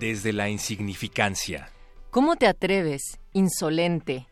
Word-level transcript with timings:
Desde 0.00 0.32
la 0.32 0.48
insignificancia. 0.48 1.68
¿Cómo 2.08 2.36
te 2.36 2.46
atreves, 2.46 3.20
insolente? 3.34 4.26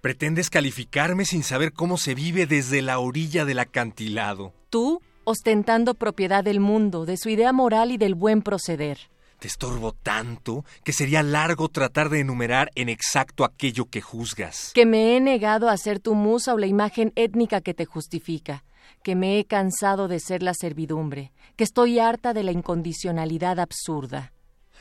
Pretendes 0.00 0.50
calificarme 0.50 1.24
sin 1.24 1.42
saber 1.42 1.72
cómo 1.72 1.96
se 1.96 2.14
vive 2.14 2.46
desde 2.46 2.80
la 2.80 3.00
orilla 3.00 3.44
del 3.44 3.58
acantilado. 3.58 4.54
Tú, 4.70 5.02
ostentando 5.24 5.94
propiedad 5.94 6.44
del 6.44 6.60
mundo, 6.60 7.06
de 7.06 7.16
su 7.16 7.28
idea 7.28 7.52
moral 7.52 7.90
y 7.90 7.96
del 7.96 8.14
buen 8.14 8.40
proceder. 8.40 9.10
Te 9.40 9.48
estorbo 9.48 9.90
tanto 9.90 10.64
que 10.84 10.92
sería 10.92 11.24
largo 11.24 11.68
tratar 11.68 12.08
de 12.08 12.20
enumerar 12.20 12.70
en 12.76 12.88
exacto 12.88 13.44
aquello 13.44 13.86
que 13.86 14.00
juzgas. 14.00 14.70
Que 14.74 14.86
me 14.86 15.16
he 15.16 15.20
negado 15.20 15.68
a 15.68 15.76
ser 15.76 15.98
tu 15.98 16.14
musa 16.14 16.54
o 16.54 16.58
la 16.58 16.68
imagen 16.68 17.12
étnica 17.16 17.60
que 17.60 17.74
te 17.74 17.84
justifica. 17.84 18.62
Que 19.02 19.16
me 19.16 19.40
he 19.40 19.44
cansado 19.44 20.06
de 20.06 20.20
ser 20.20 20.44
la 20.44 20.54
servidumbre. 20.54 21.32
Que 21.56 21.64
estoy 21.64 21.98
harta 21.98 22.32
de 22.32 22.44
la 22.44 22.52
incondicionalidad 22.52 23.58
absurda. 23.58 24.32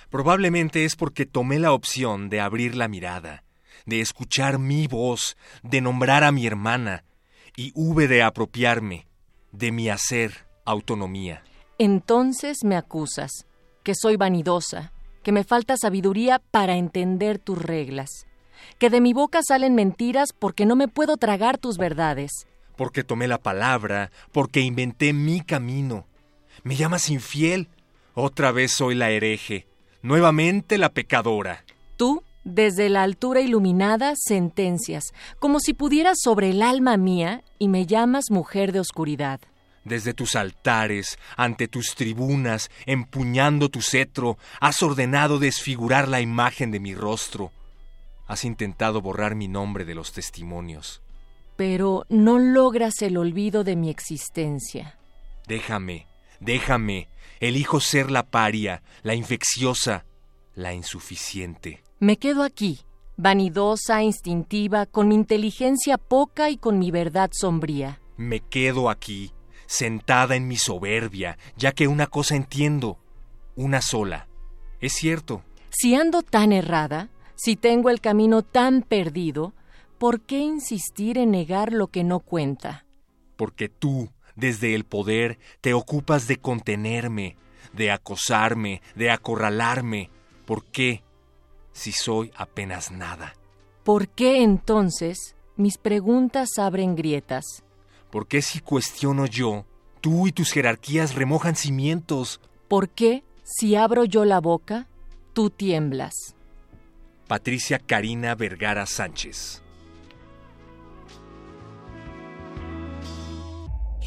Probablemente 0.10 0.86
es 0.86 0.96
porque 0.96 1.26
tomé 1.26 1.60
la 1.60 1.74
opción 1.74 2.30
de 2.30 2.42
abrir 2.42 2.76
la 2.76 2.88
mirada, 2.88 3.44
de 3.86 4.02
escuchar 4.02 4.60
mi 4.60 4.88
voz, 4.88 5.38
de 5.64 5.82
nombrar 5.82 6.24
a 6.24 6.32
mi 6.32 6.48
hermana, 6.48 7.04
y 7.56 7.72
hube 7.76 8.08
de 8.08 8.24
apropiarme 8.24 9.08
de 9.52 9.72
mi 9.72 9.90
hacer 9.90 10.46
autonomía. 10.66 11.44
Entonces 11.78 12.60
me 12.64 12.76
acusas, 12.76 13.46
que 13.84 13.96
soy 13.96 14.18
vanidosa, 14.18 14.92
que 15.24 15.32
me 15.32 15.44
falta 15.44 15.76
sabiduría 15.78 16.42
para 16.52 16.76
entender 16.76 17.40
tus 17.40 17.62
reglas, 17.62 18.28
que 18.78 18.90
de 18.90 19.02
mi 19.02 19.14
boca 19.14 19.40
salen 19.42 19.76
mentiras 19.76 20.30
porque 20.38 20.66
no 20.66 20.76
me 20.76 20.88
puedo 20.88 21.18
tragar 21.18 21.58
tus 21.58 21.78
verdades. 21.78 22.48
Porque 22.76 23.04
tomé 23.04 23.28
la 23.28 23.40
palabra, 23.40 24.12
porque 24.32 24.62
inventé 24.62 25.14
mi 25.14 25.42
camino. 25.42 26.06
Me 26.64 26.76
llamas 26.76 27.10
infiel. 27.10 27.68
Otra 28.14 28.52
vez 28.52 28.74
soy 28.74 28.96
la 28.96 29.12
hereje, 29.12 29.68
nuevamente 30.02 30.78
la 30.78 30.90
pecadora. 30.90 31.64
Tú, 31.98 32.24
desde 32.44 32.90
la 32.90 33.04
altura 33.04 33.42
iluminada, 33.42 34.14
sentencias, 34.16 35.14
como 35.40 35.60
si 35.60 35.74
pudieras 35.74 36.18
sobre 36.22 36.52
el 36.52 36.62
alma 36.62 36.98
mía 36.98 37.44
y 37.58 37.68
me 37.68 37.86
llamas 37.86 38.26
mujer 38.32 38.72
de 38.72 38.80
oscuridad. 38.80 39.40
Desde 39.84 40.14
tus 40.14 40.36
altares, 40.36 41.18
ante 41.36 41.68
tus 41.68 41.96
tribunas, 41.96 42.70
empuñando 42.86 43.70
tu 43.70 43.82
cetro, 43.82 44.38
has 44.60 44.84
ordenado 44.84 45.40
desfigurar 45.40 46.08
la 46.08 46.22
imagen 46.22 46.72
de 46.72 46.80
mi 46.80 46.94
rostro. 46.94 47.52
Has 48.28 48.46
intentado 48.46 49.02
borrar 49.02 49.36
mi 49.36 49.48
nombre 49.48 49.86
de 49.86 49.96
los 49.96 50.12
testimonios. 50.12 51.02
Pero 51.56 52.06
no 52.10 52.40
logras 52.40 53.02
el 53.02 53.18
olvido 53.18 53.64
de 53.64 53.76
mi 53.76 53.90
existencia. 53.90 54.98
Déjame, 55.48 56.08
déjame. 56.40 57.08
Elijo 57.40 57.80
ser 57.80 58.12
la 58.12 58.30
paria, 58.30 58.84
la 59.02 59.16
infecciosa, 59.16 60.06
la 60.56 60.74
insuficiente. 60.74 61.82
Me 62.00 62.18
quedo 62.18 62.44
aquí, 62.44 62.82
vanidosa, 63.16 64.04
instintiva, 64.04 64.86
con 64.86 65.08
mi 65.08 65.16
inteligencia 65.16 65.98
poca 65.98 66.50
y 66.50 66.58
con 66.58 66.80
mi 66.80 66.92
verdad 66.92 67.32
sombría. 67.34 68.02
Me 68.18 68.42
quedo 68.42 68.90
aquí, 68.90 69.32
sentada 69.68 70.36
en 70.36 70.48
mi 70.48 70.58
soberbia, 70.58 71.38
ya 71.56 71.72
que 71.72 71.88
una 71.88 72.08
cosa 72.08 72.36
entiendo, 72.36 73.00
una 73.56 73.82
sola. 73.82 74.28
Es 74.82 74.94
cierto. 74.94 75.44
Si 75.70 75.96
ando 75.96 76.24
tan 76.24 76.52
errada, 76.52 77.10
si 77.36 77.56
tengo 77.56 77.90
el 77.90 78.02
camino 78.02 78.42
tan 78.42 78.82
perdido, 78.82 79.54
¿por 79.98 80.22
qué 80.22 80.40
insistir 80.40 81.18
en 81.18 81.32
negar 81.32 81.72
lo 81.72 81.88
que 81.88 82.04
no 82.04 82.20
cuenta? 82.20 82.86
Porque 83.38 83.70
tú, 83.70 84.10
desde 84.40 84.76
el 84.76 84.84
poder, 84.86 85.38
te 85.62 85.74
ocupas 85.74 86.28
de 86.28 86.38
contenerme, 86.38 87.36
de 87.74 87.92
acosarme, 87.92 88.82
de 88.96 89.12
acorralarme. 89.12 90.10
¿Por 90.46 90.66
qué? 90.66 91.04
Si 91.72 91.92
soy 91.92 92.32
apenas 92.36 92.92
nada. 92.92 93.36
¿Por 93.84 94.08
qué 94.08 94.44
entonces 94.44 95.36
mis 95.56 95.78
preguntas 95.78 96.58
abren 96.58 96.96
grietas? 96.96 97.64
¿Por 98.10 98.28
qué 98.28 98.42
si 98.42 98.60
cuestiono 98.60 99.26
yo, 99.26 99.66
tú 100.02 100.28
y 100.28 100.32
tus 100.32 100.52
jerarquías 100.52 101.16
remojan 101.16 101.56
cimientos? 101.56 102.42
¿Por 102.68 102.90
qué 102.90 103.24
si 103.44 103.76
abro 103.76 104.06
yo 104.06 104.26
la 104.26 104.40
boca, 104.40 104.88
tú 105.34 105.50
tiemblas? 105.50 106.36
Patricia 107.28 107.78
Karina 107.78 108.34
Vergara 108.36 108.86
Sánchez. 108.86 109.62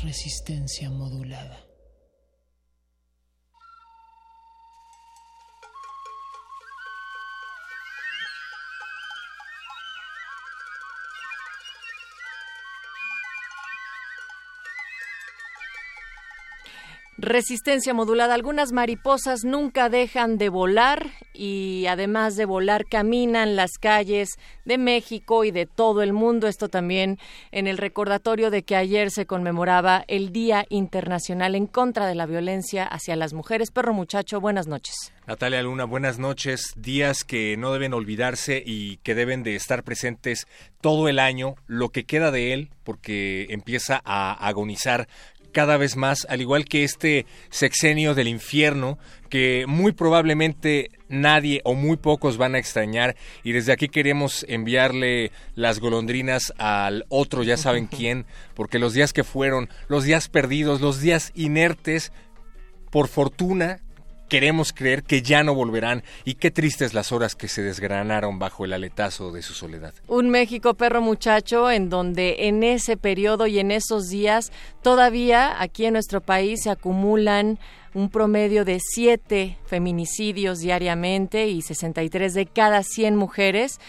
Resistencia 0.03 0.91
modulada. 0.91 1.62
Resistencia 17.19 17.93
modulada. 17.93 18.33
Algunas 18.33 18.73
mariposas 18.73 19.45
nunca 19.45 19.91
dejan 19.91 20.39
de 20.39 20.49
volar 20.49 21.11
y 21.35 21.85
además 21.87 22.37
de 22.37 22.47
volar 22.47 22.87
caminan 22.87 23.55
las 23.55 23.73
calles 23.79 24.31
de 24.65 24.79
México 24.79 25.45
y 25.45 25.51
de 25.51 25.67
todo 25.67 26.03
el 26.03 26.15
mundo. 26.15 26.49
Esto 26.49 26.69
también 26.69 27.19
en 27.51 27.67
el 27.67 27.77
recordatorio 27.77 28.51
de 28.51 28.63
que 28.63 28.77
ayer 28.77 29.11
se 29.11 29.27
conmemoraba 29.27 30.05
el 30.09 30.33
Día 30.33 30.65
Internacional 30.71 31.55
en 31.55 31.67
contra 31.67 32.07
de 32.07 32.15
la 32.15 32.25
violencia 32.25 32.87
hacia 32.87 33.15
las 33.15 33.35
mujeres. 33.35 33.71
Perro 33.71 33.93
muchacho, 33.93 34.41
buenas 34.41 34.67
noches. 34.67 35.13
Natalia 35.27 35.63
Luna, 35.63 35.85
buenas 35.85 36.19
noches. 36.19 36.73
Días 36.77 37.25
que 37.25 37.57
no 37.59 37.75
deben 37.75 37.93
olvidarse 37.93 38.63
y 38.65 38.97
que 38.99 39.15
deben 39.15 39.43
de 39.43 39.55
estar 39.55 39.85
presentes 39.85 40.47
todo 40.81 41.09
el 41.09 41.19
año, 41.19 41.57
lo 41.67 41.91
que 41.91 42.05
queda 42.05 42.31
de 42.31 42.55
él, 42.55 42.71
porque 42.85 43.47
empieza 43.51 44.01
a 44.05 44.33
agonizar 44.33 45.09
cada 45.53 45.77
vez 45.77 45.97
más, 45.97 46.27
al 46.29 46.41
igual 46.41 46.65
que 46.65 46.85
este 46.85 47.27
sexenio 47.51 48.15
del 48.15 48.29
infierno, 48.29 48.99
que 49.29 49.65
muy 49.69 49.93
probablemente 49.93 50.91
nadie 51.09 51.61
o 51.65 51.75
muy 51.75 51.97
pocos 51.97 52.37
van 52.37 52.55
a 52.55 52.59
extrañar. 52.59 53.17
Y 53.45 53.53
desde 53.53 53.73
aquí 53.73 53.89
queremos 53.89 54.45
enviarle 54.49 55.31
las 55.55 55.79
golondrinas 55.79 56.53
al 56.59 57.05
otro, 57.09 57.43
ya 57.43 57.57
saben 57.57 57.87
quién, 57.97 58.27
porque 58.55 58.79
los 58.79 58.95
días 58.95 59.13
que 59.13 59.25
fueron, 59.25 59.69
los 59.89 60.05
días 60.05 60.29
perdidos, 60.29 60.81
los 60.81 61.01
días 61.01 61.31
inertes, 61.35 62.13
por 62.91 63.09
fortuna, 63.09 63.81
queremos 64.33 64.73
creer 64.73 65.03
que 65.03 65.21
ya 65.21 65.43
no 65.43 65.55
volverán 65.55 66.05
y 66.25 66.37
qué 66.37 66.51
tristes 66.51 66.95
las 66.95 67.13
horas 67.13 67.35
que 67.35 67.49
se 67.49 67.61
desgranaron 67.61 68.39
bajo 68.39 68.65
el 68.65 68.73
aletazo 68.73 69.31
de 69.31 69.43
su 69.43 69.53
soledad. 69.53 69.93
Un 70.09 70.31
México 70.31 70.73
perro 70.73 71.03
muchacho 71.03 71.71
en 71.71 71.91
donde 71.91 72.49
en 72.49 72.63
ese 72.63 72.97
periodo 72.97 73.47
y 73.47 73.59
en 73.59 73.71
esos 73.71 74.09
días 74.09 74.51
todavía 74.81 75.61
aquí 75.61 75.85
en 75.85 75.93
nuestro 75.93 76.23
país 76.23 76.63
se 76.63 76.71
acumulan 76.71 77.59
un 77.93 78.09
promedio 78.09 78.65
de 78.65 78.79
siete 78.81 79.59
feminicidios 79.67 80.61
diariamente 80.61 81.49
y 81.49 81.61
63 81.61 82.33
de 82.33 82.47
cada 82.47 82.83
100 82.83 83.17
mujeres 83.17 83.81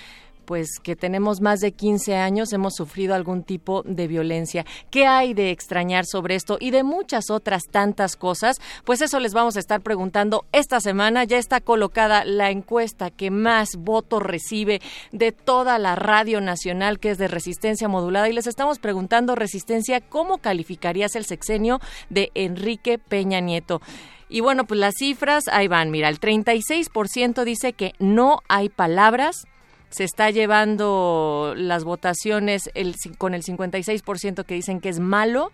pues 0.46 0.80
que 0.82 0.96
tenemos 0.96 1.42
más 1.42 1.60
de 1.60 1.72
15 1.72 2.16
años 2.16 2.54
hemos 2.54 2.76
sufrido 2.76 3.16
algún 3.16 3.44
tipo 3.44 3.84
de 3.84 4.08
violencia. 4.08 4.66
¿Qué 4.92 5.06
hay 5.06 5.34
de 5.34 5.52
extrañar 5.52 6.06
sobre 6.06 6.36
esto 6.36 6.58
y 6.60 6.72
de 6.72 6.84
muchas 6.84 7.30
otras 7.30 7.64
tantas 7.70 8.16
cosas? 8.16 8.60
Pues 8.86 9.02
eso 9.02 9.20
les 9.20 9.34
vamos 9.34 9.56
a 9.56 9.60
estar 9.60 9.82
preguntando 9.82 10.46
esta 10.52 10.80
semana. 10.80 11.24
Ya 11.24 11.38
está 11.38 11.62
colocada 11.62 12.26
la 12.26 12.52
encuesta 12.52 13.10
que 13.10 13.32
más 13.32 13.76
votos 13.78 14.22
recibe 14.22 14.82
de 15.12 15.32
toda 15.32 15.80
la 15.80 15.96
radio 15.96 16.42
nacional 16.42 17.00
que 17.00 17.12
es 17.12 17.18
de 17.18 17.28
resistencia 17.28 17.88
modulada 17.88 18.30
y 18.30 18.34
les 18.34 18.48
estamos 18.48 18.80
preguntando 18.80 19.36
resistencia, 19.36 20.02
¿cómo 20.02 20.38
calificarías 20.38 21.16
el 21.16 21.26
sexenio 21.26 21.80
de 22.10 22.32
Enrique 22.36 22.98
Peña 22.98 23.40
Nieto? 23.40 23.82
Y 24.30 24.42
bueno, 24.42 24.66
pues 24.66 24.80
las 24.80 24.96
cifras, 24.98 25.48
ahí 25.48 25.68
van, 25.68 25.92
mira, 25.92 26.10
el 26.10 26.20
36% 26.20 27.44
dice 27.44 27.74
que 27.74 27.94
no 28.00 28.40
hay 28.48 28.70
palabras, 28.70 29.46
se 29.94 30.04
está 30.04 30.32
llevando 30.32 31.54
las 31.56 31.84
votaciones 31.84 32.70
el, 32.74 32.96
con 33.18 33.36
el 33.36 33.44
56% 33.44 34.44
que 34.44 34.56
dicen 34.56 34.82
que 34.82 34.90
es 34.90 35.00
malo 35.00 35.52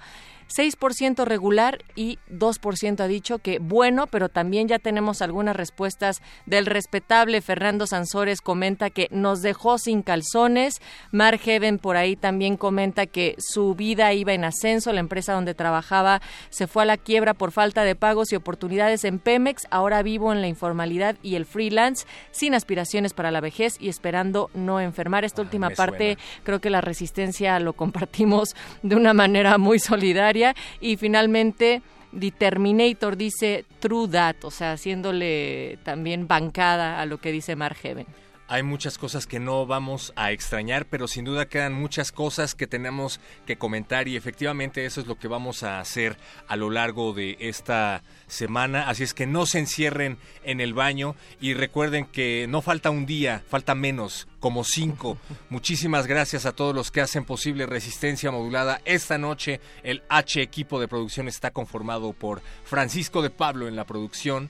6% 0.56 1.26
regular 1.26 1.84
y 1.96 2.18
2% 2.32 3.02
ha 3.02 3.08
dicho 3.08 3.40
que 3.40 3.60
bueno, 3.60 4.08
pero 4.08 4.30
también 4.30 4.68
ya 4.68 4.80
tenemos 4.80 5.22
algunas 5.22 5.56
respuestas 5.56 6.22
del 6.46 6.66
respetable 6.66 7.42
Fernando 7.42 7.86
Sansores 7.86 8.42
comenta 8.42 8.90
que 8.90 9.08
nos 9.12 9.42
dejó 9.42 9.78
sin 9.78 10.02
calzones, 10.02 10.82
Mar 11.12 11.38
Heaven 11.38 11.78
por 11.78 11.98
ahí 11.98 12.16
también 12.16 12.58
comenta 12.58 13.06
que 13.06 13.36
su 13.38 13.76
vida 13.76 14.12
iba 14.14 14.34
en 14.34 14.44
ascenso, 14.44 14.92
la 14.92 15.00
empresa 15.00 15.34
donde 15.34 15.54
trabajaba 15.54 16.22
se 16.50 16.68
fue 16.68 16.84
a 16.84 16.86
la 16.88 16.98
quiebra 16.98 17.34
por 17.34 17.52
falta 17.52 17.84
de 17.84 17.96
pagos 17.96 18.32
y 18.32 18.36
oportunidades 18.36 19.04
en 19.04 19.20
Pemex, 19.20 19.68
ahora 19.70 20.02
vivo 20.02 20.34
en 20.34 20.42
la 20.42 20.48
informalidad 20.48 21.16
y 21.22 21.36
el 21.36 21.46
freelance, 21.46 22.08
sin 22.32 22.56
aspiraciones 22.56 23.14
para 23.14 23.32
la 23.32 23.42
vejez 23.42 23.76
y 23.80 23.90
esperando 23.90 24.50
no 24.54 24.80
enfermar. 24.80 25.26
Esta 25.26 25.42
última 25.42 25.70
parte 25.70 26.18
creo 26.44 26.60
que 26.60 26.70
la 26.70 26.82
resistencia 26.82 27.60
lo 27.60 27.74
compartimos 27.74 28.56
de 28.82 28.96
una 28.96 29.14
manera 29.14 29.58
muy 29.58 29.80
solidaria 29.80 30.39
y 30.80 30.98
finalmente 30.98 31.82
Determinator 32.12 33.16
dice 33.16 33.66
True 33.80 34.08
That, 34.10 34.38
o 34.44 34.52
sea, 34.52 34.74
haciéndole 34.74 35.78
también 35.84 36.28
bancada 36.28 37.00
a 37.00 37.06
lo 37.06 37.20
que 37.20 37.32
dice 37.32 37.56
Mark 37.56 37.78
Heaven. 37.82 38.08
Hay 38.52 38.64
muchas 38.64 38.98
cosas 38.98 39.28
que 39.28 39.40
no 39.40 39.68
vamos 39.68 40.12
a 40.16 40.32
extrañar, 40.32 40.88
pero 40.88 41.08
sin 41.08 41.24
duda 41.24 41.48
quedan 41.48 41.74
muchas 41.74 42.12
cosas 42.12 42.56
que 42.56 42.66
tenemos 42.66 43.20
que 43.46 43.60
comentar 43.60 44.08
y 44.08 44.16
efectivamente 44.16 44.86
eso 44.86 45.02
es 45.02 45.06
lo 45.06 45.20
que 45.20 45.28
vamos 45.28 45.62
a 45.62 45.80
hacer 45.80 46.18
a 46.48 46.56
lo 46.56 46.72
largo 46.72 47.14
de 47.14 47.38
esta 47.40 48.02
semana. 48.26 48.90
Así 48.90 49.04
es 49.04 49.14
que 49.14 49.28
no 49.28 49.46
se 49.46 49.60
encierren 49.60 50.18
en 50.44 50.62
el 50.62 50.74
baño 50.74 51.16
y 51.40 51.54
recuerden 51.54 52.06
que 52.06 52.48
no 52.50 52.64
falta 52.64 52.90
un 52.90 53.06
día, 53.06 53.44
falta 53.48 53.76
menos, 53.76 54.28
como 54.40 54.64
cinco. 54.64 55.20
Muchísimas 55.52 56.08
gracias 56.08 56.48
a 56.48 56.54
todos 56.54 56.74
los 56.74 56.90
que 56.90 57.02
hacen 57.02 57.26
posible 57.26 57.68
Resistencia 57.68 58.32
Modulada. 58.32 58.82
Esta 58.84 59.20
noche 59.20 59.62
el 59.84 60.02
H 60.10 60.42
equipo 60.42 60.80
de 60.80 60.88
producción 60.88 61.28
está 61.28 61.52
conformado 61.52 62.14
por 62.14 62.42
Francisco 62.64 63.22
de 63.22 63.30
Pablo 63.30 63.68
en 63.68 63.76
la 63.76 63.86
producción, 63.86 64.50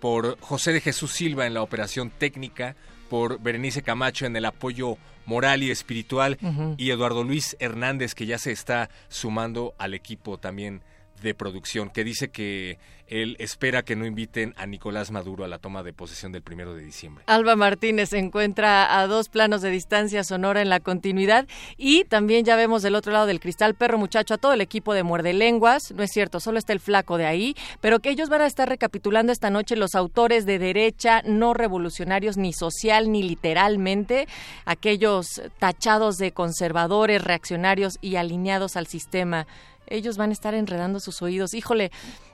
por 0.00 0.38
José 0.40 0.74
de 0.74 0.80
Jesús 0.80 1.12
Silva 1.12 1.46
en 1.46 1.54
la 1.54 1.62
operación 1.62 2.10
técnica, 2.10 2.76
por 3.10 3.42
Berenice 3.42 3.82
Camacho 3.82 4.24
en 4.24 4.36
el 4.36 4.46
apoyo 4.46 4.96
moral 5.26 5.62
y 5.62 5.70
espiritual 5.70 6.38
y 6.78 6.90
Eduardo 6.90 7.24
Luis 7.24 7.56
Hernández 7.60 8.14
que 8.14 8.24
ya 8.24 8.38
se 8.38 8.52
está 8.52 8.88
sumando 9.08 9.74
al 9.76 9.92
equipo 9.92 10.38
también 10.38 10.80
de 11.20 11.34
producción, 11.34 11.90
que 11.90 12.04
dice 12.04 12.28
que 12.28 12.78
él 13.10 13.36
espera 13.40 13.82
que 13.82 13.96
no 13.96 14.06
inviten 14.06 14.54
a 14.56 14.66
Nicolás 14.66 15.10
Maduro 15.10 15.44
a 15.44 15.48
la 15.48 15.58
toma 15.58 15.82
de 15.82 15.92
posesión 15.92 16.30
del 16.30 16.42
primero 16.42 16.74
de 16.74 16.84
diciembre. 16.84 17.24
Alba 17.26 17.56
Martínez 17.56 18.10
se 18.10 18.18
encuentra 18.18 19.00
a 19.00 19.06
dos 19.08 19.28
planos 19.28 19.62
de 19.62 19.70
distancia 19.70 20.22
sonora 20.22 20.62
en 20.62 20.68
la 20.68 20.78
continuidad 20.78 21.46
y 21.76 22.04
también 22.04 22.44
ya 22.44 22.54
vemos 22.54 22.82
del 22.82 22.94
otro 22.94 23.12
lado 23.12 23.26
del 23.26 23.40
cristal 23.40 23.74
perro 23.74 23.98
muchacho 23.98 24.34
a 24.34 24.38
todo 24.38 24.52
el 24.52 24.60
equipo 24.60 24.94
de 24.94 25.02
Muerde 25.02 25.32
Lenguas. 25.32 25.92
No 25.92 26.04
es 26.04 26.12
cierto, 26.12 26.38
solo 26.38 26.58
está 26.58 26.72
el 26.72 26.78
flaco 26.78 27.18
de 27.18 27.26
ahí, 27.26 27.56
pero 27.80 27.98
que 27.98 28.10
ellos 28.10 28.28
van 28.28 28.42
a 28.42 28.46
estar 28.46 28.68
recapitulando 28.68 29.32
esta 29.32 29.50
noche 29.50 29.74
los 29.74 29.96
autores 29.96 30.46
de 30.46 30.60
derecha, 30.60 31.22
no 31.24 31.52
revolucionarios 31.52 32.36
ni 32.36 32.52
social 32.52 33.10
ni 33.10 33.24
literalmente, 33.24 34.28
aquellos 34.66 35.42
tachados 35.58 36.16
de 36.16 36.30
conservadores, 36.30 37.24
reaccionarios 37.24 37.98
y 38.00 38.16
alineados 38.16 38.76
al 38.76 38.86
sistema 38.86 39.48
ellos 39.90 40.16
van 40.16 40.30
a 40.30 40.32
estar 40.32 40.54
enredando 40.54 41.00
sus 41.00 41.20
oídos. 41.20 41.54
Híjole, 41.54 41.90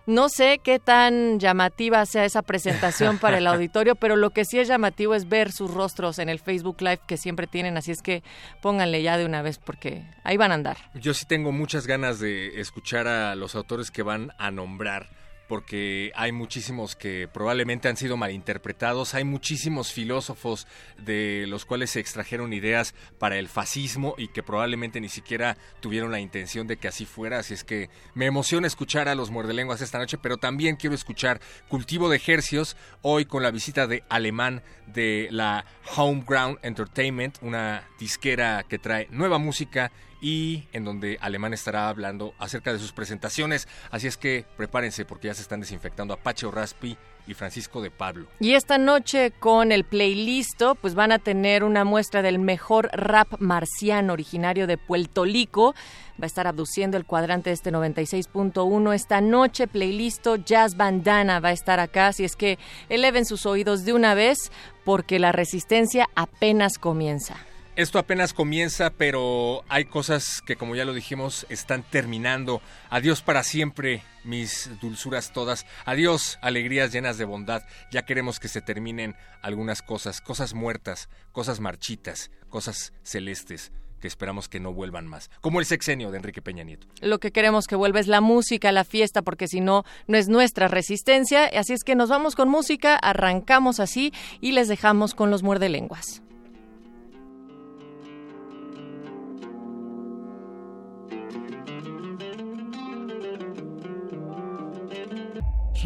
no 0.06 0.28
sé 0.28 0.60
qué 0.62 0.78
tan 0.78 1.40
llamativa 1.40 2.06
sea 2.06 2.24
esa 2.24 2.42
presentación 2.42 3.18
para 3.20 3.38
el 3.38 3.46
auditorio, 3.46 3.96
pero 3.96 4.14
lo 4.14 4.30
que 4.30 4.44
sí 4.44 4.58
es 4.58 4.68
llamativo 4.68 5.14
es 5.14 5.28
ver 5.28 5.50
sus 5.50 5.72
rostros 5.72 6.18
en 6.18 6.28
el 6.28 6.38
Facebook 6.38 6.80
Live 6.80 7.00
que 7.06 7.16
siempre 7.16 7.46
tienen, 7.46 7.76
así 7.76 7.90
es 7.90 8.02
que 8.02 8.22
pónganle 8.62 9.02
ya 9.02 9.16
de 9.16 9.24
una 9.24 9.42
vez 9.42 9.58
porque 9.58 10.04
ahí 10.22 10.36
van 10.36 10.52
a 10.52 10.54
andar. 10.54 10.76
Yo 10.94 11.14
sí 11.14 11.26
tengo 11.26 11.50
muchas 11.50 11.86
ganas 11.86 12.20
de 12.20 12.60
escuchar 12.60 13.08
a 13.08 13.34
los 13.34 13.54
autores 13.54 13.90
que 13.90 14.02
van 14.02 14.32
a 14.38 14.50
nombrar 14.50 15.15
porque 15.48 16.12
hay 16.14 16.32
muchísimos 16.32 16.96
que 16.96 17.28
probablemente 17.32 17.88
han 17.88 17.96
sido 17.96 18.16
malinterpretados, 18.16 19.14
hay 19.14 19.24
muchísimos 19.24 19.92
filósofos 19.92 20.66
de 20.98 21.44
los 21.48 21.64
cuales 21.64 21.90
se 21.90 22.00
extrajeron 22.00 22.52
ideas 22.52 22.94
para 23.18 23.38
el 23.38 23.48
fascismo 23.48 24.14
y 24.18 24.28
que 24.28 24.42
probablemente 24.42 25.00
ni 25.00 25.08
siquiera 25.08 25.56
tuvieron 25.80 26.10
la 26.10 26.20
intención 26.20 26.66
de 26.66 26.76
que 26.76 26.88
así 26.88 27.06
fuera, 27.06 27.38
así 27.38 27.54
es 27.54 27.64
que 27.64 27.90
me 28.14 28.26
emociona 28.26 28.66
escuchar 28.66 29.08
a 29.08 29.14
los 29.14 29.30
muerdelenguas 29.30 29.80
esta 29.80 29.98
noche, 29.98 30.18
pero 30.18 30.36
también 30.36 30.76
quiero 30.76 30.94
escuchar 30.94 31.40
Cultivo 31.68 32.08
de 32.08 32.16
Ejercios 32.16 32.76
hoy 33.02 33.24
con 33.24 33.42
la 33.42 33.50
visita 33.50 33.86
de 33.86 34.02
Alemán 34.08 34.62
de 34.86 35.28
la 35.30 35.64
Homeground 35.96 36.58
Entertainment, 36.62 37.38
una 37.42 37.88
disquera 37.98 38.64
que 38.68 38.78
trae 38.78 39.08
nueva 39.10 39.38
música 39.38 39.92
y 40.20 40.64
en 40.72 40.84
donde 40.84 41.18
Alemán 41.20 41.52
estará 41.52 41.88
hablando 41.88 42.34
acerca 42.38 42.72
de 42.72 42.78
sus 42.78 42.92
presentaciones. 42.92 43.68
Así 43.90 44.06
es 44.06 44.16
que 44.16 44.44
prepárense 44.56 45.04
porque 45.04 45.28
ya 45.28 45.34
se 45.34 45.42
están 45.42 45.60
desinfectando 45.60 46.14
Apache 46.14 46.50
Raspi 46.50 46.96
y 47.26 47.34
Francisco 47.34 47.82
de 47.82 47.90
Pablo. 47.90 48.26
Y 48.40 48.52
esta 48.52 48.78
noche 48.78 49.32
con 49.32 49.72
el 49.72 49.84
playlist, 49.84 50.62
pues 50.80 50.94
van 50.94 51.12
a 51.12 51.18
tener 51.18 51.64
una 51.64 51.84
muestra 51.84 52.22
del 52.22 52.38
mejor 52.38 52.88
rap 52.92 53.40
marciano 53.40 54.12
originario 54.12 54.66
de 54.66 54.78
Puerto 54.78 55.24
Rico. 55.24 55.74
Va 56.20 56.24
a 56.24 56.26
estar 56.26 56.46
abduciendo 56.46 56.96
el 56.96 57.04
cuadrante 57.04 57.50
de 57.50 57.54
este 57.54 57.72
96.1 57.72 58.94
esta 58.94 59.20
noche. 59.20 59.66
Playlist 59.66 60.26
Jazz 60.44 60.76
Bandana 60.76 61.40
va 61.40 61.48
a 61.48 61.52
estar 61.52 61.80
acá, 61.80 62.08
así 62.08 62.24
es 62.24 62.36
que 62.36 62.58
eleven 62.88 63.26
sus 63.26 63.44
oídos 63.44 63.84
de 63.84 63.92
una 63.92 64.14
vez 64.14 64.50
porque 64.84 65.18
la 65.18 65.32
resistencia 65.32 66.08
apenas 66.14 66.78
comienza. 66.78 67.36
Esto 67.76 67.98
apenas 67.98 68.32
comienza, 68.32 68.88
pero 68.88 69.62
hay 69.68 69.84
cosas 69.84 70.40
que, 70.40 70.56
como 70.56 70.74
ya 70.74 70.86
lo 70.86 70.94
dijimos, 70.94 71.44
están 71.50 71.82
terminando. 71.82 72.62
Adiós 72.88 73.20
para 73.20 73.42
siempre, 73.42 74.02
mis 74.24 74.70
dulzuras 74.80 75.30
todas. 75.30 75.66
Adiós, 75.84 76.38
alegrías 76.40 76.90
llenas 76.90 77.18
de 77.18 77.26
bondad. 77.26 77.64
Ya 77.92 78.06
queremos 78.06 78.40
que 78.40 78.48
se 78.48 78.62
terminen 78.62 79.14
algunas 79.42 79.82
cosas, 79.82 80.22
cosas 80.22 80.54
muertas, 80.54 81.10
cosas 81.32 81.60
marchitas, 81.60 82.30
cosas 82.48 82.94
celestes 83.02 83.72
que 84.00 84.08
esperamos 84.08 84.48
que 84.48 84.58
no 84.58 84.72
vuelvan 84.72 85.06
más, 85.06 85.30
como 85.42 85.60
el 85.60 85.66
sexenio 85.66 86.10
de 86.10 86.16
Enrique 86.16 86.40
Peña 86.40 86.64
Nieto. 86.64 86.86
Lo 87.02 87.18
que 87.18 87.30
queremos 87.30 87.66
que 87.66 87.76
vuelva 87.76 88.00
es 88.00 88.06
la 88.06 88.22
música, 88.22 88.72
la 88.72 88.84
fiesta, 88.84 89.20
porque 89.20 89.48
si 89.48 89.60
no, 89.60 89.84
no 90.06 90.16
es 90.16 90.28
nuestra 90.28 90.68
resistencia. 90.68 91.44
Así 91.44 91.74
es 91.74 91.84
que 91.84 91.94
nos 91.94 92.08
vamos 92.08 92.36
con 92.36 92.48
música, 92.48 92.96
arrancamos 92.96 93.80
así 93.80 94.14
y 94.40 94.52
les 94.52 94.68
dejamos 94.68 95.14
con 95.14 95.30
los 95.30 95.42
muerdelenguas. 95.42 96.22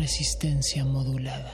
Resistencia 0.01 0.85
modulada. 0.85 1.53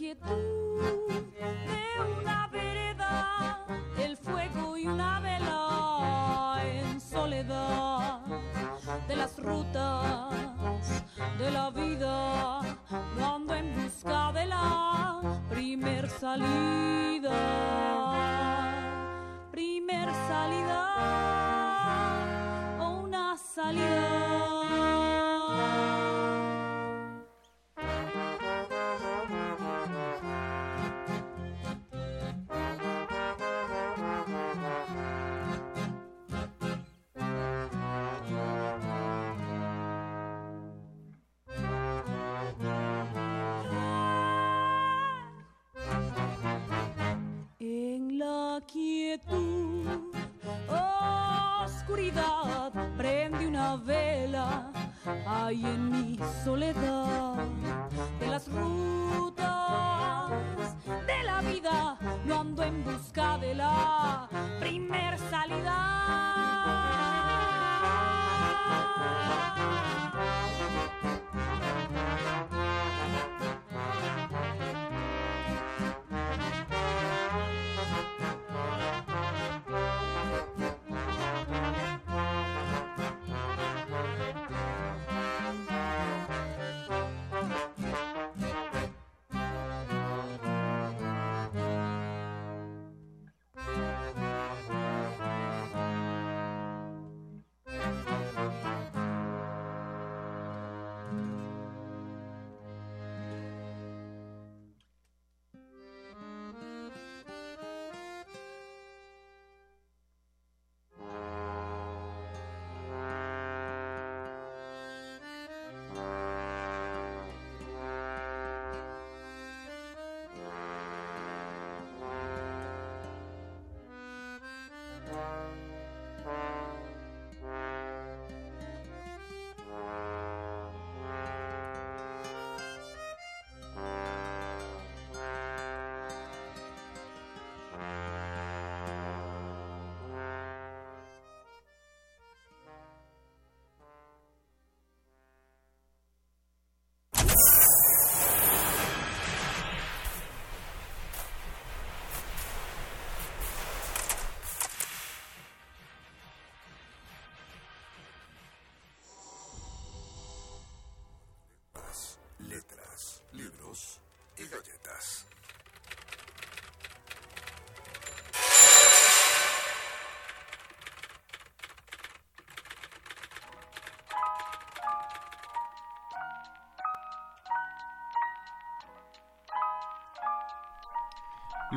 quietud 0.00 1.04
de 1.36 2.20
una 2.22 2.48
vereda, 2.48 3.66
el 3.98 4.16
fuego 4.16 4.78
y 4.78 4.86
una 4.86 5.20
vela 5.20 6.62
en 6.64 6.98
soledad 6.98 8.20
de 9.06 9.16
las 9.16 9.38
rutas 9.38 11.04
de 11.38 11.50
la 11.50 11.68
vida, 11.68 12.62
no 13.18 13.34
ando 13.34 13.54
en 13.54 13.74
busca 13.76 14.32
de 14.32 14.46
la 14.46 15.20
primer 15.50 16.08
salida, 16.08 17.30
primer 19.50 20.08
salida 20.28 20.86
o 22.80 23.00
una 23.00 23.36
salida. 23.36 23.99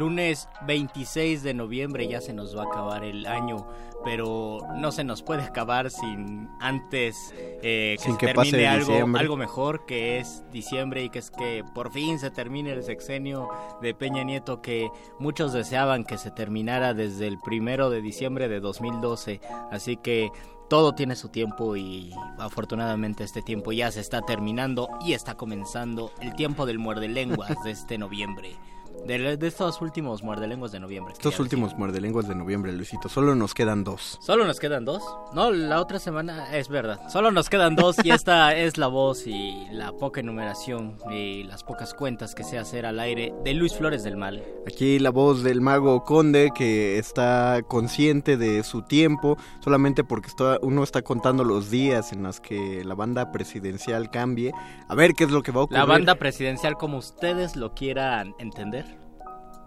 Lunes 0.03 0.49
26 0.67 1.43
de 1.43 1.53
noviembre 1.53 2.05
ya 2.09 2.19
se 2.19 2.33
nos 2.33 2.57
va 2.57 2.63
a 2.63 2.65
acabar 2.65 3.05
el 3.05 3.25
año, 3.25 3.65
pero 4.03 4.59
no 4.75 4.91
se 4.91 5.05
nos 5.05 5.23
puede 5.23 5.43
acabar 5.43 5.89
sin 5.89 6.49
antes 6.59 7.33
eh, 7.37 7.95
que 7.97 8.03
Sin 8.03 8.11
se 8.11 8.17
que 8.17 8.25
termine 8.25 8.51
pase 8.51 8.67
algo, 8.67 9.17
algo 9.17 9.37
mejor, 9.37 9.85
que 9.85 10.19
es 10.19 10.43
diciembre 10.51 11.05
y 11.05 11.09
que 11.09 11.19
es 11.19 11.31
que 11.31 11.63
por 11.73 11.93
fin 11.93 12.19
se 12.19 12.31
termine 12.31 12.73
el 12.73 12.83
sexenio 12.83 13.47
de 13.81 13.93
Peña 13.93 14.25
Nieto 14.25 14.61
que 14.61 14.89
muchos 15.19 15.53
deseaban 15.53 16.03
que 16.03 16.17
se 16.17 16.31
terminara 16.31 16.93
desde 16.93 17.27
el 17.27 17.39
primero 17.39 17.89
de 17.89 18.01
diciembre 18.01 18.49
de 18.49 18.59
2012. 18.59 19.39
Así 19.71 19.95
que 19.95 20.31
todo 20.69 20.95
tiene 20.95 21.15
su 21.15 21.29
tiempo 21.29 21.77
y 21.77 22.11
afortunadamente 22.39 23.23
este 23.23 23.41
tiempo 23.41 23.71
ya 23.71 23.89
se 23.89 24.01
está 24.01 24.21
terminando 24.21 24.89
y 25.05 25.13
está 25.13 25.35
comenzando 25.35 26.11
el 26.19 26.35
tiempo 26.35 26.65
del 26.65 26.77
muerde 26.77 27.07
lenguas 27.07 27.55
de 27.63 27.71
este 27.71 27.97
noviembre. 27.97 28.57
De, 29.05 29.37
de 29.37 29.47
estos 29.47 29.81
últimos 29.81 30.23
muerdelenguas 30.23 30.71
de 30.71 30.79
noviembre. 30.79 31.13
Estos 31.13 31.39
últimos 31.39 31.77
muerdelenguas 31.77 32.27
de 32.27 32.35
noviembre, 32.35 32.71
Luisito, 32.71 33.09
solo 33.09 33.35
nos 33.35 33.53
quedan 33.53 33.83
dos. 33.83 34.17
Solo 34.21 34.45
nos 34.45 34.59
quedan 34.59 34.85
dos. 34.85 35.03
No, 35.33 35.51
la 35.51 35.81
otra 35.81 35.99
semana 35.99 36.55
es 36.55 36.69
verdad. 36.69 36.99
Solo 37.09 37.31
nos 37.31 37.49
quedan 37.49 37.75
dos 37.75 37.97
y 38.03 38.11
esta 38.11 38.55
es 38.55 38.77
la 38.77 38.87
voz 38.87 39.27
y 39.27 39.67
la 39.71 39.91
poca 39.91 40.21
enumeración 40.21 40.97
y 41.11 41.43
las 41.43 41.63
pocas 41.63 41.93
cuentas 41.93 42.35
que 42.35 42.43
sé 42.43 42.57
hacer 42.57 42.85
al 42.85 42.99
aire 42.99 43.33
de 43.43 43.53
Luis 43.53 43.75
Flores 43.75 44.03
del 44.03 44.17
Mal. 44.17 44.43
Aquí 44.65 44.97
la 44.99 45.09
voz 45.09 45.43
del 45.43 45.59
mago 45.59 46.03
Conde 46.05 46.51
que 46.55 46.97
está 46.97 47.61
consciente 47.67 48.37
de 48.37 48.63
su 48.63 48.81
tiempo, 48.81 49.37
solamente 49.59 50.03
porque 50.05 50.27
está- 50.29 50.57
uno 50.61 50.83
está 50.83 51.01
contando 51.01 51.43
los 51.43 51.69
días 51.69 52.13
en 52.13 52.23
los 52.23 52.39
que 52.39 52.83
la 52.85 52.95
banda 52.95 53.31
presidencial 53.31 54.09
cambie. 54.09 54.53
A 54.87 54.95
ver 54.95 55.13
qué 55.15 55.25
es 55.25 55.31
lo 55.31 55.43
que 55.43 55.51
va 55.51 55.61
a 55.61 55.63
ocurrir. 55.65 55.79
La 55.79 55.85
banda 55.85 56.15
presidencial 56.15 56.75
como 56.77 56.97
ustedes 56.97 57.57
lo 57.57 57.73
quieran 57.73 58.35
entender. 58.39 58.85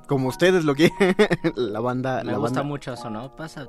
Como 0.09 0.29
ustedes 0.29 0.65
lo 0.65 0.75
quieren. 0.75 0.97
la 1.57 1.81
banda... 1.81 2.23
Me 2.25 2.33
la 2.33 2.39
gusta 2.39 2.61
banda, 2.61 2.63
mucho 2.63 2.93
eso, 2.95 3.11
¿no? 3.11 3.37
Pasa, 3.37 3.67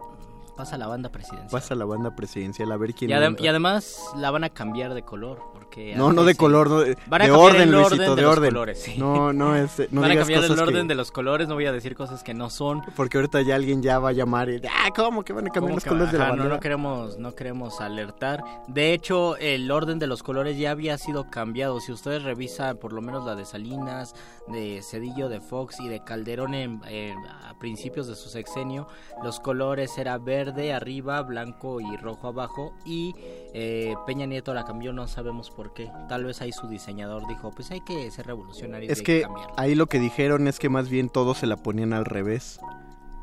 pasa 0.56 0.78
la 0.78 0.88
banda 0.88 1.10
presidencial. 1.12 1.50
Pasa 1.52 1.76
la 1.76 1.84
banda 1.84 2.16
presidencial 2.16 2.72
a 2.72 2.78
ver 2.78 2.94
quién... 2.94 3.12
Y, 3.12 3.14
adem- 3.14 3.30
entra. 3.30 3.46
y 3.46 3.48
además 3.50 4.00
la 4.16 4.32
van 4.32 4.46
a 4.46 4.50
cambiar 4.50 4.94
de 4.94 5.02
color 5.04 5.42
porque 5.54 5.67
No, 5.96 6.12
no 6.14 6.24
de 6.24 6.36
color, 6.36 6.70
no, 6.70 6.80
de, 6.80 6.98
Van 7.08 7.22
a 7.22 7.26
de 7.26 7.32
cambiar 7.32 7.52
orden, 7.52 7.62
el 7.62 7.72
Luisito, 7.72 7.94
orden 7.96 8.10
de 8.10 8.16
de 8.16 8.22
los 8.22 8.32
orden. 8.38 8.50
colores, 8.52 8.82
sí. 8.82 8.96
No, 8.98 9.34
no, 9.34 9.56
este, 9.58 9.88
no 9.92 10.02
van 10.02 10.12
a 10.12 10.16
cambiar 10.16 10.44
el 10.44 10.52
orden 10.60 10.82
que- 10.84 10.88
de 10.88 10.96
los 10.96 11.12
colores, 11.12 11.48
no 11.48 11.56
voy 11.56 11.66
a 11.66 11.72
decir 11.72 11.96
cosas 11.96 12.24
que 12.24 12.34
no 12.34 12.50
son. 12.50 12.82
Porque 12.96 13.18
ahorita 13.18 13.42
ya 13.42 13.56
alguien 13.56 13.82
ya 13.84 14.00
va 14.00 14.10
a 14.10 14.12
llamar 14.14 14.50
y... 14.50 14.62
Ah, 14.68 14.90
¿cómo 14.96 15.24
que 15.24 15.34
van 15.34 15.48
a 15.48 15.50
cambiar 15.50 15.62
¿Cómo 15.72 15.76
los 15.76 15.84
colores 15.86 16.12
de 16.12 16.18
la 16.18 16.26
ajá, 16.26 16.32
no, 16.34 16.38
bandera? 16.40 16.56
no 16.56 16.62
queremos, 16.62 17.18
no 17.18 17.36
queremos 17.36 17.82
alertar. 17.82 18.44
De 18.68 18.94
hecho, 18.94 19.38
el 19.38 19.70
orden 19.72 20.00
de 20.00 20.08
los 20.08 20.24
colores 20.24 20.58
ya 20.58 20.72
había 20.72 20.98
sido 20.98 21.30
cambiado. 21.30 21.80
Si 21.80 21.92
ustedes 21.92 22.24
revisan 22.24 22.78
por 22.78 22.94
lo 22.94 23.02
menos 23.02 23.26
la 23.26 23.36
de 23.36 23.46
Salinas, 23.46 24.16
de 24.48 24.82
Cedillo, 24.82 25.30
de 25.30 25.42
Fox 25.42 25.80
y 25.80 25.88
de 25.90 26.04
Calderón 26.04 26.54
en, 26.54 26.82
en- 26.88 27.18
a 27.28 27.54
principios 27.60 28.08
de 28.08 28.16
su 28.16 28.30
sexenio, 28.30 28.88
los 29.24 29.40
colores 29.40 29.98
era 29.98 30.18
verde 30.18 30.74
arriba, 30.74 31.22
blanco 31.24 31.80
y 31.82 31.98
rojo 31.98 32.28
abajo. 32.28 32.74
Y 32.86 33.14
eh, 33.54 33.96
Peña 34.06 34.26
Nieto 34.26 34.54
la 34.54 34.64
cambió, 34.66 34.94
no 34.94 35.08
sabemos 35.08 35.50
por 35.58 35.74
qué. 35.74 35.92
Tal 36.08 36.24
vez 36.24 36.40
ahí 36.42 36.52
su 36.52 36.68
diseñador 36.68 37.28
dijo, 37.28 37.52
pues 37.52 37.72
hay 37.72 37.82
que 37.82 38.10
ser 38.12 38.28
revolucionarios. 38.28 38.92
Es 38.92 39.02
y 39.02 39.04
que 39.04 39.22
cambiarla". 39.24 39.56
ahí 39.58 39.74
lo 39.74 39.88
que 39.88 40.00
dijeron 40.00 40.48
es 40.48 40.60
que 40.60 40.70
más 40.70 40.88
bien 40.88 41.10
todos 41.10 41.40
se 41.40 41.48
la 41.48 41.58
ponían 41.58 41.94
al 41.94 42.06
revés. 42.06 42.60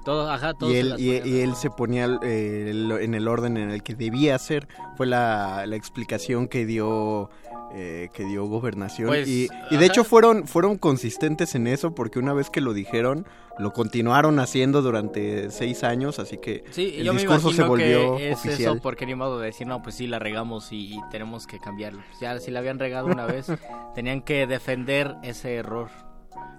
Todo, 0.05 0.31
ajá, 0.31 0.55
todos 0.55 0.73
Y 0.73 0.77
se 0.77 0.81
él, 0.81 0.95
y, 0.99 1.29
y 1.29 1.41
él 1.41 1.55
se 1.57 1.71
ponía 1.71 2.19
eh, 2.23 2.71
en 3.01 3.15
el 3.15 3.29
orden 3.29 3.57
en 3.57 3.71
el 3.71 3.83
que 3.83 3.95
debía 3.95 4.39
ser. 4.39 4.69
Fue 4.97 5.07
la, 5.07 5.65
la 5.67 5.77
explicación 5.77 6.47
que 6.49 6.67
dio 6.67 7.31
eh, 7.77 8.09
que 8.15 8.25
dio 8.25 8.45
gobernación. 8.47 9.09
Pues, 9.09 9.27
y, 9.27 9.49
y 9.71 9.77
de 9.77 9.87
hecho 9.87 10.05
fueron, 10.05 10.47
fueron 10.47 10.79
consistentes 10.79 11.57
en 11.57 11.67
eso 11.67 11.93
porque 11.93 12.21
una 12.21 12.33
vez 12.33 12.49
que 12.49 12.61
lo 12.61 12.73
dijeron, 12.73 13.27
lo 13.59 13.73
continuaron 13.73 14.39
haciendo 14.39 14.81
durante 14.81 15.51
seis 15.51 15.83
años. 15.83 16.21
Así 16.21 16.39
que 16.39 16.63
Sí, 16.71 16.95
el 16.99 17.05
yo 17.07 17.15
me 17.15 17.21
discurso 17.21 17.49
se 17.51 17.63
imagino 17.63 17.69
volvió 17.69 18.17
que 18.17 18.31
es 18.31 18.39
oficial. 18.39 18.75
eso 18.75 18.83
porque 18.83 19.07
ni 19.07 19.17
modo 19.17 19.41
de 19.41 19.47
decir, 19.47 19.67
no, 19.67 19.83
pues 19.83 19.97
sí, 19.97 20.07
la 20.07 20.21
regamos 20.21 20.71
y, 20.71 20.95
y 20.95 21.01
tenemos 21.11 21.49
que 21.49 21.59
cambiarlo. 21.59 22.01
Ya 22.21 22.39
si 22.39 22.53
la 22.53 22.61
habían 22.61 22.79
regado 22.79 23.07
una 23.09 23.27
vez, 23.27 23.47
tenían 23.97 24.21
que 24.23 24.47
defender 24.47 25.17
ese 25.25 25.55
error. 25.57 25.89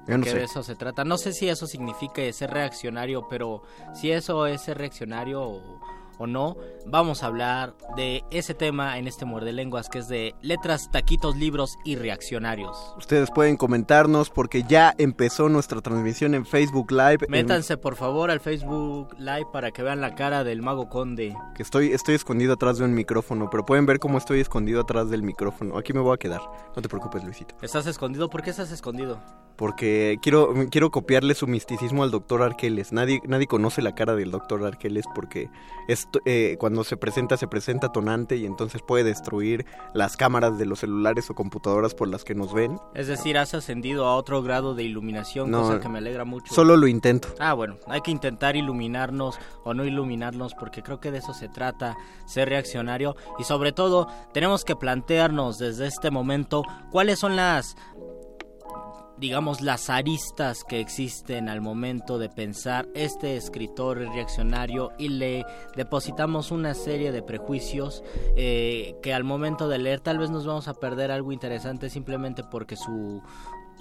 Yo 0.08 0.18
no 0.18 0.24
que 0.24 0.32
sé. 0.32 0.38
de 0.38 0.44
eso 0.44 0.64
se 0.64 0.76
trata. 0.76 1.04
No 1.04 1.18
sé 1.18 1.34
si 1.34 1.48
eso 1.50 1.68
significa 1.68 2.22
ser 2.32 2.52
reaccionario, 2.52 3.28
pero 3.28 3.64
si 3.94 4.12
eso 4.12 4.46
es 4.48 4.62
ser 4.62 4.78
reaccionario 4.78 5.42
o, 5.42 5.80
o 6.18 6.28
no, 6.28 6.56
vamos 6.86 7.24
a 7.24 7.28
hablar 7.28 7.76
de 7.96 8.24
ese 8.32 8.54
tema 8.54 8.98
en 8.98 9.08
este 9.08 9.26
Muerde 9.26 9.54
Lenguas, 9.54 9.90
que 9.90 10.00
es 10.00 10.08
de 10.08 10.36
letras, 10.42 10.90
taquitos, 10.92 11.36
libros 11.36 11.76
y 11.84 11.96
reaccionarios. 11.96 12.78
Ustedes 12.98 13.32
pueden 13.32 13.58
comentarnos 13.58 14.30
porque 14.30 14.64
ya 14.64 14.94
empezó 14.98 15.50
nuestra 15.50 15.82
transmisión 15.82 16.34
en 16.36 16.46
Facebook 16.46 16.92
Live. 16.92 17.26
en- 17.26 17.32
Métanse 17.32 17.78
por 17.78 17.96
favor 17.96 18.32
al 18.32 18.40
Facebook 18.40 19.16
Live 19.18 19.48
para 19.52 19.72
que 19.72 19.84
vean 19.84 20.02
la 20.02 20.16
cara 20.16 20.44
del 20.44 20.62
Mago 20.62 20.90
Conde. 20.90 21.36
que 21.56 21.64
estoy, 21.64 21.92
estoy 21.94 22.16
escondido 22.16 22.54
atrás 22.54 22.78
de 22.78 22.86
un 22.86 22.94
micrófono, 22.94 23.50
pero 23.50 23.66
pueden 23.66 23.86
ver 23.86 24.00
cómo 24.00 24.18
estoy 24.18 24.40
escondido 24.40 24.82
atrás 24.82 25.10
del 25.10 25.24
micrófono. 25.24 25.78
Aquí 25.78 25.94
me 25.94 26.00
voy 26.00 26.14
a 26.14 26.18
quedar. 26.18 26.42
No 26.76 26.82
te 26.82 26.90
preocupes, 26.90 27.24
Luisito. 27.24 27.56
¿Estás 27.62 27.86
escondido? 27.88 28.30
¿Por 28.30 28.42
qué 28.42 28.50
estás 28.50 28.72
escondido? 28.72 29.20
Porque 29.56 30.18
quiero, 30.22 30.54
quiero 30.70 30.92
copiarle 30.92 31.34
su 31.34 31.48
misticismo 31.48 32.04
al 32.04 32.12
doctor 32.12 32.42
Arqueles. 32.44 32.92
Nadie, 32.92 33.22
nadie 33.26 33.48
conoce 33.48 33.82
la 33.82 33.96
cara 33.96 34.14
del 34.16 34.30
doctor 34.32 34.66
Arqueles 34.66 35.06
porque 35.16 35.50
es 35.88 36.05
eh, 36.26 36.56
cuando 36.60 36.84
se 36.84 36.98
presenta, 36.98 37.38
se 37.38 37.48
presenta 37.48 37.92
tonante 37.92 38.38
y 38.38 38.46
entonces 38.46 38.82
puede 38.82 39.04
destruir 39.04 39.66
las 39.94 40.18
cámaras 40.18 40.58
de 40.58 40.66
los 40.66 40.80
celulares 40.80 41.30
o 41.30 41.36
computadoras 41.36 41.94
por 41.94 42.08
las 42.08 42.24
que 42.24 42.36
nos 42.36 42.54
ven. 42.54 42.78
Es 42.94 43.08
decir, 43.08 43.38
has 43.38 43.54
ascendido 43.54 44.06
a 44.06 44.16
otro 44.16 44.42
grado 44.42 44.76
de 44.76 44.84
iluminación, 44.84 45.52
No, 45.52 45.62
cosa 45.62 45.80
que 45.80 45.90
me 45.90 46.00
alegra 46.00 46.26
mucho. 46.26 46.54
Solo 46.54 46.78
lo 46.78 46.88
intento. 46.88 47.30
Ah, 47.40 47.54
bueno, 47.54 47.76
hay 47.88 48.02
que 48.02 48.12
intentar 48.12 48.56
iluminarnos 48.56 49.38
o 49.64 49.74
no 49.74 49.86
iluminarnos 49.86 50.54
porque 50.54 50.84
creo 50.84 51.00
que 51.00 51.12
de 51.12 51.20
eso 51.20 51.34
se 51.34 51.50
trata, 51.50 51.98
ser 52.26 52.50
reaccionario 52.50 53.16
y 53.40 53.44
sobre 53.44 53.72
todo 53.72 54.08
tenemos 54.34 54.64
que 54.64 54.76
plantearnos 54.76 55.58
desde 55.58 55.88
este 55.88 56.12
momento 56.12 56.64
cuáles 56.92 57.20
son 57.20 57.36
las 57.36 57.76
digamos 59.18 59.62
las 59.62 59.90
aristas 59.90 60.64
que 60.64 60.80
existen 60.80 61.50
al 61.50 61.62
momento 61.62 62.20
de 62.20 62.30
pensar 62.30 62.88
este 62.94 63.38
escritor 63.38 64.02
es 64.02 64.10
reaccionario 64.14 64.92
y 64.98 65.10
le 65.10 65.46
depositamos 65.76 66.52
una 66.52 66.74
serie 66.74 67.12
de 67.12 67.22
prejuicios 67.22 68.04
eh, 68.36 68.96
que 69.02 69.14
al 69.14 69.24
momento 69.24 69.70
de 69.70 69.78
leer 69.78 70.02
tal 70.02 70.18
vez 70.18 70.30
nos 70.30 70.46
vamos 70.46 70.68
a 70.68 70.74
perder 70.74 71.12
algo 71.12 71.32
interesante 71.32 71.90
simplemente 71.90 72.44
porque 72.44 72.76
su 72.76 73.22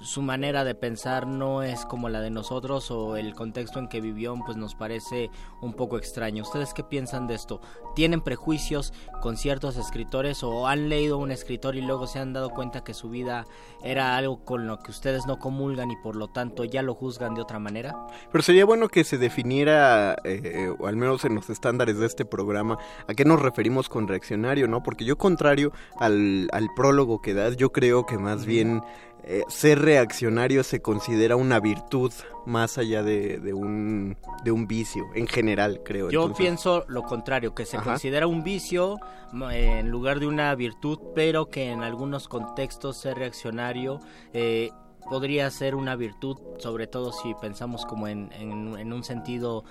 su 0.01 0.21
manera 0.21 0.63
de 0.63 0.75
pensar 0.75 1.27
no 1.27 1.63
es 1.63 1.85
como 1.85 2.09
la 2.09 2.21
de 2.21 2.29
nosotros 2.29 2.91
o 2.91 3.17
el 3.17 3.33
contexto 3.33 3.79
en 3.79 3.87
que 3.87 4.01
vivió 4.01 4.35
pues 4.45 4.57
nos 4.57 4.75
parece 4.75 5.29
un 5.61 5.73
poco 5.73 5.97
extraño. 5.97 6.43
¿Ustedes 6.43 6.73
qué 6.73 6.83
piensan 6.83 7.27
de 7.27 7.35
esto? 7.35 7.61
¿Tienen 7.95 8.21
prejuicios 8.21 8.93
con 9.21 9.37
ciertos 9.37 9.77
escritores 9.77 10.43
o 10.43 10.67
han 10.67 10.89
leído 10.89 11.17
un 11.17 11.31
escritor 11.31 11.75
y 11.75 11.81
luego 11.81 12.07
se 12.07 12.19
han 12.19 12.33
dado 12.33 12.49
cuenta 12.49 12.83
que 12.83 12.93
su 12.93 13.09
vida 13.09 13.45
era 13.83 14.17
algo 14.17 14.43
con 14.43 14.67
lo 14.67 14.79
que 14.79 14.91
ustedes 14.91 15.25
no 15.25 15.39
comulgan 15.39 15.91
y 15.91 15.95
por 15.97 16.15
lo 16.15 16.27
tanto 16.27 16.63
ya 16.63 16.81
lo 16.81 16.93
juzgan 16.93 17.35
de 17.35 17.41
otra 17.41 17.59
manera? 17.59 17.95
Pero 18.31 18.41
sería 18.41 18.65
bueno 18.65 18.89
que 18.89 19.03
se 19.03 19.17
definiera, 19.17 20.15
eh, 20.23 20.73
o 20.77 20.87
al 20.87 20.95
menos 20.95 21.25
en 21.25 21.35
los 21.35 21.49
estándares 21.49 21.97
de 21.97 22.05
este 22.05 22.25
programa, 22.25 22.77
a 23.07 23.13
qué 23.13 23.25
nos 23.25 23.41
referimos 23.41 23.89
con 23.89 24.07
reaccionario, 24.07 24.67
¿no? 24.67 24.83
Porque 24.83 25.05
yo, 25.05 25.17
contrario 25.17 25.71
al, 25.97 26.49
al 26.51 26.69
prólogo 26.75 27.21
que 27.21 27.33
das, 27.33 27.57
yo 27.57 27.71
creo 27.71 28.05
que 28.05 28.17
más 28.17 28.45
bien 28.45 28.81
eh, 29.27 29.43
ser 29.47 29.79
reaccionario 29.79 30.63
se 30.63 30.81
considera 30.81 31.35
una 31.35 31.59
virtud 31.59 32.13
más 32.45 32.77
allá 32.77 33.01
de, 33.01 33.39
de 33.39 33.53
un, 33.53 34.17
de 34.43 34.51
un 34.51 34.67
vicio, 34.67 35.03
en 35.15 35.25
general, 35.27 35.81
creo. 35.83 36.09
Yo 36.11 36.21
Entonces, 36.21 36.43
pienso 36.45 36.85
lo 36.87 37.03
contrario, 37.03 37.55
que 37.55 37.65
se 37.65 37.77
Ajá. 37.77 37.91
considera 37.91 38.27
un 38.27 38.43
vicio 38.43 38.97
m- 39.33 39.47
eh, 39.55 39.79
en 39.79 39.89
lugar 39.89 40.19
de 40.19 40.27
una 40.27 40.53
virtud, 40.55 40.99
pero 41.15 41.49
que 41.49 41.71
en 41.71 41.81
algunos 41.81 42.27
contextos 42.27 42.97
ser 42.97 43.17
reaccionario 43.17 43.99
eh, 44.33 44.69
podría 45.09 45.49
ser 45.49 45.73
una 45.75 45.95
virtud, 45.95 46.37
sobre 46.59 46.85
todo 46.87 47.11
si 47.11 47.33
pensamos 47.41 47.85
como 47.85 48.07
en, 48.07 48.31
en- 48.33 48.77
en 48.77 48.93
un 48.93 49.03
sentido 49.03 49.63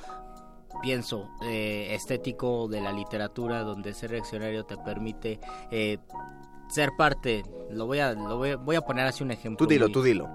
pienso 0.82 1.28
eh, 1.44 1.94
estético 1.94 2.66
de 2.66 2.80
la 2.80 2.92
literatura 2.92 3.60
donde 3.62 3.94
ser 3.94 4.10
reaccionario 4.10 4.64
te 4.64 4.76
permite 4.76 5.38
eh, 5.70 5.98
ser 6.68 6.90
parte 6.96 7.42
lo 7.70 7.86
voy 7.86 7.98
a 8.00 8.12
lo 8.12 8.36
voy, 8.38 8.54
voy 8.56 8.76
a 8.76 8.80
poner 8.82 9.06
así 9.06 9.22
un 9.24 9.30
ejemplo 9.30 9.66
Tú 9.66 9.70
dilo, 9.70 9.86
muy- 9.86 9.92
tú 9.92 10.02
dilo. 10.02 10.28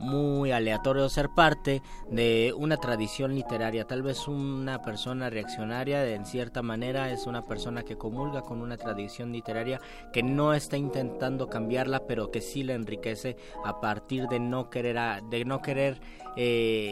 muy 0.00 0.50
aleatorio 0.52 1.08
ser 1.08 1.28
parte 1.34 1.80
de 2.10 2.52
una 2.56 2.76
tradición 2.76 3.34
literaria. 3.34 3.86
Tal 3.86 4.02
vez 4.02 4.26
una 4.28 4.82
persona 4.82 5.30
reaccionaria 5.30 6.04
en 6.14 6.26
cierta 6.26 6.62
manera 6.62 7.10
es 7.12 7.26
una 7.26 7.42
persona 7.42 7.84
que 7.84 7.96
comulga 7.96 8.42
con 8.42 8.60
una 8.60 8.76
tradición 8.76 9.32
literaria 9.32 9.80
que 10.12 10.22
no 10.22 10.52
está 10.52 10.76
intentando 10.76 11.48
cambiarla, 11.48 12.06
pero 12.06 12.30
que 12.30 12.40
sí 12.40 12.64
la 12.64 12.74
enriquece 12.74 13.36
a 13.64 13.80
partir 13.80 14.26
de 14.26 14.40
no 14.40 14.68
querer 14.68 14.98
a- 14.98 15.20
de 15.22 15.44
no 15.44 15.62
querer 15.62 16.00
eh, 16.36 16.90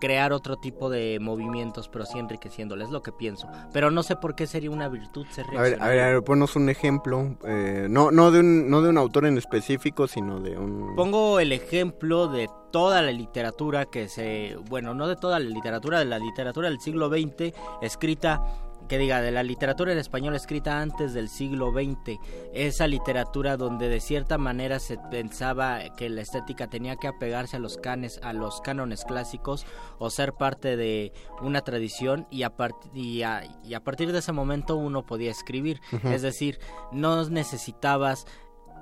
crear 0.00 0.32
otro 0.32 0.56
tipo 0.56 0.90
de 0.90 1.18
movimientos, 1.20 1.88
pero 1.88 2.04
sí 2.04 2.18
enriqueciéndola, 2.18 2.84
es 2.84 2.90
lo 2.90 3.02
que 3.02 3.12
pienso. 3.12 3.48
Pero 3.72 3.90
no 3.90 4.02
sé 4.02 4.16
por 4.16 4.34
qué 4.34 4.46
sería 4.46 4.70
una 4.70 4.88
virtud 4.88 5.26
ser 5.30 5.46
A 5.56 5.62
ver, 5.62 5.80
a 5.80 5.88
ver, 5.88 6.00
a 6.00 6.06
ver, 6.08 6.22
ponnos 6.22 6.56
un 6.56 6.68
ejemplo, 6.68 7.36
eh, 7.44 7.86
no, 7.88 8.10
no, 8.10 8.30
de 8.30 8.40
un, 8.40 8.70
no 8.70 8.82
de 8.82 8.88
un 8.88 8.98
autor 8.98 9.26
en 9.26 9.38
específico, 9.38 10.08
sino 10.08 10.40
de 10.40 10.58
un... 10.58 10.96
Pongo 10.96 11.38
el 11.38 11.52
ejemplo 11.52 12.26
de 12.26 12.48
toda 12.70 13.02
la 13.02 13.12
literatura 13.12 13.86
que 13.86 14.08
se, 14.08 14.56
bueno, 14.68 14.94
no 14.94 15.08
de 15.08 15.16
toda 15.16 15.38
la 15.38 15.48
literatura, 15.48 15.98
de 15.98 16.04
la 16.04 16.18
literatura 16.18 16.68
del 16.68 16.80
siglo 16.80 17.08
XX 17.08 17.52
escrita, 17.82 18.42
que 18.90 18.98
diga, 18.98 19.20
de 19.22 19.30
la 19.30 19.42
literatura 19.44 19.92
en 19.92 19.98
español 19.98 20.34
escrita 20.34 20.80
antes 20.82 21.14
del 21.14 21.28
siglo 21.28 21.70
XX, 21.72 22.18
esa 22.52 22.86
literatura 22.88 23.56
donde 23.56 23.88
de 23.88 24.00
cierta 24.00 24.36
manera 24.36 24.80
se 24.80 24.98
pensaba 25.10 25.78
que 25.96 26.08
la 26.10 26.22
estética 26.22 26.66
tenía 26.68 26.96
que 26.96 27.06
apegarse 27.06 27.56
a 27.56 27.60
los 27.60 27.76
canes, 27.78 28.18
a 28.24 28.32
los 28.32 28.60
cánones 28.60 29.04
clásicos 29.04 29.64
o 29.98 30.10
ser 30.10 30.32
parte 30.32 30.76
de 30.76 31.12
una 31.40 31.60
tradición 31.60 32.26
y 32.30 32.42
a, 32.42 32.56
part- 32.56 32.90
y 32.92 33.22
a, 33.22 33.42
y 33.64 33.74
a 33.74 33.80
partir 33.84 34.10
de 34.12 34.18
ese 34.18 34.32
momento 34.32 34.74
uno 34.76 35.06
podía 35.06 35.30
escribir, 35.30 35.80
es 36.04 36.22
decir, 36.22 36.58
no 36.90 37.24
necesitabas 37.30 38.26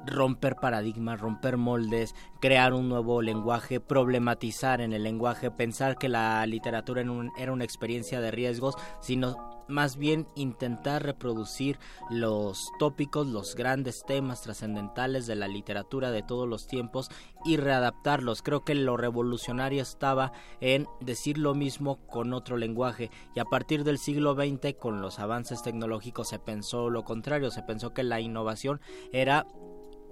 romper 0.07 0.57
paradigmas, 0.57 1.21
romper 1.21 1.59
moldes, 1.59 2.15
crear 2.41 2.73
un 2.73 2.89
nuevo 2.89 3.21
lenguaje, 3.21 3.79
problematizar 3.81 4.81
en 4.81 4.93
el 4.95 5.03
lenguaje, 5.03 5.51
pensar 5.51 5.99
que 5.99 6.09
la 6.09 6.47
literatura 6.47 7.03
en 7.03 7.11
un- 7.11 7.33
era 7.37 7.53
una 7.53 7.65
experiencia 7.65 8.21
de 8.23 8.31
riesgos, 8.31 8.75
sino 9.03 9.58
más 9.69 9.97
bien 9.97 10.27
intentar 10.35 11.03
reproducir 11.03 11.79
los 12.11 12.71
tópicos, 12.79 13.27
los 13.27 13.55
grandes 13.55 14.05
temas 14.07 14.43
trascendentales 14.43 15.27
de 15.27 15.37
la 15.37 15.49
literatura 15.49 16.11
de 16.11 16.23
todos 16.23 16.49
los 16.49 16.67
tiempos 16.67 17.11
y 17.45 17.57
readaptarlos. 17.57 18.43
Creo 18.43 18.65
que 18.65 18.75
lo 18.75 18.97
revolucionario 18.97 19.83
estaba 19.83 20.33
en 20.61 20.87
decir 21.01 21.39
lo 21.39 21.55
mismo 21.55 22.07
con 22.07 22.33
otro 22.33 22.57
lenguaje 22.57 23.11
y 23.35 23.41
a 23.41 23.45
partir 23.45 23.85
del 23.85 23.99
siglo 23.99 24.35
XX 24.35 24.75
con 24.79 25.01
los 25.01 25.19
avances 25.19 25.63
tecnológicos 25.63 26.29
se 26.29 26.39
pensó 26.39 26.91
lo 26.91 27.05
contrario, 27.05 27.51
se 27.51 27.63
pensó 27.63 27.93
que 27.93 28.03
la 28.03 28.21
innovación 28.21 28.81
era 29.13 29.47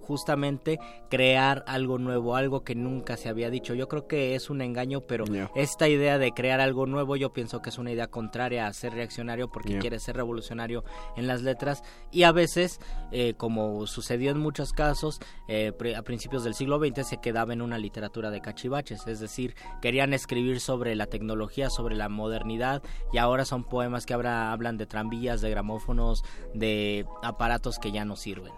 justamente 0.06 0.78
crear 1.10 1.64
algo 1.66 1.98
nuevo, 1.98 2.36
algo 2.36 2.62
que 2.62 2.74
nunca 2.74 3.16
se 3.16 3.28
había 3.28 3.50
dicho. 3.50 3.74
Yo 3.74 3.88
creo 3.88 4.06
que 4.06 4.34
es 4.34 4.50
un 4.50 4.60
engaño, 4.62 5.00
pero 5.02 5.24
esta 5.54 5.88
idea 5.88 6.18
de 6.18 6.32
crear 6.32 6.60
algo 6.60 6.86
nuevo 6.86 7.16
yo 7.16 7.32
pienso 7.32 7.60
que 7.60 7.70
es 7.70 7.78
una 7.78 7.90
idea 7.92 8.06
contraria 8.06 8.66
a 8.66 8.72
ser 8.72 8.92
reaccionario 8.94 9.48
porque 9.48 9.66
Yeah. 9.66 9.80
quiere 9.80 9.98
ser 9.98 10.14
revolucionario 10.16 10.84
en 11.16 11.26
las 11.26 11.42
letras 11.42 11.82
y 12.12 12.22
a 12.22 12.30
veces, 12.32 12.78
eh, 13.10 13.34
como 13.36 13.86
sucedió 13.88 14.30
en 14.30 14.38
muchos 14.38 14.72
casos, 14.72 15.18
eh, 15.48 15.72
a 15.96 16.02
principios 16.02 16.44
del 16.44 16.54
siglo 16.54 16.78
XX 16.78 17.04
se 17.06 17.16
quedaba 17.20 17.52
en 17.52 17.62
una 17.62 17.78
literatura 17.78 18.30
de 18.30 18.40
cachivaches, 18.40 19.06
es 19.08 19.18
decir, 19.18 19.54
querían 19.82 20.12
escribir 20.12 20.60
sobre 20.60 20.94
la 20.94 21.06
tecnología, 21.06 21.68
sobre 21.68 21.96
la 21.96 22.08
modernidad 22.08 22.82
y 23.12 23.18
ahora 23.18 23.44
son 23.44 23.64
poemas 23.64 24.06
que 24.06 24.14
ahora 24.14 24.52
hablan 24.52 24.76
de 24.76 24.86
tranvías, 24.86 25.40
de 25.40 25.50
gramófonos, 25.50 26.22
de 26.54 27.06
aparatos 27.24 27.78
que 27.80 27.90
ya 27.90 28.04
no 28.04 28.14
sirven. 28.14 28.52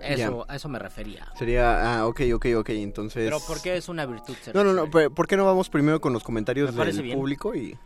Eso, 0.00 0.44
a 0.48 0.56
eso 0.56 0.68
me 0.68 0.78
refería. 0.78 1.26
Sería, 1.36 2.00
ah, 2.00 2.06
ok, 2.06 2.20
ok, 2.34 2.46
ok, 2.58 2.68
entonces... 2.70 3.24
Pero 3.24 3.38
¿por 3.46 3.60
qué 3.60 3.76
es 3.76 3.88
una 3.88 4.06
virtud 4.06 4.34
ser 4.42 4.54
No, 4.54 4.62
no, 4.62 4.70
no, 4.72 4.82
reaccionario? 4.82 5.10
pe- 5.10 5.14
¿por 5.14 5.26
qué 5.26 5.36
no 5.36 5.44
vamos 5.44 5.68
primero 5.68 6.00
con 6.00 6.12
los 6.12 6.22
comentarios 6.22 6.74
del 6.74 7.02
bien. 7.02 7.18
público 7.18 7.54
y... 7.54 7.76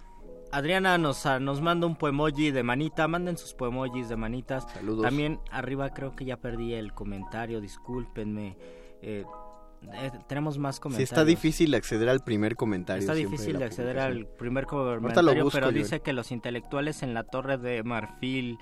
Adriana 0.52 0.98
nos, 0.98 1.24
ah, 1.24 1.40
nos 1.40 1.62
manda 1.62 1.86
un 1.86 1.96
poemoji 1.96 2.50
de 2.50 2.62
manita. 2.62 3.08
Manden 3.08 3.38
sus 3.38 3.54
poemojis 3.54 4.10
de 4.10 4.16
manitas. 4.16 4.66
Saludos. 4.74 5.02
También 5.02 5.40
arriba 5.50 5.88
creo 5.94 6.14
que 6.14 6.26
ya 6.26 6.36
perdí 6.36 6.74
el 6.74 6.92
comentario. 6.92 7.62
Discúlpenme. 7.62 8.58
Eh, 9.00 9.24
eh, 9.94 10.10
tenemos 10.28 10.58
más 10.58 10.78
comentarios. 10.78 11.10
está 11.10 11.24
difícil 11.24 11.74
acceder 11.74 12.10
al 12.10 12.22
primer 12.22 12.54
comentario. 12.56 13.00
Está 13.00 13.14
difícil 13.14 13.58
de 13.58 13.64
acceder 13.64 13.98
al 13.98 14.26
primer 14.26 14.66
comentario, 14.66 15.44
busco, 15.44 15.58
pero 15.58 15.72
dice 15.72 16.00
que 16.00 16.12
los 16.12 16.30
intelectuales 16.30 17.02
en 17.02 17.14
la 17.14 17.24
Torre 17.24 17.56
de 17.56 17.82
Marfil, 17.82 18.58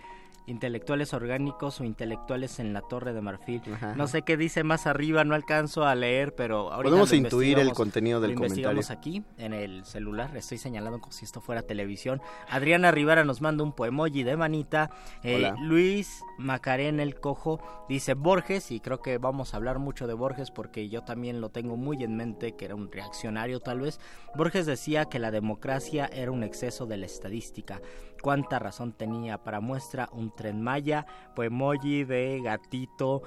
intelectuales 0.50 1.14
orgánicos 1.14 1.80
o 1.80 1.84
intelectuales 1.84 2.58
en 2.58 2.72
la 2.72 2.82
Torre 2.82 3.12
de 3.12 3.20
Marfil. 3.20 3.62
Ajá. 3.72 3.94
No 3.94 4.06
sé 4.08 4.22
qué 4.22 4.36
dice 4.36 4.64
más 4.64 4.86
arriba, 4.86 5.24
no 5.24 5.34
alcanzo 5.34 5.84
a 5.84 5.94
leer, 5.94 6.34
pero 6.34 6.72
ahorita 6.72 6.90
Podemos 6.90 7.12
intuir 7.12 7.58
el 7.58 7.72
contenido 7.72 8.20
del 8.20 8.32
lo 8.32 8.36
investigamos 8.36 8.86
comentario. 8.86 8.98
aquí 8.98 9.24
en 9.38 9.52
el 9.52 9.84
celular, 9.84 10.36
estoy 10.36 10.58
señalando 10.58 11.00
como 11.00 11.12
si 11.12 11.24
esto 11.24 11.40
fuera 11.40 11.62
televisión. 11.62 12.20
Adriana 12.48 12.90
Rivera 12.90 13.24
nos 13.24 13.40
manda 13.40 13.62
un 13.62 13.72
poemoji 13.72 14.24
de 14.24 14.36
manita. 14.36 14.90
Eh. 15.22 15.52
Luis 15.62 16.22
Macarena 16.38 17.02
el 17.02 17.20
Cojo 17.20 17.60
dice 17.88 18.14
Borges, 18.14 18.70
y 18.72 18.80
creo 18.80 19.00
que 19.00 19.18
vamos 19.18 19.54
a 19.54 19.56
hablar 19.56 19.78
mucho 19.78 20.06
de 20.06 20.14
Borges 20.14 20.50
porque 20.50 20.88
yo 20.88 21.02
también 21.02 21.40
lo 21.40 21.50
tengo 21.50 21.76
muy 21.76 22.02
en 22.02 22.16
mente, 22.16 22.56
que 22.56 22.64
era 22.64 22.74
un 22.74 22.90
reaccionario 22.90 23.60
tal 23.60 23.80
vez. 23.80 24.00
Borges 24.34 24.66
decía 24.66 25.04
que 25.04 25.18
la 25.18 25.30
democracia 25.30 26.10
era 26.12 26.32
un 26.32 26.42
exceso 26.42 26.86
de 26.86 26.96
la 26.96 27.06
estadística. 27.06 27.80
Cuánta 28.22 28.58
razón 28.58 28.92
tenía 28.92 29.38
para 29.38 29.60
muestra 29.60 30.08
un 30.12 30.34
tren 30.34 30.62
maya, 30.62 31.06
poemoji 31.34 32.04
de 32.04 32.40
gatito, 32.42 33.22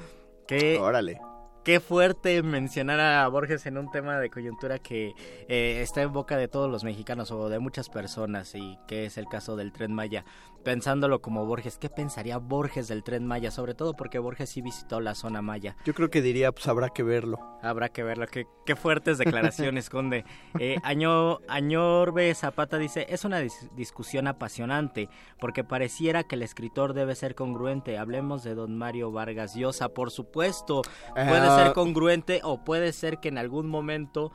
que... 0.47 0.77
Órale. 0.79 1.19
Qué 1.63 1.79
fuerte 1.79 2.43
mencionar 2.43 2.99
a 2.99 3.25
Borges 3.29 3.65
en 3.67 3.77
un 3.77 3.89
tema 3.89 4.19
de 4.19 4.29
coyuntura 4.29 4.79
que 4.79 5.13
eh, 5.47 5.79
está 5.81 6.01
en 6.01 6.11
boca 6.11 6.35
de 6.35 6.49
todos 6.49 6.69
los 6.69 6.83
mexicanos 6.83 7.31
o 7.31 7.47
de 7.47 7.59
muchas 7.59 7.87
personas 7.87 8.53
y 8.53 8.77
que 8.85 9.05
es 9.05 9.17
el 9.17 9.27
caso 9.27 9.55
del 9.55 9.71
tren 9.71 9.93
Maya. 9.93 10.25
Pensándolo 10.63 11.21
como 11.21 11.45
Borges, 11.45 11.77
¿qué 11.77 11.89
pensaría 11.89 12.37
Borges 12.37 12.87
del 12.87 13.03
tren 13.03 13.25
Maya? 13.25 13.51
Sobre 13.51 13.73
todo 13.75 13.95
porque 13.95 14.19
Borges 14.19 14.49
sí 14.49 14.61
visitó 14.61 14.99
la 14.99 15.15
zona 15.15 15.41
Maya. 15.41 15.75
Yo 15.85 15.93
creo 15.93 16.09
que 16.09 16.21
diría, 16.21 16.51
pues 16.51 16.67
habrá 16.67 16.89
que 16.89 17.03
verlo. 17.03 17.39
Habrá 17.61 17.89
que 17.89 18.03
verlo. 18.03 18.25
Qué, 18.27 18.45
qué 18.65 18.75
fuertes 18.75 19.17
declaraciones, 19.17 19.89
Conde. 19.91 20.25
Eh, 20.59 20.77
Año, 20.83 21.39
Añorbe 21.47 22.33
Zapata 22.35 22.77
dice, 22.77 23.05
es 23.09 23.25
una 23.25 23.41
dis- 23.41 23.69
discusión 23.75 24.27
apasionante, 24.27 25.09
porque 25.39 25.63
pareciera 25.63 26.23
que 26.23 26.35
el 26.35 26.41
escritor 26.43 26.93
debe 26.93 27.15
ser 27.15 27.35
congruente. 27.35 27.97
Hablemos 27.97 28.43
de 28.43 28.55
don 28.55 28.77
Mario 28.77 29.11
Vargas 29.11 29.55
Llosa, 29.55 29.89
por 29.89 30.11
supuesto. 30.11 30.81
Puede 31.13 31.49
ser 31.55 31.73
congruente 31.73 32.41
o 32.43 32.63
puede 32.63 32.93
ser 32.93 33.19
que 33.19 33.29
en 33.29 33.37
algún 33.37 33.67
momento 33.67 34.31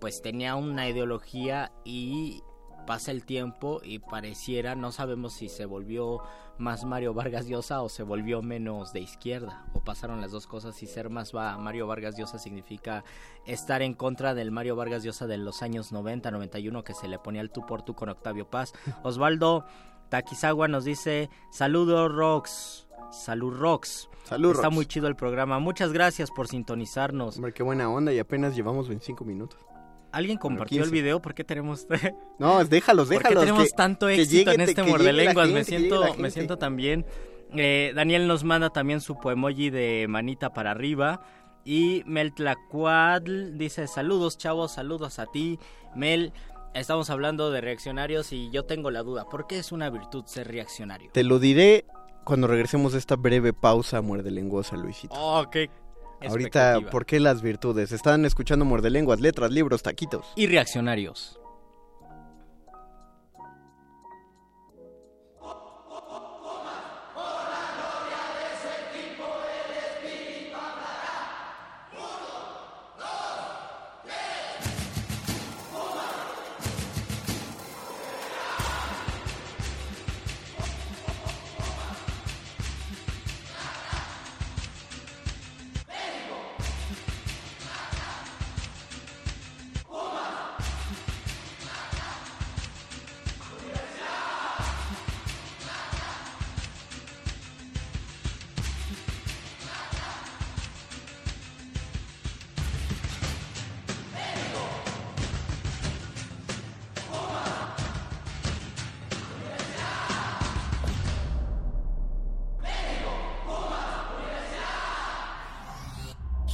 pues 0.00 0.20
tenía 0.20 0.56
una 0.56 0.88
ideología 0.88 1.72
y 1.84 2.42
pasa 2.86 3.10
el 3.10 3.24
tiempo 3.24 3.80
y 3.84 3.98
pareciera, 3.98 4.74
no 4.74 4.92
sabemos 4.92 5.34
si 5.34 5.48
se 5.48 5.66
volvió 5.66 6.20
más 6.58 6.84
Mario 6.84 7.12
Vargas 7.12 7.46
Llosa 7.46 7.82
o 7.82 7.88
se 7.88 8.02
volvió 8.02 8.40
menos 8.40 8.92
de 8.92 9.00
izquierda 9.00 9.66
o 9.74 9.80
pasaron 9.84 10.20
las 10.22 10.30
dos 10.30 10.46
cosas 10.46 10.82
y 10.82 10.86
ser 10.86 11.10
más 11.10 11.34
va 11.34 11.58
Mario 11.58 11.86
Vargas 11.86 12.16
Llosa 12.16 12.38
significa 12.38 13.04
estar 13.44 13.82
en 13.82 13.92
contra 13.94 14.34
del 14.34 14.50
Mario 14.50 14.76
Vargas 14.76 15.02
Llosa 15.04 15.26
de 15.26 15.36
los 15.36 15.62
años 15.62 15.92
90, 15.92 16.30
91 16.30 16.84
que 16.84 16.94
se 16.94 17.08
le 17.08 17.18
ponía 17.18 17.42
el 17.42 17.50
tú 17.50 17.66
por 17.66 17.82
tú 17.82 17.94
con 17.94 18.08
Octavio 18.08 18.48
Paz. 18.48 18.72
Osvaldo 19.02 19.64
Takizawa 20.08 20.68
nos 20.68 20.84
dice, 20.84 21.28
saludos 21.50 22.10
Rox, 22.12 22.86
salud 23.10 23.52
Rox. 23.52 24.08
Salud, 24.24 24.50
Está 24.52 24.64
Rox. 24.64 24.74
muy 24.74 24.86
chido 24.86 25.06
el 25.08 25.14
programa. 25.14 25.58
Muchas 25.60 25.92
gracias 25.92 26.30
por 26.32 26.48
sintonizarnos. 26.48 27.36
Hombre, 27.36 27.52
qué 27.52 27.62
buena 27.62 27.88
onda 27.90 28.12
y 28.12 28.18
apenas 28.18 28.56
llevamos 28.56 28.88
25 28.88 29.24
minutos. 29.24 29.60
¿Alguien 30.16 30.38
compartió 30.38 30.78
el 30.78 30.84
15. 30.84 30.94
video? 31.02 31.20
¿Por 31.20 31.34
qué 31.34 31.44
tenemos 31.44 31.86
No, 32.38 32.64
déjalos, 32.64 33.08
¿Por 33.08 33.16
qué 33.18 33.22
déjalos. 33.28 33.40
tenemos 33.44 33.64
que- 33.64 33.76
tanto 33.76 34.08
éxito 34.08 34.50
en 34.50 34.60
este 34.62 34.74
que 34.74 34.82
muerde 34.82 35.04
llegue 35.12 35.16
la 35.18 35.24
lenguas? 35.24 35.50
Me 35.50 35.62
siento, 35.64 36.14
me 36.18 36.30
siento 36.30 36.56
también. 36.58 37.04
Eh, 37.54 37.92
Daniel 37.94 38.26
nos 38.26 38.42
manda 38.42 38.70
también 38.70 39.00
su 39.00 39.18
poemoji 39.18 39.70
de 39.70 40.06
manita 40.08 40.52
para 40.52 40.70
arriba. 40.70 41.20
Y 41.64 42.02
Mel 42.06 42.32
Tlacuadl 42.34 43.56
dice: 43.58 43.86
Saludos, 43.86 44.38
chavos, 44.38 44.72
saludos 44.72 45.18
a 45.18 45.26
ti. 45.26 45.58
Mel, 45.94 46.32
estamos 46.74 47.10
hablando 47.10 47.50
de 47.50 47.60
reaccionarios 47.60 48.32
y 48.32 48.50
yo 48.50 48.64
tengo 48.64 48.90
la 48.90 49.02
duda: 49.02 49.24
¿por 49.28 49.46
qué 49.46 49.58
es 49.58 49.70
una 49.72 49.90
virtud 49.90 50.24
ser 50.26 50.48
reaccionario? 50.48 51.10
Te 51.12 51.24
lo 51.24 51.38
diré 51.38 51.84
cuando 52.24 52.46
regresemos 52.46 52.92
de 52.92 52.98
esta 52.98 53.16
breve 53.16 53.52
pausa 53.52 54.00
muerde 54.00 54.30
lenguosa, 54.30 54.76
Luisito. 54.76 55.14
Oh, 55.16 55.48
qué 55.50 55.70
Ahorita. 56.20 56.80
¿por 56.90 57.06
qué 57.06 57.20
las 57.20 57.42
virtudes? 57.42 57.92
Están 57.92 58.24
escuchando 58.24 58.64
muerde 58.64 58.90
lenguas, 58.90 59.20
letras, 59.20 59.50
libros, 59.50 59.82
taquitos. 59.82 60.26
Y 60.36 60.46
reaccionarios. 60.46 61.38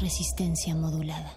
Resistencia 0.03 0.75
modulada. 0.75 1.33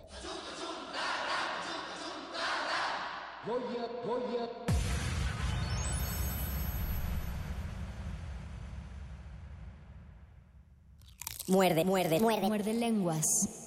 Muerde, 11.47 11.85
muerde, 11.85 12.19
muerde. 12.19 12.47
Muerde 12.47 12.73
lenguas. 12.73 13.64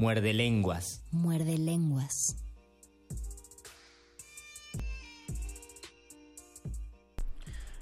Muerde 0.00 0.32
lenguas. 0.32 1.02
Muerde 1.10 1.58
lenguas. 1.58 2.36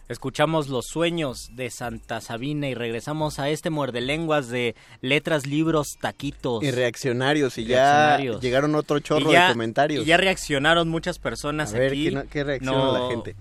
Escuchamos 0.08 0.68
los 0.68 0.86
sueños 0.86 1.50
de 1.52 1.68
Santa 1.68 2.22
Sabina 2.22 2.66
y 2.68 2.74
regresamos 2.74 3.38
a 3.38 3.50
este 3.50 3.68
muerde 3.68 4.00
lenguas 4.00 4.48
de 4.48 4.74
letras, 5.02 5.46
libros, 5.46 5.98
taquitos. 6.00 6.64
Y 6.64 6.70
reaccionarios, 6.70 7.58
y 7.58 7.66
Reaccionarios. 7.66 8.36
ya 8.36 8.40
llegaron 8.40 8.74
otro 8.74 9.00
chorro 9.00 9.30
ya- 9.30 9.48
de 9.48 9.52
comentarios. 9.52 10.04
y 10.04 10.06
ya 10.06 10.16
reaccionaron 10.16 10.88
muchas 10.88 11.18
personas 11.18 11.74
A 11.74 11.78
ver, 11.78 11.90
aquí. 11.92 12.08
¿qué 12.08 12.24
qué 12.30 12.44
reacciona 12.44 12.78
No- 12.78 12.92
la 12.98 13.10
gente? 13.10 13.36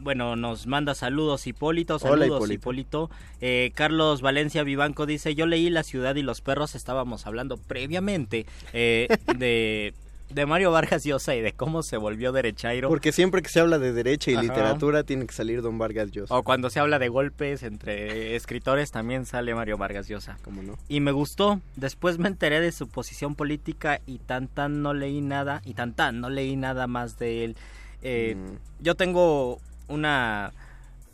Bueno, 0.00 0.36
nos 0.36 0.66
manda 0.66 0.94
saludos 0.94 1.46
Hipólito, 1.46 1.96
Hola, 1.96 2.24
saludos 2.24 2.50
Hipólito. 2.50 2.52
Hipólito. 2.54 3.10
Eh, 3.40 3.72
Carlos 3.74 4.20
Valencia 4.22 4.62
Vivanco 4.62 5.06
dice, 5.06 5.34
yo 5.34 5.46
leí 5.46 5.70
La 5.70 5.82
ciudad 5.82 6.14
y 6.16 6.22
los 6.22 6.40
perros, 6.40 6.74
estábamos 6.74 7.26
hablando 7.26 7.56
previamente 7.56 8.46
eh, 8.72 9.08
de, 9.38 9.94
de 10.30 10.46
Mario 10.46 10.70
Vargas 10.70 11.04
Llosa 11.04 11.34
y 11.34 11.40
de 11.40 11.52
cómo 11.52 11.82
se 11.82 11.96
volvió 11.96 12.32
derechairo. 12.32 12.88
Porque 12.88 13.12
siempre 13.12 13.42
que 13.42 13.48
se 13.48 13.60
habla 13.60 13.78
de 13.78 13.92
derecha 13.92 14.30
y 14.30 14.34
Ajá. 14.34 14.42
literatura 14.42 15.02
tiene 15.02 15.26
que 15.26 15.32
salir 15.34 15.62
Don 15.62 15.78
Vargas 15.78 16.10
Llosa. 16.12 16.34
O 16.36 16.42
cuando 16.44 16.70
se 16.70 16.78
habla 16.80 16.98
de 16.98 17.08
golpes 17.08 17.62
entre 17.62 18.36
escritores 18.36 18.90
también 18.92 19.26
sale 19.26 19.54
Mario 19.54 19.78
Vargas 19.78 20.06
Llosa. 20.08 20.38
¿Cómo 20.44 20.62
no? 20.62 20.78
Y 20.88 21.00
me 21.00 21.12
gustó. 21.12 21.60
Después 21.76 22.18
me 22.18 22.28
enteré 22.28 22.60
de 22.60 22.72
su 22.72 22.88
posición 22.88 23.34
política 23.34 24.00
y 24.06 24.18
tan 24.18 24.48
tan 24.48 24.82
no 24.82 24.94
leí 24.94 25.20
nada. 25.22 25.60
Y 25.64 25.74
tan 25.74 25.92
tan 25.94 26.20
no 26.20 26.30
leí 26.30 26.56
nada 26.56 26.86
más 26.86 27.18
de 27.18 27.44
él. 27.44 27.56
Eh, 28.02 28.36
Mm. 28.36 28.58
Yo 28.80 28.94
tengo 28.94 29.58
una... 29.88 30.52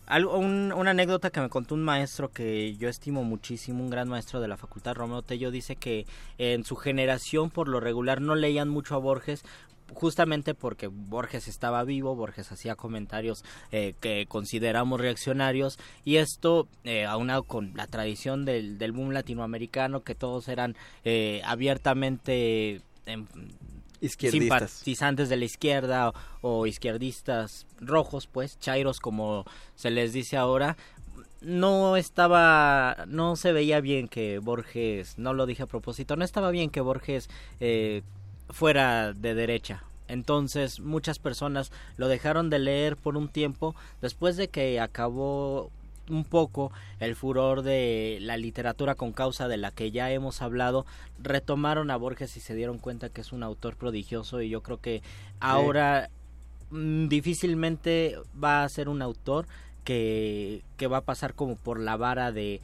Algo, 0.06 0.36
un- 0.36 0.70
una 0.76 0.90
anécdota 0.90 1.30
que 1.30 1.40
me 1.40 1.48
contó 1.48 1.74
un 1.74 1.82
maestro 1.82 2.30
que 2.30 2.76
yo 2.76 2.90
estimo 2.90 3.24
muchísimo, 3.24 3.82
un 3.82 3.88
gran 3.88 4.06
maestro 4.08 4.40
de 4.40 4.48
la 4.48 4.58
facultad, 4.58 4.94
Romeo 4.94 5.22
Tello, 5.22 5.50
dice 5.50 5.76
que 5.76 6.06
en 6.36 6.64
su 6.64 6.76
generación 6.76 7.48
por 7.48 7.68
lo 7.68 7.80
regular 7.80 8.20
no 8.20 8.34
leían 8.34 8.68
mucho 8.68 8.94
a 8.94 8.98
Borges 8.98 9.44
justamente 9.94 10.54
porque 10.54 10.88
Borges 10.88 11.48
estaba 11.48 11.84
vivo, 11.84 12.16
Borges 12.16 12.52
hacía 12.52 12.74
comentarios 12.74 13.44
eh, 13.72 13.94
que 14.00 14.26
consideramos 14.28 15.00
reaccionarios 15.00 15.78
y 16.04 16.16
esto 16.16 16.68
eh, 16.84 17.04
aunado 17.06 17.44
con 17.44 17.72
la 17.74 17.86
tradición 17.86 18.44
del, 18.44 18.76
del 18.76 18.92
boom 18.92 19.10
latinoamericano 19.12 20.02
que 20.02 20.14
todos 20.14 20.48
eran 20.48 20.74
eh, 21.04 21.40
abiertamente 21.46 22.82
em. 23.06 23.26
Simpatizantes 24.00 25.28
de 25.28 25.36
la 25.36 25.44
izquierda 25.44 26.08
o, 26.08 26.14
o 26.42 26.66
izquierdistas 26.66 27.66
rojos, 27.80 28.26
pues, 28.26 28.58
chairos 28.58 29.00
como 29.00 29.44
se 29.74 29.90
les 29.90 30.12
dice 30.12 30.36
ahora, 30.36 30.76
no 31.44 31.96
estaba, 31.96 33.04
no 33.06 33.36
se 33.36 33.52
veía 33.52 33.80
bien 33.80 34.08
que 34.08 34.38
Borges, 34.38 35.18
no 35.18 35.34
lo 35.34 35.46
dije 35.46 35.62
a 35.62 35.66
propósito, 35.66 36.16
no 36.16 36.24
estaba 36.24 36.50
bien 36.50 36.70
que 36.70 36.80
Borges 36.80 37.28
eh, 37.60 38.02
fuera 38.50 39.12
de 39.12 39.34
derecha. 39.34 39.84
Entonces 40.08 40.80
muchas 40.80 41.18
personas 41.18 41.72
lo 41.96 42.08
dejaron 42.08 42.50
de 42.50 42.58
leer 42.58 42.96
por 42.96 43.16
un 43.16 43.28
tiempo 43.28 43.74
después 44.02 44.36
de 44.36 44.48
que 44.48 44.80
acabó 44.80 45.70
un 46.08 46.24
poco 46.24 46.72
el 47.00 47.16
furor 47.16 47.62
de 47.62 48.18
la 48.20 48.36
literatura 48.36 48.94
con 48.94 49.12
causa 49.12 49.48
de 49.48 49.56
la 49.56 49.70
que 49.70 49.90
ya 49.90 50.10
hemos 50.10 50.42
hablado, 50.42 50.86
retomaron 51.22 51.90
a 51.90 51.96
Borges 51.96 52.36
y 52.36 52.40
se 52.40 52.54
dieron 52.54 52.78
cuenta 52.78 53.08
que 53.08 53.20
es 53.20 53.32
un 53.32 53.42
autor 53.42 53.76
prodigioso 53.76 54.42
y 54.42 54.48
yo 54.48 54.62
creo 54.62 54.78
que 54.78 55.02
ahora 55.40 56.10
mm, 56.70 57.08
difícilmente 57.08 58.16
va 58.42 58.64
a 58.64 58.68
ser 58.68 58.88
un 58.88 59.02
autor 59.02 59.46
que, 59.84 60.62
que 60.76 60.86
va 60.86 60.98
a 60.98 61.04
pasar 61.04 61.34
como 61.34 61.56
por 61.56 61.78
la 61.78 61.96
vara 61.96 62.32
de 62.32 62.60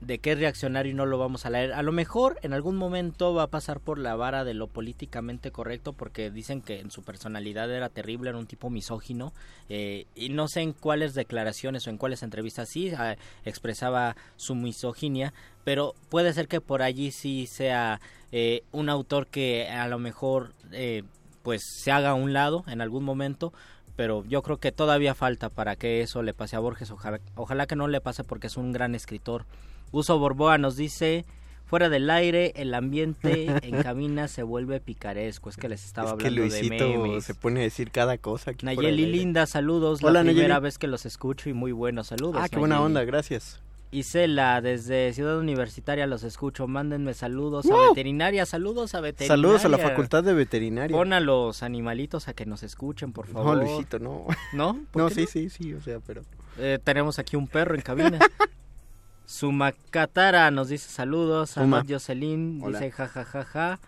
de 0.00 0.18
qué 0.18 0.34
reaccionario 0.34 0.94
no 0.94 1.06
lo 1.06 1.18
vamos 1.18 1.46
a 1.46 1.50
leer. 1.50 1.72
A 1.72 1.82
lo 1.82 1.92
mejor 1.92 2.38
en 2.42 2.52
algún 2.52 2.76
momento 2.76 3.34
va 3.34 3.44
a 3.44 3.46
pasar 3.48 3.80
por 3.80 3.98
la 3.98 4.14
vara 4.14 4.44
de 4.44 4.54
lo 4.54 4.66
políticamente 4.66 5.50
correcto 5.50 5.92
porque 5.92 6.30
dicen 6.30 6.60
que 6.60 6.80
en 6.80 6.90
su 6.90 7.02
personalidad 7.02 7.70
era 7.70 7.88
terrible, 7.88 8.30
era 8.30 8.38
un 8.38 8.46
tipo 8.46 8.70
misógino 8.70 9.32
eh, 9.68 10.06
y 10.14 10.28
no 10.28 10.48
sé 10.48 10.60
en 10.60 10.72
cuáles 10.72 11.14
declaraciones 11.14 11.86
o 11.86 11.90
en 11.90 11.98
cuáles 11.98 12.22
entrevistas 12.22 12.68
sí 12.68 12.90
ah, 12.90 13.16
expresaba 13.44 14.16
su 14.36 14.54
misoginia, 14.54 15.32
pero 15.64 15.94
puede 16.10 16.32
ser 16.32 16.46
que 16.46 16.60
por 16.60 16.82
allí 16.82 17.10
sí 17.10 17.46
sea 17.46 18.00
eh, 18.32 18.62
un 18.72 18.88
autor 18.88 19.26
que 19.26 19.68
a 19.68 19.88
lo 19.88 19.98
mejor 19.98 20.52
eh, 20.72 21.04
pues 21.42 21.62
se 21.64 21.90
haga 21.90 22.10
a 22.10 22.14
un 22.14 22.32
lado 22.32 22.64
en 22.66 22.80
algún 22.80 23.04
momento 23.04 23.52
pero 23.96 24.24
yo 24.28 24.42
creo 24.42 24.58
que 24.58 24.72
todavía 24.72 25.14
falta 25.14 25.48
para 25.48 25.74
que 25.76 26.02
eso 26.02 26.22
le 26.22 26.34
pase 26.34 26.54
a 26.54 26.58
Borges. 26.60 26.90
Ojalá, 26.90 27.18
ojalá 27.34 27.66
que 27.66 27.76
no 27.76 27.88
le 27.88 28.00
pase 28.00 28.22
porque 28.24 28.46
es 28.46 28.56
un 28.56 28.72
gran 28.72 28.94
escritor. 28.94 29.44
Uso 29.90 30.18
Borboa 30.18 30.58
nos 30.58 30.76
dice, 30.76 31.24
fuera 31.64 31.88
del 31.88 32.10
aire, 32.10 32.52
el 32.56 32.74
ambiente 32.74 33.46
en 33.62 33.82
cabina 33.82 34.28
se 34.28 34.42
vuelve 34.42 34.80
picaresco. 34.80 35.48
Es 35.48 35.56
que 35.56 35.68
les 35.68 35.84
estaba 35.84 36.10
Es 36.10 36.16
que 36.16 36.26
hablando 36.26 36.48
Luisito 36.48 36.88
de 36.88 36.98
memes. 36.98 37.24
se 37.24 37.34
pone 37.34 37.60
a 37.60 37.62
decir 37.62 37.90
cada 37.90 38.18
cosa. 38.18 38.50
aquí 38.52 38.66
Nayeli. 38.66 39.06
Linda, 39.06 39.46
saludos. 39.46 40.00
Hola, 40.02 40.20
la 40.22 40.24
primera 40.24 40.48
Nayeli. 40.48 40.62
vez 40.64 40.78
que 40.78 40.86
los 40.88 41.06
escucho 41.06 41.48
y 41.48 41.52
muy 41.54 41.72
buenos 41.72 42.08
saludos. 42.08 42.40
Ah, 42.42 42.48
qué 42.48 42.58
buena 42.58 42.80
onda, 42.82 43.02
gracias. 43.04 43.60
Isela, 43.92 44.60
desde 44.60 45.12
Ciudad 45.12 45.38
Universitaria 45.38 46.06
los 46.06 46.22
escucho. 46.22 46.66
Mándenme 46.66 47.14
saludos 47.14 47.66
a 47.70 47.88
veterinaria. 47.88 48.44
Saludos 48.46 48.94
a 48.94 49.00
veterinaria. 49.00 49.36
Saludos 49.36 49.64
a 49.64 49.68
la 49.68 49.78
Facultad 49.78 50.24
de 50.24 50.34
Veterinaria. 50.34 50.96
Pon 50.96 51.12
a 51.12 51.20
los 51.20 51.62
animalitos 51.62 52.28
a 52.28 52.34
que 52.34 52.46
nos 52.46 52.62
escuchen, 52.62 53.12
por 53.12 53.28
No, 53.28 53.34
favor. 53.34 53.56
Luisito, 53.58 53.98
no. 53.98 54.26
¿No? 54.52 54.78
¿Por 54.90 55.02
No, 55.02 55.10
sí, 55.10 55.26
sí, 55.26 55.48
sí, 55.50 55.72
o 55.72 55.80
sea, 55.80 56.00
pero... 56.06 56.22
Eh, 56.58 56.78
tenemos 56.82 57.18
aquí 57.18 57.36
un 57.36 57.46
perro 57.48 57.74
en 57.74 57.82
cabina. 57.82 58.18
Sumacatara 59.26 60.50
nos 60.50 60.68
dice 60.68 60.88
saludos. 60.88 61.50
Suma. 61.50 61.78
Amad 61.80 61.86
Jocelyn 61.88 62.60
Hola. 62.62 62.78
dice 62.78 62.90
jajajaja. 62.92 63.78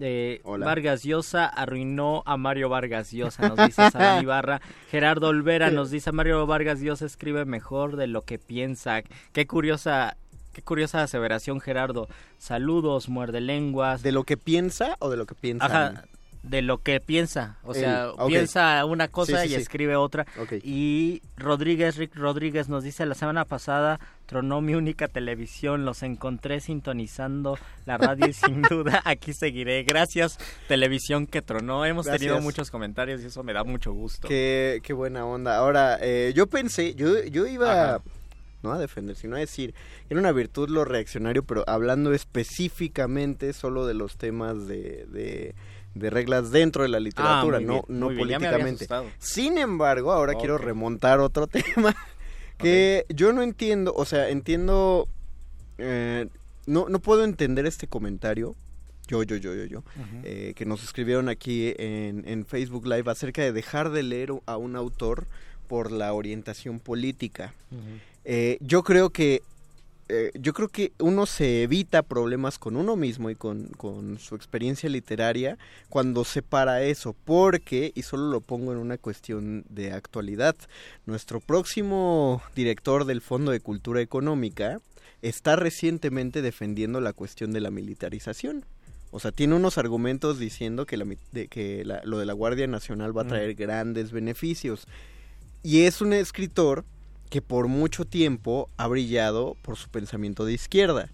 Eh. 0.00 0.40
Vargas 0.44 1.04
Llosa 1.04 1.46
arruinó 1.46 2.22
a 2.26 2.36
Mario 2.36 2.68
Vargas 2.68 3.12
Llosa, 3.12 3.48
nos 3.48 3.66
dice 3.66 3.90
Sara 3.90 4.20
Ibarra. 4.22 4.60
Gerardo 4.90 5.28
Olvera 5.28 5.70
nos 5.70 5.90
dice 5.90 6.12
Mario 6.12 6.46
Vargas 6.46 6.80
Llosa 6.80 7.06
escribe 7.06 7.44
mejor 7.44 7.96
de 7.96 8.06
lo 8.06 8.22
que 8.22 8.38
piensa. 8.38 9.02
Qué 9.32 9.46
curiosa, 9.46 10.16
qué 10.52 10.62
curiosa 10.62 11.02
aseveración, 11.02 11.60
Gerardo. 11.60 12.08
Saludos, 12.38 13.08
muerde 13.08 13.40
lenguas. 13.40 14.02
¿De 14.02 14.12
lo 14.12 14.24
que 14.24 14.36
piensa 14.36 14.96
o 14.98 15.10
de 15.10 15.16
lo 15.16 15.26
que 15.26 15.34
piensa? 15.34 15.66
Ajá, 15.66 16.04
de 16.44 16.60
lo 16.62 16.78
que 16.78 17.00
piensa. 17.00 17.56
O 17.64 17.72
sea, 17.74 18.12
piensa 18.28 18.84
una 18.84 19.08
cosa 19.08 19.42
Sí, 19.42 19.48
sí, 19.48 19.54
y 19.54 19.56
sí. 19.56 19.62
escribe 19.62 19.96
otra. 19.96 20.26
Y 20.62 21.22
Rodríguez, 21.36 21.96
Rick 21.96 22.14
Rodríguez 22.14 22.68
nos 22.68 22.84
dice, 22.84 23.06
la 23.06 23.14
semana 23.14 23.44
pasada 23.46 23.98
tronó 24.26 24.60
mi 24.60 24.74
única 24.74 25.08
televisión, 25.08 25.84
los 25.84 26.02
encontré 26.02 26.60
sintonizando 26.60 27.58
la 27.86 27.96
radio 27.96 28.26
y 28.28 28.32
sin 28.34 28.62
duda 28.70 29.00
aquí 29.04 29.32
seguiré. 29.32 29.82
Gracias, 29.84 30.38
televisión 30.68 31.26
que 31.26 31.40
tronó. 31.40 31.84
Hemos 31.86 32.06
tenido 32.06 32.40
muchos 32.40 32.70
comentarios 32.70 33.22
y 33.22 33.26
eso 33.26 33.42
me 33.42 33.54
da 33.54 33.64
mucho 33.64 33.92
gusto. 33.92 34.28
Qué, 34.28 34.80
qué 34.82 34.92
buena 34.92 35.24
onda. 35.24 35.56
Ahora, 35.56 35.98
eh, 36.00 36.32
yo 36.36 36.46
pensé, 36.46 36.94
yo, 36.94 37.24
yo 37.24 37.46
iba 37.46 37.94
Ajá. 37.94 38.02
no 38.62 38.72
a 38.72 38.78
defender, 38.78 39.16
sino 39.16 39.36
a 39.36 39.38
decir, 39.38 39.74
era 40.10 40.20
una 40.20 40.32
virtud 40.32 40.68
lo 40.68 40.84
reaccionario, 40.84 41.42
pero 41.42 41.64
hablando 41.66 42.12
específicamente 42.12 43.54
solo 43.54 43.86
de 43.86 43.94
los 43.94 44.16
temas 44.18 44.66
de, 44.66 45.06
de, 45.06 45.54
de 45.94 46.10
reglas 46.10 46.50
dentro 46.50 46.82
de 46.82 46.88
la 46.88 47.00
literatura, 47.00 47.58
Ah, 47.58 47.60
muy 47.60 47.66
no, 47.66 47.82
bien, 47.86 47.98
no 48.00 48.06
políticamente. 48.08 48.86
Sin 49.18 49.58
embargo, 49.58 50.12
ahora 50.12 50.34
quiero 50.34 50.58
remontar 50.58 51.20
otro 51.20 51.46
tema 51.74 51.94
que 52.58 53.04
yo 53.08 53.32
no 53.32 53.42
entiendo, 53.42 53.92
o 53.96 54.04
sea, 54.04 54.28
entiendo, 54.28 55.08
eh, 55.78 56.28
no, 56.66 56.88
no 56.88 56.98
puedo 57.00 57.24
entender 57.24 57.66
este 57.66 57.86
comentario. 57.86 58.54
Yo, 59.06 59.22
yo, 59.22 59.36
yo, 59.36 59.54
yo, 59.54 59.64
yo. 59.66 59.82
eh, 60.22 60.54
que 60.56 60.64
nos 60.64 60.82
escribieron 60.82 61.28
aquí 61.28 61.74
en, 61.76 62.26
en 62.26 62.46
Facebook 62.46 62.86
Live 62.86 63.10
acerca 63.10 63.42
de 63.42 63.52
dejar 63.52 63.90
de 63.90 64.02
leer 64.02 64.30
a 64.46 64.56
un 64.56 64.76
autor 64.76 65.26
por 65.68 65.92
la 65.92 66.12
orientación 66.14 66.80
política. 66.80 67.52
Eh, 68.24 68.56
yo 68.60 68.82
creo 68.82 69.10
que 69.10 69.42
eh, 70.08 70.30
yo 70.34 70.52
creo 70.52 70.68
que 70.68 70.92
uno 70.98 71.24
se 71.26 71.62
evita 71.62 72.02
problemas 72.02 72.58
con 72.58 72.76
uno 72.76 72.94
mismo 72.96 73.30
y 73.30 73.34
con, 73.34 73.68
con 73.76 74.18
su 74.18 74.34
experiencia 74.34 74.88
literaria 74.90 75.56
cuando 75.88 76.24
separa 76.24 76.82
eso, 76.82 77.14
porque, 77.24 77.92
y 77.94 78.02
solo 78.02 78.30
lo 78.30 78.40
pongo 78.40 78.72
en 78.72 78.78
una 78.78 78.98
cuestión 78.98 79.64
de 79.70 79.92
actualidad, 79.92 80.56
nuestro 81.06 81.40
próximo 81.40 82.42
director 82.54 83.04
del 83.06 83.20
Fondo 83.22 83.50
de 83.50 83.60
Cultura 83.60 84.00
Económica 84.00 84.80
está 85.22 85.56
recientemente 85.56 86.42
defendiendo 86.42 87.00
la 87.00 87.12
cuestión 87.14 87.52
de 87.52 87.60
la 87.62 87.70
militarización. 87.70 88.64
O 89.10 89.20
sea, 89.20 89.32
tiene 89.32 89.54
unos 89.54 89.78
argumentos 89.78 90.38
diciendo 90.38 90.86
que, 90.86 90.96
la, 90.96 91.04
mi- 91.04 91.16
de, 91.32 91.48
que 91.48 91.84
la- 91.84 92.02
lo 92.04 92.18
de 92.18 92.26
la 92.26 92.32
Guardia 92.32 92.66
Nacional 92.66 93.16
va 93.16 93.22
a 93.22 93.24
Mm. 93.24 93.28
traer 93.28 93.54
grandes 93.54 94.10
beneficios. 94.12 94.86
Y 95.62 95.82
es 95.82 96.00
un 96.02 96.12
escritor 96.12 96.84
que 97.30 97.42
por 97.42 97.68
mucho 97.68 98.04
tiempo 98.04 98.68
ha 98.76 98.86
brillado 98.86 99.56
por 99.62 99.76
su 99.76 99.88
pensamiento 99.88 100.44
de 100.44 100.52
izquierda. 100.52 101.10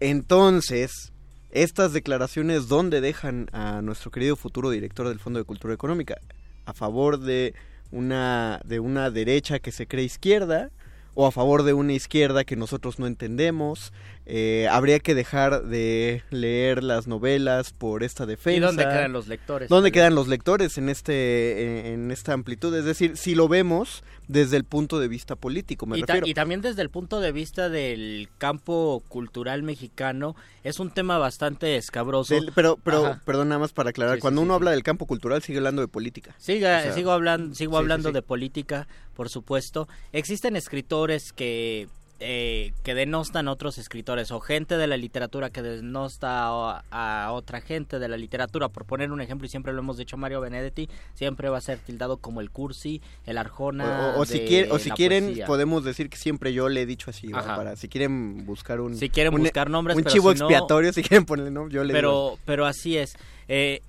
Entonces, 0.00 1.12
estas 1.50 1.92
declaraciones, 1.92 2.68
¿dónde 2.68 3.00
dejan 3.00 3.48
a 3.52 3.82
nuestro 3.82 4.10
querido 4.10 4.36
futuro 4.36 4.70
director 4.70 5.08
del 5.08 5.18
Fondo 5.18 5.38
de 5.38 5.44
Cultura 5.44 5.74
Económica? 5.74 6.18
¿A 6.64 6.72
favor 6.72 7.18
de 7.18 7.54
una, 7.90 8.60
de 8.64 8.80
una 8.80 9.10
derecha 9.10 9.58
que 9.58 9.72
se 9.72 9.86
cree 9.86 10.04
izquierda? 10.04 10.70
¿O 11.14 11.26
a 11.26 11.32
favor 11.32 11.64
de 11.64 11.72
una 11.72 11.92
izquierda 11.92 12.44
que 12.44 12.54
nosotros 12.54 12.98
no 13.00 13.06
entendemos? 13.06 13.92
Eh, 14.32 14.68
habría 14.70 15.00
que 15.00 15.16
dejar 15.16 15.64
de 15.64 16.22
leer 16.30 16.84
las 16.84 17.08
novelas 17.08 17.72
por 17.72 18.04
esta 18.04 18.26
defensa. 18.26 18.56
¿Y 18.56 18.60
dónde 18.60 18.84
quedan 18.84 19.12
los 19.12 19.26
lectores? 19.26 19.68
¿Dónde 19.68 19.90
quedan 19.90 20.14
los 20.14 20.28
lectores 20.28 20.78
en 20.78 20.88
este 20.88 21.80
en, 21.80 21.86
en 22.04 22.10
esta 22.12 22.32
amplitud? 22.32 22.72
Es 22.76 22.84
decir, 22.84 23.16
si 23.16 23.34
lo 23.34 23.48
vemos 23.48 24.04
desde 24.28 24.56
el 24.56 24.62
punto 24.62 25.00
de 25.00 25.08
vista 25.08 25.34
político, 25.34 25.86
me 25.86 25.98
y, 25.98 26.02
ta- 26.02 26.12
refiero. 26.12 26.26
y 26.28 26.34
también 26.34 26.60
desde 26.60 26.80
el 26.82 26.90
punto 26.90 27.18
de 27.18 27.32
vista 27.32 27.68
del 27.68 28.28
campo 28.38 29.02
cultural 29.08 29.64
mexicano, 29.64 30.36
es 30.62 30.78
un 30.78 30.92
tema 30.92 31.18
bastante 31.18 31.74
escabroso. 31.74 32.32
Del- 32.34 32.52
pero, 32.54 32.78
pero, 32.84 33.06
Ajá. 33.06 33.22
perdón, 33.24 33.48
nada 33.48 33.58
más 33.58 33.72
para 33.72 33.90
aclarar, 33.90 34.14
Sí, 34.16 34.20
cuando 34.20 34.42
sí, 34.42 34.44
uno 34.44 34.54
sí. 34.54 34.56
habla 34.58 34.70
del 34.70 34.84
campo 34.84 35.06
cultural, 35.06 35.42
sigue 35.42 35.58
hablando 35.58 35.82
de 35.82 35.88
política. 35.88 36.36
Siga, 36.38 36.78
O 36.78 36.82
sea, 36.82 36.92
sigo 36.92 37.10
hablando, 37.10 37.52
sigo 37.56 37.76
hablando 37.78 38.12
de 38.12 38.22
política, 38.22 38.86
por 39.14 39.28
supuesto. 39.28 39.88
Existen 40.12 40.54
escritores 40.54 41.32
que 41.32 41.88
eh, 42.20 42.72
que 42.82 42.94
denostan 42.94 43.48
otros 43.48 43.78
escritores 43.78 44.30
o 44.30 44.40
gente 44.40 44.76
de 44.76 44.86
la 44.86 44.96
literatura 44.96 45.50
que 45.50 45.62
denosta 45.62 46.48
a, 46.48 46.82
a 46.90 47.32
otra 47.32 47.60
gente 47.60 47.98
de 47.98 48.08
la 48.08 48.16
literatura. 48.16 48.68
Por 48.68 48.84
poner 48.84 49.10
un 49.10 49.20
ejemplo, 49.20 49.46
y 49.46 49.48
siempre 49.50 49.72
lo 49.72 49.78
hemos 49.80 49.96
dicho, 49.96 50.16
Mario 50.16 50.40
Benedetti 50.40 50.88
siempre 51.14 51.48
va 51.48 51.58
a 51.58 51.60
ser 51.62 51.78
tildado 51.78 52.18
como 52.18 52.40
el 52.40 52.50
cursi, 52.50 53.00
el 53.24 53.38
arjona. 53.38 54.12
O, 54.14 54.18
o- 54.18 54.22
o 54.22 54.24
si, 54.26 54.40
quiere- 54.40 54.70
o 54.70 54.78
si 54.78 54.90
quieren, 54.90 55.24
poesía. 55.26 55.46
podemos 55.46 55.82
decir 55.84 56.10
que 56.10 56.16
siempre 56.18 56.52
yo 56.52 56.68
le 56.68 56.82
he 56.82 56.86
dicho 56.86 57.10
así, 57.10 57.30
si 57.76 57.88
quieren 57.88 58.44
buscar 58.44 58.80
un... 58.80 58.94
Si 58.96 59.08
quieren 59.08 59.34
un- 59.34 59.40
buscar 59.40 59.70
nombres, 59.70 59.96
Un 59.96 60.02
pero 60.04 60.12
chivo 60.12 60.32
si 60.32 60.38
no- 60.40 60.44
expiatorio, 60.46 60.92
si 60.92 61.02
quieren 61.02 61.24
ponerle 61.24 61.50
nombre, 61.50 61.74
yo 61.74 61.82
le 61.84 61.94
digo. 61.94 61.96
pero 61.96 62.38
pero 62.44 62.66
así 62.66 62.96
es 62.96 63.14
Eh, 63.48 63.80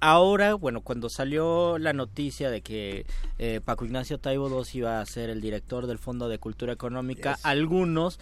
ahora 0.00 0.54
bueno 0.54 0.80
cuando 0.80 1.08
salió 1.08 1.78
la 1.78 1.92
noticia 1.92 2.50
de 2.50 2.60
que 2.60 3.06
eh, 3.38 3.60
Paco 3.64 3.84
Ignacio 3.84 4.18
Taibo 4.18 4.48
II 4.48 4.64
iba 4.74 5.00
a 5.00 5.06
ser 5.06 5.30
el 5.30 5.40
director 5.40 5.86
del 5.86 5.98
Fondo 5.98 6.28
de 6.28 6.38
Cultura 6.38 6.72
Económica 6.72 7.34
Yes. 7.36 7.44
algunos 7.46 8.18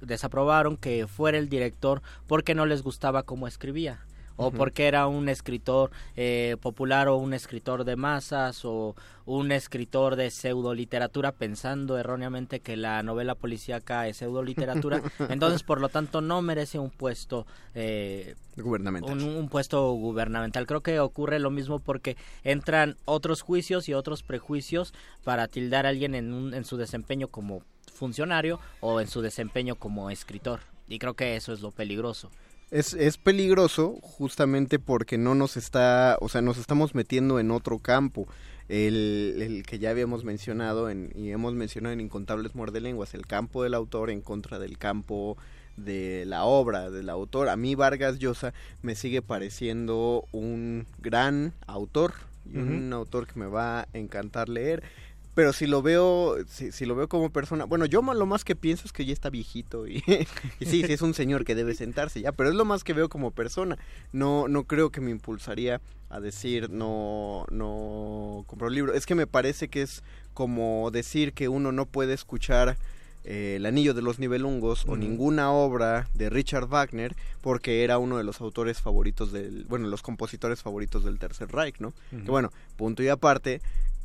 desaprobaron 0.00 0.76
que 0.76 1.06
fuera 1.06 1.38
el 1.38 1.48
director 1.48 2.02
porque 2.26 2.54
no 2.54 2.66
les 2.66 2.82
gustaba 2.82 3.22
cómo 3.22 3.46
escribía 3.46 4.00
o 4.36 4.50
porque 4.50 4.86
era 4.86 5.06
un 5.06 5.28
escritor 5.28 5.90
eh, 6.16 6.56
popular 6.60 7.08
o 7.08 7.16
un 7.16 7.34
escritor 7.34 7.84
de 7.84 7.96
masas 7.96 8.64
o 8.64 8.94
un 9.26 9.52
escritor 9.52 10.16
de 10.16 10.30
pseudo 10.30 10.74
literatura 10.74 11.32
pensando 11.32 11.96
erróneamente 11.98 12.60
que 12.60 12.76
la 12.76 13.02
novela 13.02 13.34
policíaca 13.34 14.06
es 14.08 14.18
pseudo 14.18 14.42
literatura 14.42 15.00
entonces 15.30 15.62
por 15.62 15.80
lo 15.80 15.88
tanto 15.88 16.20
no 16.20 16.42
merece 16.42 16.78
un 16.78 16.90
puesto 16.90 17.46
eh, 17.74 18.34
Gubernamental. 18.56 19.12
un, 19.16 19.22
un 19.24 19.48
puesto 19.48 19.90
gubernamental. 19.92 20.66
Creo 20.66 20.80
que 20.80 21.00
ocurre 21.00 21.38
lo 21.40 21.50
mismo 21.50 21.78
porque 21.80 22.16
entran 22.44 22.96
otros 23.04 23.42
juicios 23.42 23.88
y 23.88 23.94
otros 23.94 24.22
prejuicios 24.22 24.94
para 25.24 25.48
tildar 25.48 25.86
a 25.86 25.88
alguien 25.88 26.14
en, 26.14 26.32
un- 26.32 26.54
en 26.54 26.64
su 26.64 26.76
desempeño 26.76 27.26
como 27.28 27.62
funcionario 27.92 28.60
o 28.80 29.00
en 29.00 29.08
su 29.08 29.22
desempeño 29.22 29.74
como 29.76 30.10
escritor. 30.10 30.60
Y 30.88 30.98
creo 30.98 31.14
que 31.14 31.34
eso 31.36 31.52
es 31.52 31.60
lo 31.62 31.70
peligroso. 31.72 32.30
Es, 32.74 32.92
es 32.92 33.18
peligroso 33.18 34.00
justamente 34.02 34.80
porque 34.80 35.16
no 35.16 35.36
nos 35.36 35.56
está, 35.56 36.18
o 36.20 36.28
sea, 36.28 36.42
nos 36.42 36.58
estamos 36.58 36.92
metiendo 36.92 37.38
en 37.38 37.52
otro 37.52 37.78
campo, 37.78 38.26
el, 38.68 39.38
el 39.40 39.62
que 39.62 39.78
ya 39.78 39.90
habíamos 39.90 40.24
mencionado 40.24 40.90
en, 40.90 41.12
y 41.14 41.30
hemos 41.30 41.54
mencionado 41.54 41.92
en 41.92 42.00
Incontables 42.00 42.56
Muerdelenguas, 42.56 43.14
el 43.14 43.28
campo 43.28 43.62
del 43.62 43.74
autor 43.74 44.10
en 44.10 44.22
contra 44.22 44.58
del 44.58 44.76
campo 44.76 45.36
de 45.76 46.24
la 46.26 46.46
obra 46.46 46.90
del 46.90 47.10
autor. 47.10 47.48
A 47.48 47.54
mí 47.54 47.76
Vargas 47.76 48.18
Llosa 48.18 48.52
me 48.82 48.96
sigue 48.96 49.22
pareciendo 49.22 50.26
un 50.32 50.88
gran 50.98 51.52
autor 51.68 52.14
y 52.52 52.56
un 52.58 52.92
autor 52.92 53.28
que 53.28 53.38
me 53.38 53.46
va 53.46 53.82
a 53.82 53.88
encantar 53.92 54.48
leer. 54.48 54.82
Pero 55.34 55.52
si 55.52 55.66
lo 55.66 55.82
veo, 55.82 56.36
si, 56.48 56.70
si 56.70 56.86
lo 56.86 56.94
veo 56.94 57.08
como 57.08 57.30
persona, 57.30 57.64
bueno, 57.64 57.86
yo 57.86 58.02
lo 58.02 58.26
más 58.26 58.44
que 58.44 58.54
pienso 58.54 58.86
es 58.86 58.92
que 58.92 59.04
ya 59.04 59.12
está 59.12 59.30
viejito 59.30 59.86
y, 59.88 59.96
y 60.60 60.66
sí, 60.66 60.84
sí 60.84 60.92
es 60.92 61.02
un 61.02 61.14
señor 61.14 61.44
que 61.44 61.54
debe 61.54 61.74
sentarse 61.74 62.20
ya, 62.20 62.32
pero 62.32 62.50
es 62.50 62.54
lo 62.54 62.64
más 62.64 62.84
que 62.84 62.92
veo 62.92 63.08
como 63.08 63.32
persona. 63.32 63.76
No, 64.12 64.48
no 64.48 64.64
creo 64.64 64.90
que 64.90 65.00
me 65.00 65.10
impulsaría 65.10 65.80
a 66.08 66.20
decir 66.20 66.70
no, 66.70 67.44
no 67.50 68.44
compro 68.46 68.68
el 68.68 68.74
libro. 68.74 68.94
Es 68.94 69.06
que 69.06 69.16
me 69.16 69.26
parece 69.26 69.68
que 69.68 69.82
es 69.82 70.04
como 70.32 70.90
decir 70.92 71.32
que 71.32 71.48
uno 71.48 71.72
no 71.72 71.86
puede 71.86 72.14
escuchar 72.14 72.76
eh, 73.24 73.54
El 73.56 73.66
Anillo 73.66 73.94
de 73.94 74.02
los 74.02 74.18
Nibelungos 74.18 74.84
o 74.86 74.96
ninguna 74.96 75.50
obra 75.50 76.08
de 76.14 76.30
Richard 76.30 76.66
Wagner 76.68 77.16
porque 77.40 77.82
era 77.82 77.98
uno 77.98 78.18
de 78.18 78.24
los 78.24 78.40
autores 78.40 78.80
favoritos 78.80 79.32
del, 79.32 79.64
bueno, 79.64 79.88
los 79.88 80.02
compositores 80.02 80.62
favoritos 80.62 81.04
del 81.04 81.18
Tercer 81.18 81.50
Reich, 81.50 81.76
¿no? 81.78 81.92
Que 82.10 82.30
bueno, 82.30 82.52
punto 82.76 83.02
y 83.02 83.08
aparte, 83.08 83.60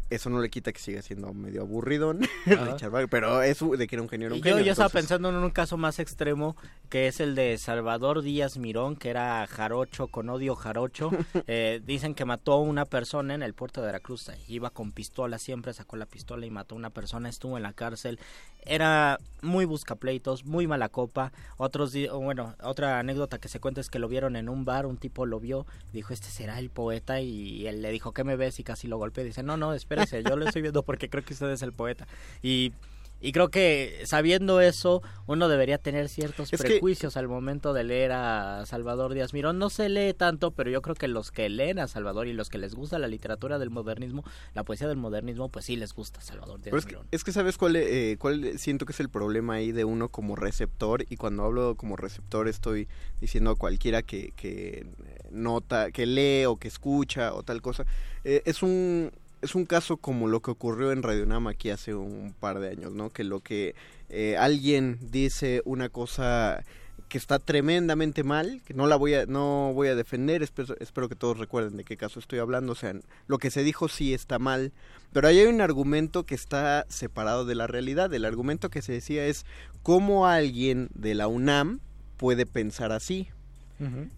eso 0.09 0.29
no 0.29 0.39
le 0.41 0.49
quita 0.49 0.71
que 0.71 0.79
siga 0.79 1.01
siendo 1.01 1.33
medio 1.33 1.61
aburridón. 1.61 2.19
Richard 2.45 2.89
Wagner, 2.91 3.09
pero 3.09 3.41
es 3.41 3.59
de 3.59 3.87
que 3.87 3.95
era 3.95 4.01
un 4.03 4.09
genio, 4.09 4.27
era 4.27 4.33
un 4.35 4.39
Y 4.39 4.41
yo, 4.43 4.49
genio. 4.51 4.65
yo 4.65 4.71
estaba 4.71 4.89
pensando 4.89 5.29
en 5.29 5.35
un 5.35 5.49
caso 5.51 5.77
más 5.77 5.99
extremo, 5.99 6.55
que 6.89 7.07
es 7.07 7.19
el 7.19 7.35
de 7.35 7.57
Salvador 7.57 8.21
Díaz 8.21 8.57
Mirón, 8.57 8.95
que 8.95 9.09
era 9.09 9.45
jarocho 9.47 10.07
con 10.07 10.29
odio 10.29 10.55
jarocho. 10.55 11.11
Eh, 11.51 11.81
dicen 11.85 12.13
que 12.15 12.25
mató 12.25 12.53
a 12.53 12.61
una 12.61 12.85
persona 12.85 13.33
en 13.33 13.41
el 13.43 13.53
puerto 13.53 13.81
de 13.81 13.87
Veracruz. 13.87 14.29
Iba 14.47 14.69
con 14.69 14.91
pistola, 14.91 15.39
siempre 15.39 15.73
sacó 15.73 15.95
la 15.95 16.05
pistola 16.05 16.45
y 16.45 16.51
mató 16.51 16.75
a 16.75 16.77
una 16.77 16.89
persona. 16.91 17.27
Estuvo 17.29 17.57
en 17.57 17.63
la 17.63 17.73
cárcel. 17.73 18.19
Era 18.65 19.17
muy 19.41 19.65
buscapleitos, 19.65 20.45
muy 20.45 20.67
mala 20.67 20.89
copa. 20.89 21.31
Otros, 21.57 21.91
di- 21.93 22.07
o 22.07 22.19
bueno, 22.19 22.55
otra 22.61 22.99
anécdota 22.99 23.39
que 23.39 23.47
se 23.47 23.59
cuenta 23.59 23.79
es 23.81 23.89
que 23.89 23.99
lo 23.99 24.07
vieron 24.09 24.35
en 24.35 24.49
un 24.49 24.65
bar. 24.65 24.85
Un 24.85 24.97
tipo 24.97 25.25
lo 25.25 25.39
vio, 25.39 25.65
dijo, 25.93 26.13
este 26.13 26.27
será 26.27 26.59
el 26.59 26.69
poeta. 26.69 27.21
Y 27.21 27.65
él 27.67 27.81
le 27.81 27.89
dijo, 27.91 28.11
¿qué 28.11 28.23
me 28.23 28.35
ves? 28.35 28.59
Y 28.59 28.63
casi 28.63 28.87
lo 28.87 28.97
golpeó. 28.97 29.23
Dice, 29.23 29.41
no, 29.43 29.55
no, 29.57 29.73
espérese, 30.03 30.29
yo 30.29 30.35
lo 30.37 30.45
estoy 30.45 30.61
viendo 30.61 30.83
porque 30.83 31.09
creo 31.09 31.23
que 31.23 31.33
usted 31.33 31.49
es 31.51 31.61
el 31.61 31.73
poeta. 31.73 32.07
Y 32.41 32.73
Y 33.21 33.33
creo 33.33 33.49
que 33.49 34.03
sabiendo 34.05 34.61
eso, 34.61 35.03
uno 35.27 35.49
debería 35.49 35.77
tener 35.77 36.07
ciertos 36.07 36.53
Es 36.53 36.61
que- 36.61 36.67
prejuicios 36.69 37.17
al 37.17 37.27
momento 37.27 37.73
de 37.73 37.83
leer 37.83 38.13
a 38.13 38.65
Salvador 38.65 39.13
Díaz 39.13 39.33
Mirón. 39.33 39.59
No 39.59 39.69
se 39.69 39.89
lee 39.89 40.13
tanto, 40.13 40.51
pero 40.51 40.69
yo 40.71 40.81
creo 40.81 40.95
que 40.95 41.09
los 41.09 41.29
que 41.29 41.49
leen 41.49 41.79
a 41.79 41.89
Salvador 41.89 42.27
y 42.27 42.31
los 42.33 42.47
que 42.47 42.57
les 42.57 42.75
gusta 42.75 42.97
la 42.97 43.09
literatura 43.09 43.59
del 43.59 43.71
modernismo, 43.71 44.23
la 44.53 44.63
poesía 44.63 44.87
del 44.87 44.95
modernismo, 44.95 45.49
pues 45.49 45.65
sí 45.65 45.75
les 45.75 45.91
gusta 45.93 46.21
Salvador 46.21 46.61
Díaz 46.61 46.67
Pero 46.71 46.77
es 46.77 46.85
que, 46.85 46.91
Mirón. 46.93 47.07
es 47.11 47.23
que 47.25 47.33
sabes 47.33 47.57
cuál, 47.57 47.75
eh, 47.75 48.15
cuál 48.19 48.57
siento 48.57 48.85
que 48.85 48.93
es 48.93 48.99
el 49.01 49.09
problema 49.09 49.55
ahí 49.55 49.73
de 49.73 49.83
uno 49.83 50.07
como 50.07 50.37
receptor 50.37 51.03
y 51.09 51.17
cuando 51.17 51.43
hablo 51.43 51.75
como 51.75 51.97
receptor 51.97 52.47
estoy 52.47 52.87
diciendo 53.19 53.51
a 53.51 53.55
cualquiera 53.57 54.01
que, 54.01 54.31
que 54.37 54.85
nota, 55.29 55.91
que 55.91 56.05
lee 56.05 56.45
o 56.45 56.55
que 56.55 56.69
escucha 56.69 57.33
o 57.33 57.43
tal 57.43 57.61
cosa. 57.61 57.85
Eh, 58.23 58.43
es 58.45 58.63
un 58.63 59.11
es 59.41 59.55
un 59.55 59.65
caso 59.65 59.97
como 59.97 60.27
lo 60.27 60.41
que 60.41 60.51
ocurrió 60.51 60.91
en 60.91 61.03
Radio 61.03 61.25
Nama 61.25 61.51
aquí 61.51 61.69
hace 61.69 61.93
un 61.93 62.33
par 62.39 62.59
de 62.59 62.69
años, 62.69 62.93
¿no? 62.93 63.09
Que 63.09 63.23
lo 63.23 63.39
que 63.39 63.75
eh, 64.09 64.37
alguien 64.37 64.97
dice 65.01 65.61
una 65.65 65.89
cosa 65.89 66.63
que 67.07 67.17
está 67.17 67.39
tremendamente 67.39 68.23
mal, 68.23 68.61
que 68.65 68.73
no 68.75 68.85
la 68.85 68.95
voy 68.95 69.15
a, 69.15 69.25
no 69.25 69.73
voy 69.73 69.87
a 69.87 69.95
defender, 69.95 70.43
espero, 70.43 70.75
espero 70.79 71.09
que 71.09 71.15
todos 71.15 71.39
recuerden 71.39 71.75
de 71.75 71.83
qué 71.83 71.97
caso 71.97 72.19
estoy 72.19 72.37
hablando, 72.37 72.73
o 72.73 72.75
sea, 72.75 72.93
lo 73.25 73.39
que 73.39 73.49
se 73.49 73.63
dijo 73.63 73.87
sí 73.87 74.13
está 74.13 74.37
mal, 74.37 74.71
pero 75.11 75.27
ahí 75.27 75.39
hay 75.39 75.47
un 75.47 75.59
argumento 75.59 76.23
que 76.23 76.35
está 76.35 76.85
separado 76.87 77.45
de 77.45 77.55
la 77.55 77.65
realidad, 77.65 78.13
el 78.13 78.25
argumento 78.25 78.69
que 78.69 78.83
se 78.83 78.93
decía 78.93 79.25
es 79.25 79.45
cómo 79.81 80.27
alguien 80.27 80.89
de 80.93 81.15
la 81.15 81.27
UNAM 81.27 81.79
puede 82.17 82.45
pensar 82.45 82.91
así, 82.91 83.27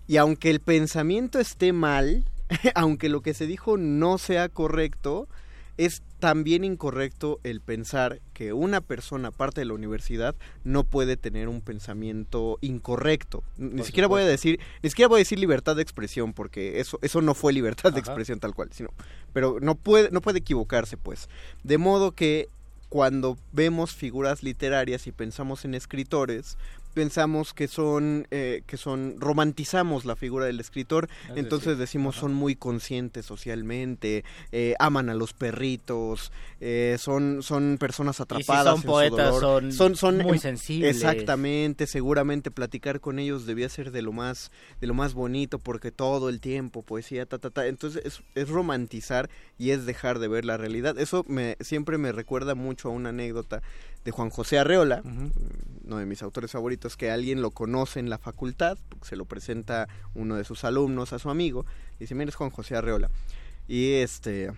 y 0.07 0.17
aunque 0.17 0.49
el 0.49 0.59
pensamiento 0.59 1.39
esté 1.39 1.71
mal, 1.71 2.25
aunque 2.75 3.09
lo 3.09 3.21
que 3.21 3.33
se 3.33 3.47
dijo 3.47 3.77
no 3.77 4.17
sea 4.17 4.49
correcto, 4.49 5.27
es 5.77 6.03
también 6.19 6.63
incorrecto 6.63 7.39
el 7.43 7.61
pensar 7.61 8.21
que 8.33 8.53
una 8.53 8.81
persona 8.81 9.31
parte 9.31 9.61
de 9.61 9.65
la 9.65 9.73
universidad 9.73 10.35
no 10.63 10.83
puede 10.83 11.17
tener 11.17 11.47
un 11.47 11.61
pensamiento 11.61 12.59
incorrecto. 12.61 13.43
Ni 13.57 13.77
Por 13.77 13.85
siquiera 13.85 14.07
voy 14.07 14.21
a 14.21 14.25
decir, 14.25 14.59
ni 14.83 14.89
siquiera 14.89 15.07
voy 15.09 15.17
a 15.17 15.25
decir 15.25 15.39
libertad 15.39 15.75
de 15.75 15.81
expresión 15.81 16.33
porque 16.33 16.79
eso 16.79 16.99
eso 17.01 17.21
no 17.21 17.33
fue 17.33 17.53
libertad 17.53 17.91
de 17.93 17.99
expresión 17.99 18.39
tal 18.39 18.53
cual, 18.53 18.69
sino 18.71 18.89
pero 19.33 19.59
no 19.59 19.75
puede 19.75 20.11
no 20.11 20.21
puede 20.21 20.39
equivocarse 20.39 20.97
pues. 20.97 21.29
De 21.63 21.77
modo 21.79 22.11
que 22.11 22.49
cuando 22.89 23.37
vemos 23.53 23.95
figuras 23.95 24.43
literarias 24.43 25.07
y 25.07 25.13
pensamos 25.13 25.63
en 25.63 25.75
escritores, 25.75 26.57
pensamos 26.91 27.53
que 27.53 27.67
son 27.67 28.27
eh, 28.31 28.63
que 28.67 28.77
son 28.77 29.15
romantizamos 29.19 30.05
la 30.05 30.15
figura 30.15 30.45
del 30.45 30.59
escritor 30.59 31.07
Es 31.29 31.37
entonces 31.37 31.67
decir, 31.69 31.79
decimos 31.79 32.15
ajá. 32.15 32.21
son 32.21 32.33
muy 32.33 32.55
conscientes 32.55 33.25
socialmente 33.25 34.23
eh, 34.51 34.75
aman 34.79 35.09
a 35.09 35.13
los 35.15 35.33
perritos 35.33 36.31
eh, 36.59 36.97
son 36.99 37.41
son 37.43 37.77
personas 37.79 38.19
atrapadas 38.21 38.65
son 38.65 38.75
en 38.75 38.81
su 38.81 38.87
poetas, 38.87 39.33
dolor. 39.33 39.73
son 39.73 39.95
son 39.95 40.17
muy 40.19 40.33
em- 40.33 40.39
sensibles. 40.39 40.95
exactamente 40.97 41.87
seguramente 41.87 42.51
platicar 42.51 42.99
con 42.99 43.19
ellos 43.19 43.45
debía 43.45 43.69
ser 43.69 43.91
de 43.91 44.01
lo 44.01 44.11
más 44.11 44.51
de 44.79 44.87
lo 44.87 44.93
más 44.93 45.13
bonito 45.13 45.59
porque 45.59 45.91
todo 45.91 46.29
el 46.29 46.39
tiempo 46.39 46.83
poesía 46.83 47.25
ta 47.25 47.37
ta 47.39 47.49
ta 47.49 47.67
entonces 47.67 48.01
es, 48.05 48.21
es 48.35 48.49
romantizar 48.49 49.29
y 49.57 49.71
es 49.71 49.85
dejar 49.85 50.19
de 50.19 50.27
ver 50.27 50.45
la 50.45 50.57
realidad 50.57 50.97
eso 50.99 51.23
me 51.27 51.57
siempre 51.61 51.97
me 51.97 52.11
recuerda 52.11 52.55
mucho 52.55 52.89
a 52.89 52.91
una 52.91 53.09
anécdota 53.09 53.61
de 54.03 54.11
Juan 54.11 54.29
José 54.29 54.59
Arreola 54.59 55.03
uno 55.91 55.97
de 55.97 56.05
mis 56.05 56.23
autores 56.23 56.51
favoritos, 56.51 56.95
que 56.95 57.11
alguien 57.11 57.41
lo 57.41 57.51
conoce 57.51 57.99
en 57.99 58.09
la 58.09 58.17
facultad, 58.17 58.77
se 59.01 59.17
lo 59.17 59.25
presenta 59.25 59.89
uno 60.15 60.35
de 60.35 60.45
sus 60.45 60.63
alumnos 60.63 61.11
a 61.11 61.19
su 61.19 61.29
amigo, 61.29 61.65
y 61.97 62.05
dice, 62.05 62.15
mira, 62.15 62.29
es 62.29 62.35
Juan 62.35 62.49
José 62.49 62.77
Arreola. 62.77 63.09
Y 63.67 63.93
este 63.93 64.51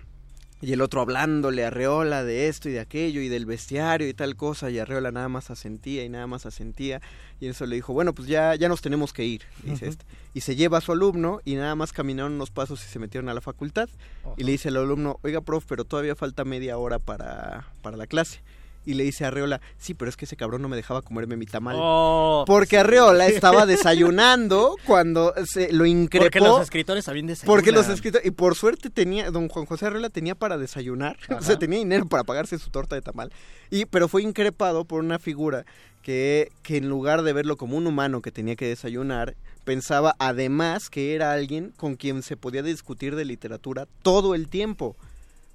y 0.62 0.72
el 0.72 0.80
otro 0.80 1.02
hablándole 1.02 1.66
a 1.66 1.68
Arreola 1.68 2.24
de 2.24 2.48
esto 2.48 2.70
y 2.70 2.72
de 2.72 2.80
aquello 2.80 3.20
y 3.20 3.28
del 3.28 3.46
bestiario 3.46 4.08
y 4.08 4.14
tal 4.14 4.38
cosa, 4.38 4.70
y 4.70 4.80
Arreola 4.80 5.12
nada 5.12 5.28
más 5.28 5.50
asentía 5.50 6.06
y 6.06 6.10
nada 6.10 6.26
más 6.26 6.46
asentía, 6.46 7.02
y 7.42 7.48
eso 7.48 7.66
le 7.66 7.76
dijo, 7.76 7.92
bueno, 7.92 8.14
pues 8.14 8.30
ya, 8.30 8.56
ya 8.56 8.70
nos 8.70 8.82
tenemos 8.82 9.12
que 9.12 9.26
ir, 9.26 9.42
dice 9.64 9.90
este. 9.90 10.06
Y 10.34 10.42
se 10.42 10.56
lleva 10.56 10.78
a 10.78 10.82
su 10.82 10.94
alumno 10.94 11.42
y 11.44 11.56
nada 11.56 11.76
más 11.76 11.92
caminaron 11.92 12.34
unos 12.34 12.50
pasos 12.50 12.84
y 12.86 12.88
se 12.88 12.98
metieron 12.98 13.28
a 13.28 13.34
la 13.34 13.42
facultad. 13.42 13.90
Y 14.38 14.44
le 14.44 14.54
dice 14.54 14.70
al 14.70 14.78
alumno, 14.78 15.20
oiga, 15.22 15.42
prof, 15.42 15.66
pero 15.68 15.84
todavía 15.84 16.16
falta 16.16 16.46
media 16.46 16.78
hora 16.78 16.98
para, 16.98 17.68
para 17.82 17.98
la 17.98 18.08
clase. 18.08 18.40
Y 18.86 18.96
le 18.96 19.04
dice 19.04 19.26
a 19.26 19.30
Arreola, 19.30 19.62
sí, 19.78 19.94
pero 19.94 20.10
es 20.10 20.18
que 20.18 20.26
ese 20.26 20.36
cabrón 20.36 20.62
no 20.62 20.68
me 20.68 20.76
dejaba 20.76 21.02
comerme 21.02 21.38
mi 21.38 21.46
tamal. 21.46 21.76
Oh, 21.80 22.44
porque 22.46 22.78
Arreola 22.78 23.28
estaba 23.28 23.66
desayunando 23.66 24.76
cuando 24.86 25.34
se 25.46 25.72
lo 25.72 25.86
increpó. 25.86 26.26
Porque 26.26 26.40
los 26.40 26.62
escritores 26.62 27.06
también 27.06 27.28
desayunan. 27.28 27.56
Porque 27.56 27.72
los 27.72 27.88
escritores, 27.90 28.28
y 28.28 28.32
por 28.32 28.56
suerte 28.56 28.90
tenía, 28.90 29.32
don 29.32 29.48
Juan 29.48 29.66
José 29.66 29.86
Arreola 29.86 30.10
tenía 30.10 30.36
para 30.36 30.58
desayunar, 30.58 31.18
o 31.38 31.42
sea, 31.42 31.58
tenía 31.58 31.80
dinero 31.80 32.06
para 32.08 32.24
pagarse 32.24 32.60
su 32.60 32.70
torta 32.70 32.96
de 32.96 33.02
tamal, 33.02 33.32
y, 33.70 33.86
pero 33.86 34.08
fue 34.08 34.22
increpado 34.22 34.86
por 34.86 35.00
una 35.00 35.20
figura 35.20 35.66
que, 36.02 36.52
que 36.62 36.78
en 36.78 36.90
lugar 36.90 37.24
de 37.24 37.34
verlo 37.34 37.58
como 37.58 37.78
un 37.78 37.88
humano 37.88 38.22
que 38.22 38.32
tenía 38.32 38.56
que 38.56 38.68
desayunar, 38.68 39.36
pensaba 39.64 40.16
además 40.20 40.90
que 40.90 41.16
era 41.16 41.32
alguien 41.32 41.74
con 41.78 41.96
quien 41.96 42.22
se 42.22 42.38
podía 42.38 42.62
discutir 42.62 43.16
de 43.16 43.26
literatura 43.26 43.88
todo 44.02 44.36
el 44.36 44.50
tiempo. 44.50 44.96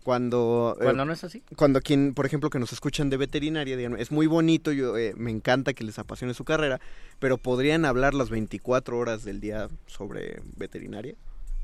Cuando, 0.03 0.77
eh, 0.81 0.85
Cuando 0.85 1.05
no 1.05 1.13
es 1.13 1.25
así. 1.25 1.43
cuando 1.57 1.81
quien, 1.81 2.15
por 2.15 2.25
ejemplo, 2.25 2.51
que 2.51 2.59
nos 2.59 2.73
escuchan 2.73 3.11
de 3.11 3.17
veterinaria, 3.17 3.77
digan, 3.77 3.99
es 3.99 4.11
muy 4.11 4.27
bonito, 4.27 4.73
yo 4.73 4.97
eh, 4.97 5.13
me 5.17 5.31
encanta 5.31 5.75
que 5.75 5.85
les 5.85 5.99
apasione 5.99 6.33
su 6.35 6.45
carrera, 6.45 6.81
pero 7.19 7.37
podrían 7.37 7.85
hablar 7.85 8.15
las 8.15 8.31
24 8.31 8.97
horas 8.97 9.25
del 9.25 9.41
día 9.41 9.69
sobre 9.87 10.41
veterinaria. 10.57 11.15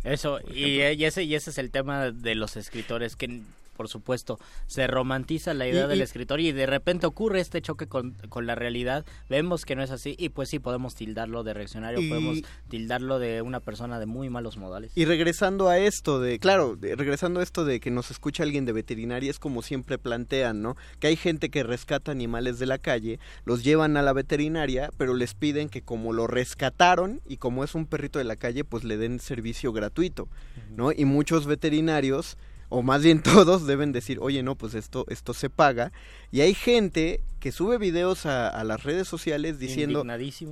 Eso, 0.03 0.39
y 0.53 0.81
ese 0.81 1.23
y 1.23 1.35
ese 1.35 1.51
es 1.51 1.57
el 1.59 1.71
tema 1.71 2.11
de 2.11 2.35
los 2.35 2.57
escritores, 2.59 3.17
que 3.17 3.41
por 3.75 3.89
supuesto 3.89 4.39
se 4.67 4.87
romantiza 4.87 5.53
la 5.55 5.69
idea 5.69 5.85
Y- 5.85 5.89
del 5.89 5.99
y- 5.99 6.03
escritor 6.03 6.41
y 6.41 6.53
de 6.53 6.67
repente 6.67 7.07
ocurre 7.07 7.41
este 7.41 7.61
choque 7.61 7.87
con, 7.87 8.13
con 8.29 8.47
la 8.47 8.55
realidad, 8.55 9.05
vemos 9.29 9.65
que 9.65 9.77
no 9.77 9.83
es 9.83 9.91
así 9.91 10.15
y 10.19 10.31
pues 10.31 10.49
sí 10.49 10.59
podemos 10.59 10.95
tildarlo 10.95 11.43
de 11.45 11.53
reaccionario, 11.55 12.01
Y- 12.01 12.09
podemos 12.09 12.39
tildarlo 12.69 13.19
de 13.19 13.43
una 13.43 13.61
persona 13.61 13.99
de 13.99 14.07
muy 14.07 14.31
malos 14.31 14.57
modales. 14.57 14.93
Y 14.95 15.05
regresando 15.05 15.69
a 15.69 15.79
esto 15.79 16.21
de, 16.21 16.39
claro, 16.39 16.77
de- 16.77 16.97
regresando 16.97 17.41
a 17.41 17.43
esto 17.43 17.65
de 17.65 17.81
que 17.81 17.91
nos 17.91 18.11
escucha 18.11 18.43
alguien 18.43 18.65
de 18.65 18.73
veterinaria, 18.73 19.31
es 19.31 19.39
como 19.39 19.63
siempre 19.63 19.99
plantean, 19.99 20.63
¿no? 20.63 20.77
Que 21.01 21.09
hay 21.09 21.17
gente 21.17 21.51
que 21.51 21.63
rescata 21.63 22.13
animales 22.13 22.59
de 22.59 22.67
la 22.67 22.79
calle, 22.79 23.19
los 23.45 23.65
llevan 23.65 23.97
a 23.97 24.03
la 24.03 24.13
veterinaria, 24.13 24.91
pero 24.97 25.15
les 25.15 25.35
piden 25.35 25.69
que 25.69 25.83
como 25.83 26.13
lo 26.13 26.27
rescataron 26.27 27.21
y 27.27 27.37
como 27.39 27.65
es 27.65 27.75
un 27.75 27.87
perrito 27.87 28.19
de 28.19 28.25
la 28.25 28.37
calle, 28.37 28.65
pues 28.65 28.85
le 28.85 28.97
den 28.97 29.19
servicio 29.21 29.73
gratuito, 29.73 30.29
¿no? 30.77 30.93
Y 30.93 31.05
muchos 31.05 31.47
veterinarios 31.47 32.37
o 32.75 32.83
más 32.83 33.05
bien 33.05 33.23
todos 33.23 33.67
deben 33.67 33.93
decir, 33.93 34.19
oye, 34.21 34.43
no, 34.43 34.57
pues 34.57 34.75
esto, 34.75 35.07
esto 35.09 35.33
se 35.33 35.49
paga. 35.49 35.93
Y 36.33 36.41
hay 36.41 36.55
gente 36.55 37.21
que 37.45 37.53
sube 37.53 37.77
videos 37.77 38.25
a, 38.25 38.49
a 38.49 38.65
las 38.65 38.85
redes 38.85 39.07
sociales 39.07 39.59
diciendo, 39.59 40.03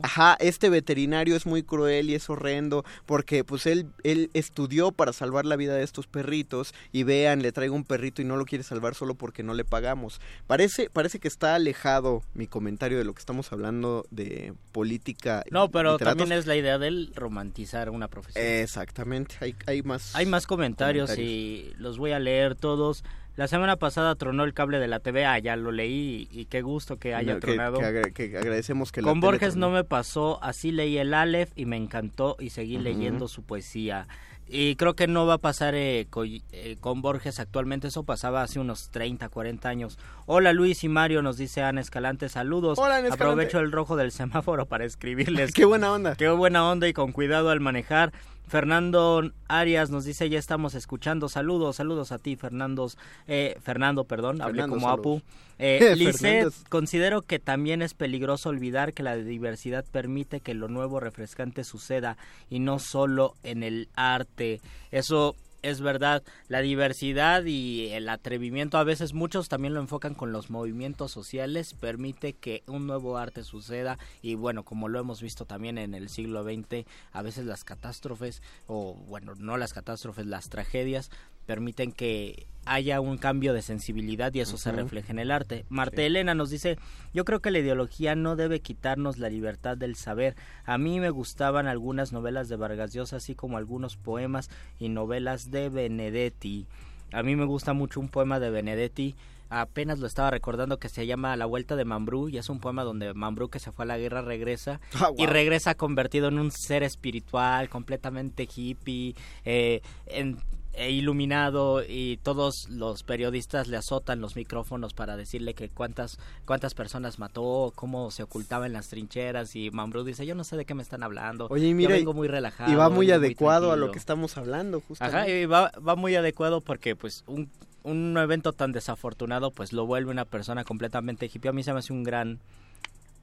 ajá, 0.03 0.37
este 0.41 0.69
veterinario 0.69 1.35
es 1.35 1.47
muy 1.47 1.63
cruel 1.63 2.11
y 2.11 2.15
es 2.15 2.29
horrendo 2.29 2.85
porque 3.07 3.45
pues 3.45 3.65
él, 3.65 3.87
él 4.05 4.29
estudió 4.35 4.93
para 4.93 5.15
salvar 5.15 5.47
la 5.47 5.57
vida 5.57 5.75
de 5.75 5.85
estos 5.85 6.07
perritos 6.07 6.75
y 6.93 7.05
vean, 7.05 7.41
le 7.41 7.51
traigo 7.51 7.75
un 7.75 7.85
perrito 7.85 8.21
y 8.21 8.27
no 8.27 8.37
lo 8.37 8.45
quiere 8.45 8.63
salvar 8.63 8.95
solo 8.95 9.15
porque 9.15 9.43
no 9.43 9.55
le 9.55 9.65
pagamos. 9.65 10.21
Parece, 10.47 10.91
parece 10.91 11.19
que 11.19 11.29
está 11.29 11.55
alejado 11.55 12.23
mi 12.35 12.47
comentario 12.47 12.99
de 12.99 13.05
lo 13.05 13.15
que 13.15 13.21
estamos 13.21 13.51
hablando 13.53 14.05
de 14.11 14.53
política. 14.71 15.45
No, 15.51 15.71
pero 15.71 15.93
literatos. 15.93 16.19
también 16.19 16.39
es 16.39 16.47
la 16.47 16.57
idea 16.57 16.77
del 16.77 17.11
romantizar 17.15 17.89
una 17.89 18.09
profesión. 18.09 18.45
Exactamente, 18.45 19.37
hay, 19.41 19.57
hay 19.67 19.83
más. 19.83 20.15
Hay 20.15 20.27
más 20.27 20.47
comentarios, 20.47 21.17
y 21.17 21.73
los 21.79 21.97
voy 21.97 22.12
a 22.13 22.19
leer 22.19 22.55
todos. 22.55 23.05
La 23.35 23.49
semana 23.49 23.77
pasada 23.77 24.15
tronó 24.15 24.45
el 24.45 24.53
cable 24.53 24.79
de 24.79 24.89
la 24.89 24.99
TV, 25.01 25.25
ah, 25.25 25.39
ya 25.39 25.57
lo 25.57 25.73
leí 25.73 26.29
y, 26.31 26.41
y 26.41 26.45
qué 26.45 26.61
gusto 26.61 26.99
que 26.99 27.15
haya 27.15 27.33
No, 27.35 27.41
que- 27.41 27.47
tronado. 27.47 27.79
que 27.79 27.85
agra- 27.87 28.11
que 28.11 28.37
agradecemos 28.37 28.93
que 28.93 29.01
Con 29.01 29.21
Borges 29.21 29.57
no 29.57 29.71
me 29.71 29.85
pasó, 29.85 30.39
así 30.43 30.71
leí 30.71 30.99
el 30.99 31.15
Aleph 31.15 31.51
y 31.57 31.65
me 31.65 31.79
encantó 31.79 32.37
y 32.39 32.51
seguí 32.51 32.77
leyendo 32.77 33.29
su 33.29 33.43
poesía. 33.43 34.07
Y 34.55 34.77
creo 34.77 34.93
que 34.95 35.07
no 35.07 35.25
va 35.25 35.35
a 35.35 35.39
pasar 35.39 35.75
eh, 35.75 36.07
eh, 36.53 36.77
con 36.79 37.01
Borges 37.01 37.41
actualmente, 37.41 37.89
eso 37.89 38.03
pasaba 38.03 38.43
hace 38.43 38.61
unos 38.61 38.91
30, 38.91 39.31
40 39.31 39.67
años. 39.67 39.99
Hola 40.27 40.53
Luis 40.53 40.85
y 40.85 40.91
Mario, 40.91 41.23
nos 41.23 41.39
dice 41.39 41.63
Ana 41.63 41.81
Escalante, 41.81 42.29
saludos. 42.29 42.79
Hola, 42.79 42.97
Ana 42.97 43.09
Escalante. 43.09 43.25
Aprovecho 43.25 43.61
el 43.61 43.73
rojo 43.73 43.97
del 43.97 44.13
semáforo 44.13 44.67
para 44.67 44.85
escribirles. 44.85 45.53
Qué 45.55 45.65
buena 45.65 45.91
onda. 45.91 46.17
Qué 46.17 46.29
buena 46.29 46.69
onda 46.71 46.87
y 46.87 46.93
con 46.93 47.13
cuidado 47.13 47.49
al 47.49 47.61
manejar. 47.61 48.13
Fernando 48.53 49.33
Arias 49.49 49.89
nos 49.89 50.05
dice, 50.05 50.29
ya 50.29 50.39
estamos 50.39 50.75
escuchando. 50.75 51.31
Saludos, 51.31 51.77
saludos 51.77 52.13
a 52.13 52.19
ti, 52.19 52.37
Fernando. 52.37 52.87
Eh, 53.27 53.57
Fernando, 53.63 54.05
perdón, 54.05 54.43
hablé 54.43 54.61
Fernando, 54.61 54.75
como 54.75 54.87
saludos. 54.89 55.01
Apu. 55.01 55.23
Eh, 55.65 56.49
considero 56.69 57.23
que 57.23 57.39
también 57.39 57.83
es 57.83 57.95
peligroso 57.95 58.49
olvidar 58.49 58.95
que 58.95 59.05
la 59.05 59.15
diversidad 59.15 59.85
permite 59.85 60.41
que 60.41 60.55
lo 60.55 60.67
nuevo 60.67 60.99
refrescante 60.99 61.63
suceda 61.63 62.17
y 62.51 62.59
no 62.59 62.81
solo 62.81 63.37
en 63.45 63.63
el 63.63 63.89
arte. 63.95 64.61
Eso 64.91 65.37
es 65.63 65.81
verdad, 65.81 66.23
la 66.49 66.61
diversidad 66.61 67.45
y 67.45 67.89
el 67.91 68.09
atrevimiento, 68.09 68.79
a 68.79 68.85
veces 68.85 69.15
muchos 69.15 69.49
también 69.49 69.75
lo 69.75 69.81
enfocan 69.81 70.15
con 70.15 70.33
los 70.33 70.51
movimientos 70.51 71.13
sociales, 71.13 71.75
permite 71.75 72.35
que 72.35 72.63
un 72.67 72.87
nuevo 72.87 73.17
arte 73.17 73.45
suceda 73.45 73.99
y 74.21 74.35
bueno, 74.35 74.65
como 74.65 74.89
lo 74.89 74.99
hemos 74.99 75.23
visto 75.23 75.45
también 75.45 75.79
en 75.79 75.95
el 75.95 76.09
siglo 76.09 76.43
XX, 76.43 76.87
a 77.13 77.23
veces 77.23 77.47
las 77.47 77.65
catástrofes, 77.65 78.43
o 78.67 78.95
bueno, 78.95 79.35
no 79.37 79.57
las 79.57 79.73
catástrofes, 79.73 80.27
las 80.27 80.49
tragedias, 80.49 81.11
permiten 81.47 81.93
que 81.93 82.47
haya 82.65 83.01
un 83.01 83.19
cambio 83.19 83.53
de 83.55 83.61
sensibilidad 83.63 84.33
y 84.35 84.39
eso 84.41 84.57
se 84.57 84.71
refleja 84.71 85.11
en 85.13 85.19
el 85.19 85.33
arte. 85.33 85.65
Marta 85.69 85.97
Sí. 85.97 86.03
Elena 86.03 86.35
nos 86.35 86.49
dice, 86.51 86.79
yo 87.13 87.25
creo 87.25 87.41
que 87.41 87.51
la 87.51 87.59
ideología 87.59 88.15
no 88.15 88.37
debe 88.37 88.61
quitarnos 88.61 89.19
la 89.19 89.29
libertad 89.29 89.77
del 89.77 89.97
saber. 89.97 90.37
A 90.65 90.79
mí 90.79 91.01
me 91.01 91.11
gustaban 91.11 91.67
algunas 91.67 92.13
novelas 92.13 92.49
de 92.49 92.55
Vargas 92.57 92.93
Llosa, 92.93 93.17
así 93.17 93.35
como 93.35 93.57
algunos 93.59 93.97
poemas 93.97 94.49
y 94.79 94.91
novelas 94.91 95.51
de 95.51 95.71
Benedetti. 95.71 96.67
A 97.13 97.23
mí 97.25 97.35
me 97.37 97.45
gusta 97.47 97.73
mucho 97.73 97.99
un 97.99 98.09
poema 98.09 98.39
de 98.39 98.51
Benedetti. 98.51 99.17
Apenas 99.51 99.99
lo 99.99 100.07
estaba 100.07 100.31
recordando 100.31 100.79
que 100.79 100.89
se 100.89 101.05
llama 101.07 101.37
La 101.37 101.45
Vuelta 101.47 101.75
de 101.77 101.85
Mambrú 101.85 102.29
y 102.31 102.39
es 102.39 102.49
un 102.49 102.59
poema 102.61 102.85
donde 102.85 103.13
Mambrú 103.13 103.51
que 103.51 103.59
se 103.59 103.71
fue 103.73 103.85
a 103.85 103.89
la 103.89 103.99
guerra 103.99 104.23
regresa 104.23 104.81
Ah, 104.95 105.11
y 105.19 105.27
regresa 105.27 105.75
convertido 105.75 106.29
en 106.29 106.39
un 106.39 106.51
ser 106.53 106.85
espiritual 106.85 107.69
completamente 107.69 108.49
hippie, 108.55 109.15
eh, 109.45 109.83
en- 110.07 110.39
e 110.75 110.91
iluminado 110.91 111.83
y 111.87 112.19
todos 112.23 112.69
los 112.71 113.03
periodistas 113.03 113.69
le 113.69 113.77
azotan 113.77 114.21
los 114.21 114.37
micrófonos 114.37 114.95
para 114.95 115.17
decirle 115.17 115.55
que 115.55 115.69
cuántas 115.69 116.19
cuántas 116.47 116.75
personas 116.75 117.19
mató, 117.19 117.73
cómo 117.75 118.11
se 118.11 118.23
ocultaba 118.23 118.67
en 118.67 118.73
las 118.73 118.89
trincheras 118.89 119.55
y 119.55 119.71
Mambrú 119.71 120.05
dice 120.05 120.25
yo 120.25 120.35
no 120.35 120.45
sé 120.45 120.57
de 120.57 120.65
qué 120.65 120.75
me 120.75 120.83
están 120.83 121.03
hablando. 121.03 121.47
Oye, 121.51 121.67
y 121.67 121.71
yo 121.71 121.77
mira, 121.77 121.95
vengo 121.95 122.15
muy 122.15 122.29
relajado. 122.29 122.73
y 122.73 122.75
va 122.75 122.89
muy 122.89 123.11
adecuado 123.11 123.73
a 123.73 123.77
lo 123.77 123.83
tranquilo". 123.83 123.93
que 123.93 123.99
estamos 123.99 124.37
hablando, 124.39 124.81
justamente. 124.81 125.19
Ajá, 125.19 125.29
y 125.29 125.47
va, 125.47 125.73
va 125.87 125.95
muy 125.95 126.15
adecuado 126.17 126.61
porque 126.61 126.97
pues 126.97 127.25
un, 127.27 127.51
un 127.83 128.17
evento 128.17 128.53
tan 128.53 128.73
desafortunado 128.73 129.51
pues 129.51 129.73
lo 129.73 129.87
vuelve 129.87 130.11
una 130.11 130.25
persona 130.25 130.65
completamente 130.65 131.27
hippie. 131.27 131.51
A 131.51 131.53
mí 131.53 131.63
se 131.63 131.73
me 131.73 131.81
hace 131.81 131.93
un 131.93 132.03
gran 132.03 132.41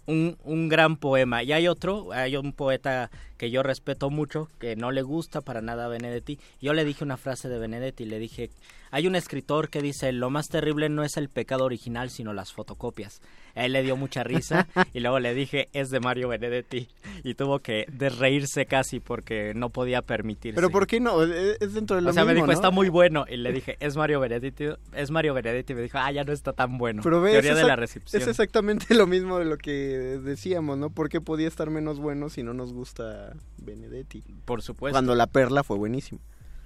un, 0.09 0.37
un 0.43 0.69
gran 0.69 0.97
poema. 0.97 1.43
Y 1.43 1.53
hay 1.53 1.67
otro, 1.67 2.11
hay 2.11 2.35
un 2.35 2.51
poeta 2.51 3.11
que 3.37 3.51
yo 3.51 3.63
respeto 3.63 4.09
mucho, 4.09 4.49
que 4.59 4.75
no 4.75 4.91
le 4.91 5.01
gusta 5.03 5.41
para 5.41 5.61
nada 5.61 5.85
a 5.85 5.89
Benedetti. 5.89 6.39
Yo 6.59 6.73
le 6.73 6.83
dije 6.83 7.03
una 7.03 7.17
frase 7.17 7.47
de 7.47 7.59
Benedetti, 7.59 8.05
le 8.05 8.19
dije, 8.19 8.49
hay 8.91 9.07
un 9.07 9.15
escritor 9.15 9.69
que 9.69 9.81
dice, 9.81 10.11
lo 10.11 10.29
más 10.29 10.47
terrible 10.47 10.89
no 10.89 11.03
es 11.03 11.17
el 11.17 11.29
pecado 11.29 11.65
original, 11.65 12.09
sino 12.09 12.33
las 12.33 12.53
fotocopias. 12.53 13.21
A 13.55 13.65
él 13.65 13.73
le 13.73 13.83
dio 13.83 13.97
mucha 13.97 14.23
risa 14.23 14.67
y 14.93 14.99
luego 14.99 15.19
le 15.19 15.33
dije, 15.33 15.69
es 15.73 15.89
de 15.89 15.99
Mario 15.99 16.29
Benedetti. 16.29 16.87
Y 17.23 17.33
tuvo 17.35 17.59
que 17.59 17.85
desreírse 17.91 18.65
casi 18.65 18.99
porque 18.99 19.53
no 19.55 19.69
podía 19.69 20.01
permitirse. 20.01 20.55
Pero 20.55 20.69
¿por 20.69 20.87
qué 20.87 20.99
no? 20.99 21.23
Es 21.23 21.59
es 21.59 21.73
dentro 21.73 21.95
de 21.95 22.01
lo 22.01 22.09
O 22.09 22.13
sea, 22.13 22.25
me 22.25 22.33
dijo, 22.33 22.47
¿no? 22.47 22.53
está 22.53 22.71
muy 22.71 22.89
bueno. 22.89 23.25
Y 23.29 23.37
le 23.37 23.51
dije, 23.51 23.77
es 23.79 23.95
Mario 23.95 24.19
Benedetti. 24.19 24.65
Es 24.93 25.11
Mario 25.11 25.33
Benedetti. 25.33 25.73
Y 25.73 25.75
me 25.75 25.81
dijo, 25.81 25.97
ah, 25.97 26.11
ya 26.11 26.23
no 26.23 26.31
está 26.31 26.53
tan 26.53 26.77
bueno. 26.77 27.01
Pero 27.03 27.21
ves, 27.21 27.33
Teoría 27.33 27.55
de 27.55 27.63
la 27.63 27.75
recepción. 27.75 28.21
Es 28.21 28.27
exactamente 28.27 28.93
lo 28.95 29.07
mismo 29.07 29.39
de 29.39 29.45
lo 29.45 29.57
que 29.57 29.71
decíamos, 29.71 30.77
¿no? 30.77 30.89
¿Por 30.89 31.09
qué 31.09 31.21
podía 31.21 31.47
estar 31.47 31.69
menos 31.69 31.99
bueno 31.99 32.29
si 32.29 32.43
no 32.43 32.53
nos 32.53 32.73
gusta 32.73 33.35
Benedetti? 33.57 34.23
Por 34.45 34.61
supuesto. 34.61 34.93
Cuando 34.93 35.15
La 35.15 35.27
Perla 35.27 35.63
fue 35.63 35.77
buenísimo. 35.77 36.19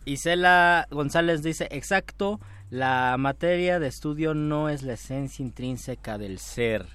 Isela 0.05 0.87
González 0.91 1.43
dice, 1.43 1.67
exacto, 1.71 2.39
la 2.69 3.15
materia 3.17 3.79
de 3.79 3.87
estudio 3.87 4.33
no 4.33 4.69
es 4.69 4.83
la 4.83 4.93
esencia 4.93 5.43
intrínseca 5.43 6.17
del 6.17 6.39
ser. 6.39 6.85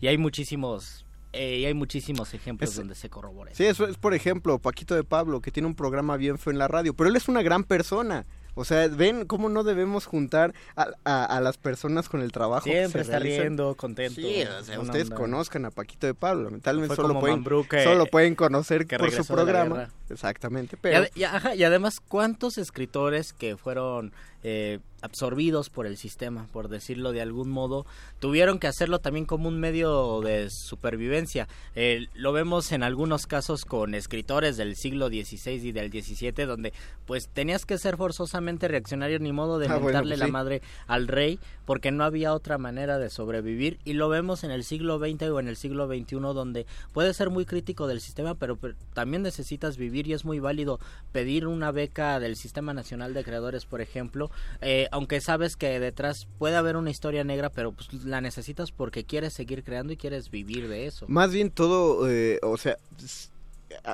Y 0.00 0.06
hay 0.06 0.18
muchísimos, 0.18 1.04
eh, 1.32 1.58
y 1.58 1.64
hay 1.66 1.74
muchísimos 1.74 2.32
ejemplos 2.34 2.70
Es- 2.70 2.76
donde 2.76 2.94
se 2.94 3.10
corrobora. 3.10 3.52
Sí, 3.54 3.64
eso 3.64 3.86
es, 3.86 3.96
por 3.96 4.14
ejemplo, 4.14 4.58
Paquito 4.58 4.94
de 4.94 5.04
Pablo, 5.04 5.40
que 5.40 5.50
tiene 5.50 5.66
un 5.66 5.74
programa 5.74 6.16
bien 6.16 6.38
feo 6.38 6.52
en 6.52 6.58
la 6.58 6.68
radio, 6.68 6.94
pero 6.94 7.08
él 7.10 7.16
es 7.16 7.28
una 7.28 7.42
gran 7.42 7.64
persona. 7.64 8.24
O 8.54 8.64
sea, 8.64 8.86
ven 8.88 9.26
cómo 9.26 9.48
no 9.48 9.64
debemos 9.64 10.06
juntar 10.06 10.54
a, 10.76 10.88
a- 11.04 11.24
a 11.24 11.40
las 11.40 11.56
personas 11.58 12.08
con 12.08 12.20
el 12.22 12.30
trabajo. 12.32 12.64
que 12.64 12.70
Siempre 12.72 13.02
se 13.04 13.10
está 13.10 13.18
realizan. 13.18 13.42
riendo, 13.42 13.74
contento. 13.76 14.20
Sí, 14.20 14.42
o 14.42 14.62
sea, 14.64 14.80
ustedes 14.80 15.04
onda. 15.06 15.16
conozcan 15.16 15.64
a 15.64 15.70
Paquito 15.70 16.06
de 16.06 16.14
Pablo. 16.14 16.44
Lamentablemente 16.44 16.94
Fue 16.94 17.04
solo 17.04 17.20
pueden, 17.20 17.44
que- 17.68 17.84
solo 17.84 18.06
pueden 18.06 18.34
conocer 18.34 18.86
que 18.86 18.98
por 18.98 19.10
su 19.10 19.26
programa. 19.26 19.90
Exactamente, 20.10 20.76
Y, 20.76 20.78
pero... 20.80 21.04
y- 21.14 21.24
ajá, 21.24 21.54
y 21.54 21.64
además, 21.64 22.00
¿cuántos 22.00 22.58
escritores 22.58 23.32
que 23.32 23.56
fueron 23.56 24.12
eh, 24.44 24.78
absorbidos 25.00 25.68
por 25.68 25.86
el 25.86 25.96
sistema, 25.96 26.46
por 26.52 26.68
decirlo 26.68 27.12
de 27.12 27.20
algún 27.20 27.50
modo, 27.50 27.84
tuvieron 28.20 28.58
que 28.58 28.66
hacerlo 28.66 29.00
también 29.00 29.26
como 29.26 29.48
un 29.48 29.58
medio 29.58 30.20
de 30.20 30.48
supervivencia? 30.50 31.48
Eh, 31.74 32.06
lo 32.14 32.32
vemos 32.32 32.70
en 32.72 32.82
algunos 32.82 33.26
casos 33.26 33.64
con 33.64 33.94
escritores 33.94 34.56
del 34.56 34.76
siglo 34.76 35.08
XVI 35.08 35.52
y 35.52 35.72
del 35.72 35.90
XVII, 35.90 36.46
donde 36.46 36.72
pues 37.06 37.28
tenías 37.28 37.66
que 37.66 37.76
ser 37.78 37.96
forzosamente 37.96 38.68
reaccionario, 38.68 39.18
ni 39.18 39.32
modo 39.32 39.58
de 39.58 39.66
Ah, 39.68 39.78
bueno, 39.78 40.02
pues 40.02 40.18
la 40.18 40.26
sí. 40.26 40.30
madre 40.32 40.62
al 40.86 41.08
rey, 41.08 41.38
porque 41.64 41.90
no 41.90 42.04
había 42.04 42.34
otra 42.34 42.58
manera 42.58 42.98
de 42.98 43.10
sobrevivir. 43.10 43.78
Y 43.84 43.94
lo 43.94 44.08
vemos 44.08 44.44
en 44.44 44.50
el 44.50 44.62
siglo 44.62 44.98
XX 44.98 45.22
o 45.30 45.40
en 45.40 45.48
el 45.48 45.56
siglo 45.56 45.86
XXI, 45.86 46.16
donde 46.16 46.66
puedes 46.92 47.16
ser 47.16 47.30
muy 47.30 47.44
crítico 47.46 47.86
del 47.86 48.00
sistema, 48.00 48.34
pero, 48.34 48.56
pero 48.56 48.74
también 48.92 49.22
necesitas 49.22 49.76
vivir 49.76 50.06
y 50.06 50.12
es 50.12 50.24
muy 50.24 50.38
válido 50.38 50.78
pedir 51.12 51.46
una 51.46 51.70
beca 51.72 52.20
del 52.20 52.36
Sistema 52.36 52.74
Nacional 52.74 53.14
de 53.14 53.24
Creadores, 53.24 53.64
por 53.66 53.80
ejemplo, 53.80 54.30
eh, 54.60 54.88
aunque 54.92 55.20
sabes 55.20 55.56
que 55.56 55.78
detrás 55.80 56.26
puede 56.38 56.56
haber 56.56 56.76
una 56.76 56.90
historia 56.90 57.24
negra, 57.24 57.50
pero 57.50 57.72
pues 57.72 57.92
la 58.04 58.20
necesitas 58.20 58.72
porque 58.72 59.04
quieres 59.04 59.32
seguir 59.32 59.62
creando 59.64 59.92
y 59.92 59.96
quieres 59.96 60.30
vivir 60.30 60.68
de 60.68 60.86
eso. 60.86 61.06
Más 61.08 61.32
bien 61.32 61.50
todo, 61.50 62.08
eh, 62.10 62.38
o 62.42 62.56
sea, 62.56 62.76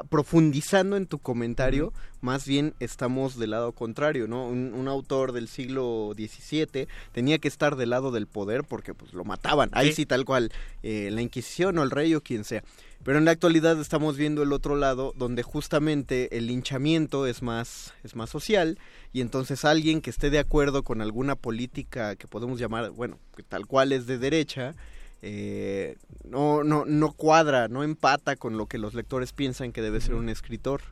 profundizando 0.08 0.96
en 0.96 1.06
tu 1.06 1.18
comentario, 1.18 1.92
más 2.20 2.46
bien 2.46 2.74
estamos 2.80 3.38
del 3.38 3.50
lado 3.50 3.72
contrario, 3.72 4.28
¿no? 4.28 4.46
Un, 4.46 4.74
un 4.74 4.88
autor 4.88 5.32
del 5.32 5.48
siglo 5.48 6.12
XVII 6.14 6.86
tenía 7.12 7.38
que 7.38 7.48
estar 7.48 7.76
del 7.76 7.90
lado 7.90 8.10
del 8.10 8.26
poder 8.26 8.64
porque 8.64 8.94
pues 8.94 9.12
lo 9.14 9.24
mataban, 9.24 9.70
ahí 9.72 9.88
Sí. 9.88 9.94
sí 9.94 10.06
tal 10.06 10.24
cual, 10.24 10.52
eh, 10.82 11.08
la 11.12 11.22
Inquisición 11.22 11.78
o 11.78 11.82
el 11.82 11.90
rey 11.90 12.14
o 12.14 12.20
quien 12.20 12.44
sea. 12.44 12.62
Pero 13.02 13.16
en 13.16 13.24
la 13.24 13.30
actualidad 13.30 13.80
estamos 13.80 14.18
viendo 14.18 14.42
el 14.42 14.52
otro 14.52 14.76
lado 14.76 15.14
donde 15.16 15.42
justamente 15.42 16.36
el 16.36 16.46
linchamiento 16.46 17.26
es 17.26 17.40
más, 17.40 17.94
es 18.04 18.14
más 18.14 18.28
social 18.28 18.78
y 19.12 19.22
entonces 19.22 19.64
alguien 19.64 20.02
que 20.02 20.10
esté 20.10 20.28
de 20.28 20.38
acuerdo 20.38 20.82
con 20.82 21.00
alguna 21.00 21.34
política 21.34 22.14
que 22.16 22.28
podemos 22.28 22.60
llamar, 22.60 22.90
bueno, 22.90 23.18
que 23.34 23.42
tal 23.42 23.66
cual 23.66 23.92
es 23.92 24.06
de 24.06 24.18
derecha, 24.18 24.74
eh, 25.22 25.96
no, 26.28 26.62
no, 26.62 26.84
no 26.84 27.12
cuadra, 27.12 27.68
no 27.68 27.82
empata 27.84 28.36
con 28.36 28.58
lo 28.58 28.66
que 28.66 28.76
los 28.76 28.92
lectores 28.92 29.32
piensan 29.32 29.72
que 29.72 29.80
debe 29.80 30.02
ser 30.02 30.14
un 30.14 30.28
escritor. 30.28 30.82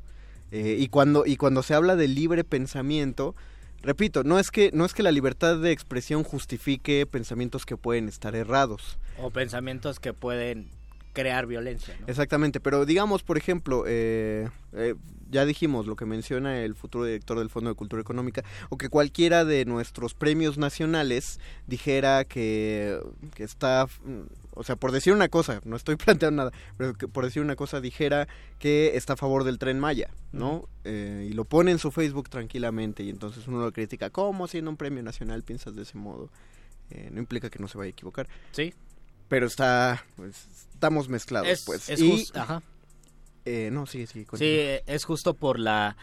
Eh, 0.50 0.76
y, 0.78 0.88
cuando, 0.88 1.26
y 1.26 1.36
cuando 1.36 1.62
se 1.62 1.74
habla 1.74 1.94
de 1.94 2.08
libre 2.08 2.42
pensamiento, 2.42 3.34
repito, 3.82 4.24
no 4.24 4.38
es, 4.38 4.50
que, 4.50 4.70
no 4.72 4.86
es 4.86 4.94
que 4.94 5.02
la 5.02 5.12
libertad 5.12 5.58
de 5.58 5.72
expresión 5.72 6.24
justifique 6.24 7.04
pensamientos 7.04 7.66
que 7.66 7.76
pueden 7.76 8.08
estar 8.08 8.34
errados. 8.34 8.98
O 9.18 9.30
pensamientos 9.30 10.00
que 10.00 10.14
pueden 10.14 10.70
crear 11.12 11.46
violencia. 11.46 11.96
¿no? 12.00 12.06
Exactamente, 12.06 12.60
pero 12.60 12.86
digamos, 12.86 13.22
por 13.22 13.38
ejemplo, 13.38 13.84
eh, 13.86 14.48
eh, 14.72 14.94
ya 15.30 15.44
dijimos 15.44 15.86
lo 15.86 15.96
que 15.96 16.06
menciona 16.06 16.60
el 16.60 16.74
futuro 16.74 17.04
director 17.04 17.38
del 17.38 17.50
Fondo 17.50 17.70
de 17.70 17.76
Cultura 17.76 18.00
Económica, 18.00 18.44
o 18.70 18.78
que 18.78 18.88
cualquiera 18.88 19.44
de 19.44 19.64
nuestros 19.64 20.14
premios 20.14 20.58
nacionales 20.58 21.40
dijera 21.66 22.24
que, 22.24 22.98
que 23.34 23.44
está, 23.44 23.86
o 24.54 24.64
sea, 24.64 24.76
por 24.76 24.92
decir 24.92 25.12
una 25.12 25.28
cosa, 25.28 25.60
no 25.64 25.76
estoy 25.76 25.96
planteando 25.96 26.44
nada, 26.44 26.56
pero 26.76 26.94
que 26.94 27.08
por 27.08 27.24
decir 27.24 27.42
una 27.42 27.56
cosa 27.56 27.80
dijera 27.80 28.28
que 28.58 28.96
está 28.96 29.14
a 29.14 29.16
favor 29.16 29.44
del 29.44 29.58
tren 29.58 29.78
Maya, 29.78 30.10
¿no? 30.32 30.68
Eh, 30.84 31.28
y 31.30 31.32
lo 31.34 31.44
pone 31.44 31.70
en 31.70 31.78
su 31.78 31.90
Facebook 31.90 32.28
tranquilamente 32.28 33.02
y 33.02 33.10
entonces 33.10 33.46
uno 33.46 33.60
lo 33.60 33.72
critica, 33.72 34.10
¿cómo 34.10 34.46
siendo 34.48 34.70
un 34.70 34.76
premio 34.76 35.02
nacional 35.02 35.42
piensas 35.42 35.74
de 35.74 35.82
ese 35.82 35.98
modo? 35.98 36.30
Eh, 36.90 37.10
no 37.12 37.20
implica 37.20 37.50
que 37.50 37.58
no 37.58 37.68
se 37.68 37.76
vaya 37.76 37.88
a 37.88 37.90
equivocar. 37.90 38.28
Sí. 38.52 38.72
Pero 39.28 39.46
está, 39.46 40.04
pues, 40.16 40.36
estamos 40.72 41.08
mezclados, 41.08 41.48
Es, 41.48 41.64
pues. 41.64 41.88
es 41.88 42.00
y, 42.00 42.26
ajá. 42.34 42.62
eh, 43.44 43.70
no, 43.72 43.86
sí, 43.86 44.06
sí. 44.06 44.20
Sí, 44.20 44.24
continúa. 44.24 44.54
es 44.86 45.04
justo 45.04 45.34
por 45.34 45.58
la 45.58 45.96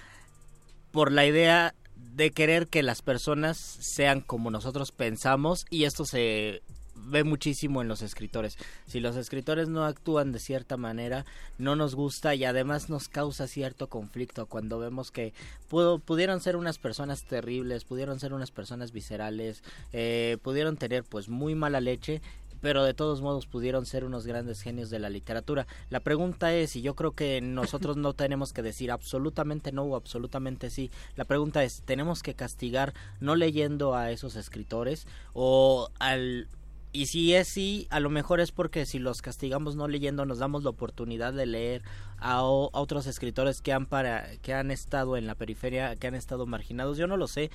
por 0.92 1.12
la 1.12 1.26
idea 1.26 1.76
de 1.96 2.32
querer 2.32 2.68
que 2.68 2.82
las 2.84 3.02
personas 3.02 3.58
sean 3.58 4.22
como 4.22 4.50
nosotros 4.52 4.92
pensamos 4.94 5.66
y 5.70 5.84
esto 5.84 6.06
se 6.06 6.62
ve 6.98 7.26
muchísimo 7.26 7.82
en 7.82 7.90
los 7.90 8.02
escritores. 8.02 8.58
Si 8.88 9.02
los 9.02 9.18
escritores 9.18 9.68
no 9.68 9.84
actúan 9.84 10.32
de 10.32 10.40
cierta 10.40 10.78
manera, 10.78 11.26
no 11.58 11.76
nos 11.76 11.94
gusta 11.94 12.34
y 12.34 12.46
además 12.46 12.90
nos 12.90 13.10
causa 13.10 13.48
cierto 13.48 13.88
conflicto 13.90 14.46
cuando 14.46 14.80
vemos 14.80 15.12
que 15.12 15.34
pudo- 15.70 16.00
pudieron 16.00 16.40
ser 16.40 16.56
unas 16.56 16.78
personas 16.80 17.26
terribles, 17.26 17.84
pudieron 17.84 18.20
ser 18.22 18.32
unas 18.34 18.52
personas 18.52 18.94
viscerales, 18.94 19.62
eh, 19.92 20.38
pudieron 20.42 20.78
tener 20.78 21.04
pues 21.04 21.28
muy 21.28 21.54
mala 21.54 21.82
leche 21.82 22.22
pero 22.62 22.84
de 22.84 22.94
todos 22.94 23.22
modos 23.22 23.48
pudieron 23.48 23.86
ser 23.86 24.04
unos 24.04 24.26
grandes 24.26 24.62
genios 24.62 24.90
de 24.90 25.00
la 25.00 25.10
literatura. 25.10 25.68
La 25.90 26.00
pregunta 26.00 26.54
es, 26.54 26.76
y 26.76 26.82
yo 26.82 26.96
creo 26.96 27.12
que 27.12 27.42
nosotros 27.42 27.98
no 27.98 28.14
tenemos 28.14 28.54
que 28.54 28.62
decir 28.62 28.92
absolutamente 28.92 29.72
no 29.72 29.84
o 29.84 29.96
absolutamente 29.96 30.70
sí, 30.70 30.92
la 31.16 31.26
pregunta 31.26 31.64
es, 31.64 31.84
¿tenemos 31.84 32.24
que 32.24 32.34
castigar 32.34 32.94
no 33.20 33.36
leyendo 33.36 33.96
a 33.96 34.12
esos 34.12 34.36
escritores 34.36 35.08
o 35.34 35.90
al... 36.00 36.48
Y 36.92 37.08
si 37.08 37.34
es 37.36 37.50
sí, 37.50 37.88
a 37.90 38.00
lo 38.00 38.10
mejor 38.10 38.40
es 38.40 38.54
porque 38.54 38.86
si 38.86 39.00
los 39.00 39.22
castigamos 39.22 39.76
no 39.76 39.90
leyendo 39.90 40.26
nos 40.26 40.40
damos 40.40 40.64
la 40.64 40.70
oportunidad 40.70 41.34
de 41.34 41.46
leer 41.46 41.82
a, 42.20 42.38
a 42.38 42.44
otros 42.46 43.06
escritores 43.06 43.62
que 43.62 43.74
han 43.74 43.86
para 43.86 44.38
que 44.38 44.54
han 44.54 44.72
estado 44.72 45.18
en 45.18 45.28
la 45.28 45.36
periferia, 45.36 45.98
que 45.98 46.08
han 46.08 46.16
estado 46.16 46.46
marginados. 46.46 46.98
Yo 46.98 47.06
no 47.06 47.18
lo 47.18 47.28
sé, 47.28 47.52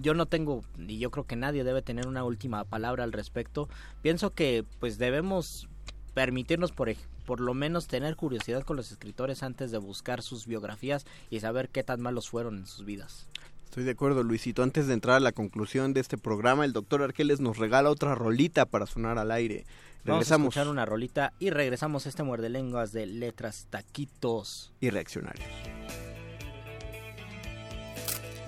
yo 0.00 0.14
no 0.14 0.26
tengo 0.26 0.64
y 0.78 0.98
yo 0.98 1.10
creo 1.10 1.26
que 1.26 1.36
nadie 1.36 1.64
debe 1.64 1.82
tener 1.82 2.06
una 2.06 2.24
última 2.24 2.64
palabra 2.64 3.04
al 3.04 3.12
respecto. 3.12 3.68
Pienso 4.02 4.34
que 4.34 4.64
pues 4.80 4.98
debemos 4.98 5.68
permitirnos 6.14 6.72
por, 6.72 6.92
por 7.26 7.40
lo 7.40 7.54
menos 7.54 7.86
tener 7.86 8.16
curiosidad 8.16 8.62
con 8.64 8.76
los 8.76 8.90
escritores 8.92 9.42
antes 9.42 9.70
de 9.70 9.78
buscar 9.78 10.22
sus 10.22 10.46
biografías 10.46 11.06
y 11.30 11.40
saber 11.40 11.68
qué 11.68 11.82
tan 11.82 12.00
malos 12.00 12.28
fueron 12.28 12.58
en 12.58 12.66
sus 12.66 12.84
vidas. 12.84 13.26
Estoy 13.64 13.84
de 13.84 13.92
acuerdo, 13.92 14.22
Luisito. 14.22 14.62
Antes 14.62 14.86
de 14.86 14.92
entrar 14.92 15.16
a 15.16 15.20
la 15.20 15.32
conclusión 15.32 15.94
de 15.94 16.00
este 16.00 16.18
programa, 16.18 16.66
el 16.66 16.74
doctor 16.74 17.02
Arqueles 17.02 17.40
nos 17.40 17.56
regala 17.56 17.88
otra 17.88 18.14
rolita 18.14 18.66
para 18.66 18.84
sonar 18.84 19.18
al 19.18 19.30
aire. 19.30 19.64
Vamos 20.04 20.30
a 20.30 20.34
escuchar 20.34 20.68
una 20.68 20.84
rolita 20.84 21.32
y 21.38 21.50
regresamos 21.50 22.04
a 22.04 22.08
este 22.10 22.22
muerde 22.22 22.50
lenguas 22.50 22.92
de 22.92 23.06
letras, 23.06 23.68
taquitos 23.70 24.72
y 24.80 24.90
reaccionarios. 24.90 25.48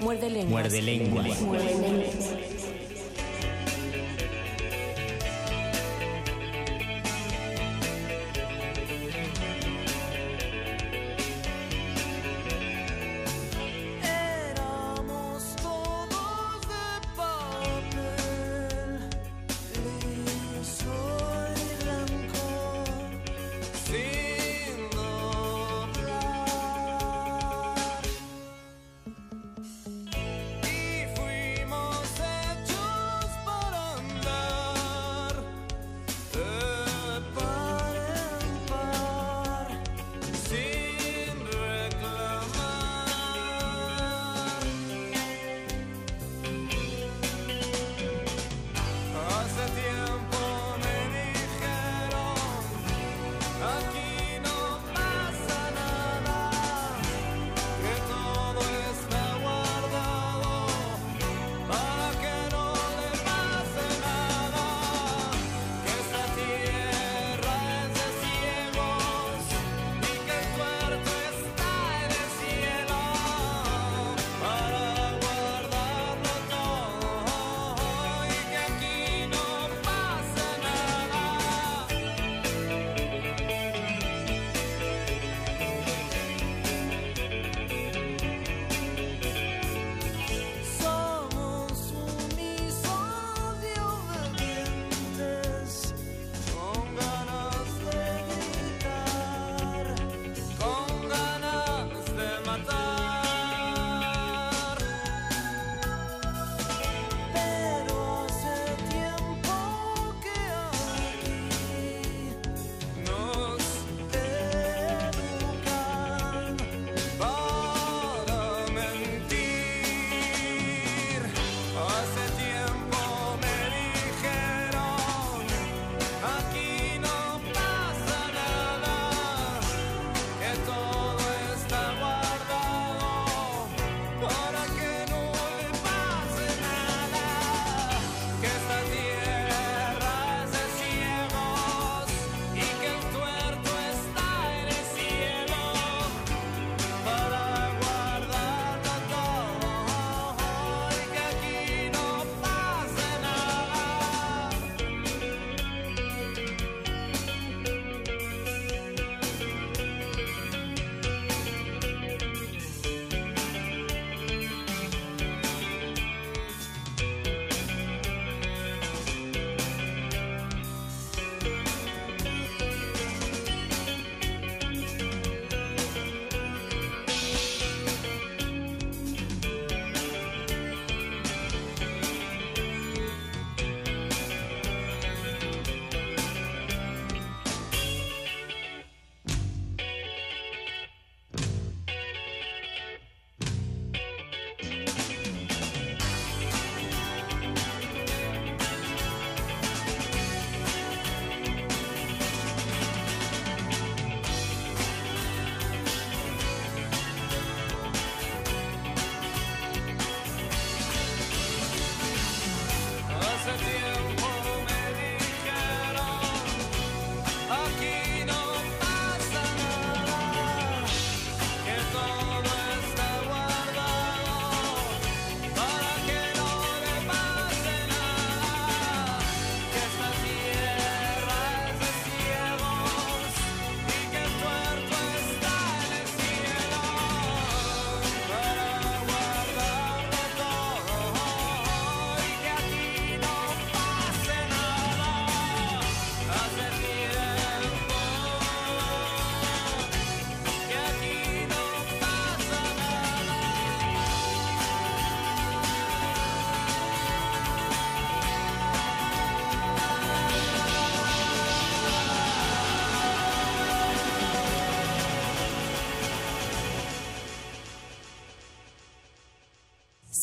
Muerde 0.04 0.28
lenguas. 0.28 0.50
Muerde 0.50 0.82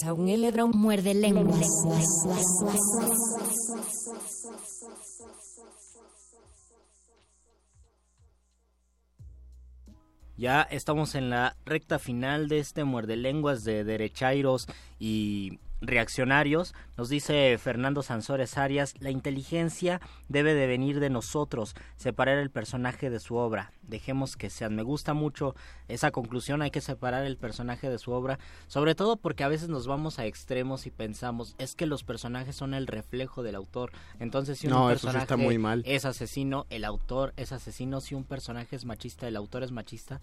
Saúl 0.01 0.41
Lebron 0.41 0.71
muerde 0.71 1.13
lenguas. 1.13 1.69
Ya 10.37 10.63
estamos 10.63 11.13
en 11.13 11.29
la 11.29 11.55
recta 11.65 11.99
final 11.99 12.47
de 12.47 12.57
este 12.57 12.83
muerde 12.83 13.15
lenguas 13.15 13.63
de 13.63 13.83
Derechairos 13.83 14.67
y 14.97 15.59
reaccionarios, 15.81 16.73
nos 16.97 17.09
dice 17.09 17.57
Fernando 17.57 18.03
Sansores 18.03 18.57
Arias, 18.57 18.93
la 18.99 19.09
inteligencia 19.09 19.99
debe 20.29 20.53
de 20.53 20.67
venir 20.67 20.99
de 20.99 21.09
nosotros, 21.09 21.75
separar 21.97 22.37
el 22.37 22.51
personaje 22.51 23.09
de 23.09 23.19
su 23.19 23.35
obra, 23.35 23.73
dejemos 23.81 24.37
que 24.37 24.49
sean. 24.49 24.75
Me 24.75 24.83
gusta 24.83 25.13
mucho 25.13 25.55
esa 25.87 26.11
conclusión, 26.11 26.61
hay 26.61 26.71
que 26.71 26.81
separar 26.81 27.25
el 27.25 27.37
personaje 27.37 27.89
de 27.89 27.97
su 27.97 28.11
obra, 28.11 28.39
sobre 28.67 28.95
todo 28.95 29.17
porque 29.17 29.43
a 29.43 29.47
veces 29.47 29.69
nos 29.69 29.87
vamos 29.87 30.19
a 30.19 30.25
extremos 30.25 30.85
y 30.85 30.91
pensamos, 30.91 31.55
es 31.57 31.75
que 31.75 31.85
los 31.87 32.03
personajes 32.03 32.55
son 32.55 32.73
el 32.73 32.87
reflejo 32.87 33.43
del 33.43 33.55
autor, 33.55 33.91
entonces 34.19 34.59
si 34.59 34.67
un 34.67 34.73
No, 34.73 34.89
eso 34.91 34.99
sí 34.99 35.05
personaje 35.07 35.23
está 35.23 35.37
muy 35.37 35.57
mal. 35.57 35.83
es 35.85 36.05
asesino, 36.05 36.67
el 36.69 36.85
autor 36.85 37.33
es 37.37 37.51
asesino, 37.51 38.01
si 38.01 38.15
un 38.15 38.23
personaje 38.23 38.75
es 38.75 38.85
machista, 38.85 39.27
el 39.27 39.35
autor 39.35 39.63
es 39.63 39.71
machista, 39.71 40.21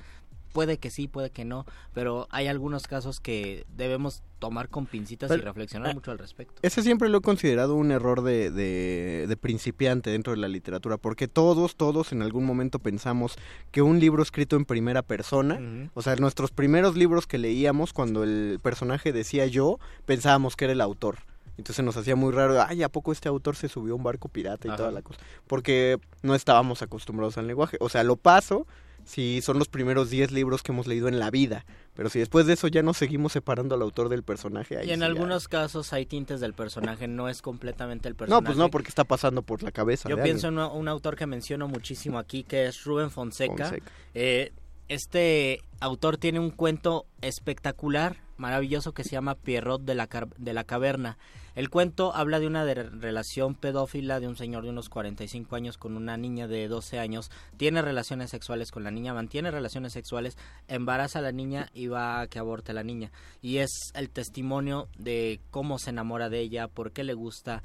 puede 0.53 0.79
que 0.79 0.91
sí, 0.91 1.09
puede 1.09 1.31
que 1.31 1.45
no, 1.45 1.67
pero 1.95 2.27
hay 2.31 2.47
algunos 2.47 2.87
casos 2.87 3.21
que 3.21 3.67
debemos 3.77 4.23
tomar 4.39 4.69
con 4.69 4.87
pincitas 4.87 5.31
y 5.31 5.37
reflexionar 5.37 5.91
eh, 5.91 5.95
mucho 5.95 6.11
al 6.11 6.19
respecto. 6.19 6.55
Ese 6.63 6.83
siempre 6.83 7.09
lo 7.09 7.19
he 7.19 7.21
considerado 7.21 7.75
un 7.75 7.91
error 7.91 8.23
de, 8.23 8.51
de, 8.51 9.27
de 9.29 9.37
principiante 9.37 10.11
dentro 10.11 10.33
de 10.33 10.39
la 10.39 10.49
literatura, 10.49 10.97
porque 10.97 11.29
todos, 11.29 11.77
todos 11.77 12.13
en 12.13 12.23
algún 12.23 12.45
momento 12.45 12.79
pensamos 12.79 13.37
que 13.71 13.83
un 13.83 13.99
libro 14.01 14.23
escrito 14.23 14.57
en 14.57 14.65
primera 14.65 15.03
persona, 15.03 15.61
o 15.95 16.03
sea, 16.03 16.17
nuestros 16.17 16.51
primeros 16.51 16.97
libros 16.97 17.27
que 17.27 17.39
leíamos 17.39 17.93
cuando 17.93 18.23
el 18.23 18.61
personaje 18.63 19.13
decía 19.13 19.47
yo, 19.47 19.79
pensábamos 20.07 20.57
que 20.57 20.65
era 20.65 20.73
el 20.73 20.81
autor. 20.81 21.19
Entonces 21.57 21.85
nos 21.85 21.97
hacía 21.97 22.15
muy 22.15 22.33
raro, 22.33 22.63
ay, 22.63 22.85
¿a 22.85 22.89
poco 22.89 23.11
este 23.11 23.29
autor 23.29 23.57
se 23.57 23.69
subió 23.69 23.95
a 23.95 23.97
un 23.97 24.05
barco 24.05 24.29
pirata 24.29 24.69
y 24.69 24.71
Ajá. 24.71 24.77
toda 24.77 24.93
la 24.93 25.03
cosa? 25.03 25.19
Porque 25.49 25.99
no 26.23 26.37
estábamos 26.37 26.83
acostumbrados 26.83 27.37
al 27.37 27.49
lenguaje. 27.49 27.77
O 27.81 27.89
sea, 27.89 28.05
lo 28.05 28.15
paso 28.15 28.65
si 29.09 29.41
son 29.41 29.59
los 29.59 29.69
primeros 29.69 30.11
10 30.11 30.33
libros 30.33 30.63
que 30.63 30.71
hemos 30.73 30.87
leído 30.87 31.09
en 31.09 31.19
la 31.19 31.31
vida. 31.31 31.65
Pero 31.95 32.11
si 32.11 32.19
después 32.19 32.45
de 32.47 32.53
eso 32.53 32.69
ya 32.69 32.83
nos 32.83 32.99
seguimos 32.99 33.33
separando 33.33 33.75
al 33.75 33.81
autor 33.83 34.09
del 34.11 34.23
personaje. 34.23 34.77
ahí 34.77 34.87
Y 34.87 34.91
en 34.91 34.97
sí 34.97 35.01
ya- 35.01 35.07
algunos 35.07 35.49
casos 35.49 35.93
hay 35.95 36.05
tintes 36.05 36.41
del 36.41 36.53
personaje, 36.53 37.09
no 37.09 37.29
es 37.31 37.41
completamente 37.41 38.07
el 38.09 38.13
No, 38.15 38.19
personaje. 38.19 38.45
pues 38.45 38.59
no, 38.59 38.69
porque 38.71 38.89
está 38.91 39.05
pasando 39.05 39.41
por 39.43 39.63
la 39.63 39.73
cabeza. 39.73 40.09
Yo 40.11 40.17
de 40.17 40.23
pienso 40.23 40.49
alguien. 40.49 40.65
en 40.67 40.71
un, 40.73 40.79
un 40.81 40.89
autor 40.89 41.17
que 41.17 41.27
menciono 41.27 41.67
muchísimo 41.69 42.19
aquí, 42.19 42.45
que 42.45 42.67
es 42.67 42.85
Rubén 42.85 43.11
Fonseca. 43.11 43.69
Fonseca. 43.69 43.91
Eh, 44.15 44.53
este 44.89 45.63
autor 45.81 46.17
tiene 46.19 46.39
un 46.41 46.51
cuento 46.51 47.07
espectacular, 47.21 48.17
maravilloso, 48.37 48.93
que 48.93 49.05
se 49.05 49.11
llama 49.11 49.35
Pierrot 49.35 49.83
de 49.83 49.95
la, 49.95 50.09
de 50.37 50.53
la 50.53 50.65
Caverna. 50.65 51.19
El 51.59 51.71
cuento 51.71 52.15
habla 52.15 52.39
de 52.39 52.47
una 52.47 52.63
relación 52.63 53.57
pedófila 53.57 54.21
de 54.21 54.29
un 54.29 54.37
señor 54.37 54.63
de 54.63 54.71
unos 54.71 54.89
45 54.89 55.57
años 55.57 55.77
con 55.77 55.97
una 55.97 56.17
niña 56.17 56.47
de 56.47 56.69
12 56.69 57.01
años. 57.01 57.33
Tiene 57.57 57.83
relaciones 57.83 58.31
sexuales 58.31 58.71
con 58.71 58.85
la 58.85 58.93
niña, 58.93 59.13
mantiene 59.13 59.51
relaciones 59.51 59.93
sexuales, 59.93 60.39
embaraza 60.69 61.19
a 61.19 61.23
la 61.23 61.33
niña 61.33 61.69
y 61.75 61.89
va 61.89 62.21
a 62.21 62.29
que 62.29 62.39
aborte 62.39 62.71
a 62.71 62.77
la 62.77 62.85
niña. 62.85 63.11
Y 63.43 63.57
es 63.57 63.91
el 63.95 64.09
testimonio 64.09 64.87
de 64.99 65.41
cómo 65.51 65.81
se 65.81 65.91
enamora 65.91 66.29
de 66.29 66.39
ella, 66.39 66.69
por 66.69 66.93
qué 66.93 67.03
le 67.03 67.15
gusta 67.15 67.65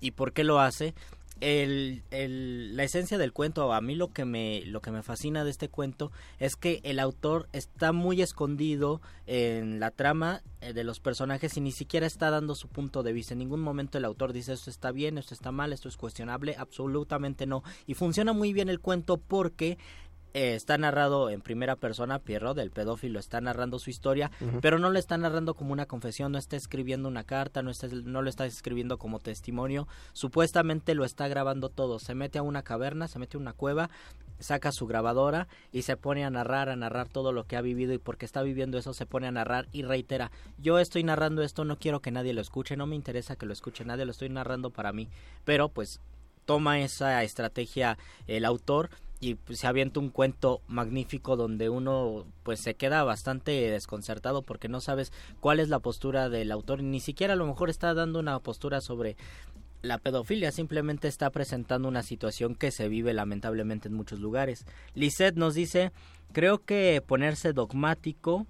y 0.00 0.12
por 0.12 0.32
qué 0.32 0.42
lo 0.42 0.60
hace. 0.60 0.94
El, 1.40 2.02
el- 2.10 2.76
la 2.76 2.82
esencia 2.82 3.16
del 3.18 3.32
cuento, 3.32 3.72
a 3.72 3.80
mí 3.80 3.94
lo 3.94 4.12
que 4.12 4.24
me 4.24 4.62
lo 4.66 4.80
que 4.80 4.90
me 4.90 5.02
fascina 5.04 5.44
de 5.44 5.50
este 5.50 5.68
cuento 5.68 6.10
es 6.40 6.56
que 6.56 6.80
el 6.82 6.98
autor 6.98 7.48
está 7.52 7.92
muy 7.92 8.22
escondido 8.22 9.00
en 9.26 9.78
la 9.78 9.90
trama 9.92 10.42
eh, 10.60 10.72
de 10.72 10.82
los 10.82 10.98
personajes 10.98 11.56
y 11.56 11.60
ni 11.60 11.70
siquiera 11.70 12.06
está 12.06 12.30
dando 12.30 12.54
su 12.56 12.68
punto 12.68 13.02
de 13.04 13.12
vista. 13.12 13.34
En 13.34 13.38
ningún 13.38 13.60
momento 13.60 13.98
el 13.98 14.04
autor 14.04 14.32
dice 14.32 14.52
esto 14.52 14.68
está 14.70 14.90
bien, 14.90 15.16
esto 15.18 15.32
está 15.34 15.52
mal, 15.52 15.72
esto 15.72 15.88
es 15.88 15.96
cuestionable, 15.96 16.56
absolutamente 16.58 17.46
no. 17.46 17.62
Y 17.86 17.94
funciona 17.94 18.32
muy 18.32 18.52
bien 18.52 18.68
el 18.68 18.80
cuento 18.80 19.16
porque 19.18 19.78
eh, 20.34 20.54
está 20.54 20.78
narrado 20.78 21.30
en 21.30 21.40
primera 21.40 21.76
persona, 21.76 22.18
Pierrot, 22.18 22.58
el 22.58 22.70
pedófilo, 22.70 23.18
está 23.18 23.40
narrando 23.40 23.78
su 23.78 23.90
historia, 23.90 24.30
pero 24.60 24.78
no 24.78 24.90
lo 24.90 24.98
está 24.98 25.16
narrando 25.16 25.54
como 25.54 25.72
una 25.72 25.86
confesión, 25.86 26.32
no 26.32 26.38
está 26.38 26.56
escribiendo 26.56 27.08
una 27.08 27.24
carta, 27.24 27.62
no, 27.62 27.70
está, 27.70 27.88
no 27.88 28.22
lo 28.22 28.28
está 28.28 28.46
escribiendo 28.46 28.98
como 28.98 29.20
testimonio, 29.20 29.88
supuestamente 30.12 30.94
lo 30.94 31.04
está 31.04 31.28
grabando 31.28 31.70
todo, 31.70 31.98
se 31.98 32.14
mete 32.14 32.38
a 32.38 32.42
una 32.42 32.62
caverna, 32.62 33.08
se 33.08 33.18
mete 33.18 33.36
a 33.36 33.40
una 33.40 33.52
cueva, 33.52 33.90
saca 34.38 34.72
su 34.72 34.86
grabadora 34.86 35.48
y 35.72 35.82
se 35.82 35.96
pone 35.96 36.24
a 36.24 36.30
narrar, 36.30 36.68
a 36.68 36.76
narrar 36.76 37.08
todo 37.08 37.32
lo 37.32 37.44
que 37.44 37.56
ha 37.56 37.60
vivido 37.60 37.92
y 37.92 37.98
porque 37.98 38.24
está 38.24 38.42
viviendo 38.42 38.78
eso 38.78 38.94
se 38.94 39.06
pone 39.06 39.26
a 39.26 39.32
narrar 39.32 39.68
y 39.72 39.82
reitera, 39.82 40.30
yo 40.58 40.78
estoy 40.78 41.02
narrando 41.02 41.42
esto, 41.42 41.64
no 41.64 41.78
quiero 41.78 42.00
que 42.00 42.10
nadie 42.10 42.34
lo 42.34 42.40
escuche, 42.40 42.76
no 42.76 42.86
me 42.86 42.96
interesa 42.96 43.36
que 43.36 43.46
lo 43.46 43.52
escuche 43.52 43.84
nadie, 43.84 44.04
lo 44.04 44.12
estoy 44.12 44.28
narrando 44.28 44.70
para 44.70 44.92
mí, 44.92 45.08
pero 45.44 45.68
pues 45.68 46.00
toma 46.44 46.80
esa 46.80 47.22
estrategia 47.24 47.98
el 48.26 48.44
autor 48.44 48.90
y 49.20 49.34
pues, 49.34 49.60
se 49.60 49.66
avienta 49.66 50.00
un 50.00 50.10
cuento 50.10 50.60
magnífico 50.68 51.36
donde 51.36 51.68
uno 51.68 52.26
pues 52.42 52.60
se 52.60 52.74
queda 52.74 53.02
bastante 53.04 53.52
desconcertado 53.70 54.42
porque 54.42 54.68
no 54.68 54.80
sabes 54.80 55.12
cuál 55.40 55.60
es 55.60 55.68
la 55.68 55.80
postura 55.80 56.28
del 56.28 56.52
autor 56.52 56.82
ni 56.82 57.00
siquiera 57.00 57.32
a 57.32 57.36
lo 57.36 57.46
mejor 57.46 57.70
está 57.70 57.94
dando 57.94 58.20
una 58.20 58.38
postura 58.38 58.80
sobre 58.80 59.16
la 59.82 59.98
pedofilia 59.98 60.52
simplemente 60.52 61.08
está 61.08 61.30
presentando 61.30 61.88
una 61.88 62.02
situación 62.02 62.54
que 62.54 62.70
se 62.70 62.88
vive 62.88 63.12
lamentablemente 63.12 63.88
en 63.88 63.94
muchos 63.94 64.18
lugares. 64.18 64.66
Lisette 64.94 65.36
nos 65.36 65.54
dice, 65.54 65.92
creo 66.32 66.58
que 66.58 67.02
ponerse 67.06 67.52
dogmático 67.52 68.46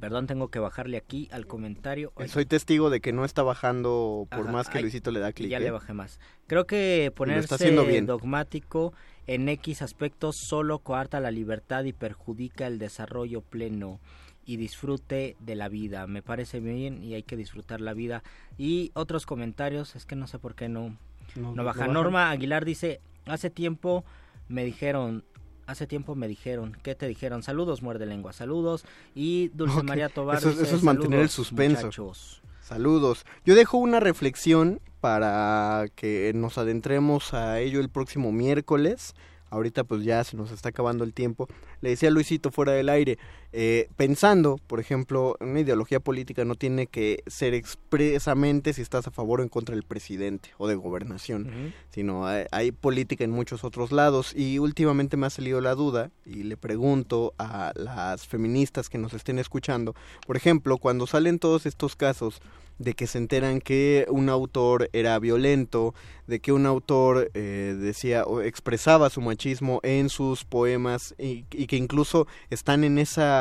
Perdón, 0.00 0.26
tengo 0.26 0.48
que 0.48 0.58
bajarle 0.58 0.96
aquí 0.98 1.28
al 1.32 1.46
comentario. 1.46 2.12
Ay, 2.16 2.28
Soy 2.28 2.44
testigo 2.44 2.90
de 2.90 3.00
que 3.00 3.12
no 3.12 3.24
está 3.24 3.42
bajando 3.42 4.26
por 4.30 4.42
Ajá, 4.42 4.52
más 4.52 4.68
que 4.68 4.78
ay, 4.78 4.82
Luisito 4.82 5.10
le 5.10 5.20
da 5.20 5.32
clic. 5.32 5.50
Ya 5.50 5.56
¿eh? 5.58 5.60
le 5.60 5.70
bajé 5.70 5.94
más. 5.94 6.20
Creo 6.46 6.66
que 6.66 7.10
ponerse 7.16 7.54
haciendo 7.54 7.84
bien. 7.84 8.04
dogmático 8.06 8.92
en 9.26 9.48
X 9.48 9.80
aspectos 9.82 10.36
solo 10.36 10.80
coarta 10.80 11.18
la 11.20 11.30
libertad 11.30 11.84
y 11.84 11.92
perjudica 11.92 12.66
el 12.66 12.78
desarrollo 12.78 13.40
pleno 13.40 13.98
y 14.44 14.58
disfrute 14.58 15.34
de 15.40 15.56
la 15.56 15.68
vida. 15.68 16.06
Me 16.06 16.22
parece 16.22 16.60
bien 16.60 17.02
y 17.02 17.14
hay 17.14 17.22
que 17.22 17.36
disfrutar 17.36 17.80
la 17.80 17.94
vida. 17.94 18.22
Y 18.58 18.92
otros 18.94 19.24
comentarios, 19.26 19.96
es 19.96 20.04
que 20.06 20.14
no 20.14 20.26
sé 20.26 20.38
por 20.38 20.54
qué 20.54 20.68
no, 20.68 20.90
No, 21.34 21.48
no 21.50 21.54
no 21.54 21.64
baja. 21.64 21.80
baja. 21.80 21.92
Norma 21.92 22.30
Aguilar 22.30 22.64
dice, 22.64 23.00
hace 23.24 23.50
tiempo 23.50 24.04
me 24.48 24.64
dijeron, 24.64 25.24
hace 25.66 25.86
tiempo 25.86 26.14
me 26.14 26.28
dijeron, 26.28 26.76
¿qué 26.82 26.94
te 26.94 27.06
dijeron? 27.08 27.42
Saludos, 27.42 27.82
muerde 27.82 28.06
lengua, 28.06 28.32
saludos. 28.32 28.84
Y 29.14 29.48
Dulce 29.48 29.82
María 29.82 30.08
Tobar 30.08 30.38
eso- 30.38 30.50
dice, 30.50 30.62
eso 30.62 30.76
es 30.76 30.82
mantener 30.82 31.20
el 31.20 31.28
"Saludos, 31.28 31.32
suspenso". 31.48 31.86
muchachos". 31.86 32.42
Saludos. 32.62 33.24
Yo 33.44 33.54
dejo 33.54 33.76
una 33.78 34.00
reflexión 34.00 34.80
para 35.00 35.86
que 35.94 36.32
nos 36.34 36.58
adentremos 36.58 37.32
a 37.32 37.60
ello 37.60 37.80
el 37.80 37.88
próximo 37.88 38.32
miércoles. 38.32 39.14
Ahorita 39.50 39.84
pues 39.84 40.02
ya 40.02 40.24
se 40.24 40.36
nos 40.36 40.50
está 40.50 40.70
acabando 40.70 41.04
el 41.04 41.12
tiempo. 41.12 41.46
Le 41.80 41.90
decía 41.90 42.08
a 42.08 42.12
Luisito 42.12 42.50
fuera 42.50 42.72
del 42.72 42.88
aire, 42.88 43.18
eh, 43.52 43.88
pensando, 43.96 44.58
por 44.66 44.80
ejemplo, 44.80 45.36
una 45.40 45.60
ideología 45.60 46.00
política 46.00 46.44
no 46.44 46.54
tiene 46.54 46.86
que 46.86 47.22
ser 47.26 47.54
expresamente 47.54 48.72
si 48.72 48.82
estás 48.82 49.06
a 49.06 49.10
favor 49.10 49.40
o 49.40 49.42
en 49.42 49.48
contra 49.48 49.74
del 49.74 49.84
presidente 49.84 50.50
o 50.58 50.68
de 50.68 50.74
gobernación, 50.74 51.72
sino 51.90 52.26
hay, 52.26 52.44
hay 52.50 52.72
política 52.72 53.24
en 53.24 53.30
muchos 53.30 53.64
otros 53.64 53.92
lados. 53.92 54.32
Y 54.34 54.58
últimamente 54.58 55.16
me 55.16 55.26
ha 55.26 55.30
salido 55.30 55.60
la 55.60 55.74
duda 55.74 56.10
y 56.24 56.42
le 56.42 56.56
pregunto 56.56 57.34
a 57.38 57.72
las 57.74 58.26
feministas 58.26 58.88
que 58.88 58.98
nos 58.98 59.14
estén 59.14 59.38
escuchando, 59.38 59.94
por 60.26 60.36
ejemplo, 60.36 60.78
cuando 60.78 61.06
salen 61.06 61.38
todos 61.38 61.66
estos 61.66 61.96
casos 61.96 62.40
de 62.78 62.94
que 62.94 63.06
se 63.06 63.18
enteran 63.18 63.60
que 63.60 64.06
un 64.10 64.28
autor 64.28 64.90
era 64.92 65.18
violento, 65.18 65.94
de 66.26 66.40
que 66.40 66.52
un 66.52 66.66
autor 66.66 67.30
eh, 67.34 67.76
decía 67.78 68.24
o 68.24 68.42
expresaba 68.42 69.10
su 69.10 69.20
machismo 69.20 69.80
en 69.82 70.08
sus 70.08 70.44
poemas 70.44 71.14
y, 71.18 71.44
y 71.52 71.66
que 71.66 71.76
incluso 71.76 72.26
están 72.50 72.84
en 72.84 72.98
esa 72.98 73.35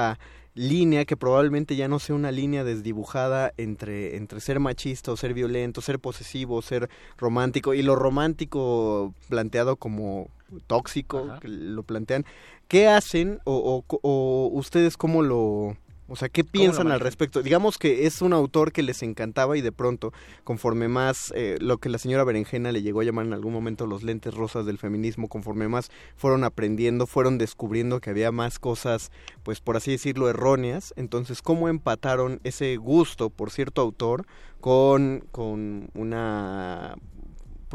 línea 0.54 1.04
que 1.06 1.18
probablemente 1.18 1.76
ya 1.76 1.88
no 1.90 2.00
sea 2.00 2.16
una 2.16 2.32
línea 2.32 2.64
desdibujada 2.64 3.52
entre, 3.58 4.16
entre 4.16 4.40
ser 4.40 4.60
machista 4.62 5.12
o 5.12 5.18
ser 5.18 5.34
violento, 5.34 5.82
ser 5.82 6.00
posesivo, 6.00 6.62
ser 6.62 6.90
romántico 7.18 7.74
y 7.74 7.82
lo 7.82 7.96
romántico 7.96 9.14
planteado 9.28 9.76
como 9.76 10.30
tóxico, 10.68 11.28
que 11.42 11.48
lo 11.50 11.84
plantean. 11.84 12.26
¿Qué 12.70 12.88
hacen 12.88 13.40
o, 13.44 13.84
o- 13.90 14.00
o 14.02 14.48
ustedes 14.54 14.96
cómo 14.98 15.22
lo... 15.24 15.76
O 16.08 16.16
sea, 16.16 16.30
¿qué 16.30 16.44
piensan 16.44 16.92
al 16.92 17.00
respecto? 17.00 17.42
Digamos 17.42 17.78
que 17.78 18.06
es 18.06 18.22
un 18.22 18.34
autor 18.34 18.72
que 18.72 18.84
les 18.84 19.02
encantaba 19.02 19.58
y 19.58 19.62
de 19.62 19.72
pronto, 19.72 20.14
conforme 20.44 20.88
más 20.88 21.34
eh, 21.36 21.58
lo 21.60 21.80
que 21.80 21.90
la 21.90 21.98
señora 21.98 22.24
Berenjena 22.24 22.72
le 22.72 22.84
llegó 22.84 23.02
a 23.02 23.04
llamar 23.04 23.26
en 23.26 23.34
algún 23.34 23.54
momento 23.54 23.88
los 23.88 24.04
lentes 24.04 24.34
rosas 24.34 24.68
del 24.68 24.78
feminismo, 24.78 25.28
conforme 25.28 25.68
más 25.68 25.90
fueron 26.16 26.44
aprendiendo, 26.44 27.08
fueron 27.08 27.40
descubriendo 27.40 28.00
que 28.02 28.12
había 28.12 28.32
más 28.32 28.60
cosas, 28.60 29.12
pues 29.44 29.62
por 29.62 29.78
así 29.78 29.92
decirlo, 29.92 30.30
erróneas. 30.30 30.94
Entonces, 30.96 31.42
¿cómo 31.42 31.70
empataron 31.70 32.40
ese 32.44 32.76
gusto 32.78 33.32
por 33.32 33.50
cierto 33.50 33.82
autor 33.82 34.28
con, 34.62 35.26
con 35.32 35.90
una 35.96 36.96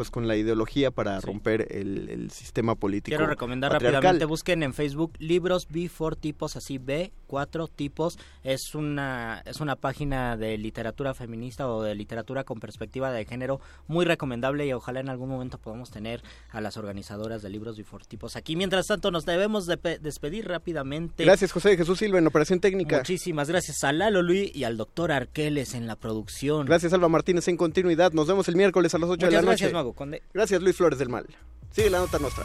pues 0.00 0.10
con 0.10 0.26
la 0.26 0.34
ideología 0.34 0.90
para 0.90 1.20
Sí. 1.20 1.26
romper 1.26 1.66
el, 1.70 2.08
el 2.08 2.30
sistema 2.30 2.74
político. 2.74 3.14
Quiero 3.14 3.26
recomendar 3.26 3.70
rápidamente, 3.70 4.24
busquen 4.24 4.62
en 4.62 4.72
Facebook 4.72 5.12
libros 5.18 5.68
B4 5.68 6.16
tipos 6.18 6.56
así 6.56 6.78
B 6.78 7.12
24 7.28 7.68
tipos. 7.68 8.18
Es 8.42 8.74
una, 8.74 9.42
es 9.44 9.60
una 9.60 9.76
página 9.76 10.38
de 10.38 10.56
literatura 10.56 11.12
feminista 11.12 11.68
o 11.68 11.82
de 11.82 11.94
literatura 11.94 12.44
con 12.44 12.60
perspectiva 12.60 13.12
de 13.12 13.26
género 13.26 13.60
muy 13.88 14.06
recomendable 14.06 14.66
y 14.66 14.72
ojalá 14.72 15.00
en 15.00 15.10
algún 15.10 15.28
momento 15.28 15.58
podamos 15.58 15.90
tener 15.90 16.22
a 16.50 16.62
las 16.62 16.78
organizadoras 16.78 17.42
de 17.42 17.50
libros 17.50 17.76
before 17.76 18.02
tipos 18.08 18.36
aquí. 18.36 18.56
Mientras 18.56 18.86
tanto, 18.86 19.10
nos 19.10 19.26
debemos 19.26 19.66
de 19.66 19.76
pe- 19.76 19.98
despedir 19.98 20.48
rápidamente. 20.48 21.24
Gracias, 21.24 21.52
José 21.52 21.76
Jesús 21.76 21.98
Silva, 21.98 22.18
en 22.18 22.26
Operación 22.26 22.58
Técnica. 22.60 22.96
Muchísimas 22.96 23.50
gracias 23.50 23.84
a 23.84 23.92
Lalo 23.92 24.22
Luis 24.22 24.50
y 24.56 24.64
al 24.64 24.78
doctor 24.78 25.12
Arqueles 25.12 25.74
en 25.74 25.86
la 25.86 25.96
producción. 25.96 26.64
Gracias, 26.64 26.94
Alba 26.94 27.10
Martínez, 27.10 27.46
en 27.48 27.58
continuidad. 27.58 28.12
Nos 28.12 28.26
vemos 28.26 28.48
el 28.48 28.56
miércoles 28.56 28.94
a 28.94 28.98
las 28.98 29.10
8 29.10 29.26
de 29.26 29.32
la 29.32 29.38
noche. 29.42 29.46
gracias, 29.48 29.72
Mago 29.74 29.89
Conde. 29.94 30.22
Gracias, 30.32 30.62
Luis 30.62 30.76
Flores 30.76 30.98
del 30.98 31.08
Mal. 31.08 31.26
Sigue 31.70 31.90
la 31.90 31.98
nota 31.98 32.18
nuestra. 32.18 32.44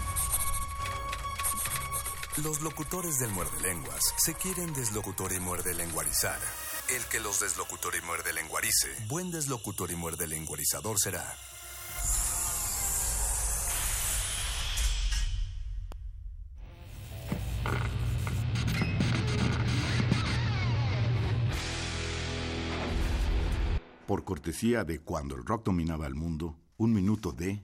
Los 2.43 2.61
locutores 2.61 3.17
del 3.19 3.31
muerde 3.31 3.61
lenguas 3.61 4.13
se 4.17 4.33
quieren 4.33 4.73
deslocutor 4.73 5.31
y 5.31 5.39
muerde 5.39 5.73
lenguarizar. 5.73 6.37
El 6.93 7.03
que 7.05 7.19
los 7.19 7.39
deslocutor 7.39 7.95
y 7.95 8.05
muerde 8.05 8.33
lenguarice, 8.33 8.89
buen 9.07 9.31
deslocutor 9.31 9.89
y 9.89 9.95
muerde 9.95 10.27
lenguarizador 10.27 10.99
será. 10.99 11.25
Por 24.05 24.23
cortesía 24.23 24.83
de 24.83 24.99
Cuando 24.99 25.35
el 25.35 25.45
rock 25.45 25.65
dominaba 25.65 26.05
el 26.05 26.13
mundo, 26.13 26.57
un 26.77 26.93
minuto 26.93 27.31
de... 27.31 27.61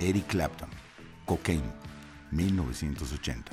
Eric 0.00 0.26
Clapton, 0.28 0.70
Cocaine, 1.26 1.72
1980. 2.30 3.52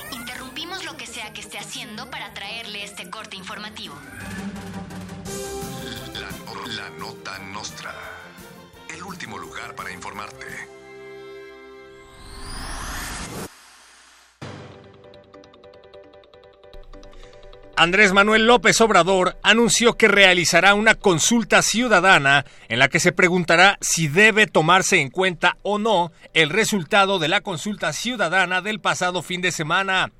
Lo 0.91 0.97
que 0.97 1.07
sea 1.07 1.31
que 1.31 1.39
esté 1.39 1.57
haciendo 1.57 2.11
para 2.11 2.33
traerle 2.33 2.83
este 2.83 3.09
corte 3.09 3.37
informativo. 3.37 3.95
La, 6.13 6.83
la 6.83 6.89
nota 6.89 7.39
nostra. 7.39 7.95
El 8.93 9.01
último 9.01 9.37
lugar 9.37 9.73
para 9.73 9.93
informarte. 9.93 10.45
Andrés 17.77 18.11
Manuel 18.11 18.45
López 18.45 18.81
Obrador 18.81 19.37
anunció 19.43 19.93
que 19.93 20.09
realizará 20.09 20.73
una 20.73 20.95
consulta 20.95 21.61
ciudadana 21.61 22.45
en 22.67 22.79
la 22.79 22.89
que 22.89 22.99
se 22.99 23.13
preguntará 23.13 23.77
si 23.79 24.09
debe 24.09 24.45
tomarse 24.45 24.99
en 24.99 25.09
cuenta 25.09 25.57
o 25.63 25.79
no 25.79 26.11
el 26.33 26.49
resultado 26.49 27.17
de 27.17 27.29
la 27.29 27.39
consulta 27.39 27.93
ciudadana 27.93 28.61
del 28.61 28.81
pasado 28.81 29.21
fin 29.21 29.39
de 29.39 29.53
semana. 29.53 30.11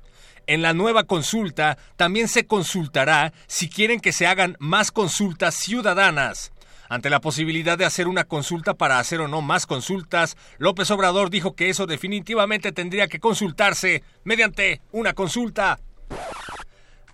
En 0.46 0.62
la 0.62 0.72
nueva 0.72 1.04
consulta 1.04 1.78
también 1.96 2.28
se 2.28 2.46
consultará 2.46 3.32
si 3.46 3.68
quieren 3.68 4.00
que 4.00 4.12
se 4.12 4.26
hagan 4.26 4.56
más 4.58 4.90
consultas 4.90 5.54
ciudadanas. 5.54 6.52
Ante 6.88 7.08
la 7.08 7.20
posibilidad 7.20 7.78
de 7.78 7.86
hacer 7.86 8.06
una 8.06 8.24
consulta 8.24 8.74
para 8.74 8.98
hacer 8.98 9.20
o 9.20 9.28
no 9.28 9.40
más 9.40 9.64
consultas, 9.66 10.36
López 10.58 10.90
Obrador 10.90 11.30
dijo 11.30 11.54
que 11.54 11.70
eso 11.70 11.86
definitivamente 11.86 12.70
tendría 12.70 13.08
que 13.08 13.18
consultarse 13.18 14.02
mediante 14.24 14.82
una 14.90 15.14
consulta. 15.14 15.78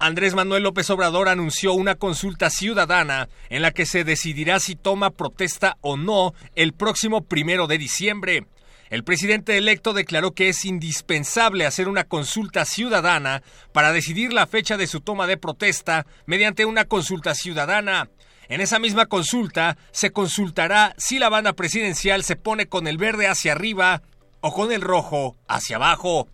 Andrés 0.00 0.34
Manuel 0.34 0.62
López 0.62 0.90
Obrador 0.90 1.28
anunció 1.28 1.74
una 1.74 1.96
consulta 1.96 2.50
ciudadana 2.50 3.28
en 3.50 3.62
la 3.62 3.72
que 3.72 3.84
se 3.84 4.04
decidirá 4.04 4.60
si 4.60 4.76
toma 4.76 5.10
protesta 5.10 5.76
o 5.80 5.96
no 5.96 6.34
el 6.54 6.72
próximo 6.72 7.22
primero 7.22 7.66
de 7.66 7.78
diciembre. 7.78 8.46
El 8.91 9.05
presidente 9.05 9.59
electo 9.59 9.93
declaró 9.93 10.32
que 10.32 10.49
es 10.49 10.64
indispensable 10.64 11.66
hacer 11.66 11.89
una 11.89 12.05
consulta 12.05 12.64
ciudadana 12.64 13.43
para 13.72 13.93
decidir 13.93 14.32
la 14.32 14.47
fecha 14.47 14.76
de 14.76 14.86
su 14.86 15.01
toma 15.01 15.26
de 15.26 15.36
protesta 15.36 16.07
mediante 16.26 16.64
una 16.64 16.86
consulta 16.86 17.34
ciudadana. 17.34 18.09
En 18.49 18.62
esa 18.62 18.78
misma 18.78 19.07
consulta 19.07 19.76
se 19.93 20.11
consultará 20.11 20.95
si 20.97 21.18
la 21.18 21.28
banda 21.28 21.53
presidencial 21.53 22.24
se 22.24 22.36
pone 22.36 22.66
con 22.66 22.86
el 22.86 22.97
verde 22.97 23.28
hacia 23.28 23.53
arriba 23.53 24.03
o 24.41 24.55
con 24.55 24.72
el 24.72 24.80
rojo 24.80 25.36
hacia 25.49 25.76
abajo. 25.76 26.28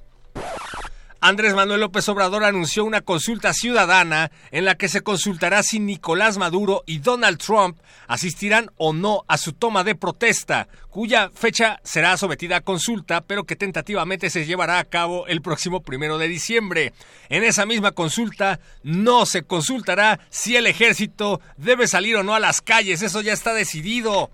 Andrés 1.27 1.55
Manuel 1.55 1.81
López 1.81 2.07
Obrador 2.11 2.45
anunció 2.45 2.85
una 2.85 3.01
consulta 3.01 3.55
ciudadana 3.55 4.31
en 4.51 4.67
la 4.67 4.75
que 4.75 4.91
se 4.91 5.01
consultará 5.01 5.63
si 5.63 5.81
Nicolás 5.81 6.37
Maduro 6.37 6.83
y 6.85 6.99
Donald 6.99 7.39
Trump 7.39 7.79
asistirán 8.09 8.71
o 8.77 8.93
no 8.93 9.25
a 9.27 9.39
su 9.39 9.55
toma 9.55 9.85
de 9.85 9.95
protesta, 9.95 10.69
cuya 10.91 11.31
fecha 11.31 11.81
será 11.83 12.19
sometida 12.19 12.59
a 12.59 12.61
consulta, 12.61 13.23
pero 13.23 13.45
que 13.45 13.57
tentativamente 13.57 14.29
se 14.29 14.45
llevará 14.45 14.79
a 14.79 14.85
cabo 14.85 15.27
el 15.27 15.41
próximo 15.41 15.81
primero 15.81 16.19
de 16.19 16.29
diciembre. 16.29 16.93
En 17.31 17.43
esa 17.43 17.65
misma 17.65 17.93
consulta 17.93 18.61
no 18.83 19.25
se 19.25 19.45
consultará 19.45 20.21
si 20.29 20.57
el 20.57 20.67
ejército 20.67 21.41
debe 21.57 21.89
salir 21.89 22.17
o 22.17 22.23
no 22.23 22.35
a 22.35 22.39
las 22.39 22.61
calles, 22.61 23.01
eso 23.01 23.23
ya 23.23 23.33
está 23.33 23.55
decidido. 23.55 24.31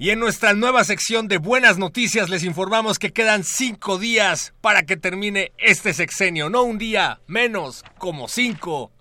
Y 0.00 0.10
en 0.10 0.20
nuestra 0.20 0.54
nueva 0.54 0.84
sección 0.84 1.26
de 1.26 1.38
buenas 1.38 1.76
noticias 1.76 2.30
les 2.30 2.44
informamos 2.44 3.00
que 3.00 3.12
quedan 3.12 3.42
cinco 3.42 3.98
días 3.98 4.54
para 4.60 4.84
que 4.84 4.96
termine 4.96 5.50
este 5.58 5.92
sexenio. 5.92 6.48
No 6.48 6.62
un 6.62 6.78
día, 6.78 7.18
menos, 7.26 7.84
como 7.98 8.28
cinco. 8.28 8.92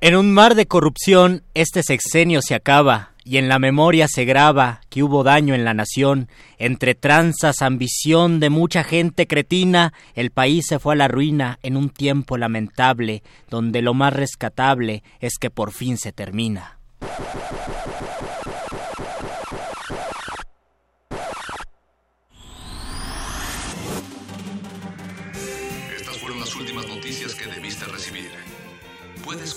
En 0.00 0.16
un 0.16 0.32
mar 0.32 0.54
de 0.54 0.66
corrupción, 0.66 1.44
este 1.52 1.82
sexenio 1.82 2.40
se 2.40 2.54
acaba 2.54 3.12
y 3.24 3.36
en 3.36 3.48
la 3.48 3.58
memoria 3.58 4.06
se 4.08 4.24
graba 4.24 4.80
que 4.88 5.02
hubo 5.02 5.22
daño 5.22 5.54
en 5.54 5.66
la 5.66 5.74
nación. 5.74 6.30
Entre 6.56 6.94
tranzas, 6.94 7.60
ambición 7.60 8.40
de 8.40 8.48
mucha 8.48 8.84
gente 8.84 9.26
cretina, 9.26 9.92
el 10.14 10.30
país 10.30 10.64
se 10.66 10.78
fue 10.78 10.94
a 10.94 10.96
la 10.96 11.08
ruina 11.08 11.58
en 11.62 11.76
un 11.76 11.90
tiempo 11.90 12.38
lamentable, 12.38 13.22
donde 13.50 13.82
lo 13.82 13.92
más 13.92 14.14
rescatable 14.14 15.02
es 15.20 15.34
que 15.38 15.50
por 15.50 15.72
fin 15.72 15.98
se 15.98 16.12
termina. 16.12 16.78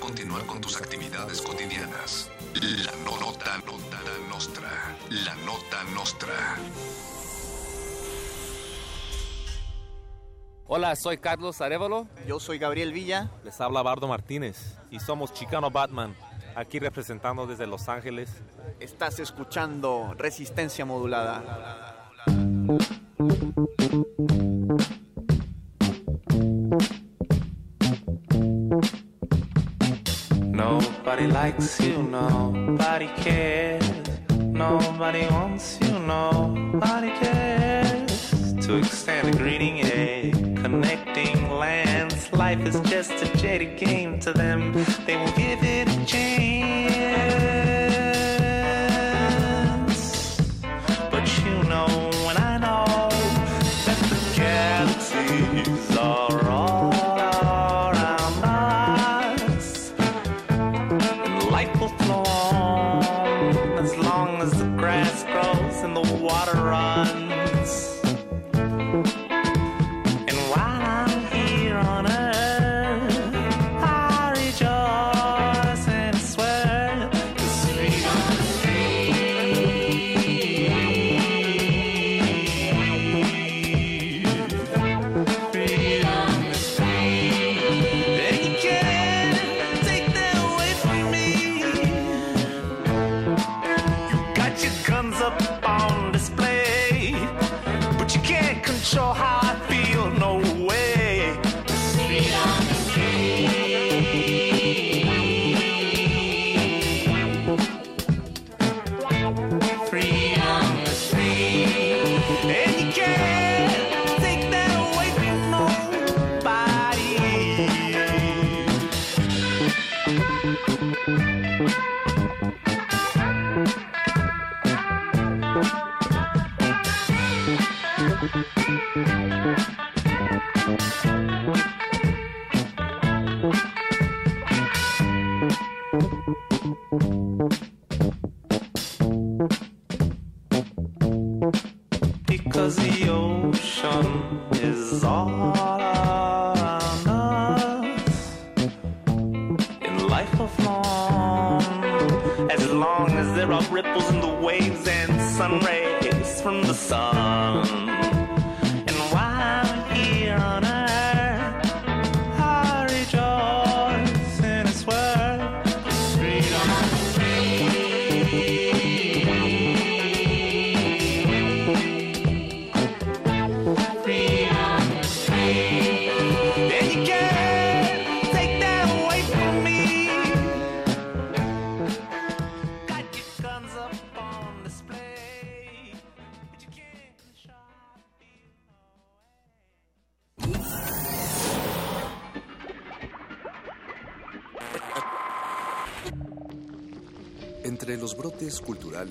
Continuar 0.10 0.44
con 0.48 0.60
tus 0.60 0.76
actividades 0.82 1.40
cotidianas. 1.40 2.32
La 2.56 2.92
no- 3.06 3.20
nota, 3.20 3.58
nota 3.60 4.00
nostra. 4.28 4.68
La 5.12 5.36
nota 5.46 5.84
nostra. 5.94 6.34
Hola, 10.66 10.96
soy 10.96 11.20
Carlos 11.20 11.62
Arevalo. 11.62 12.08
Yo 12.28 12.40
soy 12.40 12.58
Gabriel 12.58 12.92
Villa. 12.92 13.30
Les 13.44 13.62
habla 13.62 13.84
Bardo 13.84 14.08
Martínez 14.08 14.78
y 14.90 15.00
somos 15.00 15.32
Chicano 15.32 15.70
Batman, 15.70 16.16
aquí 16.56 16.80
representando 16.80 17.46
desde 17.46 17.68
Los 17.68 17.88
Ángeles. 17.88 18.32
Estás 18.80 19.20
escuchando 19.20 20.16
Resistencia 20.18 20.86
Modulada. 20.86 22.10
Nobody 30.60 31.26
likes 31.26 31.80
you, 31.80 32.04
nobody 32.04 33.08
cares. 33.16 33.90
Nobody 34.30 35.26
wants 35.28 35.80
you, 35.80 35.98
nobody 36.00 37.12
cares. 37.12 38.54
To 38.66 38.76
extend 38.76 39.30
a 39.30 39.38
greeting, 39.38 39.80
a 39.86 40.32
connecting 40.62 41.50
lands. 41.50 42.34
Life 42.34 42.60
is 42.66 42.78
just 42.82 43.14
a 43.24 43.38
jaded 43.38 43.78
game 43.78 44.20
to 44.20 44.34
them. 44.34 44.74
They 45.06 45.16
will 45.16 45.32
give 45.32 45.64
it 45.64 45.88
a 45.88 46.06
chance. 46.06 46.59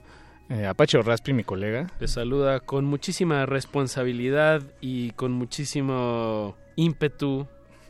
Eh, 0.50 0.66
Apache 0.66 1.02
Raspi, 1.02 1.34
mi 1.34 1.44
colega. 1.44 1.88
Les 2.00 2.12
saluda 2.12 2.62
con 2.62 2.86
muchísima 2.86 3.46
responsabilidad 3.46 4.64
y 4.80 5.12
con 5.12 5.34
muchísimo 5.34 6.56
ímpetu 6.76 7.48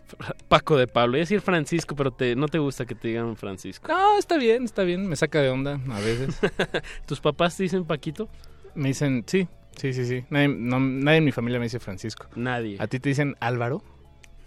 Paco 0.48 0.78
de 0.78 0.88
Pablo. 0.88 1.18
Iba 1.18 1.22
a 1.22 1.26
decir 1.26 1.42
Francisco, 1.42 1.96
pero 1.96 2.12
te, 2.12 2.36
no 2.36 2.48
te 2.48 2.60
gusta 2.60 2.86
que 2.86 2.96
te 2.96 3.10
digan 3.10 3.36
Francisco. 3.36 3.88
No, 3.88 4.18
está 4.18 4.38
bien, 4.38 4.64
está 4.64 4.84
bien. 4.84 5.08
Me 5.08 5.16
saca 5.16 5.42
de 5.42 5.50
onda 5.50 5.80
a 5.90 6.00
veces. 6.00 6.40
¿Tus 7.06 7.20
papás 7.20 7.58
te 7.58 7.64
dicen 7.64 7.86
Paquito? 7.86 8.30
Me 8.74 8.90
dicen, 8.90 9.24
sí, 9.28 9.48
sí, 9.76 9.94
sí, 9.94 10.06
sí. 10.06 10.26
Nadie, 10.30 10.50
no, 10.50 10.80
nadie 10.80 11.18
en 11.18 11.26
mi 11.26 11.32
familia 11.32 11.60
me 11.60 11.66
dice 11.66 11.80
Francisco. 11.80 12.28
Nadie. 12.36 12.78
¿A 12.80 12.88
ti 12.88 13.00
te 13.00 13.10
dicen 13.10 13.36
Álvaro? 13.40 13.84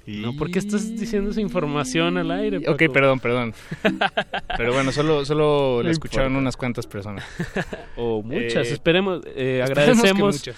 No, 0.07 0.35
¿por 0.35 0.51
qué 0.51 0.59
estás 0.59 0.97
diciendo 0.99 1.31
esa 1.31 1.41
información 1.41 2.17
al 2.19 2.31
aire? 2.31 2.61
Paco? 2.61 2.73
Ok, 2.73 2.93
perdón, 2.93 3.21
perdón. 3.21 3.55
Pero 4.57 4.73
bueno, 4.73 4.91
solo, 4.93 5.25
solo 5.25 5.83
le 5.83 5.91
escucharon 5.91 6.35
unas 6.37 6.57
cuantas 6.57 6.87
personas. 6.87 7.25
o 7.97 8.23
muchas, 8.23 8.69
Eh, 8.69 8.73
esperemos, 8.73 9.21
eh, 9.37 9.63
agradecemos, 9.63 10.35
muchas. 10.37 10.57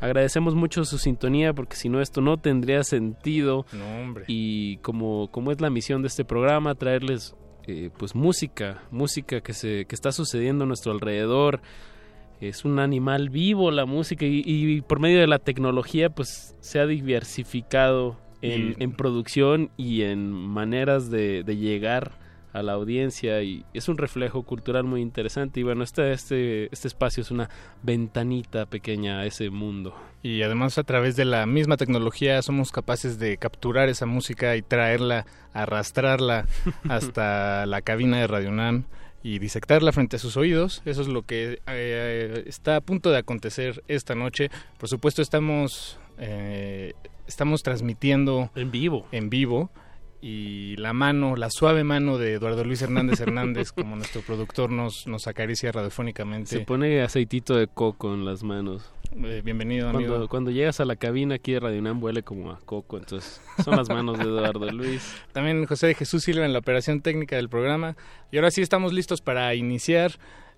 agradecemos 0.00 0.54
mucho 0.54 0.84
su 0.84 0.98
sintonía 0.98 1.52
porque 1.54 1.76
si 1.76 1.88
no 1.88 2.00
esto 2.00 2.20
no 2.20 2.36
tendría 2.36 2.82
sentido 2.84 3.64
No, 3.72 4.00
hombre. 4.02 4.24
y 4.26 4.76
como, 4.78 5.30
como 5.30 5.50
es 5.52 5.60
la 5.60 5.70
misión 5.70 6.02
de 6.02 6.08
este 6.08 6.24
programa 6.24 6.74
traerles 6.74 7.34
eh, 7.66 7.90
pues 7.96 8.14
música, 8.14 8.82
música 8.90 9.40
que 9.40 9.52
se 9.54 9.84
que 9.84 9.94
está 9.94 10.12
sucediendo 10.12 10.64
a 10.64 10.66
nuestro 10.66 10.92
alrededor. 10.92 11.60
Es 12.40 12.64
un 12.64 12.78
animal 12.80 13.28
vivo 13.28 13.70
la 13.70 13.84
música 13.84 14.24
y, 14.24 14.42
y 14.46 14.80
por 14.80 14.98
medio 14.98 15.20
de 15.20 15.26
la 15.26 15.38
tecnología 15.38 16.08
pues 16.08 16.56
se 16.60 16.80
ha 16.80 16.86
diversificado 16.86 18.16
en, 18.42 18.92
producción 18.92 19.70
y 19.76 20.02
en 20.02 20.30
maneras 20.32 21.10
de, 21.10 21.42
de 21.44 21.56
llegar 21.56 22.12
a 22.52 22.62
la 22.62 22.72
audiencia 22.72 23.42
y 23.42 23.64
es 23.74 23.88
un 23.88 23.98
reflejo 23.98 24.42
cultural 24.42 24.84
muy 24.84 25.00
interesante 25.00 25.60
y 25.60 25.62
bueno 25.62 25.84
este, 25.84 26.12
este, 26.12 26.68
este 26.72 26.88
espacio 26.88 27.22
es 27.22 27.30
una 27.30 27.48
ventanita 27.82 28.66
pequeña 28.66 29.20
a 29.20 29.26
ese 29.26 29.50
mundo. 29.50 29.94
Y 30.22 30.42
además 30.42 30.76
a 30.76 30.84
través 30.84 31.16
de 31.16 31.24
la 31.24 31.46
misma 31.46 31.76
tecnología 31.76 32.42
somos 32.42 32.72
capaces 32.72 33.18
de 33.18 33.36
capturar 33.36 33.88
esa 33.88 34.06
música 34.06 34.56
y 34.56 34.62
traerla, 34.62 35.26
arrastrarla 35.52 36.46
hasta 36.88 37.66
la 37.66 37.82
cabina 37.82 38.18
de 38.18 38.26
Radio 38.26 38.50
UNAM 38.50 38.84
y 39.22 39.38
disectarla 39.38 39.92
frente 39.92 40.16
a 40.16 40.18
sus 40.18 40.36
oídos. 40.36 40.82
Eso 40.84 41.02
es 41.02 41.08
lo 41.08 41.22
que 41.22 41.60
eh, 41.66 42.44
está 42.46 42.76
a 42.76 42.80
punto 42.80 43.10
de 43.10 43.18
acontecer 43.18 43.82
esta 43.88 44.14
noche. 44.14 44.50
Por 44.78 44.88
supuesto 44.88 45.22
estamos, 45.22 45.98
eh, 46.18 46.94
estamos 47.30 47.62
transmitiendo 47.62 48.50
En 48.56 48.72
vivo. 48.72 49.06
en 49.12 49.30
vivo 49.30 49.70
y 50.20 50.76
la 50.76 50.92
mano, 50.92 51.36
la 51.36 51.48
suave 51.48 51.84
mano 51.84 52.18
de 52.18 52.34
Eduardo 52.34 52.64
Luis 52.64 52.82
Hernández 52.82 53.20
Hernández, 53.20 53.72
como 53.72 53.96
nuestro 53.96 54.20
productor 54.20 54.70
nos, 54.70 55.06
nos 55.06 55.26
acaricia 55.26 55.72
radiofónicamente. 55.72 56.50
Se 56.50 56.60
pone 56.60 57.00
aceitito 57.00 57.54
de 57.54 57.68
coco 57.68 58.12
en 58.12 58.24
las 58.24 58.42
manos. 58.42 58.92
Eh, 59.16 59.42
bienvenido, 59.44 59.88
amigo. 59.88 60.10
Cuando, 60.10 60.28
cuando 60.28 60.50
llegas 60.50 60.80
a 60.80 60.84
la 60.84 60.96
cabina 60.96 61.36
aquí 61.36 61.52
de 61.52 61.60
Radio 61.60 61.78
UNAM 61.78 62.02
huele 62.02 62.22
como 62.22 62.50
a 62.50 62.58
coco, 62.60 62.98
entonces 62.98 63.40
son 63.64 63.76
las 63.76 63.88
manos 63.88 64.18
de 64.18 64.24
Eduardo 64.24 64.70
Luis. 64.72 65.14
También 65.32 65.64
José 65.66 65.86
de 65.86 65.94
Jesús 65.94 66.24
Silva 66.24 66.44
en 66.44 66.52
la 66.52 66.58
operación 66.58 67.00
técnica 67.00 67.36
del 67.36 67.48
programa. 67.48 67.96
Y 68.30 68.36
ahora 68.36 68.50
sí 68.50 68.60
estamos 68.60 68.92
listos 68.92 69.22
para 69.22 69.54
iniciar 69.54 70.12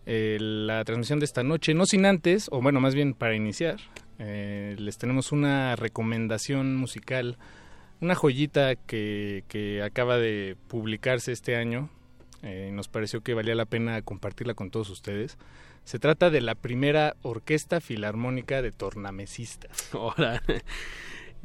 eh, 0.04 0.38
la 0.40 0.84
transmisión 0.84 1.18
de 1.18 1.24
esta 1.24 1.42
noche. 1.42 1.74
No 1.74 1.86
sin 1.86 2.06
antes, 2.06 2.48
o 2.50 2.60
bueno, 2.60 2.80
más 2.80 2.94
bien 2.94 3.14
para 3.14 3.34
iniciar, 3.34 3.76
eh, 4.18 4.74
les 4.78 4.98
tenemos 4.98 5.32
una 5.32 5.76
recomendación 5.76 6.76
musical, 6.76 7.38
una 8.00 8.14
joyita 8.14 8.74
que, 8.74 9.44
que 9.48 9.82
acaba 9.82 10.18
de 10.18 10.56
publicarse 10.68 11.32
este 11.32 11.56
año. 11.56 11.88
Eh, 12.42 12.70
nos 12.72 12.88
pareció 12.88 13.20
que 13.20 13.34
valía 13.34 13.54
la 13.54 13.66
pena 13.66 14.02
compartirla 14.02 14.54
con 14.54 14.70
todos 14.70 14.90
ustedes. 14.90 15.38
Se 15.84 15.98
trata 15.98 16.30
de 16.30 16.40
la 16.40 16.56
primera 16.56 17.14
orquesta 17.22 17.80
filarmónica 17.80 18.62
de 18.62 18.72
tornamesistas. 18.72 19.90
Ahora, 19.94 20.42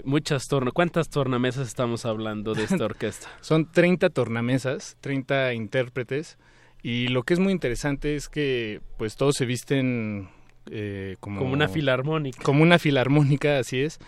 muchas 0.03 0.47
torna, 0.47 0.71
¿cuántas 0.71 1.09
tornamesas 1.09 1.67
estamos 1.67 2.05
hablando 2.05 2.55
de 2.55 2.63
esta 2.63 2.85
orquesta? 2.85 3.29
Son 3.41 3.71
30 3.71 4.09
tornamesas, 4.09 4.97
30 5.01 5.53
intérpretes 5.53 6.39
y 6.87 7.09
lo 7.09 7.23
que 7.23 7.33
es 7.33 7.39
muy 7.41 7.51
interesante 7.51 8.15
es 8.15 8.29
que 8.29 8.79
pues 8.97 9.17
todos 9.17 9.35
se 9.35 9.45
visten 9.45 10.29
eh, 10.71 11.17
como, 11.19 11.41
Como 11.41 11.51
una 11.51 11.67
filarmónica. 11.67 12.41
Como 12.41 12.63
una 12.63 12.79
filarmónica, 12.79 13.59
así 13.59 13.81
es, 13.81 13.99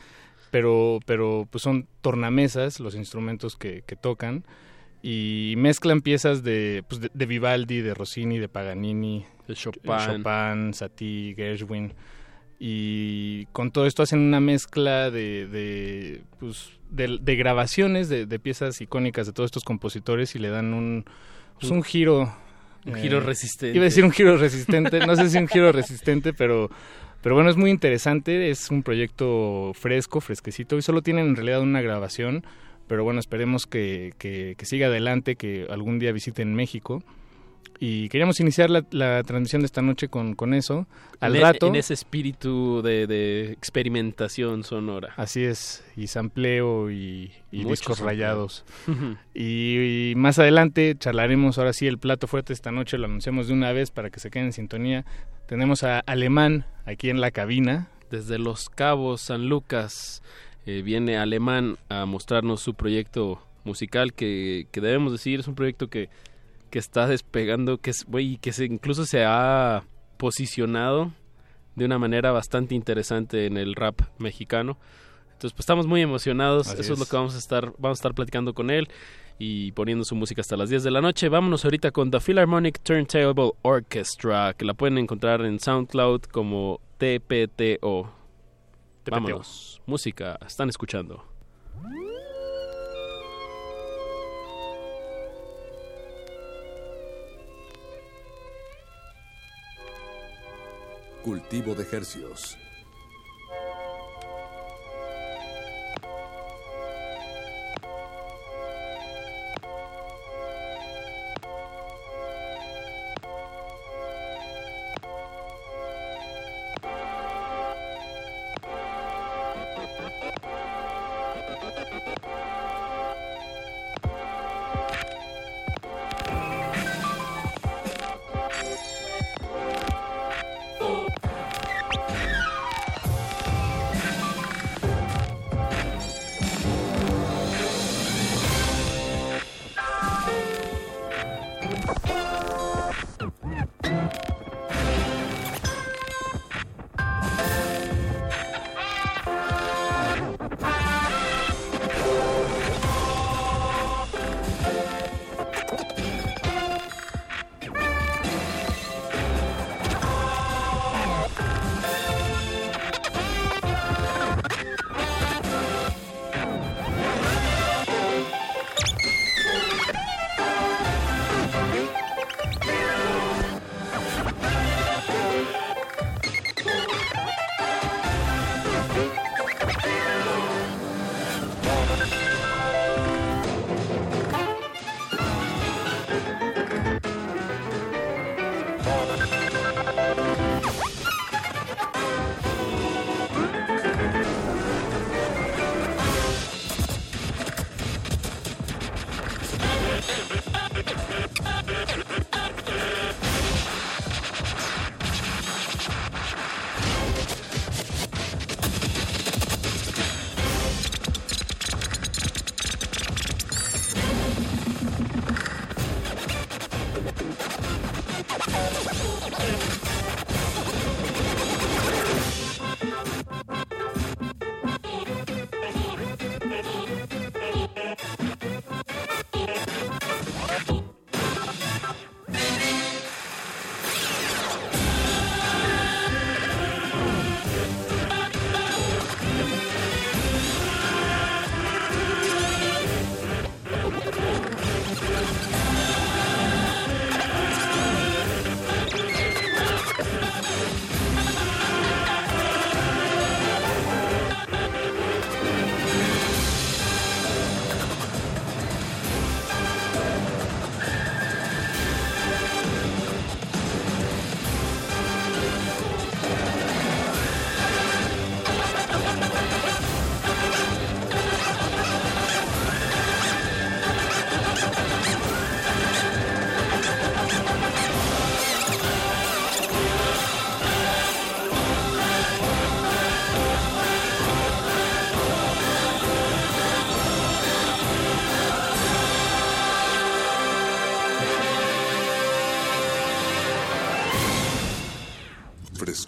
pero, 0.50 1.00
pero 1.06 1.46
pues 1.52 1.62
son 1.62 1.90
tornamesas 2.00 2.80
los 2.80 2.96
instrumentos 2.96 3.58
que, 3.58 3.84
que 3.86 3.98
tocan 3.98 4.46
y 5.02 5.56
mezclan 5.58 6.00
piezas 6.00 6.42
de, 6.42 6.86
pues, 6.88 7.02
de, 7.02 7.12
de 7.14 7.26
Vivaldi, 7.26 7.82
de 7.82 7.94
Rossini, 7.94 8.40
de 8.40 8.48
Paganini, 8.48 9.26
de 9.46 9.56
Chopin. 9.56 9.92
Chopin, 9.98 10.74
Satie, 10.74 11.36
Gershwin 11.36 11.94
y 12.60 13.46
con 13.48 13.72
todo 13.72 13.88
esto 13.88 14.04
hacen 14.04 14.20
una 14.20 14.40
mezcla 14.40 15.12
de, 15.12 15.48
de, 15.48 16.24
pues, 16.40 16.80
de, 16.90 17.18
de 17.20 17.36
grabaciones 17.36 18.08
de, 18.08 18.26
de 18.26 18.40
piezas 18.40 18.80
icónicas 18.80 19.28
de 19.28 19.34
todos 19.34 19.50
estos 19.50 19.66
compositores 19.66 20.34
y 20.36 20.40
le 20.40 20.48
dan 20.48 20.74
un, 20.74 21.04
pues, 21.60 21.72
un 21.72 21.84
giro 21.84 22.34
Un 22.86 22.96
giro 22.96 23.20
resistente. 23.20 23.76
Iba 23.76 23.84
a 23.84 23.90
decir 23.90 24.04
un 24.04 24.12
giro 24.12 24.38
resistente, 24.38 25.06
no 25.06 25.16
sé 25.16 25.30
si 25.30 25.38
un 25.38 25.48
giro 25.48 25.72
resistente, 25.72 26.34
pero 26.34 26.70
pero 27.22 27.36
bueno, 27.36 27.50
es 27.50 27.58
muy 27.58 27.70
interesante, 27.70 28.50
es 28.50 28.72
un 28.72 28.82
proyecto 28.82 29.74
fresco, 29.74 30.22
fresquecito 30.22 30.78
y 30.78 30.82
solo 30.82 31.02
tienen 31.02 31.28
en 31.28 31.36
realidad 31.36 31.62
una 31.62 31.82
grabación, 31.82 32.46
pero 32.88 33.04
bueno, 33.04 33.20
esperemos 33.20 33.68
que, 33.68 34.14
que, 34.18 34.56
que 34.58 34.66
siga 34.66 34.88
adelante, 34.88 35.36
que 35.36 35.68
algún 35.70 36.00
día 36.00 36.14
visiten 36.14 36.56
México. 36.56 37.04
Y 37.82 38.10
queríamos 38.10 38.42
iniciar 38.42 38.70
la, 38.70 38.84
la 38.92 39.24
transmisión 39.24 39.62
de 39.62 39.68
esta 39.68 39.82
noche 39.82 40.10
con, 40.10 40.36
con 40.36 40.54
eso. 40.54 40.86
Al 41.22 41.38
en, 41.38 41.42
rato. 41.42 41.68
En 41.68 41.76
ese 41.76 41.94
espíritu 41.94 42.82
de, 42.82 43.08
de 43.08 43.54
experimentación 43.54 44.66
sonora. 44.66 45.14
Así 45.16 45.46
es, 45.46 45.84
y 45.96 46.08
sampleo 46.08 46.92
y, 46.92 47.32
discos 47.52 47.98
sampleo. 48.00 48.06
rayados. 48.06 48.66
y, 49.34 50.12
y 50.12 50.16
más 50.16 50.40
adelante 50.40 50.94
charlaremos 51.00 51.58
ahora 51.58 51.72
sí 51.72 51.88
el 51.88 52.00
plato 52.00 52.28
fuerte 52.28 52.52
esta 52.52 52.72
noche, 52.72 52.98
lo 52.98 53.06
anunciamos 53.06 53.48
de 53.48 53.54
una 53.54 53.72
vez 53.72 53.92
para 53.92 54.10
que 54.10 54.20
se 54.20 54.30
queden 54.30 54.48
en 54.48 54.54
sintonía. 54.54 55.06
Tenemos 55.48 55.84
a 55.84 56.00
Alemán 56.02 56.66
aquí 56.86 57.10
en 57.10 57.22
la 57.22 57.32
cabina. 57.32 57.88
Desde 58.12 58.40
Los 58.40 58.70
Cabos, 58.70 59.22
San 59.22 59.48
Lucas, 59.48 60.22
eh, 60.66 60.82
viene 60.82 61.18
Alemán 61.18 61.78
a 61.88 62.06
mostrarnos 62.06 62.60
su 62.60 62.74
proyecto 62.74 63.42
musical 63.64 64.14
que, 64.14 64.68
que 64.72 64.82
debemos 64.82 65.12
decir 65.12 65.40
es 65.40 65.48
un 65.48 65.56
proyecto 65.56 65.90
que, 65.90 66.10
que 66.70 66.80
está 66.80 67.08
despegando, 67.08 67.80
que 67.80 67.92
es, 67.92 68.06
güey, 68.06 68.38
que 68.38 68.54
se, 68.54 68.66
incluso 68.66 69.06
se 69.06 69.26
ha 69.26 69.84
posicionado 70.18 71.12
de 71.76 71.86
una 71.86 71.98
manera 71.98 72.32
bastante 72.32 72.76
interesante 72.76 73.46
en 73.46 73.58
el 73.58 73.76
rap 73.76 74.02
mexicano. 74.18 74.78
Entonces, 75.32 75.54
pues 75.54 75.62
estamos 75.62 75.88
muy 75.88 76.02
emocionados. 76.02 76.68
Así 76.68 76.82
Eso 76.82 76.94
es. 76.94 77.00
lo 77.00 77.06
que 77.06 77.16
vamos 77.16 77.36
a 77.36 77.38
estar, 77.38 77.74
vamos 77.78 77.98
a 77.98 78.00
estar 78.00 78.14
platicando 78.14 78.54
con 78.54 78.70
él 78.70 78.90
y 79.38 79.72
poniendo 79.72 80.04
su 80.04 80.16
música 80.16 80.42
hasta 80.42 80.58
las 80.58 80.70
10 80.70 80.84
de 80.84 80.92
la 80.92 81.02
noche. 81.02 81.30
Vámonos 81.30 81.64
ahorita 81.64 81.92
con 81.92 82.12
The 82.12 82.20
Philharmonic 82.20 82.80
Turntable 82.82 83.54
Orchestra, 83.62 84.54
que 84.54 84.66
la 84.66 84.74
pueden 84.74 84.98
encontrar 84.98 85.42
en 85.46 85.60
SoundCloud 85.60 86.24
como 86.24 86.82
TPTO. 86.98 88.12
Vámonos. 89.10 89.82
Música, 89.86 90.38
están 90.46 90.68
escuchando. 90.68 91.24
Cultivo 101.24 101.76
de 101.76 101.86
hercios. 101.92 102.58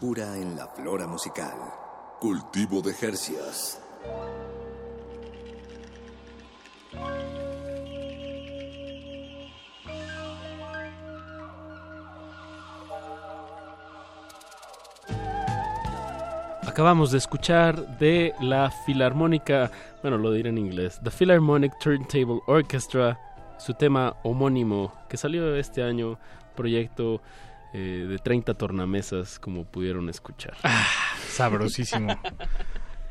Frescura 0.01 0.35
en 0.35 0.55
la 0.55 0.67
flora 0.67 1.05
musical. 1.05 1.53
Cultivo 2.19 2.81
de 2.81 2.91
Jercias. 2.91 3.79
Acabamos 16.67 17.11
de 17.11 17.19
escuchar 17.19 17.99
de 17.99 18.33
la 18.41 18.71
Filarmónica, 18.71 19.69
bueno, 20.01 20.17
lo 20.17 20.31
diré 20.31 20.49
en 20.49 20.57
inglés, 20.57 20.99
The 21.03 21.11
Philharmonic 21.11 21.77
Turntable 21.79 22.39
Orchestra, 22.47 23.19
su 23.59 23.75
tema 23.75 24.15
homónimo 24.23 24.93
que 25.07 25.17
salió 25.17 25.55
este 25.55 25.83
año, 25.83 26.17
proyecto 26.55 27.21
eh, 27.73 28.05
de 28.07 28.17
30 28.17 28.53
tornamesas, 28.55 29.39
como 29.39 29.65
pudieron 29.65 30.09
escuchar. 30.09 30.55
Sabrosísimo. 31.29 32.19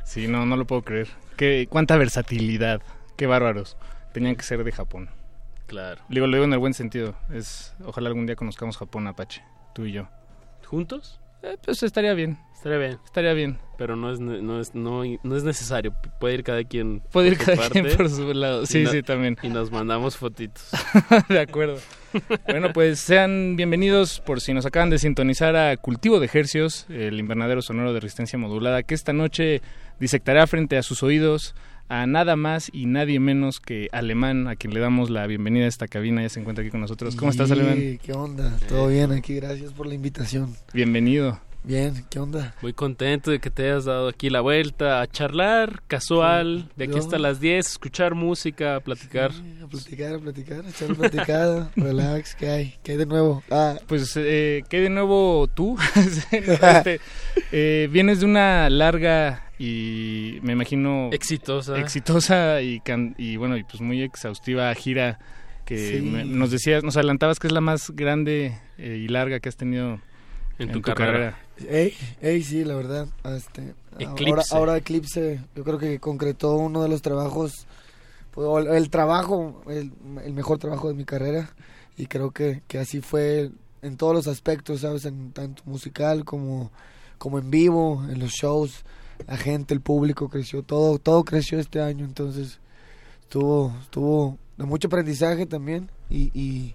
Sí, 0.05 0.27
no, 0.27 0.45
no 0.45 0.57
lo 0.57 0.67
puedo 0.67 0.83
creer. 0.83 1.09
Qué, 1.37 1.67
cuánta 1.71 1.97
versatilidad. 1.97 2.83
Qué 3.17 3.27
bárbaros. 3.27 3.77
Tenían 4.13 4.35
que 4.35 4.43
ser 4.43 4.65
de 4.65 4.73
Japón. 4.73 5.11
Claro. 5.67 6.03
Digo, 6.09 6.27
lo 6.27 6.37
digo 6.37 6.45
en 6.45 6.53
el 6.53 6.59
buen 6.59 6.75
sentido. 6.75 7.15
Es, 7.33 7.75
ojalá 7.85 8.09
algún 8.09 8.27
día 8.27 8.35
conozcamos 8.35 8.77
Japón, 8.77 9.07
Apache. 9.07 9.45
Tú 9.73 9.87
y 9.87 9.93
yo. 9.93 10.09
¿Juntos? 10.67 11.20
Eh, 11.43 11.57
pues 11.65 11.83
estaría 11.83 12.15
bien. 12.15 12.39
Estaría 12.55 12.79
bien. 12.79 12.99
Estaría 13.05 13.33
bien. 13.33 13.59
Pero 13.79 13.97
no 13.97 14.13
es, 14.13 14.21
no 14.21 14.61
es, 14.61 14.75
no, 14.75 15.03
no 15.23 15.37
es 15.37 15.45
necesario. 15.45 15.95
Puede 16.21 16.35
ir 16.35 16.43
cada 16.45 16.63
quien 16.65 17.01
Puede 17.11 17.29
ir 17.29 17.39
cada 17.39 17.71
quien 17.71 17.87
por 17.97 18.11
su 18.11 18.35
lado. 18.35 18.67
Sí, 18.67 18.83
no- 18.83 18.91
sí, 18.91 19.03
también. 19.03 19.39
Y 19.43 19.49
nos 19.49 19.71
mandamos 19.71 20.19
fotitos. 20.19 20.69
de 21.31 21.41
acuerdo. 21.41 21.79
Bueno, 22.47 22.73
pues 22.75 23.01
sean 23.01 23.57
bienvenidos 23.57 24.21
por 24.21 24.43
si 24.43 24.53
nos 24.53 24.67
acaban 24.67 24.91
de 24.91 24.99
sintonizar 24.99 25.57
a 25.57 25.77
Cultivo 25.79 26.21
de 26.21 26.29
Hercios, 26.33 26.85
el 26.91 27.19
invernadero 27.19 27.63
sonoro 27.63 27.95
de 27.95 28.01
resistencia 28.01 28.39
modulada, 28.39 28.83
que 28.83 28.95
esta 28.95 29.15
noche 29.15 29.63
disectará 29.99 30.47
frente 30.47 30.77
a 30.77 30.83
sus 30.83 31.03
oídos 31.03 31.55
a 31.91 32.07
nada 32.07 32.37
más 32.37 32.71
y 32.73 32.87
nadie 32.87 33.19
menos 33.19 33.59
que 33.59 33.89
Alemán, 33.91 34.47
a 34.47 34.55
quien 34.55 34.73
le 34.73 34.81
damos 34.81 35.11
la 35.11 35.27
bienvenida 35.27 35.65
a 35.65 35.69
esta 35.69 35.89
cabina. 35.89 36.23
Ya 36.23 36.29
se 36.29 36.39
encuentra 36.41 36.63
aquí 36.63 36.71
con 36.71 36.81
nosotros. 36.81 37.17
¿Cómo 37.17 37.33
estás, 37.33 37.51
Alemán? 37.51 37.99
¿Qué 38.01 38.13
onda? 38.13 38.57
Todo 38.69 38.87
bien 38.87 39.11
aquí, 39.11 39.35
gracias 39.35 39.73
por 39.73 39.89
la 39.89 39.95
invitación. 39.95 40.55
Bienvenido. 40.73 41.41
Bien, 41.63 42.07
¿qué 42.09 42.19
onda? 42.19 42.55
Muy 42.63 42.73
contento 42.73 43.31
de 43.31 43.39
que 43.39 43.51
te 43.51 43.65
hayas 43.71 43.85
dado 43.85 44.09
aquí 44.09 44.31
la 44.31 44.41
vuelta 44.41 45.03
a 45.03 45.07
charlar, 45.07 45.83
casual, 45.89 46.71
de 46.75 46.85
aquí 46.85 46.95
yo- 46.95 46.99
hasta 47.01 47.19
las 47.19 47.39
10, 47.39 47.67
escuchar 47.69 48.15
música, 48.15 48.77
a 48.77 48.81
platicar. 48.81 49.31
A 49.63 49.67
platicar, 49.67 50.15
a 50.15 50.19
platicar, 50.19 50.65
a 50.65 50.71
echar 50.71 50.95
platicada, 50.97 51.71
relax, 51.77 52.35
¿qué 52.35 52.49
hay? 52.49 52.75
¿Qué 52.83 52.93
hay 52.93 52.99
de 52.99 53.05
nuevo? 53.07 53.43
Ah, 53.51 53.77
Pues, 53.87 54.15
eh, 54.17 54.63
¿qué 54.71 54.81
de 54.81 54.89
nuevo 54.89 55.49
tú? 55.55 55.77
Este, 56.33 56.99
eh, 57.53 57.89
vienes 57.93 58.21
de 58.21 58.27
una 58.27 58.71
larga 58.71 59.45
y 59.59 60.39
me 60.43 60.55
imagino 60.55 61.11
Exitosa. 61.13 61.79
exitosa 61.79 62.63
y, 62.63 62.81
can- 62.81 63.15
y 63.19 63.37
bueno 63.37 63.59
y 63.59 63.65
pues 63.65 63.83
muy 63.83 64.01
exhaustiva 64.03 64.75
gira 64.75 65.19
que 65.67 65.99
Sí. 65.99 66.01
me- 66.01 66.25
nos 66.25 66.51
decías 66.51 66.83
nos 66.83 66.97
adelantabas 66.97 67.39
que 67.39 67.49
es 67.49 67.53
la 67.53 67.61
más 67.61 67.91
grande 67.91 68.59
eh, 68.79 68.97
y 69.05 69.09
larga 69.09 69.41
que 69.41 69.51
has 69.51 69.57
tenido 69.59 70.01
En 70.59 70.73
tu 70.73 70.81
carrera. 70.81 71.39
Ey, 71.69 71.95
ey, 72.21 72.43
sí, 72.43 72.65
la 72.65 72.75
verdad. 72.75 73.09
Este, 73.25 73.75
Ahora, 73.99 74.13
Eclipse. 74.13 74.57
ahora 74.57 74.77
Eclipse, 74.77 75.41
yo 75.55 75.65
creo 75.65 75.79
que 75.79 75.99
concretó 75.99 76.55
uno 76.57 76.83
de 76.83 76.89
los 76.89 77.03
trabajos, 77.03 77.67
pues, 78.31 78.67
el, 78.67 78.91
trabajo, 78.91 79.63
el, 79.69 79.93
el 80.25 80.33
mejor 80.33 80.59
trabajo 80.59 80.89
de 80.89 80.95
mi 80.95 81.05
carrera. 81.05 81.51
Y 81.97 82.07
creo 82.07 82.31
que, 82.31 82.63
que 82.67 82.79
así 82.79 83.01
fue 83.01 83.51
en 83.83 83.97
todos 83.97 84.15
los 84.15 84.27
aspectos, 84.27 84.81
¿sabes? 84.81 85.05
En 85.05 85.33
tanto 85.33 85.63
musical 85.67 86.25
como, 86.25 86.71
como 87.19 87.39
en 87.39 87.51
vivo, 87.51 88.03
en 88.09 88.21
los 88.21 88.31
shows. 88.33 88.85
La 89.27 89.37
gente, 89.37 89.75
el 89.75 89.81
público 89.81 90.29
creció, 90.29 90.63
todo, 90.63 90.99
todo 90.99 91.25
creció 91.25 91.59
este 91.59 91.83
año. 91.83 92.05
Entonces, 92.05 92.59
estuvo, 93.23 93.75
estuvo 93.83 94.39
de 94.57 94.65
mucho 94.65 94.89
aprendizaje 94.89 95.45
también. 95.47 95.91
Y, 96.09 96.31
y, 96.33 96.75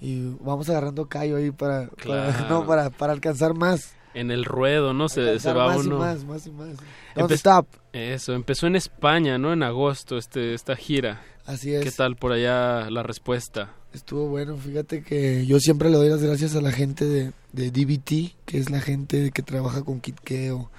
y 0.00 0.34
vamos 0.40 0.70
agarrando 0.70 1.06
callo 1.08 1.36
ahí 1.36 1.50
para, 1.50 1.90
no, 2.48 2.64
para, 2.66 2.90
para 2.90 3.12
alcanzar 3.12 3.54
más. 3.54 3.92
En 4.14 4.30
el 4.30 4.44
ruedo, 4.44 4.94
¿no? 4.94 5.08
Se, 5.08 5.38
se 5.40 5.52
va 5.52 5.66
más 5.68 5.84
uno. 5.84 5.96
y 5.96 5.98
más, 5.98 6.24
más 6.24 6.46
y 6.46 6.50
más. 6.50 6.68
Empe- 7.16 7.32
stop. 7.34 7.66
Eso, 7.92 8.32
empezó 8.32 8.66
en 8.66 8.76
España, 8.76 9.38
¿no? 9.38 9.52
En 9.52 9.62
agosto, 9.62 10.16
este, 10.16 10.54
esta 10.54 10.76
gira. 10.76 11.22
Así 11.46 11.74
es. 11.74 11.82
¿Qué 11.82 11.90
tal 11.90 12.16
por 12.16 12.32
allá 12.32 12.88
la 12.90 13.02
respuesta? 13.02 13.72
Estuvo 13.92 14.28
bueno, 14.28 14.56
fíjate 14.56 15.02
que 15.02 15.46
yo 15.46 15.60
siempre 15.60 15.90
le 15.90 15.96
doy 15.96 16.08
las 16.08 16.22
gracias 16.22 16.56
a 16.56 16.60
la 16.60 16.72
gente 16.72 17.04
de, 17.04 17.32
de 17.52 17.70
DBT, 17.70 18.34
que 18.44 18.58
es 18.58 18.70
la 18.70 18.80
gente 18.80 19.30
que 19.30 19.42
trabaja 19.42 19.82
con 19.82 20.00
Kid 20.00 20.16
Keo, 20.24 20.70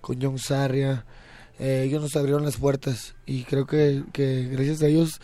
con 0.00 0.20
John 0.20 0.38
Sarria. 0.38 1.04
Eh, 1.60 1.84
ellos 1.86 2.02
nos 2.02 2.16
abrieron 2.16 2.44
las 2.44 2.56
puertas 2.56 3.14
y 3.26 3.44
creo 3.44 3.64
que, 3.66 4.02
que 4.12 4.48
gracias 4.50 4.82
a 4.82 4.88
ellos 4.88 5.20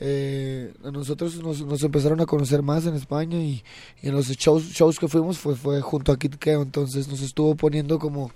eh, 0.00 0.72
a 0.82 0.90
nosotros 0.90 1.36
nos, 1.42 1.60
nos 1.64 1.82
empezaron 1.82 2.20
a 2.20 2.26
conocer 2.26 2.62
más 2.62 2.86
en 2.86 2.94
España 2.94 3.36
y, 3.38 3.62
y 4.02 4.08
en 4.08 4.14
los 4.14 4.28
shows, 4.28 4.64
shows 4.70 4.98
que 4.98 5.08
fuimos 5.08 5.38
fue, 5.38 5.56
fue 5.56 5.80
junto 5.82 6.10
a 6.12 6.18
Kid 6.18 6.34
Keo, 6.36 6.62
entonces 6.62 7.06
nos 7.08 7.20
estuvo 7.20 7.54
poniendo 7.54 7.98
como 7.98 8.30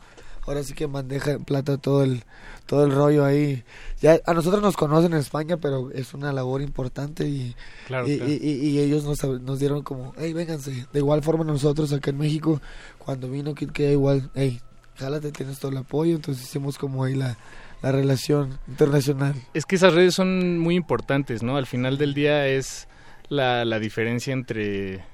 ahora 0.47 0.63
sí 0.63 0.73
que 0.75 0.87
bandeja 0.87 1.33
en 1.33 1.45
plata 1.45 1.77
todo 1.79 2.03
el 2.05 2.23
todo 2.67 2.85
el 2.85 2.93
rollo 2.93 3.25
ahí. 3.25 3.65
Ya 4.03 4.21
a 4.27 4.35
nosotros 4.35 4.61
nos 4.63 4.77
conocen 4.77 5.13
en 5.15 5.19
España, 5.21 5.57
pero 5.57 5.91
es 5.91 6.13
una 6.13 6.35
labor 6.35 6.61
importante 6.61 7.27
y 7.27 7.55
Claro, 7.87 8.07
y, 8.07 8.19
claro. 8.19 8.31
y- 8.33 8.37
y- 8.37 8.69
y 8.71 8.79
ellos 8.81 9.05
nos, 9.05 9.25
nos 9.41 9.59
dieron 9.59 9.83
como, 9.83 10.13
hey, 10.19 10.35
vénganse. 10.35 10.87
De 10.93 10.99
igual 10.99 11.23
forma 11.23 11.45
nosotros 11.45 11.93
acá 11.95 12.11
en 12.11 12.19
México, 12.19 12.61
cuando 12.99 13.31
vino 13.31 13.55
Kid 13.55 13.71
Keo 13.71 13.91
igual, 13.93 14.31
hey, 14.35 14.61
jálate, 14.99 15.33
tienes 15.33 15.59
todo 15.59 15.71
el 15.71 15.79
apoyo. 15.79 16.17
Entonces 16.17 16.45
hicimos 16.45 16.79
como 16.79 17.05
ahí 17.05 17.15
la, 17.15 17.37
la 17.83 17.93
relación 17.93 18.59
internacional. 18.69 19.35
Es 19.55 19.65
que 19.65 19.77
esas 19.77 19.95
redes 19.95 20.15
son 20.15 20.59
muy 20.59 20.75
importantes, 20.75 21.43
¿no? 21.43 21.57
Al 21.57 21.67
final 21.67 21.99
del 21.99 22.15
día 22.15 22.47
es 22.47 22.89
la, 23.29 23.65
la 23.65 23.79
diferencia 23.79 24.33
entre, 24.33 25.05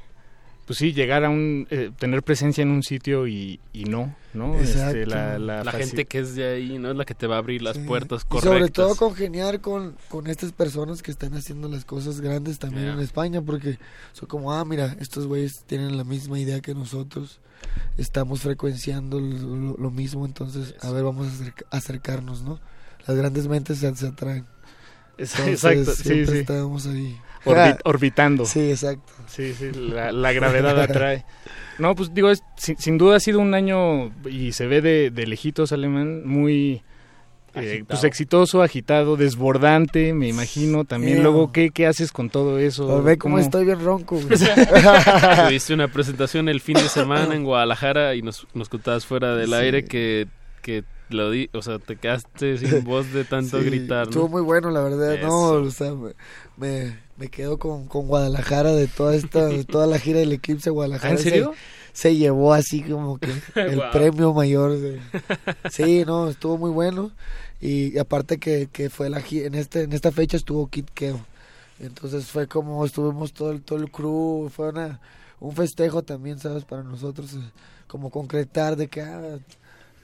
pues 0.67 0.79
sí, 0.79 0.93
llegar 0.93 1.25
a 1.25 1.31
un, 1.31 1.67
eh, 1.71 1.91
tener 1.99 2.23
presencia 2.23 2.63
en 2.63 2.71
un 2.71 2.83
sitio 2.83 3.27
y, 3.27 3.61
y 3.73 3.85
no, 3.85 4.15
¿no? 4.33 4.59
Exacto. 4.59 4.99
Este, 4.99 5.07
la 5.07 5.39
la 5.39 5.63
La 5.63 5.73
faci- 5.73 5.79
gente 5.79 6.05
que 6.07 6.21
es 6.21 6.35
de 6.35 6.45
ahí, 6.55 6.79
¿no? 6.79 6.91
Es 6.91 6.97
la 6.97 7.05
que 7.05 7.15
te 7.15 7.27
va 7.27 7.37
a 7.37 7.39
abrir 7.39 7.61
las 7.63 7.79
puertas 7.79 8.23
Y 8.23 8.29
correctas. 8.29 8.53
sobre 8.53 8.71
todo 8.71 8.97
congeniar 8.97 9.61
con, 9.61 9.95
con 10.09 10.27
estas 10.27 10.53
personas 10.53 11.03
que 11.03 11.11
están 11.11 11.35
haciendo 11.35 11.69
las 11.69 11.85
cosas 11.85 12.21
grandes 12.21 12.59
también 12.59 12.89
en 12.89 13.01
España, 13.01 13.43
porque 13.43 13.79
son 14.13 14.29
como, 14.29 14.53
ah, 14.53 14.65
mira, 14.65 14.97
estos 15.01 15.27
güeyes 15.27 15.65
tienen 15.67 15.97
la 15.97 16.05
misma 16.05 16.39
idea 16.39 16.61
que 16.61 16.75
nosotros, 16.75 17.41
estamos 17.99 18.41
frecuenciando 18.41 19.21
lo, 19.21 19.57
lo- 19.57 19.77
lo 19.77 19.91
mismo, 19.91 20.25
entonces, 20.27 20.75
a 20.81 20.91
ver, 20.93 21.05
vamos 21.05 21.27
a 21.27 21.31
acerca- 21.31 21.65
acercarnos, 21.71 22.43
¿no? 22.43 22.59
Las 23.07 23.17
grandes 23.17 23.49
mentes 23.49 23.79
se, 23.79 23.95
se 23.97 24.07
atraen. 24.07 24.47
Entonces, 25.19 25.47
exacto, 25.63 25.93
sí, 25.95 26.03
siempre 26.03 26.35
sí. 26.35 26.39
estábamos 26.41 26.87
ahí. 26.87 27.17
Orbi- 27.45 27.79
orbitando. 27.85 28.45
Sí, 28.47 28.71
exacto. 28.71 29.13
Sí, 29.27 29.53
sí, 29.55 29.71
la, 29.73 30.13
la 30.13 30.33
gravedad 30.33 30.81
atrae. 30.83 31.25
No, 31.79 31.95
pues 31.95 32.15
digo, 32.15 32.31
es, 32.31 32.43
sin, 32.57 32.77
sin 32.79 32.99
duda 32.99 33.17
ha 33.17 33.21
sido 33.21 33.41
un 33.41 33.53
año, 33.55 34.13
y 34.31 34.53
se 34.53 34.67
ve 34.67 34.81
de, 34.81 35.11
de 35.11 35.27
lejitos 35.27 35.73
alemán, 35.73 36.25
muy 36.25 36.83
eh, 37.57 37.85
pues 37.89 38.05
exitoso, 38.05 38.63
agitado, 38.63 39.17
desbordante, 39.17 40.13
me 40.15 40.29
imagino. 40.29 40.85
También 40.85 41.23
luego. 41.23 41.51
¿qué, 41.53 41.71
qué 41.71 41.87
haces 41.87 42.13
con 42.13 42.31
todo 42.31 42.59
eso? 42.59 42.87
Pero 42.87 43.03
ve 43.03 43.19
cómo 43.19 43.35
¿Cómo- 43.37 43.45
estoy 43.45 43.65
bien 43.65 43.85
ronco. 43.85 44.19
Tuviste 45.47 45.75
una 45.75 45.89
presentación 45.89 46.49
el 46.49 46.61
fin 46.61 46.75
de 46.77 46.89
semana 46.89 47.35
en 47.35 47.45
Guadalajara 47.45 48.15
y 48.15 48.23
nos, 48.23 48.47
nos 48.55 48.69
contabas 48.69 49.05
fuera 49.07 49.35
del 49.37 49.49
Sí. 49.51 49.55
aire 49.55 49.85
que, 49.85 50.27
que 50.63 50.85
lo 51.11 51.31
di, 51.31 51.51
o 51.53 51.63
sea, 51.63 51.79
te 51.79 51.97
quedaste 51.97 52.59
sin 52.59 52.85
voz 52.85 53.13
de 53.13 53.25
tanto 53.25 53.59
Sí, 53.61 53.65
gritar, 53.67 54.05
Estuvo 54.05 54.29
muy 54.29 54.43
bueno, 54.43 54.71
la 54.71 54.81
verdad. 54.81 55.15
Eso. 55.15 55.27
No, 55.27 55.67
o 55.67 55.71
sea, 55.71 55.93
me, 55.95 56.13
me, 56.57 56.99
me 57.17 57.29
quedo 57.29 57.59
con, 57.59 57.87
con 57.87 58.07
Guadalajara 58.09 58.73
de 58.73 58.87
toda 58.89 59.15
esta, 59.15 59.47
de 59.47 59.65
toda 59.65 59.87
la 59.87 59.99
gira 59.99 60.19
del 60.21 60.33
Eclipse 60.33 60.71
Guadalajara. 60.71 61.15
¿Ah, 61.15 61.17
en 61.17 61.23
Se- 61.23 61.31
serio? 61.31 61.53
Se, 61.93 62.17
llevó 62.17 62.53
así 62.55 62.83
como 62.83 63.19
que 63.19 63.31
el 63.55 63.81
premio 63.93 64.33
mayor. 64.33 64.79
de- 64.79 65.01
sí, 65.71 66.05
no, 66.07 66.29
estuvo 66.29 66.59
muy 66.59 66.71
bueno. 66.71 67.11
Y, 67.61 67.95
y 67.95 67.99
aparte 67.99 68.39
que, 68.39 68.69
que 68.73 68.91
fue 68.91 69.09
la 69.11 69.21
gi- 69.21 69.45
en 69.45 69.55
este 69.55 69.83
en 69.83 69.93
esta 69.93 70.11
fecha 70.13 70.37
estuvo 70.37 70.67
Kid 70.69 70.87
Keo. 70.93 71.25
Entonces 71.81 72.27
fue 72.27 72.47
como 72.47 72.85
estuvimos 72.85 73.33
todo 73.33 73.51
el 73.53 73.63
todo 73.63 73.79
el 73.79 73.91
crew, 73.91 74.49
fue 74.55 74.69
una 74.71 75.01
un 75.41 75.53
festejo 75.55 76.03
también, 76.03 76.39
¿sabes? 76.39 76.65
Para 76.65 76.83
nosotros 76.83 77.31
como 77.87 78.11
concretar 78.11 78.77
de 78.77 78.89
que 78.89 79.03
ah, 79.03 79.39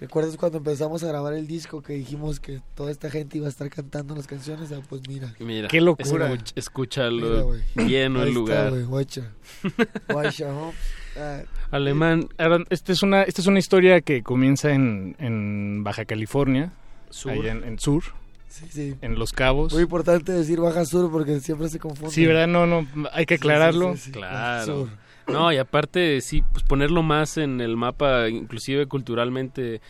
¿Recuerdas 0.01 0.37
cuando 0.39 0.59
empezamos 0.59 1.05
a 1.05 1.09
grabar 1.09 1.35
el 1.35 1.47
disco 1.47 1.83
que 1.83 1.93
dijimos 1.93 2.41
que 2.41 2.61
toda 2.75 2.91
esta 2.91 3.11
gente 3.11 3.37
iba 3.37 3.47
a 3.47 3.51
estar 3.51 3.69
cantando 3.69 4.15
las 4.17 4.27
canciones? 4.27 4.73
Ah, 4.73 4.81
pues 4.89 5.03
mira. 5.07 5.35
Mira, 5.39 5.69
Qué 5.69 5.81
locura. 5.83 6.33
escúchalo, 6.55 7.53
Mira, 7.75 7.89
lleno 7.89 8.21
Ahí 8.23 8.31
el 8.31 8.39
está, 8.39 8.71
lugar. 8.71 8.73
Guacha, 10.09 10.49
¿no? 10.49 10.73
Ah, 11.19 11.43
Alemán, 11.71 12.29
Ahora, 12.39 12.65
esta 12.71 12.93
es 12.93 13.03
una, 13.03 13.23
esta 13.25 13.43
es 13.43 13.47
una 13.47 13.59
historia 13.59 14.01
que 14.01 14.23
comienza 14.23 14.73
en, 14.73 15.17
en 15.19 15.85
Baja 15.85 16.05
California, 16.07 16.73
Sur. 17.11 17.33
allá 17.33 17.53
en, 17.53 17.65
en 17.65 17.79
sur, 17.79 18.05
sí, 18.49 18.67
sí. 18.71 18.95
en 19.03 19.19
Los 19.19 19.33
Cabos. 19.33 19.73
Muy 19.75 19.83
importante 19.83 20.33
decir 20.33 20.61
Baja 20.61 20.85
Sur 20.87 21.11
porque 21.11 21.41
siempre 21.41 21.69
se 21.69 21.79
confunde. 21.79 22.15
Sí, 22.15 22.25
¿verdad? 22.27 22.47
No, 22.47 22.67
no, 22.67 22.87
hay 23.13 23.27
que 23.27 23.35
Sí, 23.35 23.39
sí, 23.39 23.43
aclararlo. 23.43 23.97
sí, 23.97 24.03
sí. 24.05 24.11
Claro. 24.13 24.65
Sur. 24.65 24.89
No, 25.27 25.53
y 25.53 25.59
aparte, 25.59 26.21
sí, 26.21 26.43
pues 26.53 26.65
ponerlo 26.65 27.03
más 27.03 27.37
en 27.37 27.61
el 27.61 27.77
mapa, 27.77 28.29
inclusive 28.29 28.87
culturalmente, 28.87 29.81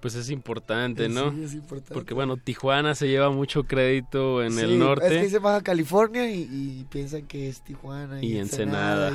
pues 0.00 0.14
es 0.14 0.30
importante, 0.30 1.08
¿no? 1.08 1.32
Sí, 1.32 1.42
es 1.44 1.54
importante. 1.54 1.94
Porque 1.94 2.14
bueno, 2.14 2.36
Tijuana 2.36 2.94
se 2.94 3.08
lleva 3.08 3.30
mucho 3.30 3.64
crédito 3.64 4.42
en 4.42 4.52
Sí, 4.52 4.60
el 4.60 4.78
norte. 4.78 5.06
Es 5.06 5.12
que 5.12 5.22
dice 5.24 5.38
Baja 5.38 5.62
California 5.62 6.30
y, 6.30 6.42
y 6.50 6.86
piensan 6.90 7.26
que 7.26 7.48
es 7.48 7.62
Tijuana 7.62 8.22
y, 8.22 8.32
Y 8.34 8.38
Ensenada. 8.38 9.12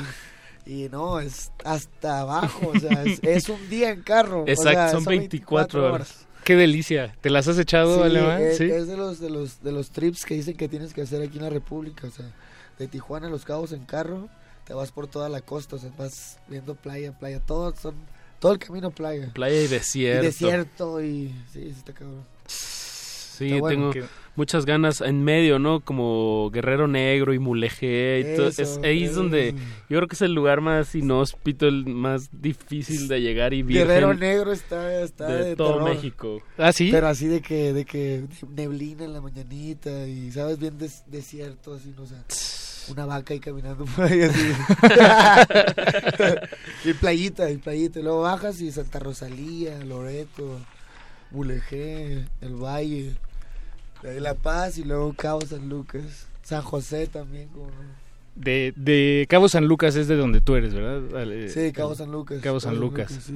Y, 0.65 0.83
y 0.85 0.89
no, 0.89 1.19
es 1.19 1.51
hasta 1.65 2.19
abajo, 2.21 2.71
o 2.75 2.79
sea, 2.79 3.03
es, 3.03 3.19
es 3.23 3.49
un 3.49 3.67
día 3.69 3.89
en 3.91 4.01
carro. 4.03 4.41
o 4.43 4.47
Exacto, 4.47 4.71
sea, 4.71 4.89
son 4.91 5.05
24 5.05 5.93
horas. 5.93 6.27
Qué 6.43 6.55
delicia. 6.55 7.15
¿Te 7.21 7.29
las 7.29 7.47
has 7.47 7.57
echado, 7.59 7.97
Sí, 7.97 8.01
Alemán? 8.03 8.41
es, 8.41 8.57
Sí. 8.57 8.65
es 8.65 8.87
de 8.87 8.97
los 8.97 9.19
de 9.19 9.29
los 9.29 9.61
de 9.63 9.71
los 9.71 9.91
trips 9.91 10.25
que 10.25 10.33
dicen 10.35 10.55
que 10.57 10.67
tienes 10.67 10.93
que 10.93 11.01
hacer 11.03 11.21
aquí 11.21 11.37
en 11.37 11.43
la 11.43 11.49
República, 11.51 12.07
o 12.07 12.11
sea, 12.11 12.25
de 12.79 12.87
Tijuana 12.87 13.27
a 13.27 13.29
Los 13.29 13.45
Cabos 13.45 13.71
en 13.73 13.85
carro, 13.85 14.27
te 14.65 14.73
vas 14.73 14.91
por 14.91 15.07
toda 15.07 15.29
la 15.29 15.41
costa, 15.41 15.75
o 15.75 15.79
sea, 15.79 15.91
vas 15.97 16.39
viendo 16.47 16.75
playa, 16.75 17.17
playa, 17.17 17.39
todo 17.39 17.73
son 17.75 17.95
todo 18.39 18.53
el 18.53 18.59
camino 18.59 18.89
playa. 18.91 19.31
Playa 19.33 19.61
y 19.61 19.67
desierto. 19.67 20.21
Y 20.21 20.25
desierto 20.25 21.01
y 21.03 21.27
sí, 21.53 21.61
sí 21.63 21.69
está 21.77 21.93
cabrón. 21.93 22.23
Sí, 22.47 23.45
Está 23.47 23.59
bueno. 23.59 23.89
tengo 23.91 24.07
muchas 24.35 24.65
ganas 24.65 25.01
en 25.01 25.23
medio, 25.23 25.57
¿no? 25.57 25.79
Como 25.79 26.51
Guerrero 26.51 26.87
Negro 26.87 27.33
y 27.33 27.39
Mulegé. 27.39 28.19
y 28.33 28.35
todo. 28.35 28.49
Es, 28.49 28.79
ahí 28.83 29.03
es 29.05 29.15
donde 29.15 29.53
yo 29.89 29.97
creo 29.97 30.07
que 30.07 30.13
es 30.15 30.21
el 30.21 30.33
lugar 30.33 30.61
más 30.61 30.93
inhóspito, 30.93 31.67
el 31.67 31.85
más 31.87 32.29
difícil 32.31 33.07
de 33.07 33.19
llegar 33.21 33.53
y 33.53 33.63
virgen 33.63 33.87
Guerrero 33.87 34.13
Negro 34.13 34.51
está, 34.51 35.01
está 35.01 35.27
de, 35.27 35.43
de, 35.49 35.55
todo 35.55 35.73
terror. 35.79 35.89
México. 35.89 36.41
¿Ah, 36.57 36.71
sí? 36.71 36.89
Pero 36.91 37.07
así 37.07 37.25
de 37.27 37.41
que, 37.41 37.73
de 37.73 37.83
que 37.85 38.25
neblina 38.49 39.05
en 39.05 39.13
la 39.13 39.21
mañanita 39.21 40.07
y, 40.07 40.31
¿sabes? 40.31 40.59
Bien 40.59 40.77
des- 40.77 41.03
desierto, 41.07 41.73
así, 41.73 41.93
no 41.97 42.05
sé. 42.05 42.15
Una 42.89 43.05
vaca 43.05 43.33
ahí 43.33 43.39
caminando 43.39 43.85
por 43.85 44.05
ahí 44.05 44.21
así. 44.21 44.51
y 46.89 46.93
playita, 46.93 47.49
y 47.49 47.57
playita. 47.57 47.99
Y 47.99 48.03
luego 48.03 48.21
bajas 48.21 48.59
y 48.61 48.71
Santa 48.71 48.99
Rosalía, 48.99 49.77
Loreto, 49.83 50.59
Mulegé, 51.31 52.25
El 52.41 52.55
Valle, 52.55 53.15
La 54.03 54.33
Paz 54.33 54.77
y 54.77 54.83
luego 54.83 55.13
Cabo 55.13 55.41
San 55.41 55.69
Lucas. 55.69 56.27
San 56.43 56.61
José 56.61 57.07
también, 57.07 57.49
como. 57.49 57.69
De, 58.35 58.73
de 58.75 59.27
Cabo 59.29 59.49
San 59.49 59.65
Lucas 59.65 59.95
es 59.95 60.07
de 60.07 60.15
donde 60.15 60.41
tú 60.41 60.55
eres, 60.55 60.73
¿verdad? 60.73 61.27
Sí, 61.49 61.71
Cabo 61.71 61.95
San 61.95 62.11
Lucas. 62.11 62.41
Cabo 62.41 62.59
San 62.59 62.75
Cabo 62.75 62.85
Lucas. 62.85 63.11
sí. 63.11 63.35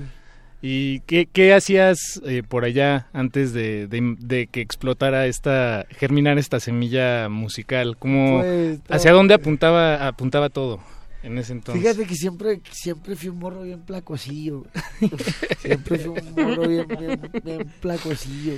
¿Y 0.67 1.01
qué, 1.01 1.27
qué 1.31 1.53
hacías 1.53 2.19
eh, 2.25 2.41
por 2.41 2.65
allá 2.65 3.07
antes 3.13 3.53
de, 3.53 3.85
de- 3.85 4.15
de 4.17 4.47
que 4.47 4.61
explotara 4.61 5.27
esta, 5.27 5.85
germinar 5.91 6.39
esta 6.39 6.59
semilla 6.59 7.29
musical? 7.29 7.97
¿Cómo, 7.99 8.41
Pues, 8.41 8.79
¿Hacia 8.89 9.11
dónde 9.11 9.35
apuntaba, 9.35 10.07
apuntaba 10.07 10.49
todo 10.49 10.79
en 11.21 11.37
ese 11.37 11.51
entonces? 11.53 11.83
Fíjate 11.83 12.07
que 12.07 12.15
siempre, 12.15 12.61
siempre 12.71 13.15
fui 13.15 13.29
un 13.29 13.37
morro 13.37 13.61
bien 13.61 13.81
placosillo. 13.81 14.63
siempre 15.59 15.99
fui 15.99 16.07
un 16.09 16.33
morro 16.33 16.67
bien, 16.67 16.87
bien, 16.99 17.19
bien 17.43 17.71
placosillo. 17.79 18.53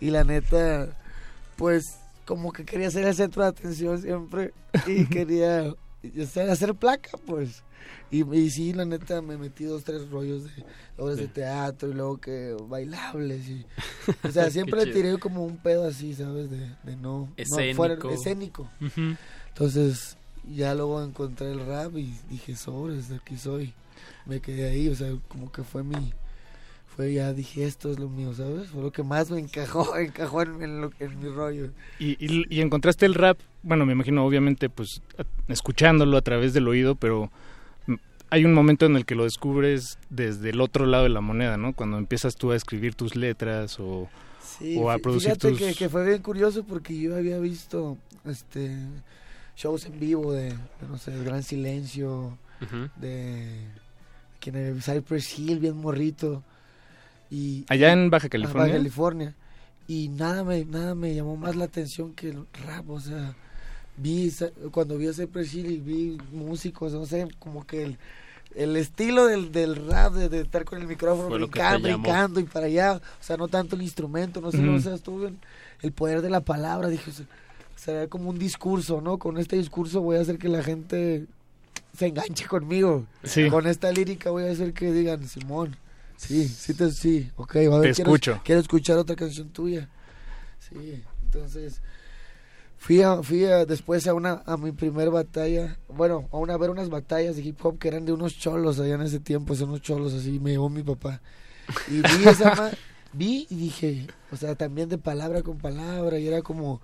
Y 0.00 0.08
la 0.10 0.24
neta, 0.24 0.88
pues, 1.56 1.98
como 2.24 2.52
que 2.52 2.64
quería 2.64 2.90
ser 2.90 3.04
el 3.04 3.14
centro 3.14 3.42
de 3.42 3.50
atención 3.50 4.00
siempre. 4.00 4.52
Y 4.86 5.04
quería 5.04 5.74
hacer 6.50 6.74
placa, 6.74 7.10
pues. 7.26 7.62
Y, 8.10 8.22
y 8.36 8.50
sí, 8.50 8.72
la 8.72 8.84
neta, 8.84 9.20
me 9.22 9.36
metí 9.36 9.64
dos, 9.64 9.82
tres 9.84 10.08
rollos 10.10 10.44
de 10.44 10.64
obras 10.98 11.16
de 11.16 11.26
teatro 11.28 11.88
y 11.90 11.94
luego 11.94 12.18
que 12.18 12.54
bailables. 12.68 13.48
Y, 13.48 13.66
o 14.22 14.30
sea, 14.32 14.50
siempre 14.50 14.84
tiré 14.92 15.18
como 15.18 15.44
un 15.44 15.56
pedo 15.56 15.86
así, 15.86 16.14
¿sabes? 16.14 16.50
De, 16.50 16.58
de 16.84 16.96
no, 16.96 17.28
no 17.36 17.74
fuera 17.74 17.94
Escénico. 17.94 18.10
escénico. 18.10 18.70
Entonces, 19.48 20.16
ya 20.54 20.74
luego 20.74 21.02
encontré 21.02 21.50
el 21.52 21.64
rap 21.66 21.96
y 21.96 22.14
dije, 22.30 22.56
sobres, 22.56 23.08
de 23.08 23.16
aquí 23.16 23.36
soy. 23.36 23.72
Me 24.26 24.40
quedé 24.40 24.70
ahí, 24.70 24.88
o 24.88 24.94
sea, 24.94 25.12
como 25.28 25.50
que 25.52 25.62
fue 25.62 25.82
mi... 25.82 26.12
Fue 26.96 27.12
ya, 27.12 27.32
dije, 27.32 27.64
esto 27.64 27.90
es 27.90 27.98
lo 27.98 28.08
mío, 28.08 28.32
¿sabes? 28.34 28.68
Fue 28.68 28.80
lo 28.80 28.92
que 28.92 29.02
más 29.02 29.28
me 29.28 29.40
encajó, 29.40 29.96
encajó 29.98 30.42
en, 30.42 30.62
en 30.62 30.80
lo- 30.80 30.92
en 31.00 31.18
mi 31.18 31.28
rollo. 31.28 31.70
Y, 31.98 32.10
y- 32.24 32.46
y 32.48 32.60
encontraste 32.60 33.04
el 33.04 33.14
rap, 33.14 33.36
bueno, 33.64 33.84
me 33.84 33.92
imagino 33.94 34.24
obviamente 34.24 34.68
pues 34.70 35.02
a- 35.18 35.24
escuchándolo 35.52 36.16
a 36.16 36.22
través 36.22 36.54
del 36.54 36.68
oído, 36.68 36.94
pero 36.94 37.32
hay 38.34 38.44
un 38.44 38.52
momento 38.52 38.84
en 38.86 38.96
el 38.96 39.04
que 39.06 39.14
lo 39.14 39.24
descubres 39.24 39.98
desde 40.10 40.50
el 40.50 40.60
otro 40.60 40.86
lado 40.86 41.04
de 41.04 41.10
la 41.10 41.20
moneda, 41.20 41.56
¿no? 41.56 41.72
Cuando 41.72 41.98
empiezas 41.98 42.34
tú 42.34 42.50
a 42.50 42.56
escribir 42.56 42.94
tus 42.96 43.14
letras 43.14 43.78
o, 43.78 44.08
Sí, 44.58 44.76
o 44.78 44.90
a 44.90 44.98
producir 44.98 45.30
fíjate 45.30 45.50
tus... 45.50 45.58
que, 45.58 45.74
que 45.74 45.88
fue 45.88 46.04
bien 46.06 46.20
curioso 46.20 46.64
porque 46.64 46.98
yo 46.98 47.16
había 47.16 47.38
visto 47.38 47.96
este 48.24 48.76
shows 49.56 49.86
en 49.86 50.00
vivo 50.00 50.32
de, 50.32 50.48
de, 50.50 50.88
no 50.88 50.98
sé, 50.98 51.12
El 51.14 51.24
Gran 51.24 51.42
Silencio, 51.44 52.36
Ujú. 52.60 52.88
de 52.96 53.60
quien 54.40 54.56
era 54.56 54.80
Cypress 54.80 55.38
Hill, 55.38 55.60
bien 55.60 55.76
morrito. 55.76 56.42
Y, 57.30 57.64
Allá 57.68 57.92
en 57.92 58.10
Baja 58.10 58.26
Ah, 58.26 58.30
California. 58.30 58.62
Baja 58.64 58.76
California. 58.76 59.34
Y 59.86 60.08
nada 60.08 60.42
me, 60.44 60.64
nada 60.64 60.94
me 60.96 61.14
llamó 61.14 61.36
más 61.36 61.54
la 61.56 61.66
atención 61.66 62.14
que 62.14 62.30
el 62.30 62.46
rap, 62.66 62.88
o 62.90 62.98
sea, 63.00 63.34
vi, 63.96 64.32
cuando 64.72 64.98
vi 64.98 65.06
a 65.08 65.12
Cypress 65.12 65.54
Hill 65.54 65.70
y 65.70 65.78
vi 65.78 66.18
músicos, 66.32 66.92
no 66.92 67.06
sé, 67.06 67.28
como 67.38 67.64
que 67.66 67.82
el, 67.84 67.98
el 68.54 68.76
estilo 68.76 69.26
del, 69.26 69.50
del 69.52 69.86
rap, 69.86 70.12
de, 70.14 70.28
de 70.28 70.40
estar 70.42 70.64
con 70.64 70.80
el 70.80 70.86
micrófono 70.86 71.28
Fue 71.28 71.38
brincando, 71.38 71.88
brincando 71.88 72.40
y 72.40 72.44
para 72.44 72.66
allá, 72.66 72.94
o 73.20 73.22
sea, 73.24 73.36
no 73.36 73.48
tanto 73.48 73.74
el 73.76 73.82
instrumento, 73.82 74.40
no 74.40 74.50
sé, 74.52 74.58
no 74.58 74.80
sé, 74.80 74.94
estuvo 74.94 75.26
en 75.26 75.38
el 75.82 75.92
poder 75.92 76.22
de 76.22 76.30
la 76.30 76.40
palabra, 76.40 76.88
dije, 76.88 77.10
o 77.10 77.12
sea, 77.12 77.26
será 77.76 78.06
como 78.06 78.30
un 78.30 78.38
discurso, 78.38 79.00
¿no? 79.00 79.18
Con 79.18 79.38
este 79.38 79.56
discurso 79.56 80.00
voy 80.00 80.16
a 80.16 80.20
hacer 80.20 80.38
que 80.38 80.48
la 80.48 80.62
gente 80.62 81.26
se 81.96 82.06
enganche 82.06 82.46
conmigo. 82.46 83.06
Sí. 83.24 83.48
Con 83.50 83.66
esta 83.66 83.90
lírica 83.92 84.30
voy 84.30 84.44
a 84.44 84.52
hacer 84.52 84.72
que 84.72 84.92
digan, 84.92 85.26
Simón, 85.28 85.76
sí, 86.16 86.46
sí, 86.48 86.74
te, 86.74 86.90
sí, 86.92 87.30
ok, 87.36 87.56
va 87.70 87.76
a 87.76 87.80
ver, 87.80 87.90
Te 87.90 87.94
quiero- 87.96 88.10
escucho. 88.10 88.40
Quiero 88.44 88.60
escuchar 88.60 88.98
otra 88.98 89.16
canción 89.16 89.48
tuya. 89.50 89.88
Sí, 90.60 91.02
entonces 91.24 91.80
fui 92.84 93.00
a, 93.02 93.22
fui 93.22 93.44
a- 93.44 93.64
después 93.66 94.06
a 94.06 94.14
una 94.14 94.42
a 94.46 94.56
mi 94.56 94.72
primer 94.72 95.10
batalla, 95.10 95.78
bueno, 95.88 96.28
a 96.32 96.36
una 96.38 96.54
a 96.54 96.58
ver 96.58 96.70
unas 96.70 96.88
batallas 96.90 97.36
de 97.36 97.42
hip 97.42 97.58
hop 97.64 97.78
que 97.78 97.88
eran 97.88 98.04
de 98.06 98.12
unos 98.12 98.36
cholos 98.38 98.78
allá 98.80 98.94
en 98.94 99.02
ese 99.02 99.20
tiempo, 99.20 99.54
son 99.54 99.70
unos 99.70 99.82
cholos 99.82 100.12
así, 100.14 100.38
me 100.40 100.50
llevó 100.52 100.68
mi 100.68 100.82
papá. 100.82 101.20
Y 101.86 102.02
vi 102.02 102.26
esa 102.26 102.52
vi 103.12 103.46
y 103.50 103.56
dije, 103.56 104.14
o 104.30 104.36
sea, 104.36 104.54
también 104.56 104.88
de 104.88 104.98
palabra 104.98 105.42
con 105.42 105.58
palabra 105.58 106.18
y 106.18 106.26
era 106.28 106.42
como 106.42 106.80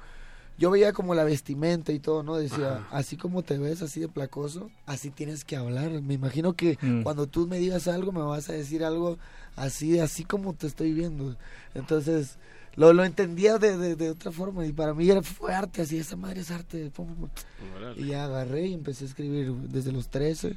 yo 0.58 0.70
veía 0.70 0.92
como 0.92 1.14
la 1.14 1.24
vestimenta 1.24 1.90
y 1.92 2.00
todo, 2.00 2.22
¿no? 2.22 2.36
Decía, 2.36 2.84
así 2.90 3.16
como 3.16 3.42
te 3.42 3.58
ves, 3.58 3.80
así 3.82 4.00
de 4.00 4.08
placoso, 4.08 4.70
así 4.86 5.10
tienes 5.10 5.44
que 5.44 5.56
hablar. 5.56 5.90
Me 6.02 6.14
imagino 6.14 6.54
que 6.54 6.78
Mm. 6.82 7.02
cuando 7.02 7.26
tú 7.26 7.46
me 7.46 7.58
digas 7.58 7.88
algo, 7.88 8.12
me 8.12 8.20
vas 8.22 8.50
a 8.50 8.52
decir 8.52 8.84
algo 8.84 9.18
así, 9.56 9.98
así 10.00 10.24
como 10.24 10.54
te 10.54 10.66
estoy 10.66 10.92
viendo. 10.92 11.36
Entonces, 11.74 12.38
lo, 12.76 12.92
lo 12.92 13.04
entendía 13.04 13.58
de, 13.58 13.76
de, 13.76 13.96
de 13.96 14.10
otra 14.10 14.30
forma 14.30 14.64
y 14.66 14.72
para 14.72 14.94
mí 14.94 15.08
era, 15.08 15.22
fue 15.22 15.52
arte, 15.52 15.82
así, 15.82 15.98
esa 15.98 16.16
madre 16.16 16.40
es 16.40 16.50
arte. 16.50 16.90
Y 17.96 18.06
ya 18.06 18.24
agarré 18.24 18.66
y 18.68 18.74
empecé 18.74 19.04
a 19.04 19.08
escribir 19.08 19.52
desde 19.52 19.92
los 19.92 20.08
13. 20.08 20.56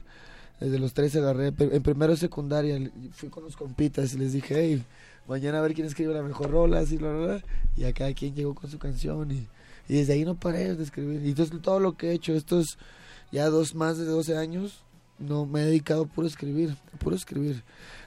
Desde 0.59 0.79
los 0.79 0.93
13 0.93 1.19
agarré, 1.19 1.53
en 1.57 1.83
primero 1.83 2.15
secundaria, 2.15 2.79
fui 3.11 3.29
con 3.29 3.43
los 3.43 3.57
compitas 3.57 4.13
y 4.13 4.17
les 4.17 4.33
dije, 4.33 4.55
hey, 4.57 4.83
mañana 5.27 5.59
a 5.59 5.61
ver 5.61 5.73
quién 5.73 5.87
escribe 5.87 6.13
la 6.13 6.21
mejor 6.21 6.51
rola, 6.51 6.79
así, 6.79 6.97
bla, 6.97 7.11
bla, 7.11 7.25
bla. 7.25 7.43
Y 7.75 7.83
a 7.85 7.93
cada 7.93 8.13
quien 8.13 8.35
llegó 8.35 8.53
con 8.53 8.69
su 8.69 8.77
canción 8.77 9.31
y, 9.31 9.47
y 9.89 9.97
desde 9.97 10.13
ahí 10.13 10.23
no 10.23 10.35
paré 10.35 10.75
de 10.75 10.83
escribir. 10.83 11.25
Y 11.25 11.29
entonces 11.29 11.61
todo 11.61 11.79
lo 11.79 11.97
que 11.97 12.11
he 12.11 12.13
hecho, 12.13 12.33
estos 12.33 12.77
ya 13.31 13.49
dos, 13.49 13.73
más 13.73 13.97
de 13.97 14.05
12 14.05 14.37
años, 14.37 14.83
no 15.19 15.45
me 15.45 15.61
he 15.61 15.65
dedicado 15.65 16.03
a 16.03 16.05
puro 16.05 16.27
escribir, 16.27 16.77
a 16.93 16.97
puro 16.97 17.15
escribir. 17.15 17.63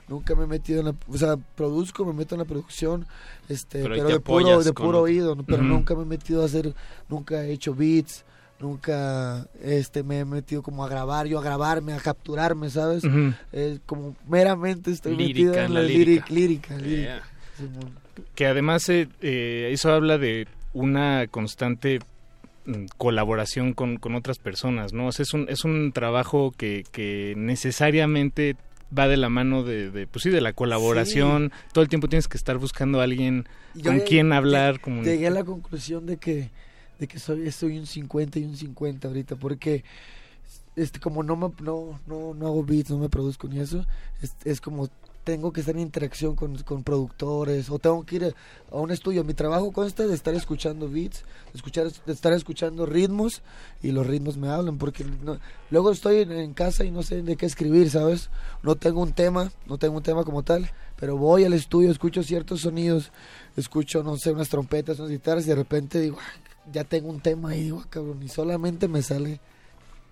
Nunca 0.08 0.34
me 0.36 0.44
he 0.44 0.46
metido 0.46 0.80
en 0.80 0.86
la, 0.86 0.94
o 1.08 1.18
sea, 1.18 1.36
produzco, 1.36 2.04
me 2.04 2.12
meto 2.12 2.34
en 2.36 2.40
la 2.40 2.44
producción, 2.44 3.06
este, 3.48 3.82
Pero 3.82 4.08
de 4.08 4.20
puro, 4.20 4.62
de 4.62 4.72
puro 4.72 5.00
oído, 5.00 5.36
pero 5.44 5.62
nunca 5.62 5.94
me 5.96 6.02
he 6.02 6.06
metido 6.06 6.42
a 6.42 6.44
hacer, 6.46 6.74
nunca 7.08 7.44
he 7.44 7.52
hecho 7.52 7.74
beats, 7.74 8.24
nunca 8.60 9.46
este 9.62 10.02
me 10.02 10.20
he 10.20 10.24
metido 10.24 10.62
como 10.62 10.84
a 10.84 10.88
grabar, 10.88 11.26
yo 11.26 11.38
a 11.38 11.42
grabarme, 11.42 11.92
a 11.92 11.98
capturarme, 11.98 12.70
¿sabes? 12.70 13.02
Eh, 13.52 13.78
como 13.84 14.16
meramente 14.28 14.92
estoy 14.92 15.16
Lírica, 15.16 15.34
metido 15.34 15.54
en 15.54 15.64
en 15.64 15.74
la 15.74 15.82
lírica, 15.82 16.26
lírica. 16.30 16.76
lírica. 16.76 17.12
Yeah. 17.12 17.22
Que 18.34 18.46
además 18.46 18.88
eh, 18.88 19.08
eh, 19.20 19.70
eso 19.72 19.92
habla 19.92 20.18
de 20.18 20.46
una 20.72 21.26
constante 21.26 22.00
mm, 22.66 22.86
colaboración 22.96 23.72
con, 23.72 23.96
con 23.96 24.14
otras 24.14 24.38
personas, 24.38 24.92
¿no? 24.92 25.08
O 25.08 25.12
sea, 25.12 25.24
es 25.24 25.34
un, 25.34 25.46
es 25.48 25.64
un 25.64 25.92
trabajo 25.92 26.52
que, 26.56 26.84
que 26.92 27.34
necesariamente 27.36 28.56
va 28.96 29.08
de 29.08 29.16
la 29.16 29.28
mano 29.28 29.62
de, 29.62 29.90
de, 29.90 30.06
pues 30.06 30.22
sí, 30.22 30.30
de 30.30 30.40
la 30.40 30.52
colaboración. 30.52 31.52
Todo 31.72 31.82
el 31.82 31.88
tiempo 31.88 32.08
tienes 32.08 32.28
que 32.28 32.36
estar 32.36 32.58
buscando 32.58 33.00
a 33.00 33.04
alguien 33.04 33.48
Yo 33.74 33.84
con 33.84 34.00
quien 34.00 34.32
hablar. 34.32 34.80
Llegué 35.02 35.26
a 35.26 35.30
la 35.30 35.44
conclusión 35.44 36.06
de 36.06 36.16
que, 36.16 36.50
de 36.98 37.06
que 37.06 37.18
soy, 37.18 37.50
soy 37.50 37.78
un 37.78 37.86
50 37.86 38.38
y 38.38 38.44
un 38.44 38.56
50 38.56 39.08
ahorita, 39.08 39.36
porque 39.36 39.84
este 40.76 41.00
como 41.00 41.22
no, 41.22 41.36
me, 41.36 41.50
no, 41.62 41.98
no, 42.06 42.34
no 42.34 42.46
hago 42.46 42.62
beats, 42.62 42.90
no 42.90 42.98
me 42.98 43.08
produzco 43.08 43.48
ni 43.48 43.58
eso, 43.60 43.84
es, 44.20 44.34
es 44.44 44.60
como 44.60 44.88
tengo 45.26 45.52
que 45.52 45.58
estar 45.58 45.74
en 45.74 45.82
interacción 45.82 46.36
con, 46.36 46.56
con 46.62 46.84
productores 46.84 47.68
o 47.68 47.80
tengo 47.80 48.06
que 48.06 48.14
ir 48.14 48.34
a 48.70 48.76
un 48.76 48.92
estudio. 48.92 49.24
Mi 49.24 49.34
trabajo 49.34 49.72
consta 49.72 50.06
de 50.06 50.14
estar 50.14 50.32
escuchando 50.36 50.88
beats, 50.88 51.24
de, 51.52 51.56
escuchar, 51.56 51.88
estar 52.06 52.32
escuchando 52.32 52.86
ritmos 52.86 53.42
y 53.82 53.90
los 53.90 54.06
ritmos 54.06 54.36
me 54.36 54.48
hablan 54.48 54.78
porque 54.78 55.04
luego 55.70 55.90
estoy 55.90 56.18
en, 56.20 56.30
en 56.30 56.54
casa 56.54 56.84
y 56.84 56.92
no 56.92 57.02
sé 57.02 57.22
de 57.22 57.36
qué 57.36 57.44
escribir, 57.44 57.90
¿sabes? 57.90 58.30
No 58.62 58.76
tengo 58.76 59.02
un 59.02 59.14
tema, 59.14 59.50
no 59.66 59.78
tengo 59.78 59.96
un 59.96 60.04
tema 60.04 60.22
como 60.22 60.44
tal, 60.44 60.70
pero 60.94 61.16
voy 61.16 61.42
al 61.42 61.54
estudio, 61.54 61.90
escucho 61.90 62.22
ciertos 62.22 62.60
sonidos, 62.60 63.10
escucho, 63.56 64.04
no 64.04 64.16
sé, 64.18 64.30
unas 64.30 64.48
trompetas, 64.48 65.00
unas 65.00 65.10
guitarras 65.10 65.44
y 65.46 65.48
de 65.48 65.56
repente 65.56 66.00
digo, 66.00 66.18
"Ah, 66.20 66.70
ya 66.72 66.84
tengo 66.84 67.08
un 67.10 67.18
tema 67.20 67.56
y 67.56 67.64
digo, 67.64 67.82
"Ah, 67.82 67.88
cabrón, 67.90 68.22
y 68.22 68.28
solamente 68.28 68.86
me 68.86 69.02
sale 69.02 69.40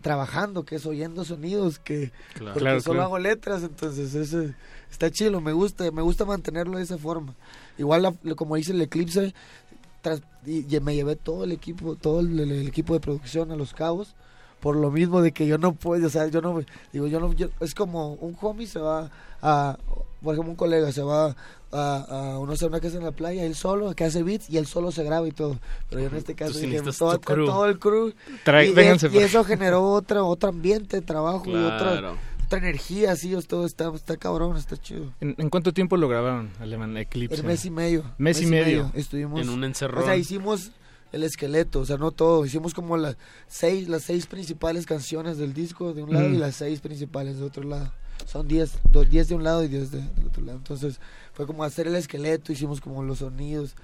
trabajando, 0.05 0.65
que 0.67 0.77
es 0.77 0.85
oyendo 0.85 1.25
sonidos, 1.25 1.79
que 1.79 2.13
Claro. 2.35 2.53
porque 2.53 2.61
Claro, 2.61 2.81
solo 2.83 2.93
claro. 2.97 3.07
hago 3.07 3.19
letras, 3.19 3.63
entonces 3.63 4.15
eso 4.15 4.45
está 4.91 5.11
chido, 5.11 5.41
me 5.41 5.55
gusta, 5.55 5.91
me 5.91 6.03
gusta 6.03 6.27
mantenerlo 6.27 6.77
de 6.77 6.85
esa 6.85 6.99
forma. 6.99 7.35
Igual 7.79 8.03
la- 8.03 8.35
como 8.37 8.57
dice 8.57 8.73
el 8.73 8.83
Eclipse, 8.83 9.33
tras- 10.03 10.21
y, 10.45 10.77
y 10.77 10.81
me 10.81 10.95
llevé 10.95 11.17
todo 11.17 11.45
el 11.45 11.53
equipo, 11.53 11.97
todo 11.97 12.21
el, 12.21 12.39
el- 12.39 12.53
el 12.53 12.69
equipo 12.69 12.93
de 12.93 13.01
producción 13.01 13.51
a 13.51 13.57
Los 13.57 13.73
Cabos, 13.73 14.15
por 14.65 14.77
lo 14.77 14.91
mismo 14.91 15.21
de 15.21 15.33
que 15.33 15.47
yo 15.47 15.59
no 15.59 15.75
puedo, 15.75 16.07
o 16.07 16.11
sea, 16.11 16.27
yo 16.29 16.41
no, 16.41 16.59
digo, 16.91 17.07
yo 17.07 17.21
no, 17.21 17.35
yo- 17.35 17.51
es 17.61 17.75
como 17.75 18.15
un 18.15 18.35
homie 18.41 18.67
se 18.67 18.79
va 18.79 19.11
a, 19.43 19.77
por 20.23 20.33
ejemplo, 20.35 20.53
un 20.53 20.57
colega 20.57 20.91
se 20.91 21.03
va 21.03 21.37
a, 21.71 22.33
a 22.33 22.39
uno 22.39 22.55
a 22.59 22.67
una 22.67 22.81
casa 22.81 22.97
en 22.97 23.05
la 23.05 23.11
playa, 23.13 23.45
él 23.45 23.55
solo, 23.55 23.95
que 23.95 24.05
hace 24.05 24.23
beats 24.23 24.49
y 24.49 24.57
él 24.57 24.65
solo 24.67 24.91
se 24.91 25.05
graba 25.05 25.29
y 25.29 25.33
todo. 25.33 25.59
Pero 25.91 26.01
yo 26.01 26.09
en 26.09 26.17
este 26.17 26.35
caso 26.35 26.55
sí 26.55 26.65
dije, 26.67 26.81
todo, 26.99 27.19
todo 27.19 27.67
el 27.67 27.79
crew. 27.79 28.15
Trae- 28.43 28.71
y, 28.71 28.73
vénganse 28.73 29.11
y 29.13 29.19
eso 29.19 29.45
generó 29.45 29.83
otro, 29.83 30.27
otro 30.27 30.49
ambiente 30.49 30.97
de 31.01 31.03
trabajo 31.03 31.43
y 31.51 31.55
otra, 31.55 32.15
otra 32.47 32.59
energía, 32.59 33.13
así, 33.13 33.37
todo 33.47 33.67
está, 33.67 33.93
está 33.95 34.17
cabrón, 34.17 34.57
está 34.57 34.79
chido. 34.79 35.13
¿En, 35.21 35.35
en 35.37 35.51
cuánto 35.51 35.75
tiempo 35.75 35.99
lo 35.99 36.09
grabaron, 36.09 36.49
Alemán 36.59 36.97
Eclipse? 36.97 37.37
El 37.37 37.45
mes 37.45 37.65
y 37.67 37.71
medio. 37.71 38.03
Mes 38.17 38.41
y 38.41 38.47
medio. 38.47 38.91
Estuvimos. 38.95 39.43
En 39.43 39.51
un 39.51 39.63
encerrón. 39.65 40.03
O 40.05 40.07
sea, 40.07 40.17
hicimos 40.17 40.71
el 41.15 41.23
esqueleto, 41.23 41.81
o 41.81 41.87
sea, 41.87 41.97
no 41.97 42.11
todo. 42.11 42.45
Hicimos 42.45 42.75
como 42.75 42.97
las 42.97 43.17
seis, 43.47 43.89
las 43.89 44.03
seis 44.03 44.27
principales 44.27 44.85
canciones 44.87 45.39
del 45.39 45.55
disco 45.55 45.93
de 45.95 46.03
un 46.03 46.13
lado 46.13 46.29
Mm. 46.29 46.35
y 46.35 46.39
las 46.39 46.57
seis 46.57 46.81
principales 46.81 47.39
de 47.39 47.45
otro 47.45 47.63
lado. 47.65 47.93
Son 48.27 48.47
diez, 48.49 48.79
do- 48.91 49.05
diez 49.05 49.29
de 49.29 49.35
un 49.35 49.43
lado 49.45 49.63
y 49.65 49.69
diez 49.69 49.91
de- 49.91 50.01
del 50.01 50.27
otro 50.27 50.43
lado. 50.45 50.59
Entonces, 50.59 51.01
fue 51.33 51.47
como 51.47 51.65
hacer 51.65 51.87
el 51.87 51.97
esqueleto, 51.97 52.53
hicimos 52.53 52.81
como 52.81 53.03
los 53.03 53.19
sonidos. 53.19 53.75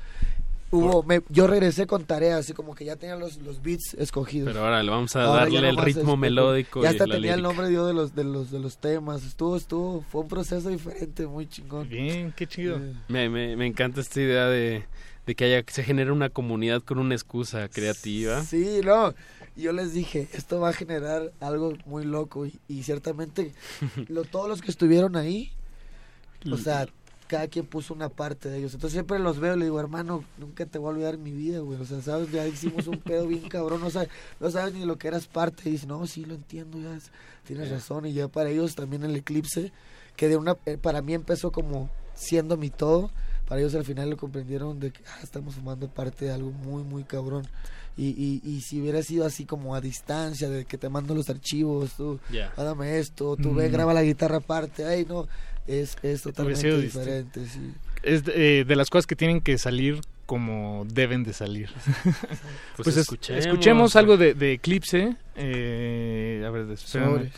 Hubo, 0.73 1.03
me- 1.03 1.21
yo 1.29 1.49
regresé 1.49 1.89
con 1.89 2.05
tareas, 2.05 2.39
así 2.41 2.53
como 2.53 2.77
que 2.77 2.85
ya 2.85 2.95
tenía 2.95 3.17
los, 3.17 3.39
los 3.39 3.61
beats 3.61 3.95
escogidos. 3.95 4.47
Pero 4.53 4.65
ahora 4.65 4.81
le 4.85 4.91
vamos 4.91 5.17
a 5.17 5.25
Ahora 5.25 5.41
darle 5.43 5.69
el 5.69 5.77
ritmo 5.77 6.17
melódico 6.17 6.81
Ya 6.81 6.91
y 6.91 6.93
hasta 6.93 7.09
la 7.09 7.17
tenía 7.17 7.35
el 7.35 7.43
nombre 7.43 7.73
yo 7.73 7.89
de 7.89 7.93
los, 7.93 8.15
de 8.15 8.23
los, 8.23 8.53
de 8.53 8.61
los 8.61 8.77
temas. 8.79 9.25
Estuvo, 9.25 9.57
estuvo, 9.57 10.03
fue 10.09 10.21
un 10.21 10.29
proceso 10.29 10.69
diferente, 10.69 11.27
muy 11.27 11.49
chingón. 11.49 11.89
Bien, 11.89 12.33
qué 12.37 12.47
chido. 12.47 12.79
Me, 13.09 13.29
me, 13.29 13.57
me 13.57 13.67
encanta 13.67 14.01
esta 14.01 14.21
idea 14.21 14.47
de, 14.47 14.85
de 15.31 15.35
que 15.37 15.45
haya 15.45 15.65
se 15.71 15.85
genere 15.85 16.11
una 16.11 16.29
comunidad 16.29 16.83
con 16.83 16.99
una 16.99 17.15
excusa 17.15 17.69
creativa. 17.69 18.43
Sí, 18.43 18.81
no. 18.85 19.15
Yo 19.57 19.73
les 19.73 19.93
dije, 19.93 20.29
esto 20.33 20.59
va 20.59 20.71
a 20.71 20.73
generar 20.73 21.33
algo 21.39 21.75
muy 21.87 22.05
loco. 22.05 22.47
Y, 22.47 22.59
y 22.67 22.83
ciertamente, 22.83 23.53
lo, 24.09 24.25
todos 24.25 24.49
los 24.49 24.61
que 24.61 24.71
estuvieron 24.73 25.15
ahí, 25.17 25.53
o 26.51 26.57
sea, 26.57 26.89
cada 27.29 27.47
quien 27.47 27.65
puso 27.67 27.95
una 27.95 28.09
parte 28.09 28.49
de 28.49 28.59
ellos. 28.59 28.75
Entonces 28.75 28.95
siempre 28.95 29.21
los 29.21 29.39
veo 29.39 29.55
y 29.55 29.59
le 29.61 29.65
digo, 29.67 29.79
hermano, 29.79 30.25
nunca 30.37 30.67
te 30.67 30.79
voy 30.79 30.89
a 30.89 30.91
olvidar 30.95 31.17
mi 31.19 31.31
vida, 31.31 31.61
güey. 31.61 31.81
O 31.81 31.85
sea, 31.85 32.03
sabes, 32.03 32.33
ya 32.33 32.45
hicimos 32.49 32.89
un 32.89 32.99
pedo 32.99 33.29
bien 33.29 33.49
cabrón. 33.49 33.81
No 33.83 33.91
sabes, 33.91 34.09
no 34.41 34.51
sabes 34.51 34.75
ni 34.75 34.85
lo 34.85 34.99
que 34.99 35.07
eras 35.09 35.29
parte. 35.29 35.69
Y 35.69 35.73
dice, 35.73 35.87
no, 35.87 36.05
sí, 36.09 36.25
lo 36.25 36.35
entiendo, 36.35 36.81
ya 36.81 36.97
es- 36.97 37.13
tienes 37.47 37.69
Ya. 37.69 37.77
razón. 37.77 38.07
Y 38.07 38.15
ya 38.15 38.27
para 38.27 38.51
ellos 38.51 38.75
también 38.75 39.05
el 39.05 39.15
eclipse, 39.15 39.73
que 40.17 40.29
de 40.29 40.37
una, 40.37 40.57
eh, 40.67 40.77
para 40.77 41.03
mí 41.03 41.15
empezó 41.15 41.53
como 41.53 41.89
siendo 42.15 42.57
mi 42.57 42.71
todo. 42.71 43.13
Para 43.51 43.61
ellos 43.63 43.75
al 43.75 43.85
final 43.85 44.09
lo 44.09 44.17
comprendieron 44.17 44.79
de 44.79 44.93
que 44.93 45.03
ah, 45.09 45.19
estamos 45.25 45.57
formando 45.57 45.89
parte 45.89 46.27
de 46.27 46.31
algo 46.31 46.53
muy, 46.53 46.85
muy 46.85 47.03
cabrón. 47.03 47.45
Y, 47.97 48.11
y, 48.11 48.41
y 48.49 48.61
si 48.61 48.81
hubiera 48.81 49.03
sido 49.03 49.27
así 49.27 49.45
como 49.45 49.75
a 49.75 49.81
distancia, 49.81 50.49
de 50.49 50.65
que 50.65 50.79
te 50.79 50.89
mando 50.89 51.17
los 51.17 51.29
archivos, 51.29 51.95
tú, 51.97 52.21
Ya. 52.31 52.53
hágame 52.57 52.99
esto, 53.01 53.37
tú 53.37 53.53
ve, 53.53 53.69
Mm. 53.69 53.73
graba 53.73 53.93
la 53.93 54.05
guitarra 54.05 54.37
aparte, 54.37 54.85
ay, 54.85 55.05
no, 55.07 55.27
es, 55.67 55.97
es 56.05 56.23
totalmente 56.23 56.79
diferente, 56.81 57.45
sí. 57.47 57.73
Es 58.05 58.25
de, 58.25 58.61
eh, 58.61 58.65
de 58.65 58.77
las 58.77 58.89
cosas 58.89 59.09
que 59.09 59.17
tienen 59.17 59.41
que 59.41 59.59
salir 59.59 60.01
como 60.27 60.87
deben 60.89 61.25
de 61.25 61.33
salir. 61.33 61.71
Pues 62.05 62.15
pues 62.77 62.89
es- 62.91 62.97
escuchemos. 62.99 63.45
escuchemos, 63.45 63.97
algo 63.97 64.17
de, 64.17 64.35
de 64.35 64.53
Eclipse. 64.53 65.17
Eh, 65.35 66.45
a 66.47 66.51
ver, 66.51 66.71
espérame. 66.71 67.29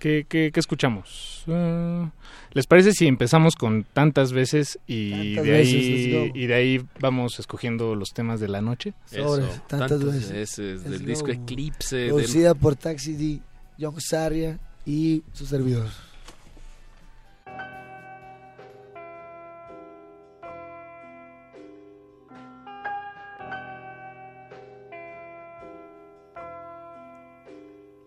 ¿Qué, 0.00 0.24
qué, 0.26 0.50
qué 0.52 0.58
escuchamos? 0.60 1.44
Ah, 1.46 2.10
¿Les 2.52 2.66
parece 2.66 2.92
si 2.92 3.06
empezamos 3.06 3.54
con 3.54 3.84
tantas 3.84 4.32
veces 4.32 4.78
y 4.86 5.10
Tantas 5.36 5.44
de 5.44 5.50
veces, 5.52 5.74
ahí 5.74 6.32
y 6.34 6.46
de 6.46 6.54
ahí 6.54 6.80
vamos 7.00 7.38
escogiendo 7.38 7.94
los 7.94 8.08
temas 8.14 8.40
de 8.40 8.48
la 8.48 8.62
noche? 8.62 8.94
Sobres, 9.04 9.44
Eso, 9.46 9.62
tantas, 9.68 9.90
tantas 9.90 10.04
veces. 10.04 10.32
veces, 10.32 10.84
del 10.84 11.04
disco 11.04 11.26
go. 11.26 11.32
Eclipse, 11.32 11.96
del- 11.96 12.14
Producida 12.14 12.54
por 12.54 12.76
Taxi 12.76 13.12
D, 13.14 13.40
John 13.78 14.00
Saria 14.00 14.58
y 14.86 15.22
su 15.34 15.44
servidor. 15.44 15.86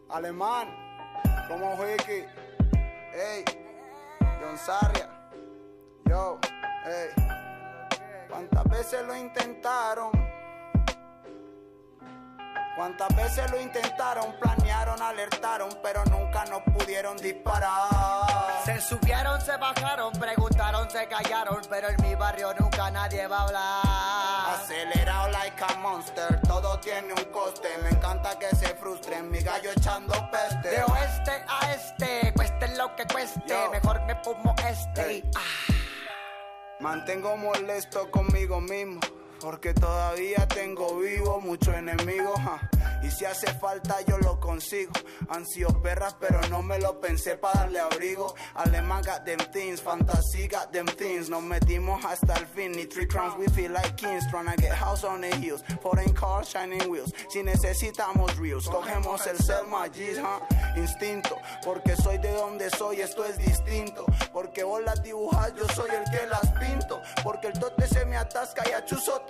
Alemán, 0.09 0.67
como 1.47 1.75
Wiki, 1.75 2.25
ey, 3.13 3.43
John 4.41 4.57
Sarria, 4.57 5.09
yo, 6.05 6.39
ey, 6.85 7.09
¿cuántas 8.29 8.63
veces 8.69 9.05
lo 9.05 9.15
intentaron? 9.15 10.11
¿Cuántas 12.75 13.15
veces 13.15 13.51
lo 13.51 13.61
intentaron? 13.61 14.33
Planearon, 14.39 14.99
alertaron, 14.99 15.69
pero 15.83 16.03
nunca 16.05 16.43
nos 16.45 16.61
pudieron 16.63 17.15
disparar. 17.17 18.61
Se 18.65 18.81
subieron, 18.81 19.39
se 19.41 19.55
bajaron, 19.57 20.11
preguntaron, 20.13 20.89
se 20.89 21.07
callaron, 21.07 21.61
pero 21.69 21.89
en 21.89 22.01
mi 22.01 22.15
barrio 22.15 22.51
nunca 22.59 22.89
nadie 22.89 23.27
va 23.27 23.37
a 23.37 23.43
hablar. 23.43 24.55
Acelerado 24.59 25.29
like 25.29 25.63
a 25.63 25.75
monster, 25.77 26.41
todo 26.47 26.79
tiene 26.79 27.13
un 27.13 27.25
coste. 27.25 27.69
Me 27.83 27.89
encanta 27.89 28.39
que 28.39 28.49
se 28.55 28.67
frustren, 28.75 29.29
mi 29.29 29.39
gallo 29.41 29.69
echando 29.77 30.13
peste. 30.31 30.69
De 30.69 30.83
oeste 30.83 31.45
a 31.47 31.73
este, 31.73 32.33
cueste 32.33 32.75
lo 32.75 32.95
que 32.95 33.05
cueste, 33.05 33.41
Yo. 33.45 33.69
mejor 33.69 34.01
me 34.01 34.15
fumo 34.23 34.55
este. 34.67 35.01
Ey. 35.11 35.31
Mantengo 36.79 37.37
molesto 37.37 38.09
conmigo 38.09 38.59
mismo. 38.59 38.99
Porque 39.43 39.73
todavía 39.73 40.47
tengo 40.47 40.99
vivo 40.99 41.41
muchos 41.41 41.75
enemigos. 41.75 42.39
ja. 42.39 42.69
Y 43.03 43.11
si 43.11 43.25
hace 43.25 43.47
falta 43.55 43.99
yo 44.07 44.17
lo 44.19 44.39
consigo. 44.39 44.93
Han 45.27 45.43
perras, 45.81 46.15
pero 46.17 46.39
no 46.49 46.61
me 46.61 46.79
lo 46.79 47.01
pensé 47.01 47.35
para 47.35 47.61
darle 47.61 47.79
abrigo. 47.79 48.33
Alemán 48.55 49.03
got 49.03 49.25
them 49.25 49.39
things, 49.51 49.81
fantasy 49.81 50.47
got 50.47 50.71
them 50.71 50.85
things. 50.85 51.29
Nos 51.29 51.43
metimos 51.43 52.03
hasta 52.05 52.35
el 52.35 52.45
fin. 52.47 52.71
Ni 52.71 52.85
three 52.85 53.05
crowns, 53.05 53.35
we 53.37 53.45
feel 53.47 53.73
like 53.73 53.97
kings. 53.97 54.23
Trying 54.31 54.45
to 54.45 54.61
get 54.61 54.71
house 54.71 55.03
on 55.03 55.19
the 55.19 55.35
hills. 55.35 55.63
Foreign 55.81 56.13
cars, 56.13 56.49
shining 56.49 56.89
wheels. 56.89 57.11
Si 57.29 57.43
necesitamos 57.43 58.37
reels, 58.37 58.69
cogemos 58.69 59.27
el 59.27 59.37
Selma 59.39 59.89
G's, 59.89 60.17
ja. 60.19 60.39
Instinto, 60.77 61.37
porque 61.65 61.95
soy 61.97 62.17
de 62.19 62.31
donde 62.31 62.69
soy, 62.69 63.01
esto 63.01 63.25
es 63.25 63.37
distinto. 63.37 64.05
Porque 64.31 64.63
vos 64.63 64.81
las 64.81 65.03
dibujas, 65.03 65.53
yo 65.55 65.67
soy 65.75 65.89
el 65.91 66.03
que 66.09 66.25
las 66.27 66.49
pinto. 66.53 67.01
Porque 67.21 67.47
el 67.47 67.59
tote 67.59 67.85
se 67.87 68.05
me 68.05 68.15
atasca 68.15 68.63
y 68.69 68.71
a 68.71 68.85
chuzo 68.85 69.21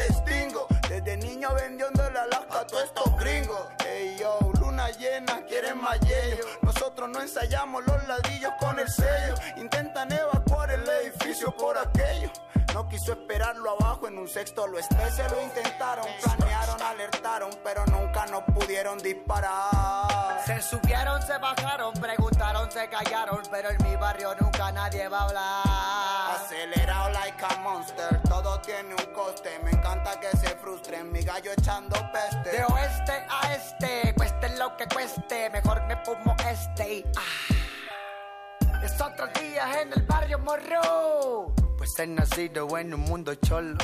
Desde 0.90 1.18
niño 1.18 1.54
vendiendo 1.56 2.08
la 2.12 2.24
Alaska 2.24 2.60
a 2.60 2.68
todos 2.68 2.84
estos 2.84 3.18
gringos. 3.18 3.60
Ey 3.88 4.16
yo, 4.20 4.38
luna 4.60 4.90
llena, 4.92 5.42
quieren 5.48 5.82
más 5.82 6.00
yello. 6.02 6.46
Nosotros 6.62 7.10
no 7.10 7.22
ensayamos 7.22 7.86
los 7.88 8.08
ladrillos 8.08 8.52
con 8.60 8.78
el 8.80 8.88
sello. 8.88 9.36
Intentan 9.58 10.12
evacuar 10.12 10.72
el 10.72 10.88
edificio 10.88 11.56
por 11.56 11.78
aquello. 11.78 12.32
No 12.74 12.90
quiso 12.90 13.12
esperarlo 13.12 13.70
abajo 13.80 14.08
en 14.08 14.18
un 14.18 14.28
sexto 14.28 14.66
lo 14.66 14.78
veces 14.78 15.32
lo 15.32 15.42
intentaron, 15.44 16.08
planearon, 16.24 16.82
alertaron, 16.82 17.50
pero 17.64 17.86
nunca 17.86 18.26
nos 18.26 18.42
pudieron 18.46 18.98
disparar. 18.98 20.42
Se 20.44 20.60
subieron, 20.60 21.22
se 21.22 21.38
bajaron, 21.38 21.94
preguntaron, 21.94 22.72
se 22.72 22.90
callaron, 22.90 23.44
pero 23.52 23.70
en 23.70 23.78
mi 23.84 23.96
barrio 23.96 24.34
nunca 24.42 24.72
nadie 24.72 25.08
va 25.08 25.20
a 25.20 25.24
hablar. 25.24 26.44
Acelerado 26.44 27.12
like 27.12 27.46
a 27.46 27.58
monster, 27.60 28.22
todo 28.28 28.60
tiene 28.62 28.96
un 28.96 29.14
coste. 29.14 29.60
Me 29.64 29.70
encanta 29.70 30.20
que 30.20 30.36
se 30.36 30.50
frustren, 30.56 31.12
mi 31.12 31.22
gallo 31.22 31.52
echando 31.52 31.96
peste. 32.12 32.58
De 32.58 32.64
oeste 32.64 33.26
a 33.30 33.54
este, 33.54 34.14
cueste 34.16 34.58
lo 34.58 34.76
que 34.78 34.88
cueste, 34.88 35.50
mejor 35.52 35.84
me 35.84 35.96
fumo 36.04 36.36
este. 36.50 37.06
Ah. 37.16 38.82
Es 38.84 39.00
otro 39.00 39.28
día 39.28 39.80
en 39.80 39.94
el 39.94 40.02
barrio 40.02 40.40
morro. 40.40 41.54
Pues 41.84 42.00
he 42.00 42.08
nacido 42.08 42.78
en 42.78 42.94
un 42.94 43.02
mundo 43.02 43.36
cholo. 43.36 43.78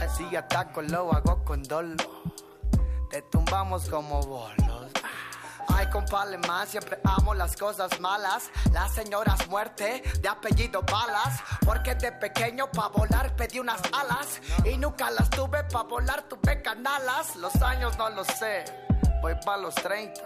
Así 0.00 0.34
ataco, 0.34 0.82
lo 0.82 1.12
hago 1.12 1.44
con 1.44 1.62
dolo. 1.62 1.94
Te 3.08 3.22
tumbamos 3.22 3.88
como 3.88 4.20
bolos. 4.22 4.90
Ay, 5.68 5.88
compa 5.90 6.22
alemán, 6.22 6.66
siempre 6.66 6.98
amo 7.04 7.32
las 7.32 7.56
cosas 7.56 8.00
malas. 8.00 8.50
Las 8.72 8.92
señoras 8.92 9.46
muerte, 9.46 10.02
de 10.20 10.28
apellido 10.28 10.82
balas. 10.82 11.40
Porque 11.64 11.94
de 11.94 12.10
pequeño 12.10 12.68
pa' 12.72 12.88
volar 12.88 13.36
pedí 13.36 13.60
unas 13.60 13.82
alas. 13.92 14.40
Y 14.64 14.76
nunca 14.76 15.08
las 15.12 15.30
tuve 15.30 15.62
pa' 15.62 15.84
volar, 15.84 16.24
tuve 16.24 16.60
canalas. 16.60 17.36
Los 17.36 17.54
años 17.62 17.96
no 17.98 18.10
lo 18.10 18.24
sé, 18.24 18.64
voy 19.22 19.36
pa' 19.44 19.56
los 19.58 19.76
30. 19.76 20.20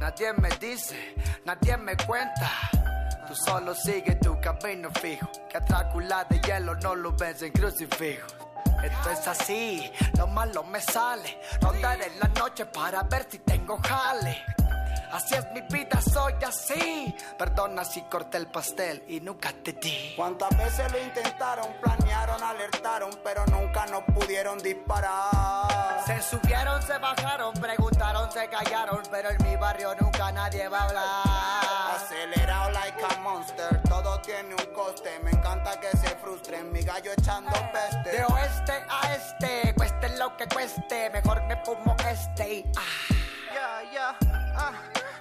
Nadie 0.00 0.32
me 0.32 0.48
dice, 0.52 1.14
nadie 1.44 1.76
me 1.76 1.94
cuenta. 1.94 3.01
Tú 3.26 3.34
solo 3.34 3.74
sigue 3.74 4.16
tu 4.16 4.40
camino 4.40 4.90
fijo. 5.00 5.30
Que 5.48 5.60
Drácula 5.60 6.24
de 6.24 6.40
hielo 6.40 6.74
no 6.76 6.94
lo 6.94 7.12
ves 7.12 7.42
en 7.42 7.52
crucifijo. 7.52 8.26
Esto 8.82 9.10
es 9.10 9.28
así, 9.28 9.92
lo 10.18 10.26
malo 10.26 10.64
me 10.64 10.80
sale. 10.80 11.40
Rondaré 11.60 12.10
la 12.20 12.28
noche 12.28 12.66
para 12.66 13.02
ver 13.04 13.26
si 13.30 13.38
tengo 13.38 13.78
jale. 13.78 14.44
Así 15.12 15.34
es 15.34 15.46
mi 15.52 15.60
vida, 15.60 16.00
soy 16.00 16.32
así. 16.44 17.14
Perdona 17.38 17.84
si 17.84 18.00
corté 18.02 18.38
el 18.38 18.46
pastel 18.46 19.04
y 19.06 19.20
nunca 19.20 19.52
te 19.52 19.74
di. 19.74 20.14
¿Cuántas 20.16 20.56
veces 20.56 20.90
lo 20.90 20.98
intentaron, 20.98 21.66
planearon, 21.80 22.42
alertaron, 22.42 23.10
pero 23.22 23.44
nunca 23.46 23.86
nos 23.86 24.02
pudieron 24.04 24.58
disparar? 24.58 25.61
Se 26.12 26.20
subieron, 26.36 26.82
se 26.82 26.98
bajaron, 26.98 27.54
preguntaron, 27.54 28.30
se 28.30 28.46
callaron, 28.48 29.02
pero 29.10 29.30
en 29.30 29.42
mi 29.44 29.56
barrio 29.56 29.94
nunca 29.98 30.30
nadie 30.30 30.68
va 30.68 30.80
a 30.80 30.84
hablar. 30.84 31.96
Acelerado 31.96 32.70
like 32.72 33.02
a 33.02 33.20
monster, 33.20 33.80
tiene 34.32 34.54
un 34.54 34.74
coste. 34.74 35.18
Me 35.22 35.30
encanta 35.30 35.78
que 35.78 35.90
se 35.96 36.08
frustren, 36.16 36.72
mi 36.72 36.82
gallo 36.82 37.12
echando 37.12 37.52
peste. 37.72 38.16
De 38.16 38.24
oeste 38.24 38.72
a 38.88 39.14
este, 39.14 39.74
cueste 39.74 40.16
lo 40.16 40.36
que 40.36 40.46
cueste, 40.46 41.10
mejor 41.10 41.42
me 41.42 41.56
fumo 41.64 41.94
este 42.08 42.54
y 42.54 42.72
ah. 42.76 43.14
Ya, 43.54 43.92
ya, 43.92 44.16
ah. 44.56 44.72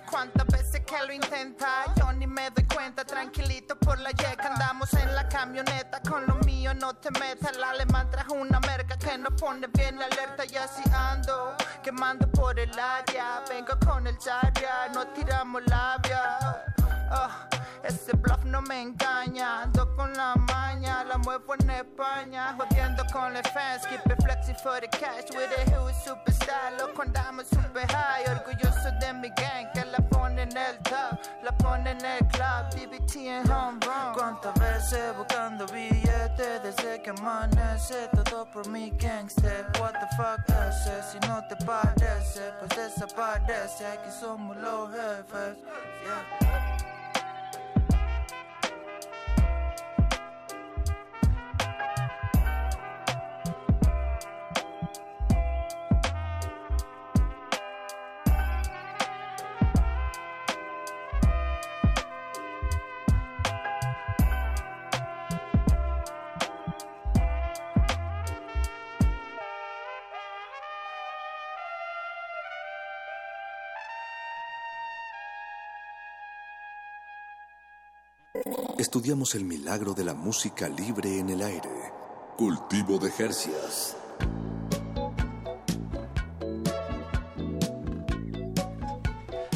Cuántas 0.09 0.45
veces 0.47 0.81
que 0.85 0.97
lo 1.05 1.13
intenta, 1.13 1.85
yo 1.95 2.11
ni 2.13 2.27
me 2.27 2.49
doy 2.51 2.65
cuenta, 2.65 3.03
tranquilito 3.05 3.77
por 3.77 3.97
la 3.99 4.11
yeca, 4.11 4.53
andamos 4.53 4.93
en 4.93 5.13
la 5.15 5.27
camioneta, 5.27 6.01
con 6.01 6.25
lo 6.27 6.35
mío 6.45 6.73
no 6.73 6.93
te 6.95 7.11
metas, 7.11 7.55
el 7.55 7.63
alemán 7.63 8.09
trajo 8.09 8.33
una 8.33 8.59
merca 8.61 8.97
que 8.97 9.17
nos 9.17 9.33
pone 9.39 9.67
bien 9.67 10.01
alerta 10.01 10.43
y 10.45 10.55
así 10.57 10.83
ando, 10.93 11.55
quemando 11.81 12.27
por 12.31 12.59
el 12.59 12.77
área, 12.77 13.41
vengo 13.49 13.77
con 13.85 14.05
el 14.05 14.17
Zarya, 14.21 14.89
no 14.93 15.07
tiramos 15.07 15.61
labia. 15.67 16.70
Ah, 17.13 17.47
ese 17.83 18.15
bluff 18.15 18.45
no 18.45 18.61
me 18.61 18.81
engaña, 18.81 19.63
ando 19.63 19.93
con 19.95 20.13
la 20.13 20.33
maña, 20.35 21.03
la 21.03 21.17
muevo 21.17 21.55
en 21.59 21.69
España, 21.69 22.55
jodiendo 22.57 23.03
con 23.11 23.33
los 23.33 23.41
fans, 23.53 23.85
keep 23.87 23.99
it 24.09 24.23
flexing 24.23 24.55
for 24.55 24.79
the 24.79 24.87
cash, 24.87 25.25
with 25.35 25.51
a 25.57 25.63
huge 25.69 25.95
superstar, 26.05 26.71
loco 26.79 27.01
andamos 27.01 27.47
super 27.49 27.85
high, 27.87 28.23
orgulloso 28.29 28.91
de 29.01 29.13
mi 29.13 29.29
gang, 29.29 29.69
que 29.73 29.83
la 29.85 29.97
pone 30.09 30.43
en 30.43 30.55
el 30.55 30.77
top, 31.71 31.77
la 31.77 31.83
pone 31.83 31.91
en 31.91 32.05
el 32.05 32.27
club, 32.27 32.65
BBT 32.75 33.15
en 33.15 33.51
home 33.51 33.79
run. 33.85 34.13
Cuántas 34.13 34.53
veces 34.59 34.93
eh, 34.93 35.13
buscando 35.17 35.65
billetes, 35.67 36.63
desde 36.63 37.01
que 37.01 37.09
amanece, 37.11 38.09
todo 38.13 38.45
por 38.51 38.67
mi 38.67 38.91
gangster, 38.91 39.65
what 39.79 39.93
the 39.93 40.07
fuck 40.15 40.39
ese, 40.49 41.01
si 41.11 41.19
no 41.27 41.41
te 41.47 41.55
parece, 41.65 42.51
pues 42.59 42.69
desaparece, 42.75 43.85
aquí 43.85 44.09
somos 44.19 44.57
los 44.57 44.91
jefes, 44.91 45.57
yeah. 46.03 47.10
Estudiamos 79.01 79.33
el 79.33 79.45
milagro 79.45 79.95
de 79.95 80.03
la 80.03 80.13
música 80.13 80.69
libre 80.69 81.17
en 81.17 81.31
el 81.31 81.41
aire. 81.41 81.71
Cultivo 82.37 82.99
de 82.99 83.09
Jercias. 83.09 83.97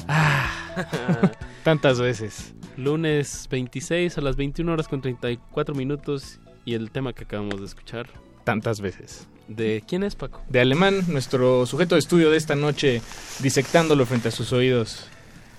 Tantas 1.63 1.99
veces. 1.99 2.55
Lunes 2.75 3.47
26 3.51 4.17
a 4.17 4.21
las 4.21 4.35
21 4.35 4.73
horas 4.73 4.87
con 4.87 5.01
34 5.01 5.75
minutos 5.75 6.39
y 6.65 6.73
el 6.73 6.89
tema 6.89 7.13
que 7.13 7.25
acabamos 7.25 7.59
de 7.59 7.67
escuchar. 7.67 8.09
Tantas 8.45 8.81
veces. 8.81 9.27
¿De 9.47 9.83
quién 9.87 10.01
es 10.01 10.15
Paco? 10.15 10.41
De 10.49 10.59
Alemán, 10.59 11.03
nuestro 11.07 11.67
sujeto 11.67 11.93
de 11.93 11.99
estudio 11.99 12.31
de 12.31 12.37
esta 12.37 12.55
noche, 12.55 13.03
disectándolo 13.43 14.07
frente 14.07 14.29
a 14.29 14.31
sus 14.31 14.51
oídos. 14.53 15.05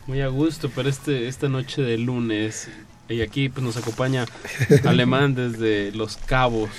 Muy 0.09 0.23
a 0.23 0.27
gusto 0.27 0.71
para 0.71 0.89
este, 0.89 1.29
esta 1.29 1.49
noche 1.49 1.83
de 1.83 1.99
lunes. 1.99 2.69
Y 3.09 3.21
aquí 3.23 3.49
pues 3.49 3.65
nos 3.65 3.77
acompaña 3.77 4.27
Alemán 4.85 5.35
desde 5.35 5.93
Los 5.93 6.17
Cabos. 6.17 6.71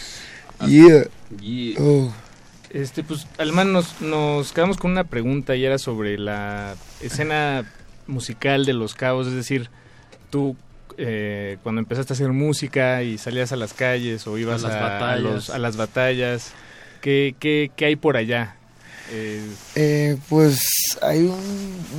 Yeah. 0.67 1.03
Yeah. 1.41 1.75
Oh. 1.79 2.13
Este, 2.69 3.01
pues, 3.03 3.27
Alemán, 3.37 3.71
nos, 3.71 4.01
nos 4.01 4.51
quedamos 4.51 4.77
con 4.77 4.91
una 4.91 5.05
pregunta 5.05 5.55
y 5.55 5.63
era 5.63 5.77
sobre 5.77 6.17
la 6.17 6.75
escena 7.01 7.63
musical 8.07 8.65
de 8.65 8.73
Los 8.73 8.93
Cabos, 8.93 9.27
es 9.27 9.33
decir, 9.33 9.69
tú 10.29 10.57
eh, 10.97 11.57
cuando 11.63 11.79
empezaste 11.79 12.11
a 12.11 12.15
hacer 12.15 12.29
música 12.33 13.03
y 13.03 13.17
salías 13.17 13.51
a 13.51 13.55
las 13.55 13.73
calles 13.73 14.27
o 14.27 14.37
ibas 14.37 14.63
A 14.65 14.67
las 14.67 14.75
a, 14.77 14.81
batallas. 14.81 15.21
los- 15.23 15.49
a 15.49 15.59
las 15.59 15.77
batallas, 15.77 16.51
¿qué, 17.01 17.35
qué, 17.39 17.71
qué 17.75 17.85
hay 17.85 17.95
por 17.95 18.17
allá? 18.17 18.55
Eh, 19.11 19.41
Eh, 19.75 20.17
pues 20.29 20.59
hay 21.01 21.19
un, 21.23 21.31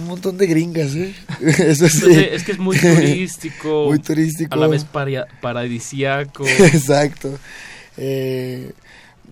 un 0.00 0.06
montón 0.06 0.36
de 0.36 0.46
gringas, 0.46 0.94
¿eh? 0.94 1.14
Eso 1.58 1.88
sí. 1.88 2.12
Es 2.30 2.44
que 2.44 2.52
es 2.52 2.58
muy 2.58 2.76
turístico. 2.80 3.86
muy 3.86 3.98
turístico. 3.98 4.54
A 4.54 4.58
la 4.58 4.66
vez 4.66 4.84
paradisiaco. 5.40 6.46
Exacto. 6.58 7.38
Eh, 7.96 8.72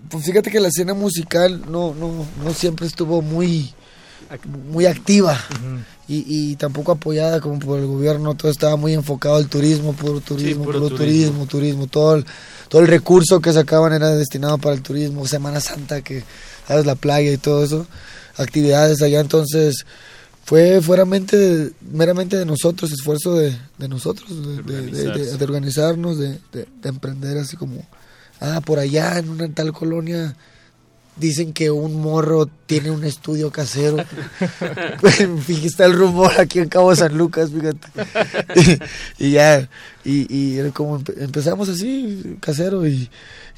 pues 0.09 0.25
fíjate 0.25 0.49
que 0.51 0.59
la 0.59 0.69
escena 0.69 0.93
musical 0.93 1.61
no, 1.69 1.93
no, 1.93 2.25
no 2.43 2.53
siempre 2.53 2.87
estuvo 2.87 3.21
muy, 3.21 3.73
muy 4.71 4.85
activa 4.85 5.37
y, 6.07 6.23
y 6.51 6.55
tampoco 6.55 6.91
apoyada 6.93 7.41
como 7.41 7.59
por 7.59 7.79
el 7.79 7.85
gobierno. 7.87 8.33
Todo 8.35 8.51
estaba 8.51 8.75
muy 8.75 8.93
enfocado 8.93 9.35
al 9.35 9.47
turismo, 9.47 9.93
puro 9.93 10.21
turismo, 10.21 10.63
puro 10.63 10.79
puro 10.79 10.89
turismo. 10.95 11.45
turismo, 11.45 11.45
turismo. 11.47 11.87
Todo 11.87 12.15
el, 12.15 12.25
todo 12.69 12.81
el 12.81 12.87
recurso 12.87 13.39
que 13.41 13.51
sacaban 13.53 13.93
era 13.93 14.09
destinado 14.15 14.57
para 14.57 14.75
el 14.75 14.81
turismo. 14.81 15.25
Semana 15.27 15.59
Santa, 15.59 16.01
que 16.01 16.23
sabes, 16.67 16.85
la 16.85 16.95
playa 16.95 17.31
y 17.31 17.37
todo 17.37 17.63
eso. 17.63 17.87
Actividades 18.37 19.01
allá, 19.01 19.19
entonces 19.19 19.85
fue 20.45 20.79
meramente, 20.87 21.71
meramente 21.91 22.37
de 22.37 22.45
nosotros, 22.45 22.91
esfuerzo 22.91 23.35
de, 23.35 23.57
de 23.77 23.87
nosotros, 23.89 24.29
de, 24.29 24.61
de- 24.63 24.81
de- 24.91 25.11
de- 25.25 25.37
de 25.37 25.43
organizarnos, 25.43 26.17
de, 26.19 26.39
de- 26.51 26.67
de 26.81 26.89
emprender 26.89 27.37
así 27.37 27.57
como, 27.57 27.85
ah, 28.39 28.61
por 28.63 28.79
allá 28.79 29.17
en 29.17 29.29
una 29.29 29.49
tal 29.53 29.73
colonia 29.73 30.35
dicen 31.17 31.51
que 31.51 31.71
un 31.71 31.99
morro 31.99 32.47
tiene 32.67 32.91
un 32.91 33.03
estudio 33.03 33.49
casero. 33.51 33.97
fíjate, 35.45 35.67
está 35.67 35.85
el 35.85 35.93
rumor 35.93 36.31
aquí 36.39 36.59
en 36.59 36.69
Cabo 36.69 36.95
San 36.95 37.17
Lucas, 37.17 37.49
fíjate. 37.51 37.87
y, 39.17 39.31
ya, 39.31 39.67
y, 40.05 40.27
y 40.29 40.71
como 40.71 40.99
empe- 40.99 41.15
empezamos 41.17 41.69
así, 41.69 42.37
casero, 42.39 42.87
y, 42.87 43.09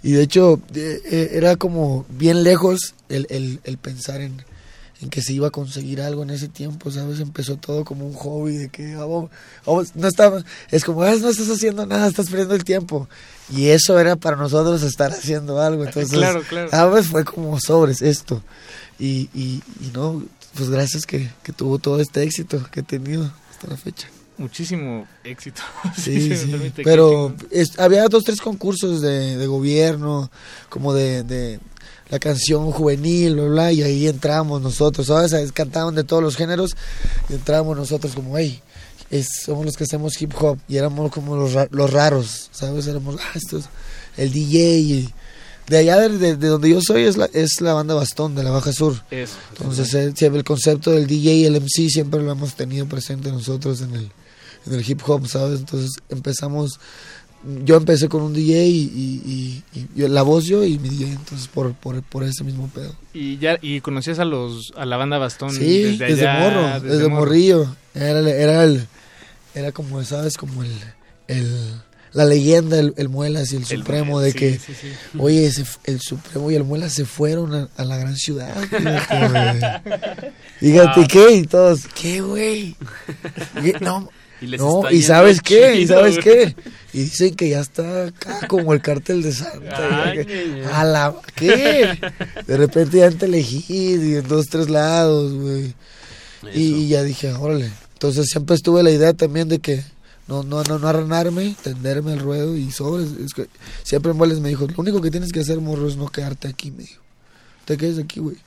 y 0.03 0.11
de 0.13 0.23
hecho 0.23 0.61
eh, 0.75 1.31
era 1.33 1.55
como 1.55 2.05
bien 2.09 2.43
lejos 2.43 2.93
el, 3.09 3.27
el, 3.29 3.59
el 3.63 3.77
pensar 3.77 4.21
en, 4.21 4.43
en 5.01 5.09
que 5.09 5.21
se 5.21 5.33
iba 5.33 5.47
a 5.47 5.51
conseguir 5.51 6.01
algo 6.01 6.23
en 6.23 6.29
ese 6.29 6.47
tiempo, 6.47 6.91
¿sabes? 6.91 7.19
Empezó 7.19 7.55
todo 7.57 7.85
como 7.85 8.05
un 8.05 8.13
hobby 8.13 8.57
de 8.57 8.69
que 8.69 8.95
vamos, 8.95 9.29
no 9.95 10.07
estaba, 10.07 10.43
es 10.71 10.83
como, 10.83 11.03
ah, 11.03 11.13
no 11.19 11.29
estás 11.29 11.49
haciendo 11.49 11.85
nada, 11.85 12.07
estás 12.07 12.29
perdiendo 12.29 12.55
el 12.55 12.63
tiempo. 12.63 13.07
Y 13.51 13.67
eso 13.69 13.97
era 13.99 14.15
para 14.15 14.35
nosotros 14.35 14.83
estar 14.83 15.11
haciendo 15.11 15.61
algo. 15.61 15.83
Entonces, 15.85 16.11
Claro, 16.11 16.43
claro. 16.47 16.69
ah, 16.71 16.87
pues 16.91 17.07
fue 17.07 17.23
como 17.25 17.59
sobres 17.59 18.01
esto. 18.01 18.43
Y, 18.99 19.29
y, 19.33 19.63
y 19.81 19.91
no, 19.93 20.21
pues 20.55 20.69
gracias 20.69 21.05
que, 21.05 21.29
que 21.43 21.53
tuvo 21.53 21.79
todo 21.79 21.99
este 22.01 22.21
éxito 22.23 22.61
que 22.71 22.81
he 22.81 22.83
tenido 22.83 23.31
hasta 23.51 23.67
la 23.69 23.77
fecha. 23.77 24.07
Muchísimo 24.39 25.07
éxito. 25.23 25.61
Sí, 25.95 26.21
si 26.21 26.29
me 26.29 26.37
sí, 26.37 26.47
permite, 26.47 26.83
pero 26.83 27.35
es- 27.51 27.77
había 27.79 28.07
dos, 28.07 28.23
tres 28.23 28.41
concursos 28.41 29.01
de, 29.01 29.37
de 29.37 29.47
gobierno, 29.47 30.31
como 30.69 30.93
de, 30.93 31.23
de 31.23 31.59
la 32.09 32.17
canción 32.19 32.71
juvenil, 32.71 33.35
bla, 33.35 33.45
bla, 33.45 33.71
y 33.71 33.83
ahí 33.83 34.07
entramos 34.07 34.61
nosotros, 34.61 35.07
¿sabes? 35.07 35.33
Ahí 35.33 35.47
Cantaban 35.51 35.93
de 35.95 36.03
todos 36.03 36.23
los 36.23 36.35
géneros 36.35 36.75
y 37.29 37.33
entramos 37.33 37.77
nosotros 37.77 38.13
como, 38.15 38.37
hey, 38.37 38.61
es, 39.11 39.27
somos 39.45 39.65
los 39.65 39.75
que 39.77 39.83
hacemos 39.83 40.19
hip 40.21 40.33
hop 40.39 40.57
y 40.67 40.77
éramos 40.77 41.11
como 41.11 41.35
los, 41.35 41.53
los 41.71 41.91
raros, 41.91 42.49
¿sabes? 42.51 42.87
Éramos, 42.87 43.17
ah, 43.19 43.31
estos, 43.35 43.65
el 44.17 44.31
DJ 44.31 44.79
y 44.79 45.09
de 45.67 45.77
allá 45.77 45.97
de, 45.97 46.17
de- 46.17 46.35
de 46.35 46.47
donde 46.47 46.69
yo 46.69 46.81
soy 46.81 47.03
es 47.03 47.15
la, 47.15 47.29
es 47.33 47.61
la 47.61 47.73
banda 47.73 47.93
Bastón, 47.93 48.33
de 48.33 48.41
la 48.43 48.49
Baja 48.49 48.73
Sur. 48.73 48.95
Eso. 49.11 49.33
Entonces 49.51 49.93
eh, 49.93 50.11
siempre 50.15 50.39
el 50.39 50.43
concepto 50.43 50.89
del 50.91 51.05
DJ 51.05 51.33
y 51.35 51.45
el 51.45 51.55
MC 51.61 51.89
siempre 51.91 52.21
lo 52.23 52.31
hemos 52.31 52.55
tenido 52.55 52.87
presente 52.87 53.31
nosotros 53.31 53.81
en 53.81 53.93
el, 53.93 54.11
en 54.65 54.73
el 54.73 54.89
hip 54.89 55.01
hop, 55.07 55.27
¿sabes? 55.27 55.59
Entonces 55.59 55.91
empezamos, 56.09 56.79
yo 57.63 57.77
empecé 57.77 58.09
con 58.09 58.21
un 58.21 58.33
DJ 58.33 58.65
y, 58.67 58.73
y- 58.77 59.63
y- 59.73 59.87
y 60.03 60.07
la 60.07 60.21
voz 60.23 60.45
yo 60.45 60.63
y 60.65 60.77
mi 60.79 60.89
DJ, 60.89 61.11
entonces 61.13 61.47
por, 61.47 61.73
por, 61.73 62.01
por 62.03 62.23
ese 62.23 62.43
mismo 62.43 62.67
pedo. 62.67 62.93
Y 63.13 63.37
ya 63.37 63.57
y 63.61 63.79
conocías 63.81 64.19
a 64.19 64.25
los 64.25 64.73
a 64.75 64.85
la 64.85 64.97
banda 64.97 65.17
Bastón 65.17 65.51
Sí, 65.53 65.83
desde, 65.83 66.05
desde, 66.05 66.27
allá, 66.27 66.39
morro, 66.49 66.79
desde, 66.81 67.03
morro. 67.07 67.15
morrillo. 67.25 67.75
Era, 67.95 68.19
era 68.29 68.63
el, 68.63 68.87
era 69.55 69.71
como, 69.71 70.03
¿sabes? 70.03 70.37
Como 70.37 70.63
el, 70.63 70.71
el 71.27 71.81
la 72.11 72.25
leyenda, 72.25 72.79
el, 72.79 72.95
el 72.97 73.07
Muelas 73.07 73.53
y 73.53 73.57
el, 73.57 73.65
Supremo 73.65 74.19
de 74.19 74.31
sí, 74.31 74.37
que, 74.37 74.57
sí, 74.59 74.73
sí. 74.73 74.87
oye, 75.19 75.51
el 75.83 76.01
Supremo 76.01 76.49
y 76.49 76.55
el 76.55 76.63
Muelas 76.63 76.91
se 76.93 77.05
fueron 77.05 77.53
a, 77.53 77.69
a 77.77 77.85
la 77.85 77.97
gran 77.97 78.15
ciudad. 78.17 78.55
Fíjate. 78.67 79.81
Fíjate 80.59 81.01
Ah. 81.03 81.07
qué, 81.07 81.31
y 81.35 81.43
todos, 81.45 81.81
¿qué, 81.93 82.21
güey? 82.21 82.75
No, 83.81 84.09
Y 84.41 84.47
les 84.47 84.59
no, 84.61 84.79
está 84.79 84.93
y 84.93 85.01
sabes 85.01 85.41
qué, 85.41 85.75
y 85.81 85.87
sabes 85.87 86.17
qué. 86.19 86.55
Y 86.93 86.99
dicen 87.03 87.35
que 87.35 87.49
ya 87.49 87.59
está 87.59 88.05
acá 88.07 88.47
como 88.47 88.73
el 88.73 88.81
cártel 88.81 89.21
de 89.21 89.31
Santa. 89.33 90.03
Ay, 90.05 90.25
que- 90.25 90.65
a 90.71 90.83
la, 90.83 91.15
¿qué? 91.35 91.99
De 92.47 92.57
repente 92.57 92.97
ya 92.99 93.11
te 93.11 93.25
elegí 93.25 93.65
y 93.69 94.15
en 94.15 94.27
dos, 94.27 94.47
tres 94.47 94.69
lados, 94.69 95.33
güey. 95.33 95.73
Y, 96.53 96.61
y 96.83 96.87
ya 96.87 97.03
dije, 97.03 97.33
órale. 97.33 97.69
Entonces 97.93 98.27
siempre 98.29 98.55
estuve 98.55 98.81
la 98.81 98.91
idea 98.91 99.13
también 99.13 99.49
de 99.49 99.59
que 99.59 99.83
no, 100.27 100.43
no, 100.43 100.63
no, 100.63 100.79
no 100.79 100.87
arranarme, 100.87 101.55
tenderme 101.61 102.13
el 102.13 102.19
ruedo 102.19 102.55
y 102.55 102.71
sobres. 102.71 103.09
Es 103.23 103.33
que 103.33 103.47
siempre 103.83 104.13
Mueles 104.13 104.39
me 104.39 104.47
dijo, 104.49 104.65
lo 104.67 104.73
único 104.77 105.01
que 105.01 105.11
tienes 105.11 105.31
que 105.33 105.41
hacer, 105.41 105.59
morro, 105.59 105.87
es 105.89 105.97
no 105.97 106.07
quedarte 106.07 106.47
aquí, 106.47 106.71
me 106.71 106.83
dijo. 106.83 107.01
Te 107.65 107.75
quedes 107.77 107.99
aquí, 107.99 108.19
güey. 108.21 108.37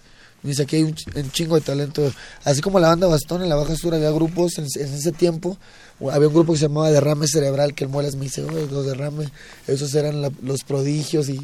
Me 0.43 0.51
dice, 0.51 0.62
aquí 0.62 0.77
hay 0.77 0.82
un, 0.85 0.94
ch- 0.94 1.14
un 1.23 1.31
chingo 1.31 1.55
de 1.55 1.60
talento. 1.60 2.10
Así 2.44 2.60
como 2.62 2.81
la 2.81 2.89
banda 2.89 3.06
Bastón 3.06 3.43
en 3.43 3.48
la 3.48 3.55
Baja 3.56 3.77
Sur 3.77 3.94
había 3.94 4.10
grupos 4.10 4.59
en, 4.59 4.64
en 4.74 4.94
ese 4.94 5.12
tiempo. 5.12 5.56
Había 6.10 6.28
un 6.28 6.35
grupo 6.35 6.52
que 6.52 6.59
se 6.59 6.66
llamaba 6.66 6.90
Derrame 6.90 7.27
Cerebral, 7.28 7.74
que 7.74 7.85
el 7.85 7.90
Muelas 7.90 8.16
me 8.16 8.24
dice, 8.24 8.43
oye, 8.43 8.66
los 8.70 8.86
derrame, 8.86 9.28
esos 9.66 9.94
eran 9.94 10.20
la- 10.23 10.32
los 10.43 10.64
prodigios 10.64 11.28
y... 11.28 11.40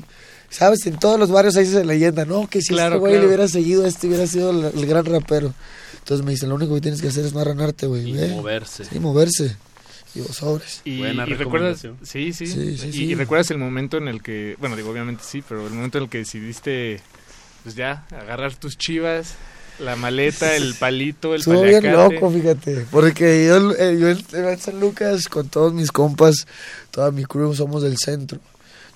¿Sabes? 0.51 0.87
En 0.87 0.99
todos 0.99 1.21
los 1.21 1.31
barrios 1.31 1.57
hay 1.59 1.67
esa 1.67 1.85
leyenda, 1.85 2.25
¿no? 2.25 2.49
Que 2.49 2.63
si 2.63 2.69
Claro, 2.69 2.95
este 2.95 2.99
güey 3.01 3.13
claro. 3.13 3.23
le 3.23 3.29
hubiera 3.29 3.49
seguido, 3.49 3.85
este 3.87 4.07
hubiera 4.07 4.27
sido 4.27 4.51
el 4.71 4.87
gran 4.87 5.05
rapero. 5.05 5.53
Entonces 5.99 6.25
me 6.25 6.33
dice, 6.33 6.47
lo 6.47 6.55
único 6.55 6.75
que 6.75 6.81
tienes 6.81 7.03
que 7.03 7.09
hacer 7.09 7.27
es 7.27 7.35
no 7.35 7.41
arranarte, 7.41 7.87
güey. 7.87 8.09
Y 8.09 8.13
ve". 8.15 8.29
moverse. 8.29 8.87
Sí, 8.87 8.99
moverse. 8.99 9.55
Y 10.15 10.21
vos 10.21 10.35
sobres. 10.37 10.81
Y, 10.87 11.01
Buena 11.01 11.27
y 11.29 11.35
recuerdas, 11.35 11.81
sí, 12.03 12.33
sí, 12.33 12.33
Sí, 12.33 12.79
sí, 12.79 12.89
y, 12.89 12.93
sí. 12.93 13.05
y 13.05 13.15
recuerdas 13.15 13.51
el 13.51 13.59
momento 13.59 13.99
en 13.99 14.09
el 14.09 14.23
que, 14.23 14.57
bueno, 14.59 14.75
digo, 14.75 14.89
obviamente 14.91 15.23
sí, 15.25 15.45
pero 15.47 15.67
el 15.67 15.73
momento 15.75 15.99
en 15.99 16.05
el 16.05 16.11
que 16.11 16.19
decidiste, 16.19 17.03
pues 17.63 17.75
ya, 17.75 18.07
agarrar 18.11 18.55
tus 18.57 18.79
chivas, 18.79 19.35
la 19.79 19.97
maleta, 19.97 20.55
el 20.55 20.75
palito, 20.79 21.35
el 21.35 21.41
Estuvo 21.41 21.63
bien 21.63 21.93
loco, 21.93 22.31
fíjate. 22.31 22.87
Porque 22.91 23.47
yo, 23.47 23.73
eh, 23.73 23.99
yo 23.99 24.09
en, 24.09 24.19
en 24.33 24.59
San 24.59 24.81
Lucas, 24.81 25.29
con 25.29 25.49
todos 25.49 25.73
mis 25.73 25.93
compas, 25.93 26.47
toda 26.91 27.11
mi 27.11 27.25
crew, 27.25 27.55
somos 27.55 27.83
del 27.83 27.97
centro. 27.97 28.41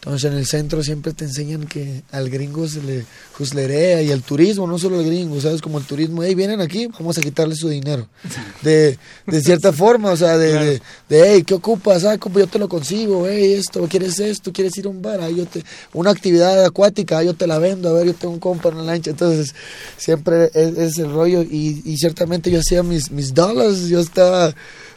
Entonces 0.04 0.32
en 0.32 0.36
el 0.36 0.46
centro 0.46 0.82
siempre 0.82 1.12
te 1.12 1.26
enseñan 1.26 1.64
que 1.68 2.02
al 2.10 2.28
gringo 2.28 2.66
se 2.66 2.82
le 2.82 3.04
juzlerea 3.38 4.02
y 4.02 4.10
al 4.10 4.20
turismo, 4.22 4.66
no 4.66 4.76
solo 4.76 4.98
al 4.98 5.04
gringo, 5.04 5.40
¿sabes? 5.40 5.62
Como 5.62 5.78
el 5.78 5.84
turismo, 5.84 6.24
hey, 6.24 6.34
vienen 6.34 6.60
aquí, 6.60 6.88
vamos 6.88 7.18
a 7.18 7.20
quitarle 7.20 7.54
su 7.54 7.68
dinero. 7.68 8.08
De, 8.62 8.98
de 9.26 9.40
cierta 9.40 9.72
forma, 9.72 10.10
o 10.10 10.16
sea, 10.16 10.38
de, 10.38 10.52
de, 10.52 10.82
de, 11.08 11.22
hey, 11.28 11.44
¿qué 11.44 11.54
ocupas? 11.54 12.04
Ah, 12.04 12.16
yo 12.16 12.46
te 12.48 12.58
lo 12.58 12.68
consigo, 12.68 13.26
hey, 13.28 13.52
esto, 13.52 13.86
¿quieres 13.88 14.18
esto? 14.18 14.52
¿Quieres 14.52 14.76
ir 14.76 14.86
a 14.86 14.88
un 14.88 15.02
bar? 15.02 15.20
Ah, 15.20 15.30
yo 15.30 15.46
te, 15.46 15.64
una 15.92 16.10
actividad 16.10 16.64
acuática, 16.64 17.22
yo 17.22 17.34
te 17.34 17.46
la 17.46 17.58
vendo, 17.58 17.88
a 17.88 17.92
ver, 17.92 18.06
yo 18.06 18.14
tengo 18.14 18.34
un 18.34 18.40
compa 18.40 18.70
en 18.70 18.78
la 18.78 18.82
lancha. 18.82 19.10
Entonces, 19.10 19.54
siempre 19.96 20.50
es, 20.52 20.78
es 20.78 20.98
el 20.98 21.12
rollo 21.12 21.42
y, 21.42 21.80
y 21.84 21.96
ciertamente 21.96 22.50
yo 22.50 22.58
hacía 22.58 22.82
mis, 22.82 23.12
mis 23.12 23.34
dollars, 23.34 23.86
yo 23.86 24.00
estaba 24.00 24.52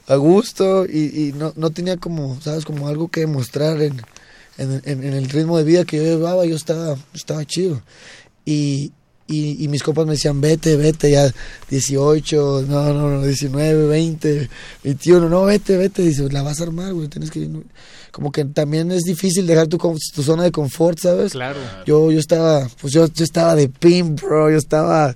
a 0.07 0.15
gusto 0.15 0.85
y, 0.87 1.27
y 1.27 1.33
no, 1.33 1.53
no 1.55 1.69
tenía 1.69 1.97
como, 1.97 2.39
¿sabes? 2.41 2.65
Como 2.65 2.87
algo 2.87 3.07
que 3.07 3.21
demostrar 3.21 3.81
en, 3.81 4.01
en, 4.57 4.81
en- 4.85 5.03
en 5.03 5.13
el 5.13 5.29
ritmo 5.29 5.57
de 5.57 5.63
vida 5.63 5.85
que 5.85 5.97
yo 5.97 6.03
llevaba, 6.03 6.45
yo 6.45 6.55
estaba, 6.55 6.95
estaba 7.13 7.45
chido. 7.45 7.81
Y, 8.45 8.91
y, 9.27 9.63
y 9.63 9.67
mis 9.69 9.81
compas 9.81 10.05
me 10.05 10.11
decían, 10.13 10.39
vete, 10.39 10.75
vete, 10.75 11.09
ya 11.11 11.31
18, 11.69 12.65
no, 12.67 12.93
no, 12.93 13.09
no, 13.09 13.23
19, 13.25 13.87
20, 13.87 14.49
21, 14.83 15.29
no, 15.29 15.45
vete, 15.45 15.77
vete, 15.77 16.01
dice, 16.03 16.29
la 16.31 16.43
vas 16.43 16.59
a 16.59 16.63
armar, 16.63 16.93
güey, 16.93 17.07
tienes 17.07 17.31
que... 17.31 17.49
Como 18.11 18.31
que 18.31 18.45
también 18.45 18.91
es 18.93 19.01
difícil 19.03 19.45
dejar 19.45 19.67
tu, 19.67 19.77
tu 19.77 20.23
zona 20.23 20.43
de 20.43 20.51
confort, 20.51 20.97
¿sabes? 20.99 21.33
Claro. 21.33 21.59
Yo, 21.85 22.11
yo 22.11 22.19
estaba, 22.19 22.65
pues 22.79 22.93
yo, 22.93 23.07
yo 23.07 23.23
estaba 23.25 23.55
de 23.55 23.67
pimp, 23.67 24.21
bro, 24.21 24.49
yo 24.51 24.57
estaba... 24.57 25.13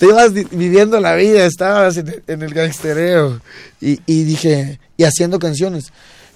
Te 0.00 0.06
ibas 0.06 0.32
viviendo 0.32 0.98
la 0.98 1.14
vida, 1.14 1.46
estabas 1.46 1.96
en, 1.98 2.08
el- 2.08 2.22
en 2.26 2.42
el 2.42 2.52
gangstereo. 2.52 3.40
Y, 3.80 4.00
y 4.06 4.24
dije, 4.24 4.80
y 4.96 5.04
haciendo 5.04 5.38
canciones. 5.38 5.92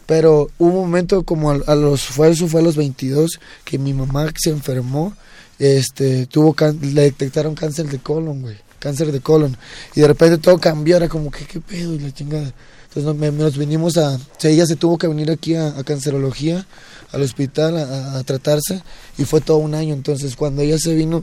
Pero 0.08 0.48
hubo 0.56 0.70
un 0.80 0.86
momento 0.90 1.22
como 1.22 1.50
a, 1.50 1.58
a 1.66 1.74
los, 1.74 2.00
fue 2.02 2.30
eso 2.30 2.48
fue 2.48 2.62
a 2.62 2.64
los 2.64 2.76
22, 2.76 3.38
que 3.66 3.78
mi 3.78 3.92
mamá 3.92 4.32
se 4.34 4.48
enfermó, 4.48 5.14
este, 5.58 6.24
tuvo, 6.24 6.54
can- 6.54 6.78
le 6.94 7.02
detectaron 7.02 7.54
cáncer 7.54 7.90
de 7.90 7.98
colon, 7.98 8.40
güey, 8.40 8.56
cáncer 8.78 9.12
de 9.12 9.20
colon. 9.20 9.54
Y 9.94 10.00
de 10.00 10.08
repente 10.08 10.38
todo 10.38 10.58
cambió, 10.58 10.96
era 10.96 11.10
como, 11.10 11.30
¿qué, 11.30 11.44
qué 11.44 11.60
pedo? 11.60 11.92
Y 11.94 11.98
la 11.98 12.10
chingada. 12.10 12.54
Entonces 12.88 13.34
nos, 13.34 13.58
vinimos 13.58 13.98
a, 13.98 14.14
o 14.14 14.20
sea, 14.38 14.50
ella 14.50 14.64
se 14.64 14.76
tuvo 14.76 14.96
que 14.96 15.08
venir 15.08 15.30
aquí 15.30 15.54
a, 15.54 15.74
cancerología, 15.84 16.66
al 17.12 17.20
hospital, 17.20 17.76
a 17.76 18.22
tratarse, 18.24 18.82
y 19.18 19.26
fue 19.26 19.42
todo 19.42 19.58
un 19.58 19.74
año. 19.74 19.92
Entonces 19.92 20.36
cuando 20.36 20.62
ella 20.62 20.78
se 20.78 20.94
vino, 20.94 21.22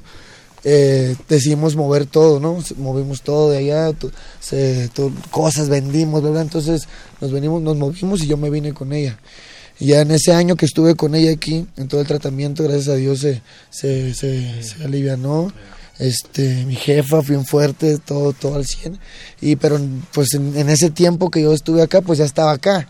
eh, 0.67 1.15
decidimos 1.29 1.75
mover 1.75 2.07
todo, 2.07 2.39
¿no? 2.39 2.57
Movimos 2.77 3.21
todo 3.21 3.51
de 3.51 3.59
allá, 3.59 3.95
se, 4.39 4.89
cosas 5.29 5.69
vendimos, 5.69 6.23
¿verdad? 6.23 6.41
Entonces 6.41 6.87
nos 7.21 7.31
venimos, 7.31 7.61
nos 7.61 7.77
movimos 7.77 8.23
y 8.23 8.27
yo 8.27 8.35
me 8.35 8.49
vine 8.49 8.73
con 8.73 8.91
ella. 8.91 9.19
Y 9.79 9.87
ya 9.87 10.01
en 10.01 10.09
ese 10.09 10.33
año 10.33 10.55
que 10.55 10.65
estuve 10.65 10.95
con 10.95 11.13
ella 11.13 11.31
aquí, 11.31 11.67
en 11.77 11.87
todo 11.87 12.01
el 12.01 12.07
tratamiento, 12.07 12.63
gracias 12.63 12.87
a 12.87 12.95
Dios 12.95 13.19
se, 13.19 13.43
se, 13.69 14.15
se, 14.15 14.63
se 14.63 14.83
alivianó. 14.83 15.53
Este, 15.99 16.65
mi 16.65 16.75
jefa, 16.75 17.21
bien 17.21 17.45
fuerte, 17.45 17.99
todo, 17.99 18.33
todo 18.33 18.55
al 18.55 18.65
100. 18.65 18.97
Y, 19.41 19.57
pero 19.57 19.79
pues 20.13 20.33
en, 20.33 20.57
en 20.57 20.69
ese 20.69 20.89
tiempo 20.89 21.29
que 21.29 21.43
yo 21.43 21.53
estuve 21.53 21.83
acá, 21.83 22.01
pues 22.01 22.17
ya 22.17 22.25
estaba 22.25 22.51
acá. 22.51 22.89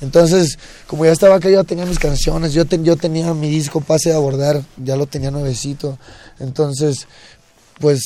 Entonces, 0.00 0.58
como 0.86 1.04
ya 1.04 1.12
estaba 1.12 1.36
acá, 1.36 1.48
yo 1.48 1.64
tenía 1.64 1.86
mis 1.86 1.98
canciones, 1.98 2.52
yo, 2.52 2.64
ten- 2.66 2.84
yo 2.84 2.96
tenía 2.96 3.32
mi 3.34 3.48
disco 3.48 3.80
Pase 3.80 4.12
a 4.12 4.16
Abordar, 4.16 4.62
ya 4.76 4.96
lo 4.96 5.06
tenía 5.06 5.30
nuevecito. 5.30 5.98
Entonces, 6.38 7.06
pues 7.80 8.00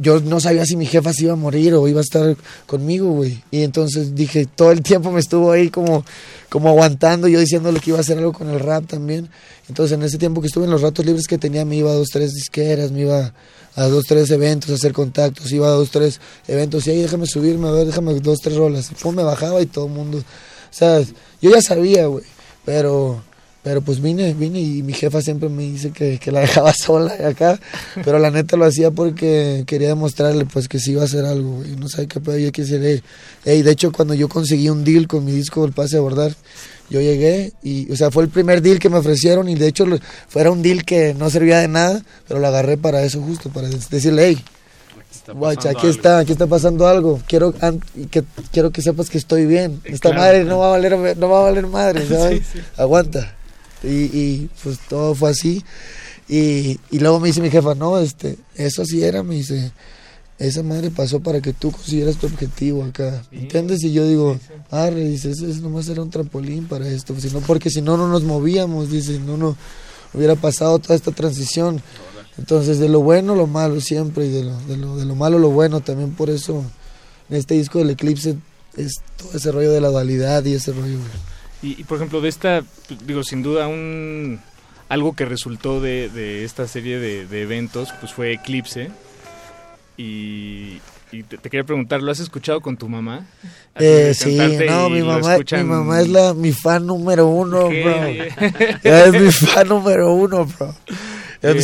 yo 0.00 0.20
no 0.20 0.38
sabía 0.38 0.64
si 0.64 0.76
mi 0.76 0.86
jefa 0.86 1.12
se 1.12 1.24
iba 1.24 1.32
a 1.32 1.36
morir 1.36 1.74
o 1.74 1.88
iba 1.88 1.98
a 2.00 2.02
estar 2.04 2.36
conmigo, 2.66 3.10
güey. 3.10 3.42
Y 3.50 3.62
entonces 3.62 4.14
dije, 4.14 4.46
todo 4.46 4.70
el 4.70 4.80
tiempo 4.82 5.10
me 5.10 5.18
estuvo 5.20 5.50
ahí 5.50 5.70
como, 5.70 6.04
como 6.48 6.68
aguantando, 6.68 7.26
yo 7.26 7.40
diciéndole 7.40 7.80
que 7.80 7.90
iba 7.90 7.98
a 7.98 8.02
hacer 8.02 8.16
algo 8.16 8.32
con 8.32 8.48
el 8.48 8.60
rap 8.60 8.86
también. 8.86 9.28
Entonces 9.68 9.96
en 9.98 10.04
ese 10.04 10.16
tiempo 10.16 10.40
que 10.40 10.46
estuve 10.46 10.64
en 10.66 10.70
los 10.70 10.82
ratos 10.82 11.04
libres 11.04 11.26
que 11.26 11.36
tenía, 11.36 11.64
me 11.64 11.76
iba 11.76 11.90
a 11.90 11.94
dos, 11.94 12.08
tres 12.12 12.32
disqueras, 12.32 12.92
me 12.92 13.00
iba 13.00 13.32
a 13.74 13.86
dos, 13.88 14.04
tres 14.06 14.30
eventos 14.30 14.70
a 14.70 14.74
hacer 14.74 14.92
contactos, 14.92 15.50
iba 15.52 15.66
a 15.66 15.70
dos, 15.72 15.90
tres 15.90 16.20
eventos 16.46 16.86
y 16.86 16.90
ahí 16.90 17.02
déjame 17.02 17.26
subirme, 17.26 17.66
a 17.68 17.72
ver, 17.72 17.86
déjame 17.86 18.14
dos, 18.20 18.38
tres 18.40 18.56
rolas. 18.56 18.90
Y 18.92 18.94
pum, 18.94 19.16
me 19.16 19.24
bajaba 19.24 19.60
y 19.60 19.66
todo 19.66 19.86
el 19.86 19.92
mundo, 19.92 20.22
sea, 20.70 21.00
yo 21.40 21.50
ya 21.50 21.62
sabía, 21.62 22.06
güey, 22.06 22.24
pero... 22.64 23.22
Pero 23.60 23.82
pues 23.82 24.00
vine, 24.00 24.32
vine 24.34 24.60
y 24.60 24.82
mi 24.82 24.94
jefa 24.94 25.20
siempre 25.20 25.48
me 25.50 25.64
dice 25.64 25.90
que, 25.90 26.18
que 26.18 26.30
la 26.32 26.40
dejaba 26.46 26.72
sola 26.72 27.12
acá, 27.28 27.60
pero 28.02 28.18
la 28.18 28.30
neta 28.30 28.56
lo 28.56 28.64
hacía 28.64 28.90
porque 28.92 29.64
quería 29.66 29.88
demostrarle 29.88 30.46
pues 30.46 30.68
que 30.68 30.78
sí 30.78 30.92
iba 30.92 31.02
a 31.02 31.04
hacer 31.04 31.26
algo, 31.26 31.56
güey, 31.56 31.76
no 31.76 31.86
sabe 31.88 32.06
qué 32.06 32.18
pedo, 32.20 32.38
yo 32.38 32.50
quise 32.52 32.78
decir, 32.78 33.02
hey, 33.04 33.10
hey, 33.56 33.62
de 33.62 33.70
hecho 33.72 33.92
cuando 33.92 34.14
yo 34.14 34.28
conseguí 34.28 34.70
un 34.70 34.84
deal 34.84 35.06
con 35.06 35.24
mi 35.24 35.32
disco 35.32 35.64
El 35.66 35.72
Pase 35.72 35.96
a 35.96 35.98
Abordar, 35.98 36.34
yo 36.88 37.00
llegué 37.02 37.52
y, 37.62 37.90
o 37.92 37.96
sea, 37.96 38.10
fue 38.10 38.22
el 38.22 38.30
primer 38.30 38.62
deal 38.62 38.78
que 38.78 38.88
me 38.88 38.96
ofrecieron 38.98 39.48
y 39.50 39.54
de 39.56 39.66
hecho 39.66 39.84
lo- 39.84 39.98
fuera 40.28 40.50
un 40.50 40.62
deal 40.62 40.84
que 40.84 41.12
no 41.12 41.28
servía 41.28 41.58
de 41.58 41.68
nada, 41.68 42.02
pero 42.26 42.40
lo 42.40 42.46
agarré 42.46 42.78
para 42.78 43.02
eso 43.02 43.20
justo, 43.20 43.50
para 43.50 43.68
decirle, 43.68 44.28
hey, 44.28 44.44
guacha, 45.34 45.70
aquí 45.70 45.86
está, 45.86 46.18
aquí 46.18 46.32
está 46.32 46.46
pasando 46.46 46.86
algo, 46.86 47.20
quiero 47.26 47.52
que, 48.10 48.24
quiero 48.52 48.70
que 48.70 48.82
sepas 48.82 49.10
que 49.10 49.18
estoy 49.18 49.46
bien, 49.46 49.80
esta 49.84 50.10
Claro. 50.10 50.22
madre 50.22 50.44
no 50.44 50.58
va 50.58 50.66
a 50.68 50.70
valer, 50.70 51.16
no 51.16 51.28
va 51.28 51.40
a 51.40 51.42
valer 51.44 51.66
madre, 51.66 52.06
¿sabes? 52.08 52.42
Sí, 52.52 52.58
sí. 52.58 52.64
Aguanta. 52.76 53.34
Y, 53.82 53.88
y 53.88 54.50
pues 54.62 54.78
todo 54.88 55.14
fue 55.14 55.30
así. 55.30 55.64
Y, 56.28 56.78
y 56.90 56.98
luego 56.98 57.20
me 57.20 57.28
dice 57.28 57.40
mi 57.40 57.50
jefa, 57.50 57.74
no, 57.74 57.98
este, 57.98 58.36
eso 58.56 58.84
sí 58.84 59.02
era, 59.02 59.22
me 59.22 59.36
dice, 59.36 59.72
esa 60.38 60.62
madre 60.62 60.90
pasó 60.90 61.20
para 61.20 61.40
que 61.40 61.52
tú 61.52 61.72
consiguieras 61.72 62.16
tu 62.16 62.26
objetivo 62.26 62.84
acá, 62.84 63.22
¿entiendes? 63.32 63.82
Y 63.82 63.92
yo 63.92 64.06
digo, 64.06 64.38
arre, 64.70 65.04
dice, 65.04 65.30
eso, 65.30 65.46
eso 65.46 65.60
nomás 65.62 65.88
era 65.88 66.02
un 66.02 66.10
trampolín 66.10 66.66
para 66.66 66.86
esto, 66.88 67.14
si 67.18 67.30
no, 67.30 67.40
porque 67.40 67.70
si 67.70 67.80
no, 67.82 67.96
no 67.96 68.08
nos 68.08 68.24
movíamos, 68.24 68.90
dice, 68.90 69.18
no, 69.20 69.36
no 69.36 69.56
hubiera 70.12 70.34
pasado 70.36 70.78
toda 70.78 70.94
esta 70.96 71.12
transición. 71.12 71.80
Entonces, 72.38 72.78
de 72.78 72.88
lo 72.88 73.00
bueno, 73.00 73.34
lo 73.34 73.46
malo 73.46 73.80
siempre, 73.80 74.26
y 74.26 74.30
de 74.30 74.44
lo, 74.44 74.56
de 74.62 74.76
lo, 74.76 74.96
de 74.96 75.04
lo 75.04 75.14
malo, 75.16 75.38
lo 75.38 75.50
bueno, 75.50 75.80
también 75.80 76.12
por 76.12 76.30
eso, 76.30 76.64
en 77.28 77.36
este 77.36 77.54
disco 77.54 77.78
del 77.78 77.90
Eclipse, 77.90 78.36
es 78.76 79.00
todo 79.16 79.32
ese 79.34 79.50
rollo 79.50 79.72
de 79.72 79.80
la 79.80 79.88
dualidad 79.88 80.44
y 80.44 80.54
ese 80.54 80.72
rollo. 80.72 80.98
Y, 81.62 81.80
y, 81.80 81.84
por 81.84 81.96
ejemplo, 81.98 82.20
de 82.20 82.28
esta, 82.28 82.62
digo, 83.04 83.24
sin 83.24 83.42
duda 83.42 83.66
un 83.66 84.40
algo 84.88 85.14
que 85.16 85.24
resultó 85.26 85.80
de, 85.80 86.08
de 86.08 86.44
esta 86.44 86.66
serie 86.68 86.98
de, 86.98 87.26
de 87.26 87.42
eventos 87.42 87.92
pues 88.00 88.12
fue 88.12 88.32
Eclipse. 88.32 88.90
Y, 89.96 90.80
y 91.10 91.22
te, 91.24 91.38
te 91.38 91.50
quería 91.50 91.64
preguntar, 91.64 92.00
¿lo 92.02 92.12
has 92.12 92.20
escuchado 92.20 92.60
con 92.60 92.76
tu 92.76 92.88
mamá? 92.88 93.26
Eh, 93.78 94.12
sí, 94.14 94.36
no, 94.66 94.88
mi 94.88 95.02
mamá, 95.02 95.18
mi 95.20 95.34
escuchan- 95.34 95.66
mamá 95.66 96.00
es 96.00 96.08
la, 96.08 96.34
mi 96.34 96.52
fan 96.52 96.86
número 96.86 97.26
uno, 97.26 97.68
¿Qué? 97.68 97.82
bro. 97.82 98.90
Es 98.90 99.12
mi 99.20 99.32
fan 99.32 99.68
número 99.68 100.12
uno, 100.12 100.46
bro. 100.46 100.74
Eh, 101.40 101.60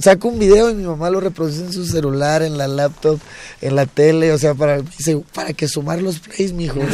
saco 0.00 0.28
un 0.28 0.38
video 0.38 0.68
y 0.70 0.74
mi 0.74 0.84
mamá 0.84 1.10
lo 1.10 1.20
reproduce 1.20 1.60
en 1.60 1.72
su 1.72 1.86
celular, 1.86 2.42
en 2.42 2.58
la 2.58 2.66
laptop, 2.66 3.20
en 3.60 3.76
la 3.76 3.86
tele, 3.86 4.32
o 4.32 4.38
sea, 4.38 4.54
para, 4.54 4.80
dice, 4.82 5.22
para 5.32 5.52
que 5.52 5.68
sumar 5.68 6.02
los 6.02 6.18
plays, 6.18 6.52
mijo. 6.52 6.80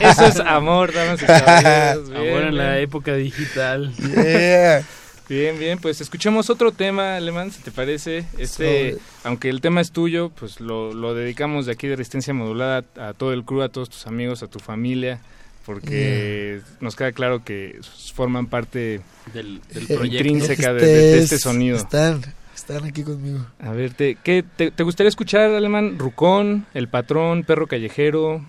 Eso 0.00 0.26
es 0.26 0.40
amor, 0.40 0.92
damas 0.92 1.22
y 1.22 1.26
caballeros. 1.26 2.10
Bien, 2.16 2.34
Ahora 2.34 2.48
en 2.48 2.56
la 2.56 2.80
época 2.80 3.14
digital. 3.14 3.94
Yeah. 3.96 4.82
Bien, 5.28 5.58
bien, 5.58 5.80
pues 5.80 6.00
escuchemos 6.00 6.50
otro 6.50 6.70
tema, 6.70 7.16
Alemán, 7.16 7.50
si 7.50 7.60
te 7.60 7.72
parece. 7.72 8.24
Este, 8.38 8.92
Sobre. 8.92 9.02
aunque 9.24 9.48
el 9.48 9.60
tema 9.60 9.80
es 9.80 9.90
tuyo, 9.90 10.30
pues 10.30 10.60
lo, 10.60 10.94
lo 10.94 11.14
dedicamos 11.14 11.66
de 11.66 11.72
aquí 11.72 11.88
de 11.88 11.96
Resistencia 11.96 12.32
Modulada 12.32 12.84
a 12.96 13.12
todo 13.12 13.32
el 13.32 13.44
crew, 13.44 13.62
a 13.62 13.68
todos 13.68 13.90
tus 13.90 14.06
amigos, 14.06 14.44
a 14.44 14.46
tu 14.46 14.60
familia, 14.60 15.18
porque 15.66 16.60
nos 16.80 16.96
queda 16.96 17.12
claro 17.12 17.44
que 17.44 17.78
forman 18.14 18.46
parte 18.46 19.00
del, 19.34 19.60
Eh, 19.74 19.98
intrínseca 20.04 20.72
de, 20.72 20.78
este 20.78 20.86
de- 20.86 21.02
de 21.12 21.18
este 21.18 21.34
es- 21.34 21.40
sonido. 21.42 21.76
Están, 21.76 22.22
están 22.54 22.84
aquí 22.84 23.02
conmigo. 23.02 23.44
A 23.58 23.72
ver, 23.72 23.92
te, 23.92 24.16
¿qué, 24.22 24.44
te, 24.56 24.70
te 24.70 24.82
gustaría 24.84 25.08
escuchar, 25.08 25.50
Alemán? 25.50 25.98
Rucón, 25.98 26.64
El 26.72 26.88
Patrón, 26.88 27.42
Perro 27.44 27.66
Callejero, 27.66 28.46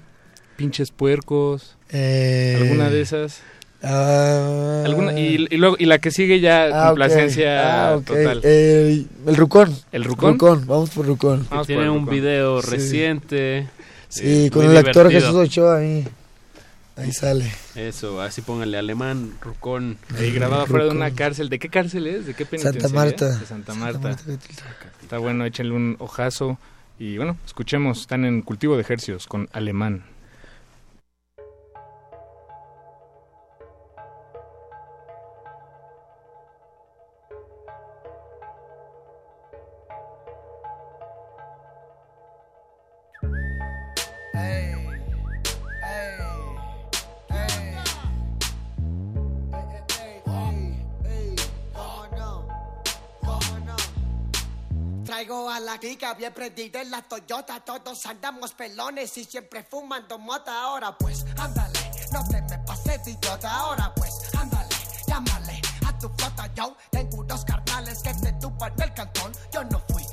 Pinches 0.55 0.91
Puercos, 0.91 1.75
Eh, 1.89 2.57
alguna 2.61 2.89
de 2.89 3.01
esas. 3.01 3.41
ah, 3.83 4.83
¿Alguna? 4.85 5.19
Y, 5.19 5.47
y 5.49 5.57
luego, 5.57 5.75
y 5.79 5.85
la 5.85 5.99
que 5.99 6.11
sigue 6.11 6.39
ya, 6.39 6.69
ah, 6.71 6.87
complacencia 6.89 7.93
Ah, 7.93 7.99
total. 8.05 8.41
Eh, 8.43 9.05
el 9.25 9.35
Rucón. 9.35 9.73
¿El 9.91 10.03
Rucón? 10.03 10.37
vamos 10.67 10.91
por 10.91 11.05
Rucón. 11.05 11.45
Que 11.45 11.57
tiene 11.65 11.89
un 11.89 12.05
video 12.05 12.61
Sí. 12.61 12.69
reciente. 12.71 13.67
Sí, 14.09 14.45
eh, 14.45 14.49
con 14.51 14.65
el 14.69 14.77
actor. 14.77 15.11
Jesús 15.11 15.35
Ochoa 15.35 15.77
ahí. 15.79 16.07
Ahí 16.97 17.11
sale. 17.11 17.51
Eso, 17.75 18.21
así 18.21 18.41
pónganle 18.41 18.77
alemán, 18.77 19.33
rucón. 19.41 19.97
Ahí 20.17 20.31
grabado 20.31 20.65
fuera 20.65 20.85
de 20.85 20.91
una 20.91 21.11
cárcel. 21.11 21.47
¿De 21.49 21.59
qué 21.59 21.69
cárcel 21.69 22.07
es? 22.07 22.25
¿De 22.25 22.33
qué 22.33 22.45
penitenciaria? 22.45 22.81
Santa 22.81 22.95
Marta. 22.95 23.25
De 23.25 23.45
Santa 23.45 23.47
Santa 23.47 23.73
Marta. 23.75 23.99
Marta. 23.99 24.31
Está 25.01 25.17
bueno, 25.19 25.45
échenle 25.45 25.73
un 25.73 25.95
ojazo. 25.99 26.57
Y 26.97 27.17
bueno, 27.17 27.37
escuchemos. 27.45 28.01
Están 28.01 28.25
en 28.25 28.41
cultivo 28.41 28.75
de 28.75 28.81
ejercicios 28.81 29.27
con 29.27 29.47
alemán. 29.53 30.03
Traigo 55.17 55.49
a 55.49 55.59
la 55.59 55.79
clica 55.79 56.13
bien 56.13 56.31
prendida 56.31 56.79
en 56.79 56.91
la 56.91 57.01
Toyota, 57.01 57.59
todos 57.61 58.05
andamos 58.05 58.53
pelones 58.53 59.17
y 59.17 59.23
siempre 59.25 59.63
fumando 59.63 60.19
mota. 60.19 60.61
Ahora 60.61 60.95
pues, 60.95 61.25
ándale, 61.39 61.79
no 62.13 62.23
te 62.27 62.39
me 62.43 62.59
pases 62.59 63.03
de 63.03 63.11
idiota. 63.13 63.51
Ahora 63.51 63.91
pues, 63.95 64.13
ándale, 64.37 64.75
llámale 65.07 65.59
a 65.87 65.97
tu 65.97 66.07
flota. 66.09 66.53
Yo 66.53 66.77
tengo 66.91 67.17
unos 67.17 67.43
carnales 67.45 68.03
que 68.03 68.13
te 68.13 68.31
tupan 68.33 68.71
el 68.79 68.93
cantón. 68.93 69.31
Yo 69.51 69.63
no 69.63 69.81
fui, 69.89 70.03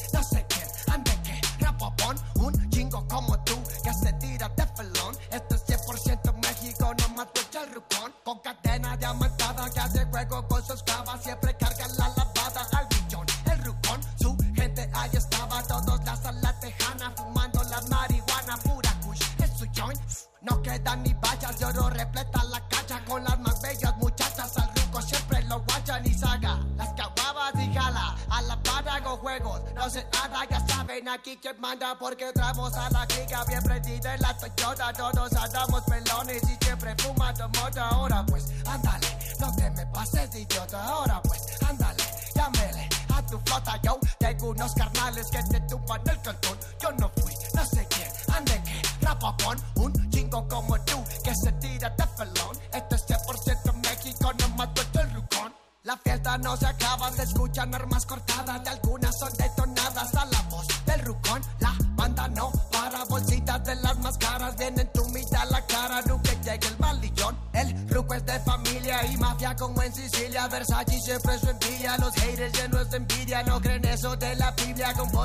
manda 31.52 31.94
porque 31.98 32.28
entramos 32.28 32.72
a 32.74 32.88
la 32.90 33.06
clica 33.06 33.44
bien 33.44 33.62
prendida 33.62 34.14
en 34.14 34.22
la 34.22 34.36
Toyota. 34.36 34.92
Todos 34.94 35.32
andamos 35.34 35.82
pelones 35.82 36.42
y 36.44 36.64
siempre 36.64 36.94
fumando. 36.96 37.50
Ahora 37.78 38.24
pues, 38.26 38.46
ándale, 38.66 39.06
no 39.38 39.54
te 39.54 39.70
me 39.70 39.86
pases 39.86 40.30
de 40.32 40.40
idiota. 40.40 40.82
Ahora 40.82 41.20
pues, 41.22 41.42
ándale, 41.68 42.02
llámele 42.34 42.88
a 43.14 43.26
tu 43.26 43.38
flota. 43.40 43.78
Yo 43.82 43.98
tengo 44.18 44.50
unos 44.50 44.74
carnales 44.74 45.26
que 45.30 45.42
te 45.42 45.60
tumban 45.62 46.00
el 46.08 46.20
cantón. 46.22 46.58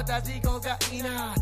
Y 0.10 0.41
cocaína. 0.41 1.36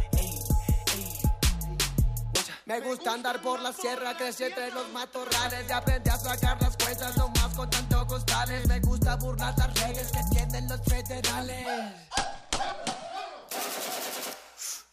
Me 2.65 2.81
gusta 2.81 3.13
andar 3.13 3.41
por 3.41 3.61
la 3.61 3.71
sierra, 3.71 4.17
crecí 4.17 4.43
entre 4.43 4.71
los 4.71 4.89
matorrales 4.89 5.65
y 5.69 5.71
aprendí 5.71 6.09
a 6.09 6.17
sacar 6.17 6.61
las 6.61 6.75
cuentas 6.75 7.15
nomás 7.15 7.55
con 7.55 7.69
tanto 7.69 8.05
costales. 8.05 8.67
Me 8.67 8.81
gusta 8.81 9.15
burlar 9.15 9.57
las 9.57 9.73
leyes 9.79 10.11
que 10.11 10.19
tienen 10.35 10.67
los 10.67 10.81
federales. 10.81 11.65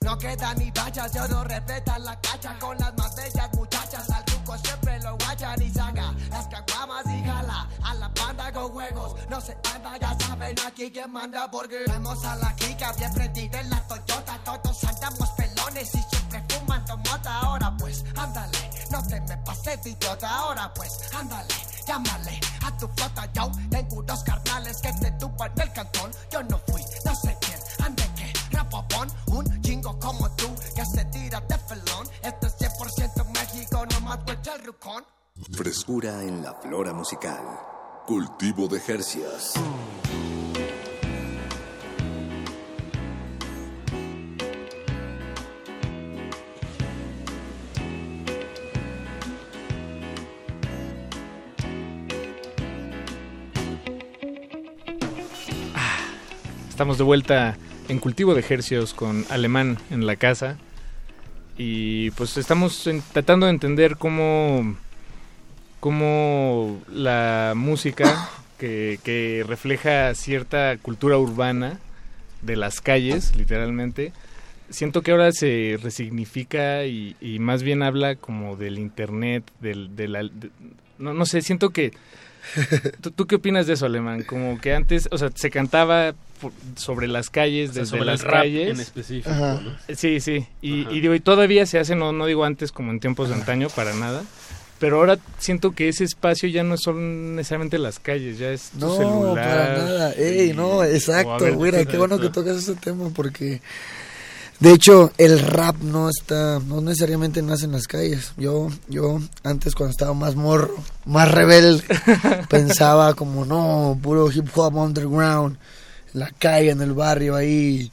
No 0.03 0.19
queda 0.19 0.55
ni 0.55 0.71
vallas, 0.71 1.13
de 1.13 1.21
oro 1.21 1.43
repleta 1.43 1.99
la 1.99 2.21
cacha 2.21 2.57
con 2.61 2.79
las 2.79 2.97
más 2.97 3.14
no 9.35 9.41
se 9.41 9.57
anda, 9.75 9.97
ya 9.99 10.17
saben 10.21 10.55
aquí 10.65 10.93
quién 10.93 11.11
manda 11.11 11.51
porque 11.51 11.83
vemos 11.89 12.25
a 12.25 12.37
la 12.37 12.55
clica 12.55 12.93
bien 12.93 13.13
prendida 13.13 13.61
en 13.61 13.71
la 13.71 13.81
Toyota. 13.89 14.39
Todos 14.45 14.85
andamos 14.85 15.29
pelones 15.31 15.93
y 15.93 16.03
siempre 16.03 16.45
fumando 16.49 16.97
mota. 16.99 17.41
Ahora 17.41 17.77
pues, 17.77 18.05
ándale, 18.17 18.71
no 18.93 19.05
te 19.05 19.21
me 19.23 19.37
pases 19.39 19.83
de 19.83 19.91
idiota. 19.91 20.31
Ahora 20.31 20.73
pues, 20.73 21.13
ándale, 21.13 21.55
llámale 21.85 22.41
a 22.65 22.77
tu 22.77 22.87
flota. 22.87 23.29
Yo 23.33 23.51
tengo 23.71 23.97
unos 23.97 24.23
carnales 24.23 24.81
que 24.81 24.93
te 24.93 25.11
tupan 25.13 25.53
el 25.61 25.73
cantón. 25.73 26.11
Yo 26.31 26.43
no 26.45 26.59
fui, 26.69 26.83
no 27.05 27.15
sé 27.17 27.37
quién, 27.41 27.59
ande 27.85 28.09
que 28.15 28.33
rapopón. 28.57 29.11
Un 29.27 29.63
chingo 29.63 29.99
como 29.99 30.31
tú 30.37 30.55
que 30.77 30.87
se 30.87 31.05
tira 31.07 31.41
de 31.41 31.59
felón. 31.59 32.09
Esto 32.23 32.47
es 32.47 32.57
100% 32.59 33.27
México, 33.33 33.85
no 33.85 34.01
más 34.03 34.25
vuelta 34.25 34.55
el 34.55 34.65
rucón. 34.65 35.05
Frescura 35.53 36.23
en 36.23 36.41
la 36.41 36.55
flora 36.55 36.93
musical. 36.93 37.74
Cultivo 38.07 38.69
de 38.69 38.81
Jercias. 38.81 39.55
Estamos 56.69 56.99
de 56.99 57.05
vuelta 57.05 57.57
en 57.89 57.99
cultivo 58.01 58.35
de 58.35 58.41
ejercicios 58.41 58.93
con 58.93 59.25
alemán 59.31 59.79
en 59.91 60.07
la 60.07 60.17
casa. 60.17 60.59
Y 61.57 62.11
pues 62.11 62.37
estamos 62.37 62.87
tratando 63.15 63.47
de 63.47 63.53
entender 63.53 63.97
cómo, 63.97 64.77
cómo 65.85 66.81
la 66.91 67.53
música 67.55 68.31
que, 68.59 68.99
que 69.05 69.45
refleja 69.47 70.15
cierta 70.15 70.79
cultura 70.79 71.19
urbana 71.19 71.79
de 72.41 72.57
las 72.57 72.81
calles, 72.81 73.37
literalmente, 73.37 74.15
siento 74.71 75.03
que 75.03 75.11
ahora 75.11 75.31
se 75.33 75.79
resignifica 75.83 76.87
y, 76.87 77.17
y 77.21 77.39
más 77.39 77.63
bien 77.63 77.83
habla 77.83 78.15
como 78.17 78.57
del 78.57 78.79
internet, 78.79 79.45
del, 79.61 79.95
de 79.95 80.09
la- 80.09 80.23
de- 80.23 80.49
no, 80.99 81.13
no 81.13 81.27
sé, 81.27 81.43
siento 81.43 81.69
que... 81.69 81.93
¿tú, 83.03 83.11
tú 83.11 83.27
qué 83.27 83.35
opinas 83.35 83.67
de 83.67 83.75
eso, 83.75 83.85
Alemán? 83.85 84.23
Como 84.23 84.59
que 84.63 84.75
antes, 84.75 85.07
o 85.11 85.19
sea, 85.19 85.31
se 85.35 85.51
cantaba 85.51 86.15
por- 86.41 86.53
sobre 86.77 87.09
las 87.09 87.29
calles, 87.29 87.71
O 87.71 87.73
sea, 87.75 87.83
desde 87.83 87.91
sobre 87.91 88.05
las 88.07 88.21
el 88.21 88.27
rap 88.27 88.41
calles. 88.43 88.71
en 88.71 88.81
específico. 88.81 89.31
¿no? 89.35 89.61
Sí, 89.95 90.21
sí. 90.21 90.47
Y, 90.63 90.89
y 90.95 91.01
digo, 91.01 91.15
y 91.15 91.21
todavía 91.21 91.67
se 91.67 91.79
hace, 91.79 91.95
no, 91.95 92.13
no 92.15 92.25
digo 92.25 92.45
antes 92.47 92.73
como 92.73 92.91
en 92.91 93.01
tiempos 93.01 93.29
de 93.29 93.35
antaño, 93.35 93.69
para 93.69 93.93
nada. 93.95 94.23
Pero 94.85 94.99
ahora 94.99 95.19
siento 95.39 95.71
que 95.73 95.89
ese 95.89 96.05
espacio 96.05 96.47
ya 96.47 96.63
no 96.63 96.77
son 96.77 97.37
necesariamente 97.37 97.79
las 97.79 97.99
calles, 97.99 98.37
ya 98.37 98.51
es 98.51 98.69
tu 98.69 98.81
No, 98.81 98.95
celular. 98.95 99.35
para 99.35 99.79
nada. 99.79 100.13
Ey, 100.13 100.53
no, 100.53 100.85
exacto. 100.85 101.43
Mira, 101.57 101.83
qué 101.87 101.97
bueno 101.97 102.21
que 102.21 102.29
tocas 102.29 102.59
ese 102.59 102.75
tema 102.75 103.09
porque, 103.09 103.63
de 104.61 104.73
hecho, 104.75 105.11
el 105.17 105.39
rap 105.39 105.77
no 105.81 106.11
está, 106.11 106.61
no 106.67 106.83
necesariamente 106.83 107.41
nace 107.41 107.65
en 107.65 107.73
las 107.73 107.87
calles. 107.87 108.33
Yo, 108.37 108.69
yo 108.89 109.21
antes 109.43 109.75
cuando 109.75 109.93
estaba 109.93 110.13
más 110.13 110.35
morro, 110.37 110.77
más 111.07 111.33
rebelde, 111.33 111.83
pensaba 112.51 113.15
como 113.15 113.47
no, 113.47 113.99
puro 114.03 114.31
hip 114.31 114.49
hop 114.55 114.77
underground, 114.77 115.57
en 116.13 116.21
la 116.21 116.31
calle, 116.39 116.73
en 116.73 116.83
el 116.83 116.93
barrio, 116.93 117.37
ahí, 117.37 117.91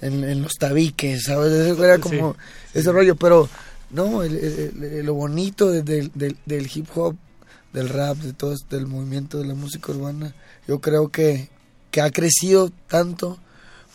en, 0.00 0.22
en 0.22 0.42
los 0.42 0.52
tabiques, 0.54 1.24
¿sabes? 1.24 1.50
Eso 1.50 1.84
era 1.84 1.98
como 1.98 2.36
ese 2.72 2.92
rollo, 2.92 3.16
pero 3.16 3.48
no, 3.90 4.22
el- 4.22 4.36
el- 4.36 4.82
el- 4.84 5.06
lo 5.06 5.14
bonito 5.14 5.70
de- 5.70 5.82
del- 5.82 6.10
del- 6.14 6.36
del 6.46 6.70
hip 6.74 6.86
hop, 6.94 7.16
del 7.72 7.88
rap, 7.88 8.16
de 8.18 8.32
todo, 8.32 8.52
este- 8.52 8.76
del 8.76 8.86
movimiento 8.86 9.38
de 9.38 9.46
la 9.46 9.54
música 9.54 9.92
urbana, 9.92 10.34
yo 10.66 10.80
creo 10.80 11.08
que, 11.08 11.48
que 11.90 12.00
ha 12.00 12.10
crecido 12.10 12.70
tanto 12.88 13.38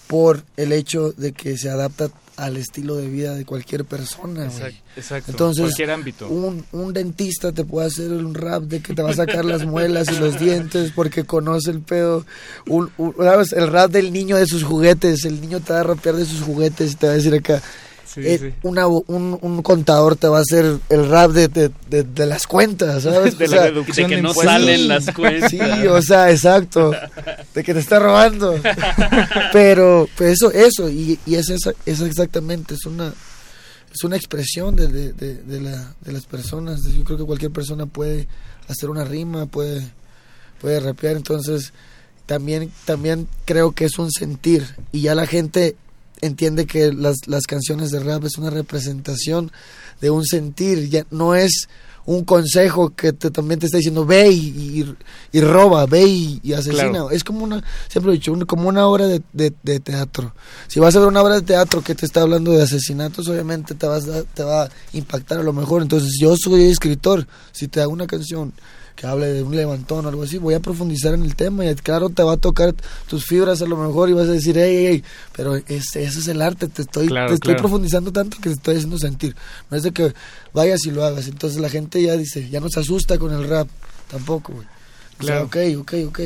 por 0.08 0.44
el 0.58 0.72
hecho 0.72 1.12
de 1.14 1.32
que 1.34 1.58
se 1.58 1.70
adapta 1.70 2.10
al 2.38 2.58
estilo 2.58 2.98
de 2.98 3.08
vida 3.08 3.34
de 3.34 3.46
cualquier 3.46 3.86
persona. 3.86 4.44
Exacto, 4.46 4.78
exacto. 4.98 5.32
Entonces, 5.32 5.64
Cualquier 5.64 5.92
ámbito. 5.92 6.28
Un, 6.30 6.66
un 6.74 6.94
dentista 6.94 7.54
te 7.54 7.64
puede 7.64 7.88
hacer 7.88 8.12
un 8.12 8.34
rap 8.36 8.64
de 8.64 8.82
que 8.82 8.94
te 8.94 9.02
va 9.02 9.12
a 9.12 9.16
sacar 9.16 9.46
las 9.46 9.66
muelas 9.66 10.10
y 10.12 10.18
los 10.20 10.38
dientes 10.38 10.92
porque 10.94 11.24
conoce 11.24 11.72
el 11.72 11.80
pedo. 11.80 12.26
Un, 12.68 12.92
un- 12.98 13.16
¿sabes? 13.18 13.54
El 13.54 13.68
rap 13.72 13.90
del 13.90 14.12
niño 14.12 14.36
de 14.36 14.46
sus 14.48 14.64
juguetes. 14.64 15.24
El 15.24 15.40
niño 15.40 15.62
te 15.62 15.72
va 15.72 15.80
a 15.80 15.84
rapear 15.84 16.16
de 16.18 16.26
sus 16.26 16.42
juguetes 16.42 16.92
y 16.92 16.96
te 16.96 17.08
va 17.08 17.14
a 17.14 17.16
decir 17.16 17.34
acá. 17.34 17.64
Eh, 18.18 18.38
sí. 18.40 18.54
una- 18.64 18.88
un, 18.88 19.38
un 19.42 19.62
contador 19.62 20.16
te 20.16 20.28
va 20.28 20.40
a 20.40 20.42
hacer 20.42 20.78
el 20.90 21.10
rap 21.10 21.32
de, 21.32 21.48
de, 21.48 21.72
de- 21.90 22.04
de 22.04 22.26
las 22.26 22.48
cuentas, 22.48 23.04
¿sabes? 23.04 23.38
De 23.38 23.48
la 23.48 23.64
deducción 23.64 24.10
De 24.10 24.16
que 24.16 24.22
no 24.22 24.30
impuestos. 24.30 24.54
salen 24.54 24.88
las 24.88 25.10
cuentas. 25.12 25.52
Sí, 25.52 25.60
o 25.90 26.02
sea, 26.02 26.32
exacto. 26.32 26.92
De 27.54 27.64
que 27.64 27.74
te 27.74 27.80
está 27.80 28.00
robando. 28.00 28.56
Pero, 29.52 30.08
pues 30.18 30.34
eso, 30.34 30.52
eso, 30.52 30.90
y, 30.90 31.20
y 31.26 31.36
es 31.36 31.50
esa, 31.50 31.72
es 31.86 32.02
exactamente, 32.02 32.74
es 32.76 32.86
una, 32.86 33.14
es 33.94 34.04
una 34.04 34.16
expresión 34.18 34.76
de, 34.76 34.88
de, 34.88 35.14
de, 35.14 35.36
de 35.36 35.62
la, 35.62 35.94
de 36.02 36.12
las 36.12 36.26
personas. 36.26 36.82
Yo 36.84 37.04
creo 37.04 37.18
que 37.18 37.24
cualquier 37.26 37.52
persona 37.52 37.86
puede 37.86 38.28
hacer 38.68 38.90
una 38.90 39.04
rima, 39.04 39.46
puede, 39.46 39.88
puede 40.60 40.80
rapear, 40.80 41.16
entonces 41.16 41.74
también, 42.26 42.72
también 42.86 43.28
creo 43.46 43.72
que 43.72 43.86
es 43.86 43.98
un 44.00 44.12
sentir. 44.12 44.66
Y 44.92 45.02
ya 45.02 45.16
la 45.16 45.28
gente 45.28 45.76
entiende 46.26 46.66
que 46.66 46.92
las, 46.94 47.16
las 47.28 47.44
canciones 47.44 47.92
de 47.92 48.00
rap 48.00 48.24
es 48.26 48.38
una 48.38 48.50
representación 48.50 49.52
de 50.02 50.10
un 50.10 50.26
sentir, 50.26 50.90
ya 50.90 51.06
no 51.12 51.36
es 51.36 51.68
un 52.08 52.24
consejo 52.24 52.92
que 52.96 53.14
te, 53.14 53.32
también 53.32 53.60
te 53.60 53.66
está 53.66 53.78
diciendo 53.78 54.06
ve 54.06 54.30
y, 54.30 54.38
y- 54.82 54.96
y 55.32 55.42
roba, 55.42 55.88
ve 55.88 56.04
y, 56.04 56.40
y 56.44 56.54
asesina. 56.54 56.90
Claro. 56.90 57.10
Es 57.10 57.24
como 57.24 57.44
una, 57.44 57.64
siempre 57.90 58.12
he 58.12 58.16
dicho, 58.16 58.32
un- 58.32 58.46
como 58.46 58.70
una 58.70 58.86
obra 58.88 59.08
de, 59.08 59.24
de- 59.34 59.54
de 59.64 59.80
teatro. 59.80 60.36
Si 60.68 60.80
vas 60.80 60.96
a 60.96 61.00
ver 61.00 61.08
una 61.08 61.24
obra 61.24 61.34
de 61.36 61.42
teatro 61.42 61.82
que 61.82 61.96
te 61.96 62.06
está 62.06 62.22
hablando 62.22 62.52
de 62.52 62.62
asesinatos, 62.62 63.28
obviamente 63.28 63.74
te, 63.74 63.88
vas 63.88 64.08
a- 64.08 64.22
te 64.22 64.44
va 64.44 64.66
a 64.66 64.70
impactar 64.94 65.40
a 65.40 65.44
lo 65.44 65.52
mejor. 65.52 65.82
Entonces 65.82 66.12
yo 66.22 66.36
soy 66.38 66.66
escritor, 66.66 67.26
si 67.52 67.68
te 67.68 67.82
hago 67.82 67.92
una 67.92 68.06
canción 68.06 68.54
que 68.96 69.06
hable 69.08 69.28
de 69.28 69.44
un 69.44 69.56
levantón 69.56 70.06
o 70.06 70.10
algo 70.10 70.24
así, 70.24 70.38
voy 70.38 70.54
a 70.54 70.60
profundizar 70.62 71.14
en 71.14 71.24
el 71.24 71.36
tema 71.36 71.66
y 71.66 71.76
claro 71.76 72.10
te 72.10 72.24
va 72.24 72.34
a 72.34 72.38
tocar 72.38 72.74
tus 73.08 73.26
fibras 73.26 73.62
a 73.62 73.66
lo 73.66 73.76
mejor 73.76 74.10
y 74.10 74.14
vas 74.14 74.28
a 74.28 74.32
decir, 74.32 74.58
hey, 74.58 74.74
hey, 74.74 74.88
hey, 74.92 75.04
pero 75.36 75.56
es, 75.56 75.96
ese 75.96 76.20
es 76.20 76.28
el 76.28 76.42
arte, 76.42 76.68
te 76.68 76.84
estoy, 76.84 77.08
Claro, 77.08 77.28
te 77.28 77.34
estoy 77.36 77.54
claro. 77.56 77.60
profundizando 77.64 78.12
tanto 78.14 78.38
que 78.38 78.44
te 78.50 78.56
estoy 78.56 78.76
haciendo 78.76 78.98
sentir. 78.98 79.36
No 79.70 79.76
es 79.78 79.84
de 79.84 79.92
que 79.92 80.14
vayas 80.54 80.86
y 80.86 80.92
lo 80.92 81.04
hagas. 81.04 81.28
Entonces 81.28 81.60
la 81.60 81.70
gente 81.70 82.02
ya 82.02 82.16
dice, 82.16 82.50
ya 82.50 82.60
no 82.62 82.70
se 82.70 82.80
asusta 82.80 83.18
con 83.18 83.34
el 83.34 83.48
rap, 83.48 83.68
tampoco, 84.10 84.54
güey. 84.54 84.66
O 85.20 85.24
sea, 85.24 85.46
Claro. 85.46 85.46
ok, 85.46 85.58
ok, 85.80 85.94
ok. 86.08 86.20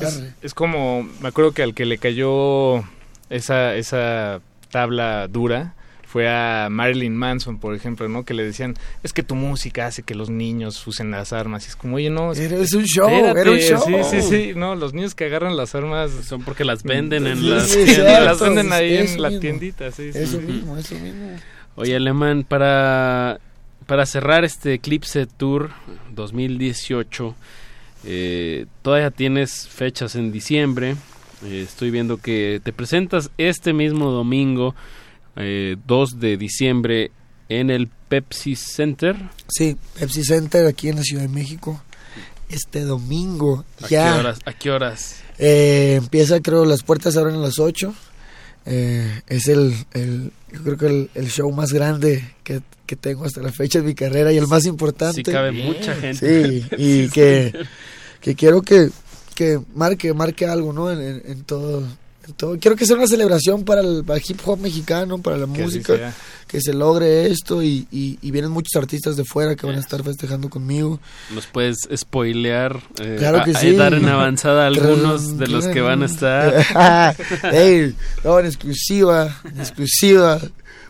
Es, 0.00 0.20
es 0.42 0.54
como, 0.54 1.02
me 1.20 1.28
acuerdo 1.28 1.52
que 1.52 1.62
al 1.62 1.74
que 1.74 1.84
le 1.86 1.98
cayó 1.98 2.78
esa, 3.30 3.74
esa 3.76 4.40
tabla 4.70 5.26
dura 5.28 5.74
fue 6.10 6.26
a 6.26 6.68
Marilyn 6.70 7.14
Manson, 7.14 7.58
por 7.58 7.74
ejemplo, 7.74 8.08
¿no? 8.08 8.24
Que 8.24 8.32
le 8.32 8.42
decían, 8.42 8.74
es 9.02 9.12
que 9.12 9.22
tu 9.22 9.34
música 9.34 9.86
hace 9.86 10.02
que 10.02 10.14
los 10.14 10.30
niños 10.30 10.86
usen 10.86 11.10
las 11.10 11.34
armas. 11.34 11.66
Y 11.66 11.68
es 11.68 11.76
como, 11.76 11.96
oye, 11.96 12.08
no. 12.08 12.32
Era- 12.32 12.56
es 12.56 12.72
un 12.72 12.84
show, 12.84 13.08
espérate, 13.10 13.40
era 13.42 13.50
un 13.50 13.58
show. 13.58 13.82
Sí, 14.10 14.20
sí, 14.20 14.22
sí. 14.22 14.52
No, 14.56 14.74
los 14.74 14.94
niños 14.94 15.14
que 15.14 15.26
agarran 15.26 15.54
las 15.56 15.74
armas... 15.74 16.10
Son 16.26 16.42
porque 16.44 16.64
las 16.64 16.82
venden 16.82 17.26
en 17.26 17.36
Sí, 17.38 17.48
las 17.50 17.68
sí, 17.68 17.84
tiendas. 17.84 18.24
las 18.24 18.40
venden 18.40 18.72
ahí 18.72 18.94
Eso 18.94 19.14
en 19.16 19.22
la 19.22 19.28
mismo. 19.28 19.40
tiendita, 19.42 19.90
sí, 19.92 20.12
sí, 20.12 20.18
Eso 20.18 20.40
sí. 20.40 20.46
mismo, 20.46 20.78
eso 20.78 20.94
mismo. 20.94 21.36
Oye, 21.76 21.94
Alemán, 21.94 22.44
para, 22.48 23.38
para 23.86 24.06
cerrar 24.06 24.44
este 24.46 24.72
Eclipse 24.74 25.26
Tour 25.26 25.70
2018, 26.14 27.34
eh, 28.04 28.66
todavía 28.82 29.10
tienes 29.10 29.68
fechas 29.68 30.14
en 30.16 30.32
diciembre. 30.32 30.96
Eh, 31.44 31.62
estoy 31.68 31.90
viendo 31.90 32.16
que 32.16 32.60
te 32.64 32.72
presentas 32.72 33.30
este 33.38 33.72
mismo 33.72 34.10
domingo, 34.10 34.74
eh, 35.38 35.76
2 35.86 36.20
de 36.20 36.36
diciembre, 36.36 37.10
en 37.48 37.70
el 37.70 37.88
Pepsi 38.08 38.56
Center. 38.56 39.16
Sí, 39.48 39.76
Pepsi 39.98 40.22
Center 40.24 40.66
aquí 40.66 40.88
en 40.88 40.96
la 40.96 41.02
Ciudad 41.02 41.22
de 41.22 41.28
México. 41.28 41.82
Este 42.50 42.80
domingo, 42.82 43.64
¿A 43.82 43.88
ya. 43.88 44.12
qué 44.14 44.18
horas? 44.20 44.38
¿A 44.46 44.52
qué 44.52 44.70
horas? 44.70 45.16
Eh, 45.38 45.94
empieza, 45.98 46.40
creo, 46.40 46.64
las 46.64 46.82
puertas 46.82 47.16
abren 47.16 47.36
a 47.36 47.38
las 47.38 47.58
8. 47.58 47.94
Eh, 48.66 49.22
es 49.28 49.48
el, 49.48 49.74
el- 49.92 50.32
yo 50.52 50.62
creo 50.62 50.76
que 50.76 50.86
el, 50.86 51.10
el 51.14 51.30
show 51.30 51.50
más 51.52 51.72
grande 51.72 52.34
que, 52.42 52.60
que 52.86 52.96
tengo 52.96 53.24
hasta 53.24 53.40
la 53.42 53.52
fecha 53.52 53.80
de 53.80 53.86
mi 53.86 53.94
carrera 53.94 54.32
y 54.32 54.36
el 54.38 54.46
más 54.46 54.64
importante. 54.66 55.22
Sí 55.24 55.30
cabe 55.30 55.52
mucha 55.52 55.94
gente. 55.94 56.60
Sí, 56.60 56.66
y 56.78 57.08
que, 57.08 57.52
que 58.20 58.34
quiero 58.34 58.62
que, 58.62 58.88
que 59.34 59.58
marque, 59.74 60.12
marque 60.14 60.46
algo, 60.46 60.72
¿no? 60.72 60.90
En, 60.90 61.00
en- 61.00 61.22
en 61.26 61.44
todo, 61.44 61.86
todo. 62.32 62.58
Quiero 62.58 62.76
que 62.76 62.86
sea 62.86 62.96
una 62.96 63.06
celebración 63.06 63.64
para 63.64 63.80
el, 63.80 64.04
para 64.04 64.18
el 64.18 64.24
hip 64.28 64.40
hop 64.44 64.58
mexicano, 64.60 65.18
para 65.18 65.36
la 65.36 65.46
Que 65.52 65.62
música, 65.62 66.14
que 66.46 66.60
se 66.60 66.72
logre 66.74 67.26
esto 67.30 67.62
y, 67.62 67.86
y, 67.90 68.18
y 68.22 68.30
vienen 68.30 68.50
muchos 68.50 68.74
artistas 68.76 69.16
de 69.16 69.24
fuera 69.24 69.54
que 69.56 69.66
van 69.66 69.76
a 69.76 69.80
estar 69.80 70.02
festejando 70.02 70.48
conmigo. 70.50 71.00
¿Nos 71.34 71.46
puedes 71.46 71.76
spoilear? 71.96 72.80
eh, 73.00 73.16
Claro 73.18 73.44
que 73.44 73.50
a- 73.52 73.60
sí. 73.60 73.72
dar 73.72 73.94
en 73.94 74.06
avanzada 74.06 74.66
algunos 74.66 75.36
de 75.38 75.46
los 75.48 75.66
que 75.66 75.80
van 75.80 76.02
a 76.02 76.06
estar? 76.06 76.54
Ey, 77.52 77.94
no, 78.24 78.38
en 78.40 78.46
exclusiva, 78.46 79.40
en 79.44 79.60
exclusiva. 79.60 80.40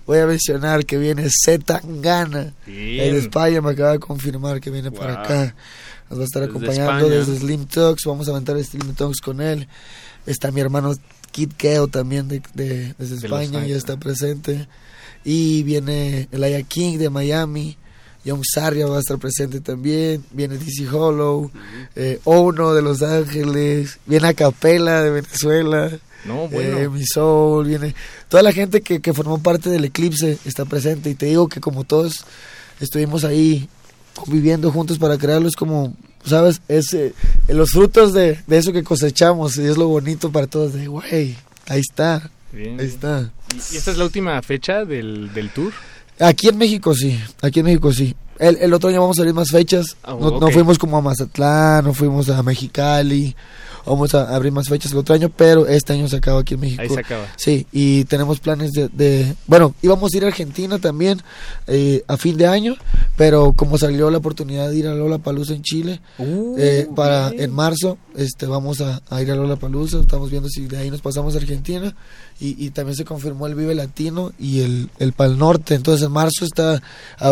Voy 0.07 0.19
a 0.21 0.27
mencionar 0.27 0.87
que 0.87 0.97
viene 0.97 1.29
Z 1.29 1.81
Gana. 1.85 2.55
De 2.67 3.19
España 3.19 3.61
me 3.61 3.73
acaba 3.73 3.93
de 3.93 3.99
confirmar 3.99 4.61
que 4.61 4.71
viene 4.71 4.91
para 4.91 5.15
Wow. 5.17 5.23
acá. 5.25 5.55
Nos 6.09 6.19
va 6.21 6.23
a 6.23 6.25
estar 6.25 6.41
Desde 6.43 6.51
acompañando 6.57 6.93
España. 7.07 7.15
desde 7.27 7.39
Slim 7.41 7.67
Talks. 7.67 8.05
Vamos 8.07 8.27
a 8.27 8.31
aventar 8.31 8.59
Slim 8.65 8.95
Talks 8.95 9.21
con 9.21 9.43
él. 9.43 9.69
Está 10.25 10.51
mi 10.51 10.63
hermano 10.63 10.95
Kid 11.39 11.53
Keo 11.57 11.87
también 11.87 12.27
de, 12.27 12.43
de- 12.55 12.95
desde 12.99 13.15
España, 13.17 13.65
ya 13.65 13.77
está 13.77 13.97
presente. 13.97 14.67
Y 15.25 15.63
viene 15.63 16.29
Elaya 16.33 16.63
King 16.63 16.99
de 16.99 17.11
Miami. 17.11 17.77
Young 18.25 18.43
Sarria 18.45 18.87
va 18.89 18.97
a 18.97 19.01
estar 19.01 19.19
presente 19.19 19.61
también. 19.61 20.25
Viene 20.33 20.59
DC 20.59 20.89
Hollow. 20.89 21.51
eh, 21.95 22.19
Ono 22.25 22.75
de 22.75 22.83
Los 22.83 23.03
Ángeles. 23.03 23.99
Viene 24.07 24.27
Acapela 24.27 25.03
de 25.03 25.11
Venezuela. 25.11 25.91
No, 26.25 26.49
bueno. 26.49 26.79
Eh, 26.79 26.89
Mi 26.89 27.07
Soul. 27.07 27.69
Viene. 27.69 27.95
Toda 28.29 28.43
la 28.43 28.51
gente 28.53 28.81
que, 28.81 29.01
que 29.01 29.13
formó 29.15 29.41
parte 29.41 29.71
del 29.71 29.85
Eclipse 29.85 30.39
está 30.45 30.65
presente. 30.65 31.09
Y 31.11 31.15
te 31.15 31.27
digo 31.27 31.49
que 31.49 31.61
como 31.61 31.85
todos 31.85 32.25
estuvimos 32.81 33.23
ahí 33.25 33.69
conviviendo 34.15 34.73
juntos 34.73 34.99
para 34.99 35.17
crearlo, 35.19 35.47
es 35.49 35.55
como, 35.55 35.95
¿sabes? 36.29 36.61
Es 36.69 36.93
eh, 36.95 37.15
los 37.49 37.71
frutos 37.71 38.13
de, 38.13 38.39
de 38.47 38.59
eso 38.59 38.73
que 38.73 38.83
cosechamos. 38.83 39.57
Y 39.57 39.65
es 39.65 39.77
lo 39.77 39.89
bonito 39.89 40.31
para 40.31 40.47
todos. 40.47 40.73
De, 40.75 40.87
güey, 40.87 41.37
ahí 41.67 41.81
está. 41.81 42.31
Bien. 42.53 42.79
Ahí 42.81 42.87
está. 42.87 43.31
¿Y 43.73 43.77
esta 43.77 43.91
es 43.91 43.97
la 43.99 44.05
última 44.05 44.41
fecha 44.43 44.85
del, 44.85 45.33
del 45.35 45.51
tour? 45.51 45.73
Aquí 46.21 46.49
en 46.49 46.59
México 46.59 46.95
sí, 46.95 47.19
aquí 47.43 47.61
en 47.61 47.67
México 47.67 47.93
sí. 47.93 48.15
El, 48.39 48.57
el 48.57 48.73
otro 48.73 48.89
año 48.89 49.01
vamos 49.01 49.19
a 49.19 49.23
abrir 49.23 49.35
más 49.35 49.51
fechas. 49.51 49.97
Ah, 50.03 50.17
no, 50.19 50.39
no 50.39 50.51
fuimos 50.51 50.79
como 50.79 50.97
a 50.97 51.01
Mazatlán, 51.01 51.85
no 51.85 51.95
fuimos 51.95 52.29
a 52.29 52.43
Mexicali. 52.43 53.35
Vamos 53.89 54.15
a 54.15 54.35
abrir 54.35 54.53
más 54.53 54.69
fechas 54.69 54.93
el 54.93 54.99
otro 54.99 55.15
año, 55.15 55.31
pero 55.35 55.67
este 55.67 55.93
año 55.95 56.09
se 56.09 56.17
acaba 56.17 56.41
aquí 56.41 56.55
en 56.55 56.61
México. 56.61 56.83
Ahí 56.83 56.89
se 56.89 57.01
acaba. 57.01 57.27
Sí, 57.37 57.67
y 57.73 58.05
tenemos 58.05 58.39
planes 58.41 58.73
de, 58.73 58.89
de- 58.89 59.35
bueno, 59.47 59.75
íbamos 59.83 60.13
a 60.13 60.17
ir 60.17 60.25
a 60.25 60.29
Argentina 60.29 60.79
también 60.79 61.21
eh, 61.67 62.05
a 62.07 62.17
fin 62.17 62.37
de 62.37 62.47
año, 62.47 62.77
pero 63.17 63.53
como 63.53 63.79
salió 63.79 64.11
la 64.11 64.19
oportunidad 64.19 64.69
de 64.71 64.77
ir 64.77 64.87
a 64.87 64.95
Lola 64.95 65.19
Palusa 65.19 65.55
en 65.55 65.63
Chile, 65.63 66.01
eh, 66.59 66.87
para 66.95 67.31
en 67.31 67.53
marzo, 67.53 67.99
este, 68.17 68.47
vamos 68.47 68.81
a, 68.81 69.01
a 69.11 69.23
ir 69.23 69.31
a 69.31 69.35
Lola 69.35 69.57
Palusa, 69.57 70.01
estamos 70.01 70.31
viendo 70.31 70.49
si 70.49 70.67
de 70.67 70.77
ahí 70.77 70.91
nos 70.91 71.01
pasamos 71.01 71.35
a 71.35 71.39
Argentina 71.39 71.95
y, 72.41 72.65
y 72.65 72.71
también 72.71 72.97
se 72.97 73.05
confirmó 73.05 73.47
el 73.47 73.55
Vive 73.55 73.75
Latino 73.75 74.33
y 74.39 74.61
el, 74.61 74.91
el 74.99 75.13
Pal 75.13 75.39
Norte, 75.39 75.75
entonces 75.75 76.07
en 76.07 76.13
marzo 76.13 76.45
está, 76.45 76.83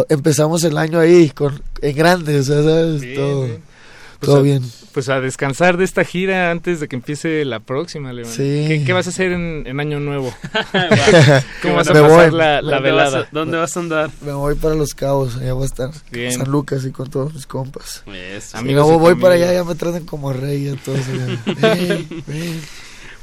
empezamos 0.08 0.64
el 0.64 0.76
año 0.78 0.98
ahí 0.98 1.30
con, 1.30 1.60
en 1.82 1.96
grande, 1.96 2.40
o 2.40 2.42
sea, 2.42 2.62
¿sabes? 2.62 3.14
todo, 3.14 3.40
Pues 3.46 3.58
todo 4.20 4.42
bien. 4.42 4.62
Pues 4.96 5.10
a 5.10 5.20
descansar 5.20 5.76
de 5.76 5.84
esta 5.84 6.04
gira 6.04 6.50
antes 6.50 6.80
de 6.80 6.88
que 6.88 6.96
empiece 6.96 7.44
la 7.44 7.60
próxima, 7.60 8.14
León. 8.14 8.30
Sí. 8.30 8.64
¿Qué, 8.66 8.82
qué 8.86 8.92
vas 8.94 9.06
a 9.06 9.10
hacer 9.10 9.30
en, 9.32 9.64
en 9.66 9.78
Año 9.78 10.00
Nuevo? 10.00 10.34
¿Cómo 11.60 11.74
vas 11.74 11.88
a 11.88 11.92
pasar 11.92 12.30
voy. 12.30 12.38
la, 12.38 12.62
la 12.62 12.76
¿Dónde 12.76 12.90
vas 12.92 13.10
velada? 13.12 13.18
a- 13.20 13.28
¿Dónde 13.30 13.56
vas 13.58 13.76
a 13.76 13.80
andar? 13.80 14.10
Me 14.22 14.32
voy 14.32 14.54
para 14.54 14.74
Los 14.74 14.94
Cabos, 14.94 15.36
allá 15.36 15.52
voy 15.52 15.64
a 15.64 15.66
estar. 15.66 15.90
Bien. 16.10 16.32
San 16.32 16.50
Lucas 16.50 16.86
y 16.86 16.92
con 16.92 17.10
todos 17.10 17.34
mis 17.34 17.46
compas. 17.46 18.04
Eso. 18.06 18.56
Y 18.56 18.60
Amigos 18.60 18.86
luego 18.86 18.94
y 18.94 19.00
voy 19.12 19.20
para 19.20 19.34
allá, 19.34 19.52
ya 19.52 19.64
me 19.64 19.74
tratan 19.74 20.06
como 20.06 20.32
rey 20.32 20.68
allá. 20.68 21.74
Ey, 21.74 22.08
ven. 22.26 22.60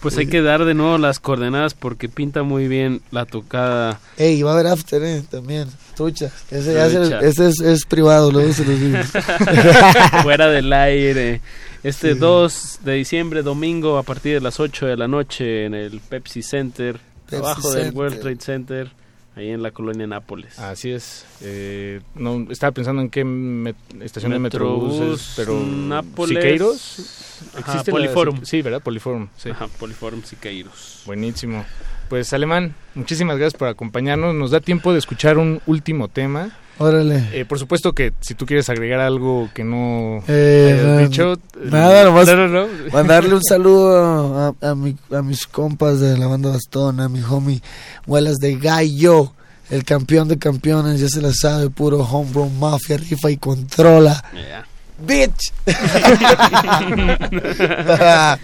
Pues 0.03 0.17
hay 0.17 0.27
que 0.27 0.41
dar 0.43 0.65
de 0.65 0.73
nuevo 0.75 0.97
las 0.99 1.19
coordenadas 1.19 1.73
porque 1.73 2.09
pinta 2.09 2.43
muy 2.43 2.67
bien 2.67 3.01
la 3.11 3.25
tocada. 3.25 3.99
Ey, 4.17 4.41
va 4.43 4.51
a 4.51 4.53
haber 4.53 4.67
after, 4.67 5.01
eh, 5.01 5.23
también. 5.31 5.67
Trucha. 5.95 6.29
Ese, 6.51 6.73
Trucha. 6.73 7.19
se- 7.21 7.27
ese 7.27 7.47
es, 7.47 7.59
es 7.61 7.85
privado, 7.85 8.31
luego 8.31 8.51
se 8.53 8.65
los 8.65 8.79
digo. 8.79 8.97
Fuera 10.23 10.47
del 10.47 10.71
aire. 10.73 11.41
Este 11.83 12.15
2 12.15 12.79
de 12.83 12.93
diciembre, 12.93 13.41
domingo, 13.43 13.97
a 13.97 14.03
partir 14.03 14.35
de 14.35 14.41
las 14.41 14.59
8 14.59 14.85
de 14.87 14.97
la 14.97 15.07
noche 15.07 15.65
en 15.65 15.73
el 15.73 15.99
Pepsi 15.99 16.41
Center, 16.41 16.97
Pepsi 17.29 17.35
abajo 17.45 17.71
del 17.71 17.83
Center. 17.83 17.97
World 17.97 18.19
Trade 18.21 18.37
Center, 18.39 18.91
ahí 19.35 19.49
en 19.49 19.61
la 19.63 19.71
colonia 19.71 20.05
Nápoles. 20.07 20.59
Así 20.59 20.91
es. 20.91 21.25
Eh, 21.41 22.01
no, 22.15 22.47
estaba 22.51 22.71
pensando 22.71 23.01
en 23.01 23.09
qué 23.09 23.25
met- 23.25 23.75
estación 24.01 24.31
de 24.31 24.39
Metrobús, 24.39 24.93
metrobuses, 24.99 25.33
pero 25.35 25.59
Nápoles. 25.59 26.35
Siqueiros. 26.37 27.39
Ajá, 27.55 27.59
¿Existe 27.59 27.91
la- 27.91 27.97
Poliforum. 27.97 28.43
sí, 28.45 28.61
¿verdad? 28.61 28.81
Poliforum. 28.81 29.27
Sí. 29.37 29.49
Ajá, 29.49 29.67
Poliforum 29.79 30.23
Siqueiros. 30.23 31.03
Buenísimo. 31.05 31.65
Pues 32.09 32.31
Alemán, 32.33 32.75
muchísimas 32.95 33.37
gracias 33.37 33.57
por 33.57 33.67
acompañarnos. 33.69 34.35
Nos 34.35 34.51
da 34.51 34.59
tiempo 34.59 34.93
de 34.93 34.99
escuchar 34.99 35.37
un 35.37 35.61
último 35.65 36.07
tema. 36.09 36.51
Órale. 36.79 37.29
Eh, 37.33 37.45
por 37.45 37.59
supuesto 37.59 37.93
que 37.93 38.13
si 38.19 38.33
tú 38.33 38.45
quieres 38.47 38.67
agregar 38.69 38.99
algo 38.99 39.47
que 39.53 39.63
no 39.63 40.23
Eh, 40.27 40.79
hayas 40.97 41.09
dicho, 41.09 41.33
eh, 41.33 41.37
nada, 41.71 42.03
nomás 42.05 42.25
no, 42.27 42.35
no, 42.35 42.47
no. 42.47 42.67
mandarle 42.91 43.35
un 43.35 43.43
saludo 43.43 44.55
a, 44.61 44.69
a, 44.69 44.75
mi- 44.75 44.97
a 45.11 45.21
mis 45.21 45.45
compas 45.45 45.99
de 45.99 46.17
la 46.17 46.25
banda 46.27 46.49
Bastón, 46.49 46.99
a 46.99 47.07
mi 47.09 47.21
homie 47.21 47.61
Muelas 48.07 48.37
de 48.37 48.55
Gallo, 48.57 49.33
el 49.69 49.83
campeón 49.85 50.27
de 50.27 50.37
campeones, 50.39 50.99
ya 50.99 51.07
se 51.09 51.21
la 51.21 51.31
sabe, 51.31 51.69
puro 51.69 51.99
homegrown 52.03 52.59
mafia, 52.59 52.97
rifa 52.97 53.29
y 53.31 53.37
controla. 53.37 54.23
Yeah. 54.33 54.65
Bitch. 55.05 55.51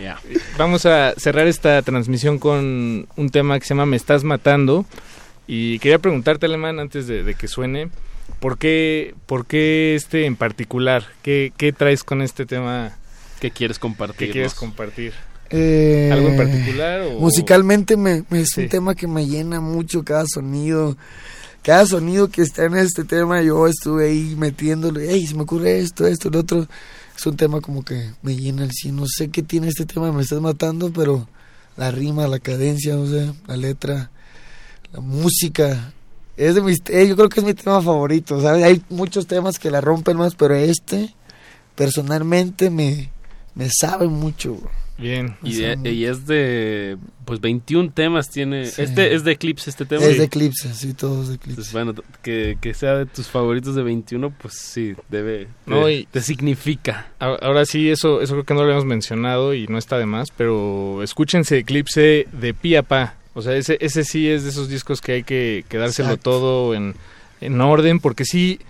Yeah. 0.00 0.18
Vamos 0.58 0.84
a 0.86 1.12
cerrar 1.16 1.46
esta 1.46 1.80
transmisión 1.82 2.38
con 2.40 3.06
un 3.14 3.30
tema 3.30 3.60
que 3.60 3.66
se 3.66 3.74
llama 3.74 3.86
Me 3.86 3.96
estás 3.96 4.24
matando. 4.24 4.84
Y 5.54 5.78
quería 5.80 5.98
preguntarte, 5.98 6.46
Alemán, 6.46 6.78
antes 6.80 7.06
de, 7.06 7.24
de 7.24 7.34
que 7.34 7.46
suene, 7.46 7.90
¿por 8.40 8.56
qué, 8.56 9.14
¿por 9.26 9.44
qué 9.44 9.94
este 9.94 10.24
en 10.24 10.36
particular? 10.36 11.04
¿Qué, 11.22 11.52
qué 11.58 11.74
traes 11.74 12.04
con 12.04 12.22
este 12.22 12.46
tema? 12.46 12.96
¿Qué 13.38 13.50
quieres 13.50 13.78
compartir? 13.78 14.16
¿Qué 14.28 14.30
quieres 14.32 14.54
compartir? 14.54 15.12
Eh, 15.50 16.08
¿Algo 16.10 16.28
en 16.28 16.36
particular? 16.38 17.02
O... 17.02 17.20
Musicalmente 17.20 17.98
me, 17.98 18.24
me- 18.30 18.40
es 18.40 18.48
Sí. 18.54 18.62
un 18.62 18.68
tema 18.70 18.94
que 18.94 19.06
me 19.06 19.26
llena 19.26 19.60
mucho 19.60 20.02
cada 20.04 20.24
sonido. 20.26 20.96
Cada 21.62 21.84
sonido 21.84 22.28
que 22.30 22.40
está 22.40 22.64
en 22.64 22.74
este 22.78 23.04
tema, 23.04 23.42
yo 23.42 23.66
estuve 23.66 24.06
ahí 24.08 24.34
metiéndole, 24.38 25.06
hey, 25.10 25.26
se 25.26 25.34
me 25.34 25.42
ocurre 25.42 25.80
esto, 25.80 26.06
esto, 26.06 26.30
lo 26.30 26.40
otro. 26.40 26.66
Es 27.14 27.26
un 27.26 27.36
tema 27.36 27.60
como 27.60 27.84
que 27.84 28.10
me 28.22 28.34
llena 28.34 28.64
el 28.64 28.70
sí. 28.72 28.90
No 28.90 29.04
sé 29.06 29.28
qué 29.28 29.42
tiene 29.42 29.68
este 29.68 29.84
tema, 29.84 30.10
me 30.12 30.22
estás 30.22 30.40
matando, 30.40 30.90
pero 30.90 31.28
la 31.76 31.90
rima, 31.90 32.26
la 32.26 32.38
cadencia, 32.38 32.94
no 32.96 33.06
sé, 33.06 33.32
la 33.46 33.58
letra, 33.58 34.10
la 34.92 35.00
música. 35.00 35.92
Es 36.36 36.54
de 36.54 36.62
mis, 36.62 36.82
eh, 36.88 37.06
yo 37.08 37.14
creo 37.16 37.28
que 37.28 37.40
es 37.40 37.46
mi 37.46 37.54
tema 37.54 37.82
favorito, 37.82 38.40
¿sabes? 38.40 38.64
Hay 38.64 38.82
muchos 38.88 39.26
temas 39.26 39.58
que 39.58 39.70
la 39.70 39.80
rompen 39.80 40.16
más, 40.16 40.34
pero 40.34 40.54
este, 40.54 41.14
personalmente, 41.74 42.70
me, 42.70 43.10
me 43.54 43.68
sabe 43.70 44.08
mucho, 44.08 44.54
bro. 44.54 44.70
Bien. 44.98 45.36
Y, 45.42 45.54
de- 45.56 45.92
y 45.92 46.04
es 46.04 46.26
de, 46.26 46.96
pues 47.24 47.40
21 47.40 47.90
temas 47.92 48.30
tiene. 48.30 48.66
Sí. 48.66 48.82
Este 48.82 49.14
es 49.14 49.24
de 49.24 49.32
Eclipse 49.32 49.68
este 49.68 49.84
tema. 49.84 50.04
Es 50.04 50.16
de 50.18 50.24
Eclipse, 50.24 50.72
sí, 50.74 50.92
todos 50.94 51.28
de 51.28 51.34
Eclipse. 51.36 51.56
Pues 51.56 51.72
bueno, 51.72 51.94
que, 52.22 52.56
que 52.60 52.72
sea 52.72 52.94
de 52.98 53.06
tus 53.06 53.26
favoritos 53.26 53.74
de 53.74 53.82
21, 53.82 54.30
pues 54.30 54.54
sí, 54.54 54.94
debe. 55.08 55.48
No, 55.66 55.86
te, 55.86 55.92
y- 55.94 56.04
te 56.06 56.20
significa. 56.20 57.08
Ahora 57.18 57.64
sí, 57.64 57.90
eso, 57.90 58.20
eso 58.20 58.34
creo 58.34 58.44
que 58.44 58.54
no 58.54 58.60
lo 58.60 58.64
habíamos 58.66 58.84
mencionado 58.84 59.54
y 59.54 59.66
no 59.66 59.76
está 59.78 59.98
de 59.98 60.06
más, 60.06 60.30
pero 60.30 61.02
escúchense 61.02 61.58
Eclipse 61.58 62.28
de 62.32 62.54
pi 62.54 62.76
a 62.76 62.82
pa. 62.82 63.16
O 63.34 63.42
sea, 63.42 63.56
ese, 63.56 63.78
ese 63.80 64.04
sí 64.04 64.28
es 64.28 64.42
de 64.44 64.50
esos 64.50 64.68
discos 64.68 65.00
que 65.00 65.12
hay 65.12 65.22
que, 65.22 65.64
que 65.68 65.78
dárselo 65.78 66.10
Exacto. 66.10 66.30
todo 66.30 66.74
en, 66.74 66.94
en 67.40 67.60
orden, 67.60 67.98
porque 68.00 68.24
sí, 68.24 68.60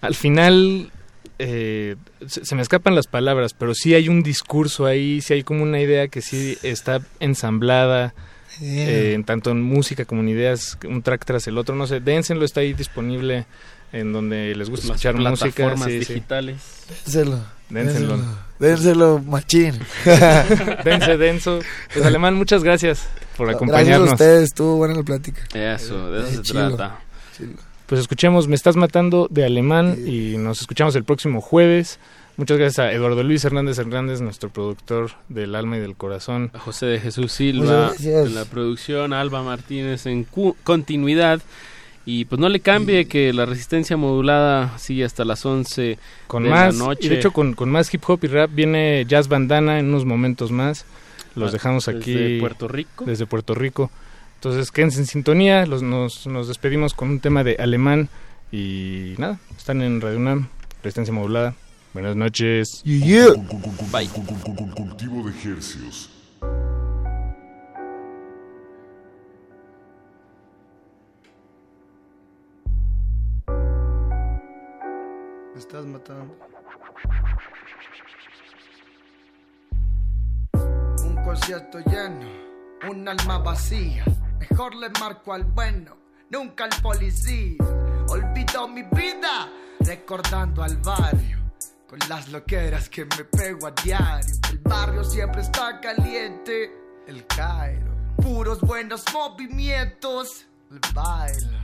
al 0.00 0.14
final 0.14 0.90
eh, 1.38 1.96
se, 2.26 2.44
se 2.44 2.54
me 2.54 2.62
escapan 2.62 2.94
las 2.94 3.06
palabras, 3.06 3.54
pero 3.54 3.74
sí 3.74 3.94
hay 3.94 4.08
un 4.08 4.22
discurso 4.22 4.86
ahí, 4.86 5.20
sí 5.20 5.34
hay 5.34 5.42
como 5.42 5.62
una 5.62 5.80
idea 5.80 6.08
que 6.08 6.22
sí 6.22 6.56
está 6.62 7.00
ensamblada. 7.20 8.14
Eh, 8.62 9.14
en 9.14 9.24
tanto 9.24 9.50
en 9.50 9.62
música 9.62 10.04
como 10.04 10.20
en 10.20 10.28
ideas, 10.28 10.78
un 10.86 11.02
track 11.02 11.24
tras 11.24 11.48
el 11.48 11.58
otro, 11.58 11.74
no 11.74 11.88
sé, 11.88 11.98
dénselo, 11.98 12.44
está 12.44 12.60
ahí 12.60 12.72
disponible 12.72 13.46
en 13.92 14.12
donde 14.12 14.54
les 14.54 14.70
gusta 14.70 14.86
Las 14.86 15.04
escuchar 15.04 15.16
música. 15.16 15.76
sí. 15.84 15.98
digitales. 15.98 16.56
Dénselo. 17.04 17.40
Dénselo. 17.74 18.16
Dénselo, 18.58 19.18
machín. 19.18 19.74
Dense, 20.84 21.16
denso. 21.18 21.58
Pues 21.92 22.04
Alemán, 22.06 22.34
muchas 22.34 22.62
gracias 22.62 23.06
por 23.36 23.46
Gracias 23.48 23.54
a 23.54 23.56
acompañarnos. 23.56 24.12
ustedes, 24.12 24.42
estuvo 24.44 24.76
buena 24.76 24.94
la 24.94 25.02
plática. 25.02 25.42
Eso, 25.54 26.10
de 26.10 26.20
eso 26.20 26.28
Eh, 26.28 26.36
se 26.36 26.42
chilo. 26.42 26.76
trata. 26.76 27.00
Pues 27.86 28.00
escuchemos 28.00 28.48
Me 28.48 28.54
estás 28.54 28.76
matando 28.76 29.26
de 29.30 29.44
Alemán 29.44 29.96
y 30.06 30.36
nos 30.38 30.60
escuchamos 30.60 30.94
el 30.96 31.04
próximo 31.04 31.40
jueves. 31.40 31.98
Muchas 32.36 32.58
gracias 32.58 32.78
a 32.80 32.92
Eduardo 32.92 33.22
Luis 33.22 33.44
Hernández 33.44 33.78
Hernández, 33.78 34.20
nuestro 34.20 34.48
productor 34.50 35.12
del 35.28 35.54
alma 35.54 35.76
y 35.76 35.80
del 35.80 35.94
corazón. 35.94 36.50
A 36.54 36.58
José 36.58 36.86
de 36.86 36.98
Jesús 37.00 37.32
Silva 37.32 37.92
en 38.00 38.34
la 38.34 38.44
producción, 38.44 39.12
a 39.12 39.20
Alba 39.20 39.42
Martínez 39.42 40.06
en 40.06 40.24
cu- 40.24 40.56
continuidad. 40.64 41.40
Y 42.06 42.26
pues 42.26 42.38
no 42.38 42.48
le 42.50 42.60
cambie 42.60 43.06
que 43.06 43.32
la 43.32 43.46
resistencia 43.46 43.96
modulada 43.96 44.76
sigue 44.78 45.04
hasta 45.04 45.24
las 45.24 45.44
11 45.46 45.98
Con 46.26 46.42
de 46.44 46.50
más, 46.50 46.74
la 46.76 46.84
noche. 46.86 47.06
y 47.06 47.08
de 47.08 47.16
hecho 47.16 47.32
con, 47.32 47.54
con 47.54 47.70
más 47.70 47.92
hip 47.94 48.02
hop 48.06 48.20
y 48.22 48.26
rap 48.26 48.50
viene 48.52 49.04
Jazz 49.08 49.28
Bandana 49.28 49.78
en 49.78 49.86
unos 49.86 50.04
momentos 50.04 50.50
más. 50.52 50.84
Los 51.34 51.48
Ah, 51.50 51.52
dejamos 51.52 51.86
desde 51.86 51.98
aquí 51.98 52.40
Puerto 52.40 52.68
Rico. 52.68 53.04
Desde 53.06 53.26
Puerto 53.26 53.54
Rico. 53.54 53.90
Entonces 54.36 54.70
quédense 54.70 54.98
en 55.00 55.06
sintonía, 55.06 55.64
los, 55.64 55.82
nos, 55.82 56.26
nos 56.26 56.48
despedimos 56.48 56.92
con 56.92 57.08
un 57.08 57.20
tema 57.20 57.42
de 57.42 57.56
alemán 57.58 58.10
y 58.52 59.14
nada, 59.16 59.38
están 59.56 59.80
en 59.80 60.00
Radio 60.02 60.18
UNAM, 60.18 60.48
resistencia 60.82 61.14
modulada. 61.14 61.54
Buenas 61.94 62.14
noches. 62.16 62.82
Bye. 62.84 64.08
Cultivo 64.76 65.22
de 65.24 65.30
ejercios. 65.30 66.10
Me 75.54 75.60
estás 75.60 75.86
matando. 75.86 76.36
Un 81.04 81.24
concierto 81.24 81.78
lleno, 81.78 82.26
un 82.90 83.08
alma 83.08 83.38
vacía. 83.38 84.04
Mejor 84.40 84.74
le 84.74 84.90
marco 84.98 85.32
al 85.32 85.44
bueno, 85.44 85.96
nunca 86.28 86.64
al 86.64 86.82
policía. 86.82 87.56
Olvido 88.08 88.66
mi 88.66 88.82
vida, 88.82 89.48
recordando 89.78 90.64
al 90.64 90.76
barrio. 90.78 91.38
Con 91.88 92.00
las 92.08 92.28
loqueras 92.30 92.88
que 92.88 93.04
me 93.04 93.22
pego 93.24 93.68
a 93.68 93.70
diario. 93.70 94.34
El 94.50 94.58
barrio 94.58 95.04
siempre 95.04 95.42
está 95.42 95.80
caliente. 95.80 96.72
El 97.06 97.24
Cairo. 97.28 97.94
Puros 98.16 98.60
buenos 98.60 99.04
movimientos. 99.12 100.46
El 100.68 100.80
baile. 100.92 101.60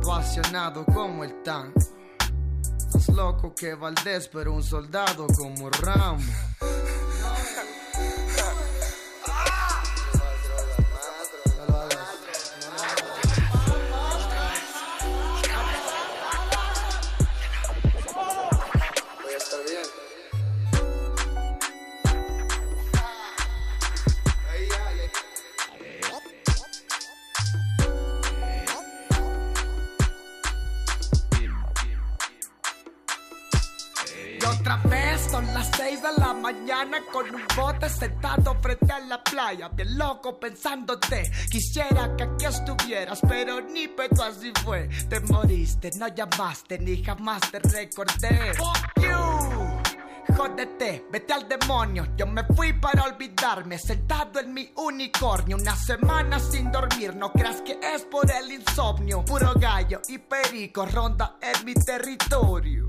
Apasionado 0.00 0.84
como 0.86 1.22
el 1.22 1.40
tango. 1.44 1.97
Más 2.92 3.08
loco 3.08 3.54
que 3.54 3.74
Valdés, 3.74 4.28
pero 4.28 4.52
un 4.52 4.62
soldado 4.62 5.26
como 5.36 5.70
Rambo. 5.70 6.22
La 36.12 36.32
mañana 36.32 36.98
con 37.12 37.34
un 37.34 37.42
bote 37.56 37.88
sentado 37.88 38.56
frente 38.60 38.92
a 38.92 39.00
la 39.00 39.22
playa. 39.22 39.68
Bien 39.68 39.98
loco 39.98 40.38
pensándote. 40.38 41.30
Quisiera 41.50 42.14
que 42.16 42.24
aquí 42.24 42.44
estuvieras, 42.44 43.20
pero 43.28 43.60
ni 43.60 43.88
pedo 43.88 44.22
así 44.22 44.52
fue. 44.64 44.88
Te 45.08 45.20
moriste, 45.20 45.90
no 45.96 46.08
llamaste, 46.08 46.78
ni 46.78 47.02
jamás 47.02 47.40
te 47.50 47.58
recordé. 47.58 48.54
Fuck 48.54 49.02
you. 49.02 49.78
Jódete, 50.36 51.06
vete 51.10 51.32
al 51.32 51.48
demonio. 51.48 52.06
Yo 52.16 52.26
me 52.26 52.44
fui 52.44 52.72
para 52.74 53.04
olvidarme, 53.04 53.78
sentado 53.78 54.40
en 54.40 54.52
mi 54.52 54.70
unicornio. 54.76 55.56
Una 55.56 55.74
semana 55.74 56.38
sin 56.38 56.70
dormir, 56.70 57.16
no 57.16 57.32
creas 57.32 57.62
que 57.62 57.78
es 57.82 58.02
por 58.04 58.30
el 58.30 58.52
insomnio. 58.52 59.24
Puro 59.24 59.52
gallo 59.54 60.00
y 60.08 60.18
perico 60.18 60.86
ronda 60.86 61.38
en 61.40 61.64
mi 61.64 61.74
territorio. 61.74 62.88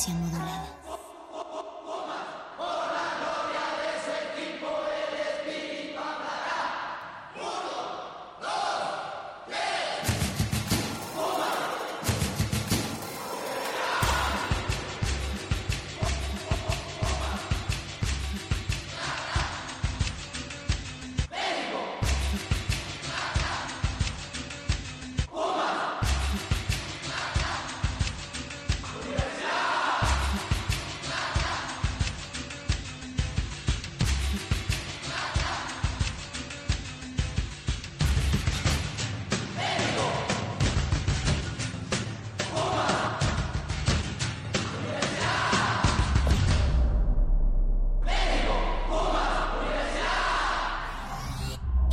Resistencia 0.00 0.29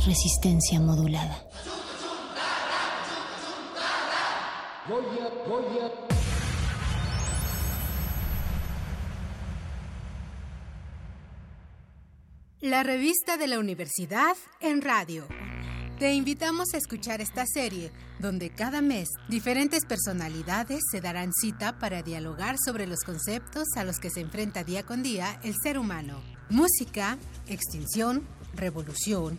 Resistencia 0.08 0.80
modulada. 0.80 1.44
La 12.62 12.82
revista 12.82 13.36
de 13.36 13.48
la 13.48 13.58
universidad 13.58 14.34
en 14.62 14.80
radio. 14.80 15.28
Te 15.98 16.14
invitamos 16.14 16.68
a 16.72 16.78
escuchar 16.78 17.20
esta 17.20 17.44
serie, 17.44 17.92
donde 18.18 18.48
cada 18.48 18.80
mes 18.80 19.10
diferentes 19.28 19.84
personalidades 19.84 20.80
se 20.90 21.02
darán 21.02 21.32
cita 21.34 21.78
para 21.78 22.02
dialogar 22.02 22.56
sobre 22.64 22.86
los 22.86 23.00
conceptos 23.00 23.64
a 23.76 23.84
los 23.84 23.98
que 23.98 24.08
se 24.08 24.22
enfrenta 24.22 24.64
día 24.64 24.86
con 24.86 25.02
día 25.02 25.38
el 25.44 25.54
ser 25.62 25.78
humano. 25.78 26.22
Música, 26.48 27.18
extinción, 27.46 28.26
revolución, 28.54 29.38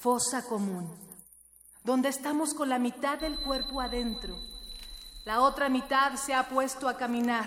fosa 0.00 0.42
común, 0.42 0.88
donde 1.82 2.08
estamos 2.08 2.54
con 2.54 2.68
la 2.68 2.78
mitad 2.78 3.18
del 3.18 3.36
cuerpo 3.36 3.80
adentro. 3.80 4.38
La 5.24 5.40
otra 5.40 5.68
mitad 5.68 6.14
se 6.14 6.34
ha 6.34 6.48
puesto 6.48 6.88
a 6.88 6.96
caminar 6.96 7.44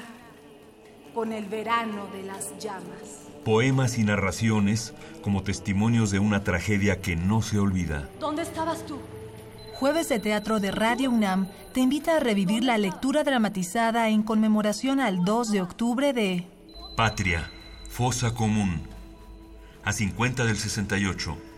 con 1.14 1.32
el 1.32 1.46
verano 1.46 2.08
de 2.08 2.24
las 2.24 2.58
llamas. 2.60 3.30
Poemas 3.46 3.98
y 3.98 4.04
narraciones 4.04 4.94
como 5.22 5.44
testimonios 5.44 6.12
de 6.12 6.20
una 6.20 6.44
tragedia 6.44 7.02
que 7.02 7.16
no 7.16 7.42
se 7.42 7.58
olvida. 7.58 8.10
¿Dónde 8.20 8.42
estabas 8.42 8.86
tú? 8.86 9.00
Jueves 9.76 10.10
de 10.10 10.20
Teatro 10.20 10.60
de 10.60 10.72
Radio 10.72 11.10
UNAM 11.10 11.48
te 11.74 11.80
invita 11.80 12.18
a 12.18 12.20
revivir 12.20 12.66
la 12.66 12.78
lectura 12.78 13.24
dramatizada 13.24 14.10
en 14.10 14.24
conmemoración 14.24 15.00
al 15.00 15.24
2 15.24 15.52
de 15.52 15.62
octubre 15.62 16.12
de 16.12 16.48
Patria, 16.98 17.50
fosa 17.90 18.34
común. 18.34 18.82
A 19.86 19.94
50 19.94 20.44
del 20.46 20.58
68. 20.58 21.51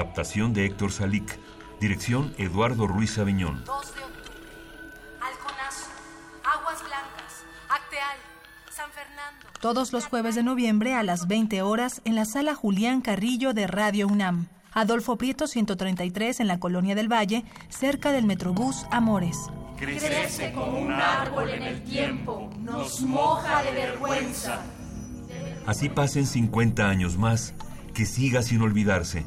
Adaptación 0.00 0.54
de 0.54 0.64
Héctor 0.64 0.92
Salic. 0.92 1.38
Dirección 1.78 2.32
Eduardo 2.38 2.86
Ruiz 2.86 3.18
Aviñón. 3.18 3.62
2 3.66 3.66
de 3.66 4.00
octubre. 4.00 4.40
Halconazo, 5.20 5.90
Aguas 6.42 6.78
Blancas, 6.80 7.44
Acteal, 7.68 8.16
San 8.70 8.90
Fernando. 8.92 9.46
todos 9.60 9.92
los 9.92 10.06
jueves 10.06 10.34
de 10.36 10.42
noviembre 10.42 10.94
a 10.94 11.02
las 11.02 11.28
20 11.28 11.60
horas 11.60 12.00
en 12.06 12.14
la 12.14 12.24
sala 12.24 12.54
Julián 12.54 13.02
Carrillo 13.02 13.52
de 13.52 13.66
Radio 13.66 14.06
UNAM. 14.06 14.48
Adolfo 14.72 15.18
Prieto 15.18 15.46
133 15.46 16.40
en 16.40 16.48
la 16.48 16.58
Colonia 16.58 16.94
del 16.94 17.12
Valle, 17.12 17.44
cerca 17.68 18.10
del 18.10 18.24
Metrobús 18.24 18.86
Amores. 18.90 19.36
Crece 19.76 20.50
como 20.54 20.80
un 20.80 20.92
árbol 20.92 21.50
en 21.50 21.62
el 21.62 21.84
tiempo, 21.84 22.48
nos 22.58 23.02
moja 23.02 23.62
de 23.64 23.72
vergüenza. 23.72 24.62
Así 25.66 25.90
pasen 25.90 26.26
50 26.26 26.88
años 26.88 27.18
más, 27.18 27.52
que 27.92 28.06
siga 28.06 28.40
sin 28.40 28.62
olvidarse. 28.62 29.26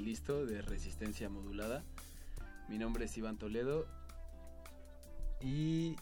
A 0.00 0.02
Playlisto 0.02 0.46
de 0.46 0.62
Resistencia 0.62 1.28
Modulada. 1.28 1.84
Mi 2.70 2.78
nombre 2.78 3.04
es 3.04 3.18
Iván 3.18 3.36
Toledo 3.36 3.86
y 5.42 5.96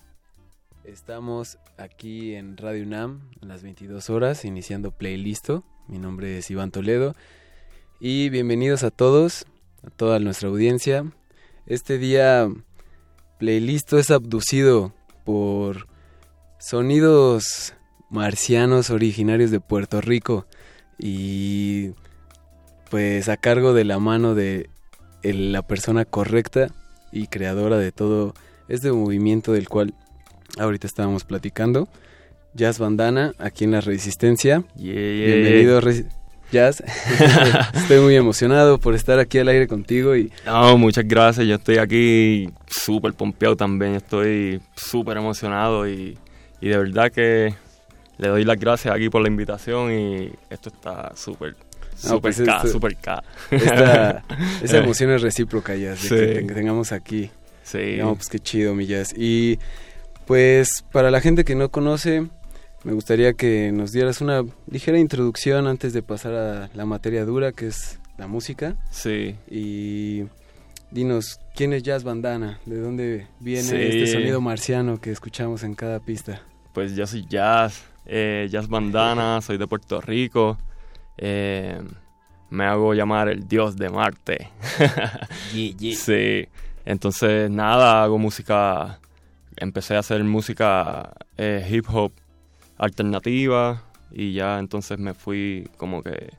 estamos 0.84 1.58
aquí 1.76 2.34
en 2.34 2.56
Radio 2.56 2.84
UNAM 2.84 3.28
a 3.42 3.46
las 3.46 3.64
22 3.64 4.08
horas 4.08 4.44
iniciando 4.44 4.92
Playlisto. 4.92 5.64
Mi 5.88 5.98
nombre 5.98 6.38
es 6.38 6.48
Iván 6.48 6.70
Toledo 6.70 7.16
y 7.98 8.28
bienvenidos 8.28 8.84
a 8.84 8.92
todos, 8.92 9.46
a 9.84 9.90
toda 9.90 10.20
nuestra 10.20 10.48
audiencia. 10.48 11.04
Este 11.66 11.98
día 11.98 12.48
Playlisto 13.40 13.98
es 13.98 14.12
abducido 14.12 14.94
por 15.24 15.88
sonidos 16.60 17.74
marcianos 18.10 18.90
originarios 18.90 19.50
de 19.50 19.58
Puerto 19.58 20.00
Rico 20.00 20.46
y 21.00 21.94
pues 22.90 23.28
a 23.28 23.36
cargo 23.36 23.74
de 23.74 23.84
la 23.84 23.98
mano 23.98 24.34
de 24.34 24.68
la 25.22 25.62
persona 25.62 26.04
correcta 26.04 26.68
y 27.12 27.26
creadora 27.26 27.78
de 27.78 27.92
todo 27.92 28.34
este 28.68 28.92
movimiento 28.92 29.52
del 29.52 29.68
cual 29.68 29.94
ahorita 30.58 30.86
estábamos 30.86 31.24
platicando, 31.24 31.88
Jazz 32.54 32.78
Bandana, 32.78 33.32
aquí 33.38 33.64
en 33.64 33.72
la 33.72 33.80
Resistencia. 33.80 34.64
Bienvenido, 35.26 35.80
Resi- 35.80 36.08
Jazz. 36.50 36.82
Estoy 37.74 38.00
muy 38.00 38.16
emocionado 38.16 38.78
por 38.78 38.94
estar 38.94 39.18
aquí 39.18 39.38
al 39.38 39.48
aire 39.48 39.68
contigo 39.68 40.16
y 40.16 40.32
No, 40.46 40.78
muchas 40.78 41.06
gracias. 41.06 41.46
Yo 41.46 41.56
estoy 41.56 41.76
aquí 41.76 42.48
súper 42.66 43.12
pompeado 43.12 43.54
también. 43.54 43.94
Estoy 43.94 44.60
súper 44.74 45.18
emocionado 45.18 45.86
y, 45.86 46.16
y 46.62 46.68
de 46.68 46.78
verdad 46.78 47.12
que 47.12 47.54
le 48.16 48.28
doy 48.28 48.44
las 48.44 48.58
gracias 48.58 48.94
aquí 48.94 49.10
por 49.10 49.20
la 49.20 49.28
invitación 49.28 49.92
y 49.92 50.30
esto 50.48 50.70
está 50.70 51.12
súper, 51.14 51.54
No, 52.04 52.20
pues 52.20 52.40
K, 52.40 52.66
súper 52.66 52.96
K. 52.96 53.22
Esta, 53.50 54.24
esa 54.62 54.78
emoción 54.78 55.10
es 55.10 55.22
recíproca, 55.22 55.74
Jazz, 55.74 56.02
de 56.02 56.08
Sí. 56.08 56.40
que 56.40 56.42
te 56.48 56.54
tengamos 56.54 56.92
aquí. 56.92 57.30
Sí. 57.64 57.96
No, 57.98 58.14
pues 58.14 58.28
qué 58.28 58.38
chido, 58.38 58.74
mi 58.74 58.86
Jazz. 58.86 59.12
Y 59.16 59.58
pues 60.26 60.84
para 60.92 61.10
la 61.10 61.20
gente 61.20 61.44
que 61.44 61.54
no 61.54 61.70
conoce, 61.70 62.26
me 62.84 62.92
gustaría 62.92 63.32
que 63.34 63.72
nos 63.72 63.92
dieras 63.92 64.20
una 64.20 64.44
ligera 64.70 64.98
introducción 64.98 65.66
antes 65.66 65.92
de 65.92 66.02
pasar 66.02 66.34
a 66.34 66.70
la 66.74 66.84
materia 66.86 67.24
dura, 67.24 67.52
que 67.52 67.66
es 67.68 67.98
la 68.16 68.26
música. 68.26 68.76
Sí. 68.90 69.36
Y 69.50 70.24
dinos, 70.90 71.40
¿quién 71.54 71.72
es 71.72 71.82
Jazz 71.82 72.04
Bandana? 72.04 72.60
¿De 72.66 72.78
dónde 72.78 73.26
viene 73.40 73.62
Sí. 73.68 73.76
este 73.76 74.06
sonido 74.12 74.40
marciano 74.40 75.00
que 75.00 75.10
escuchamos 75.10 75.62
en 75.64 75.74
cada 75.74 76.00
pista? 76.00 76.42
Pues 76.72 76.94
yo 76.94 77.06
soy 77.06 77.26
Jazz, 77.28 77.82
eh, 78.06 78.46
Jazz 78.50 78.68
Bandana, 78.68 79.40
soy 79.40 79.58
de 79.58 79.66
Puerto 79.66 80.00
Rico. 80.00 80.58
Eh, 81.18 81.80
me 82.50 82.64
hago 82.64 82.94
llamar 82.94 83.28
el 83.28 83.46
dios 83.46 83.76
de 83.76 83.90
Marte. 83.90 84.50
Sí, 85.94 86.48
entonces 86.84 87.50
nada, 87.50 88.02
hago 88.02 88.18
música, 88.18 89.00
empecé 89.56 89.96
a 89.96 90.00
hacer 90.00 90.22
música 90.24 91.12
eh, 91.36 91.66
hip 91.70 91.86
hop 91.92 92.12
alternativa 92.78 93.82
y 94.10 94.32
ya 94.32 94.58
entonces 94.58 94.98
me 94.98 95.14
fui 95.14 95.68
como 95.76 96.02
que 96.02 96.32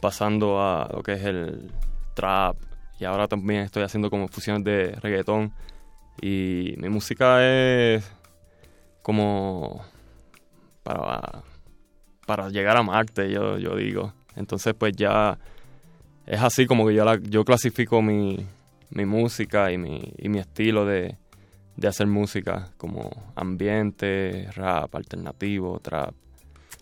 pasando 0.00 0.60
a 0.60 0.90
lo 0.92 1.02
que 1.02 1.12
es 1.12 1.24
el 1.24 1.70
trap 2.14 2.56
y 2.98 3.04
ahora 3.04 3.28
también 3.28 3.60
estoy 3.62 3.82
haciendo 3.82 4.10
como 4.10 4.28
fusiones 4.28 4.64
de 4.64 4.96
reggaetón 5.00 5.52
y 6.20 6.74
mi 6.78 6.88
música 6.88 7.44
es 7.44 8.04
como 9.02 9.84
para, 10.82 11.42
para 12.26 12.48
llegar 12.48 12.76
a 12.76 12.82
Marte, 12.82 13.30
yo, 13.30 13.58
yo 13.58 13.76
digo. 13.76 14.12
Entonces 14.36 14.74
pues 14.74 14.94
ya 14.96 15.38
es 16.26 16.40
así 16.40 16.66
como 16.66 16.86
que 16.86 16.94
yo, 16.94 17.04
la, 17.04 17.18
yo 17.20 17.44
clasifico 17.44 18.00
mi, 18.02 18.46
mi 18.90 19.04
música 19.04 19.70
y 19.72 19.78
mi, 19.78 20.12
y 20.18 20.28
mi 20.28 20.38
estilo 20.38 20.84
de, 20.86 21.16
de 21.76 21.88
hacer 21.88 22.06
música 22.06 22.70
como 22.76 23.10
ambiente, 23.34 24.48
rap, 24.54 24.94
alternativo, 24.94 25.78
trap, 25.80 26.14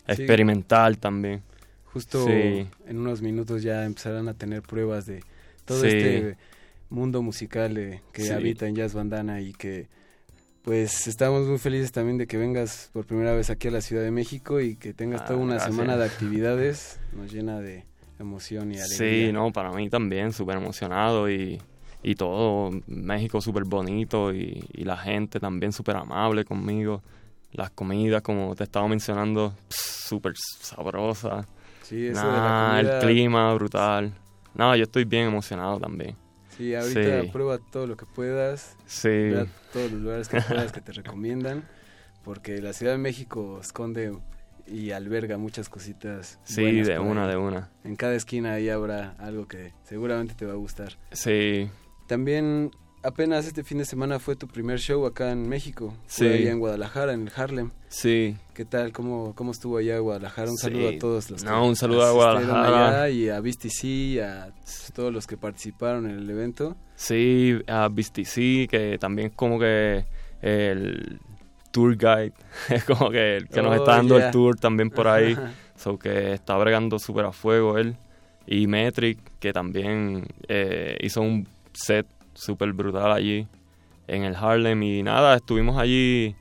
Sí. 0.07 0.23
experimental 0.23 0.99
también. 0.99 1.43
Justo 1.93 2.25
Sí. 2.25 2.67
en 2.87 2.99
unos 2.99 3.23
minutos 3.23 3.63
ya 3.63 3.85
empezarán 3.85 4.29
a 4.29 4.35
tener 4.35 4.63
pruebas 4.63 5.07
de 5.07 5.23
todo 5.65 5.81
Sí. 5.83 5.89
este 5.89 6.37
mundo 6.89 7.23
musical 7.23 7.77
eh, 7.79 8.03
que 8.13 8.33
habita 8.33 8.67
en 8.67 8.75
Jazz 8.77 8.95
Bandana 8.95 9.41
y 9.41 9.53
que 9.53 9.89
pues 10.63 11.07
estamos 11.07 11.47
muy 11.47 11.59
felices 11.59 11.93
también 11.93 12.19
de 12.19 12.27
que 12.27 12.37
vengas 12.37 12.91
por 12.93 13.07
primera 13.07 13.35
vez 13.35 13.51
aquí 13.51 13.69
a 13.69 13.71
la 13.71 13.81
Ciudad 13.81 14.03
de 14.03 14.11
México 14.11 14.61
y 14.61 14.77
que 14.77 14.93
tengas 14.93 15.23
Ah, 15.23 15.27
toda 15.27 15.39
una 15.39 15.55
gracias. 15.55 15.75
semana 15.75 15.97
de 15.97 16.05
actividades, 16.05 17.01
nos 17.13 17.33
llena 17.33 17.61
de 17.61 17.85
emoción 18.19 18.71
y 18.73 18.79
alegría. 18.79 19.27
Sí, 19.27 19.33
no, 19.33 19.51
para 19.53 19.73
mí 19.73 19.89
también, 19.89 20.33
súper 20.33 20.57
emocionado 20.59 21.31
y, 21.31 21.61
y 22.03 22.15
todo. 22.15 22.71
México 22.87 23.41
súper 23.41 23.65
bonito 23.65 24.33
y, 24.35 24.63
y 24.73 24.85
la 24.85 24.97
gente 24.99 25.41
también 25.41 25.73
súper 25.73 25.97
amable 25.97 26.45
conmigo. 26.45 27.03
Las 27.53 27.71
comidas, 27.71 28.23
como 28.23 28.55
te 28.55 28.65
estaba 28.65 28.87
mencionando, 28.87 29.55
súper 29.71 30.35
sabrosas. 30.37 31.47
Sí, 31.83 32.07
eso 32.07 32.21
de 32.33 32.41
la 32.41 32.55
comida- 32.83 33.01
El 33.01 33.07
clima 33.07 33.55
brutal. 33.55 34.15
No, 34.55 34.77
yo 34.77 34.85
estoy 34.85 35.05
bien 35.05 35.29
emocionado 35.29 35.81
también. 35.81 36.15
Sí, 36.61 36.75
ahorita 36.75 37.23
Sí. 37.23 37.29
prueba 37.33 37.59
todo 37.59 37.87
lo 37.87 37.97
que 37.97 38.05
puedas. 38.07 38.77
Sí. 38.87 39.33
A 39.35 39.47
todos 39.73 39.91
los 39.93 40.01
lugares 40.03 40.29
que 40.29 40.41
puedas 40.43 40.73
que 40.73 40.81
te 40.83 40.93
recomiendan. 40.93 41.65
Porque 42.23 42.61
la 42.61 42.75
Ciudad 42.75 42.93
de 42.93 42.99
México 42.99 43.59
esconde 43.63 44.13
y 44.67 44.91
alberga 44.91 45.39
muchas 45.39 45.71
cositas. 45.71 46.39
Sí, 46.45 46.83
de 46.83 46.99
una, 46.99 47.25
ahí. 47.25 47.31
de 47.31 47.37
una. 47.39 47.71
En 47.83 47.97
cada 47.97 48.15
esquina 48.15 48.53
ahí 48.53 48.69
habrá 48.69 49.13
algo 49.19 49.49
que 49.49 49.73
seguramente 49.85 50.35
te 50.35 50.45
va 50.45 50.53
a 50.53 50.57
gustar. 50.57 50.99
Sí. 51.13 51.71
También 52.07 52.71
apenas 53.03 53.47
este 53.47 53.65
fin 53.65 53.79
de 53.79 53.85
semana 53.85 54.19
fue 54.19 54.37
tu 54.37 54.47
primer 54.47 54.79
show 54.79 55.07
acá 55.07 55.31
en 55.33 55.49
México. 55.49 55.95
Sí. 56.07 56.27
Allá 56.27 56.51
en 56.51 56.59
Guadalajara, 56.59 57.13
en 57.13 57.23
el 57.29 57.33
Harlem. 57.35 57.71
Sí. 57.89 58.37
¿Qué 58.55 58.65
tal? 58.65 58.93
¿Cómo, 58.93 59.35
cómo 59.35 59.53
estuvo 59.53 59.79
allá 59.79 59.97
en 59.97 60.03
Guadalajara? 60.03 60.51
Un 60.51 60.57
Sí. 60.57 60.63
saludo 60.65 60.89
a 60.89 60.99
todos 60.99 61.31
los 61.31 61.45
No, 61.45 61.67
un 61.67 61.77
saludo 61.77 62.05
a 62.05 62.13
Guadalajara. 62.13 63.03
allá 63.05 63.09
y 63.11 63.29
a 63.29 63.41
VSTC, 63.41 64.21
a 64.23 64.53
todos 64.95 65.13
los 65.13 65.27
que 65.27 65.37
participaron 65.37 66.09
en 66.11 66.19
el 66.19 66.29
evento. 66.31 66.77
Sí, 66.97 67.59
a 67.67 67.89
BSTC, 67.89 68.69
que 68.69 68.99
también 69.01 69.29
es 69.29 69.35
como 69.35 69.59
que 69.59 70.05
el 70.43 71.21
tour 71.71 71.97
guide, 71.97 72.33
es 72.69 72.85
como 72.85 73.11
que 73.11 73.37
el 73.37 73.49
que 73.49 73.63
nos 73.63 73.73
Oh, 73.73 73.75
está 73.83 73.97
dando 73.97 74.17
yeah. 74.19 74.27
el 74.27 74.33
tour 74.33 74.57
también 74.57 74.91
por 74.91 75.09
ahí. 75.09 75.37
So 75.81 75.99
que 75.99 76.35
está 76.35 76.59
bregando 76.59 76.99
súper 76.99 77.25
a 77.25 77.33
fuego 77.33 77.79
él. 77.79 77.97
Y 78.47 78.67
Metric, 78.67 79.19
que 79.39 79.51
también 79.51 80.27
eh, 80.47 80.95
hizo 81.01 81.23
un 81.23 81.49
set 81.73 82.07
súper 82.41 82.73
brutal 82.73 83.13
allí 83.13 83.47
en 84.09 84.25
el 84.25 84.35
Harlem. 84.35 84.83
Y 84.83 85.03
nada, 85.03 85.37
estuvimos 85.37 85.79
allí 85.79 86.35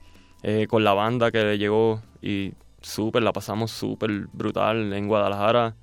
eh, 0.44 0.66
con 0.70 0.84
la 0.84 0.94
banda 0.94 1.32
que 1.32 1.44
le 1.44 1.58
llegó 1.58 2.02
y 2.22 2.54
súper, 2.82 3.22
la 3.24 3.34
pasamos 3.34 3.72
súper 3.72 4.28
brutal 4.32 4.94
en 4.94 5.08
Guadalajara. 5.08 5.76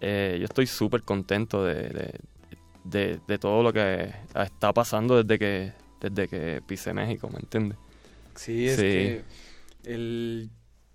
Eh, 0.00 0.36
yo 0.38 0.44
estoy 0.46 0.66
súper 0.66 1.02
contento 1.02 1.64
de, 1.64 1.74
de, 1.88 2.20
de- 2.84 3.20
de 3.26 3.38
todo 3.38 3.62
lo 3.62 3.72
que 3.72 4.12
está 4.34 4.72
pasando 4.72 5.22
desde 5.22 5.38
que, 5.38 5.72
desde 6.00 6.28
que 6.28 6.62
pisé 6.66 6.92
México, 6.92 7.28
¿me 7.32 7.38
entiendes? 7.38 7.78
Sí, 8.34 8.66
es 8.66 8.76
Sí. 8.76 8.82
que 8.82 9.24
el 9.84 10.50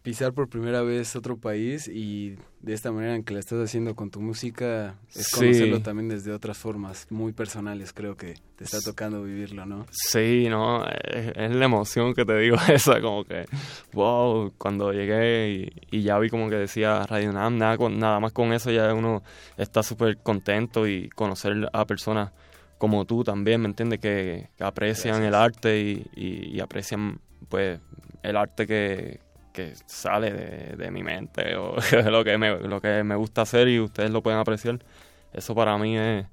pisar 0.10 0.34
por 0.34 0.50
primera 0.50 0.82
vez 0.82 1.16
otro 1.16 1.38
país 1.38 1.88
y 1.88 2.36
de 2.62 2.74
esta 2.74 2.92
manera 2.92 3.14
en 3.16 3.24
que 3.24 3.34
la 3.36 3.40
estás 3.40 3.60
haciendo 3.64 3.94
con 3.96 4.10
tu 4.10 4.20
música 4.22 4.96
es 5.16 5.28
Sí. 5.28 5.36
conocerlo 5.40 5.82
también 5.82 6.10
desde 6.10 6.32
otras 6.32 6.58
formas 6.58 7.06
muy 7.12 7.32
personales, 7.32 7.94
creo 7.94 8.18
que 8.18 8.34
te 8.56 8.64
está 8.64 8.82
tocando 8.82 9.22
vivirlo, 9.22 9.68
¿no? 9.68 9.86
Sí, 9.92 10.48
no, 10.50 10.84
es, 10.88 11.32
es 11.36 11.52
la 11.56 11.66
emoción 11.66 12.16
que 12.16 12.26
te 12.26 12.36
digo 12.40 12.56
esa, 12.74 13.00
como 13.02 13.24
que, 13.24 13.46
wow, 13.94 14.52
cuando 14.58 14.92
llegué 14.92 15.50
y, 15.92 15.98
y 15.98 16.02
ya 16.02 16.18
vi 16.18 16.30
como 16.30 16.50
que 16.50 16.56
decía 16.56 17.06
Radio 17.06 17.32
Nam, 17.32 17.60
nada, 17.60 17.78
con- 17.78 18.00
nada 18.00 18.20
más 18.20 18.34
con 18.34 18.52
eso 18.52 18.72
ya 18.72 18.92
uno 18.96 19.22
está 19.58 19.84
súper 19.84 20.18
contento 20.18 20.88
y 20.88 21.08
conocer 21.10 21.70
a 21.72 21.86
personas 21.86 22.32
como 22.80 23.06
tú 23.06 23.24
también, 23.24 23.62
¿me 23.62 23.68
entiendes? 23.68 24.00
Que, 24.00 24.50
que 24.58 24.64
aprecian 24.64 25.22
el 25.24 25.36
arte 25.36 25.80
y, 25.80 26.06
y- 26.16 26.56
y 26.56 26.60
aprecian, 26.62 27.20
pues, 27.48 27.80
el 28.24 28.36
arte 28.36 28.66
que, 28.66 29.20
que 29.54 29.74
sale 29.86 30.32
de, 30.32 30.76
de 30.76 30.92
mi 30.92 31.04
mente 31.04 31.56
o 31.56 31.76
lo 32.10 32.24
que, 32.24 32.38
me, 32.38 32.60
lo 32.60 32.82
que 32.82 33.04
me 33.04 33.16
gusta 33.16 33.42
hacer 33.42 33.68
y 33.68 33.80
ustedes 33.80 34.12
lo 34.12 34.22
pueden 34.22 34.40
apreciar. 34.40 34.80
Eso 35.34 35.54
para 35.54 35.78
mí 35.78 35.98
es 35.98 36.26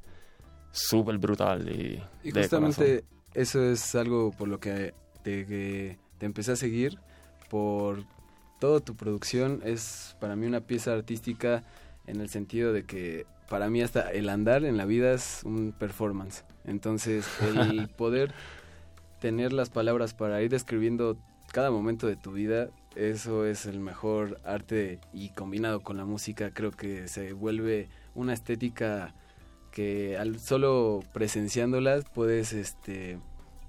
súper 0.70 1.18
brutal 1.18 1.68
y, 1.68 2.02
Y 2.22 2.30
justamente 2.30 3.05
eso 3.34 3.62
es 3.62 3.94
algo 3.94 4.30
por 4.32 4.48
lo 4.48 4.60
que 4.60 4.94
te, 5.22 5.47
que 5.47 5.98
te 6.18 6.26
empecé 6.26 6.52
a 6.52 6.56
seguir, 6.56 6.98
por 7.48 8.05
toda 8.59 8.80
tu 8.80 8.97
producción, 8.97 9.60
es 9.64 10.16
para 10.20 10.36
mí 10.36 10.47
una 10.47 10.60
pieza 10.60 10.93
artística 10.93 11.64
en 12.06 12.20
el 12.20 12.28
sentido 12.28 12.72
de 12.72 12.84
que 12.84 13.26
para 13.48 13.68
mí 13.68 13.82
hasta 13.82 14.10
el 14.10 14.28
andar 14.28 14.64
en 14.64 14.76
la 14.76 14.84
vida 14.84 15.12
es 15.12 15.43
un 15.44 15.72
performance. 15.72 16.44
Entonces, 16.64 17.26
el 17.43 17.88
poder 17.97 18.32
tener 19.20 19.52
las 19.52 19.70
palabras 19.70 20.14
para 20.14 20.43
ir 20.43 20.51
describiendo 20.51 21.16
cada 21.52 21.70
momento 21.70 22.06
de 22.06 22.16
tu 22.16 22.32
vida, 22.32 22.68
eso 22.97 23.47
es 23.47 23.66
el 23.66 23.78
mejor 23.78 24.40
arte 24.44 24.98
y 25.12 25.31
combinado 25.31 25.81
con 25.81 25.97
la 25.97 26.05
música 26.05 26.51
creo 26.52 26.70
que 26.70 27.09
se 27.09 27.32
vuelve 27.32 27.89
una 28.14 28.32
estética 28.32 29.14
que 29.70 30.16
al 30.16 30.40
solo 30.40 31.02
presenciándolas 31.12 32.05
puedes 32.14 32.52
este 32.52 33.18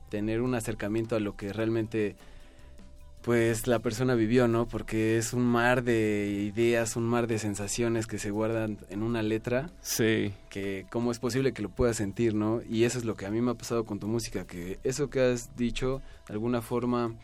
tener 0.10 0.42
un 0.42 0.56
acercamiento 0.56 1.16
a 1.16 1.20
lo 1.20 1.36
que 1.36 1.52
realmente 1.52 2.16
pues 3.28 3.68
la 3.68 3.80
persona 3.80 4.16
vivió, 4.16 4.48
¿no? 4.48 4.70
Porque 4.70 5.18
es 5.18 5.34
un 5.34 5.44
mar 5.44 5.84
de 5.84 6.50
ideas, 6.54 6.96
un 6.96 7.04
mar 7.04 7.28
de 7.28 7.40
sensaciones 7.40 8.08
que 8.08 8.20
se 8.20 8.32
guardan 8.32 8.78
en 8.90 9.04
una 9.04 9.22
letra. 9.22 9.70
Sí. 9.82 10.32
Que 10.50 10.86
cómo 10.90 11.12
es 11.12 11.20
posible 11.20 11.52
que 11.52 11.62
lo 11.62 11.68
puedas 11.68 11.98
sentir, 11.98 12.34
¿no? 12.34 12.62
Y 12.70 12.86
eso 12.86 12.98
es 12.98 13.04
lo 13.04 13.16
que 13.16 13.26
a 13.26 13.30
mí 13.30 13.42
me 13.42 13.52
ha 13.52 13.56
pasado 13.56 13.84
con 13.84 14.00
tu 14.00 14.08
música, 14.08 14.48
que 14.48 14.80
eso 14.86 15.10
que 15.10 15.20
has 15.20 15.58
dicho, 15.58 16.02
de 16.30 16.36
alguna 16.36 16.62
forma, 16.62 17.16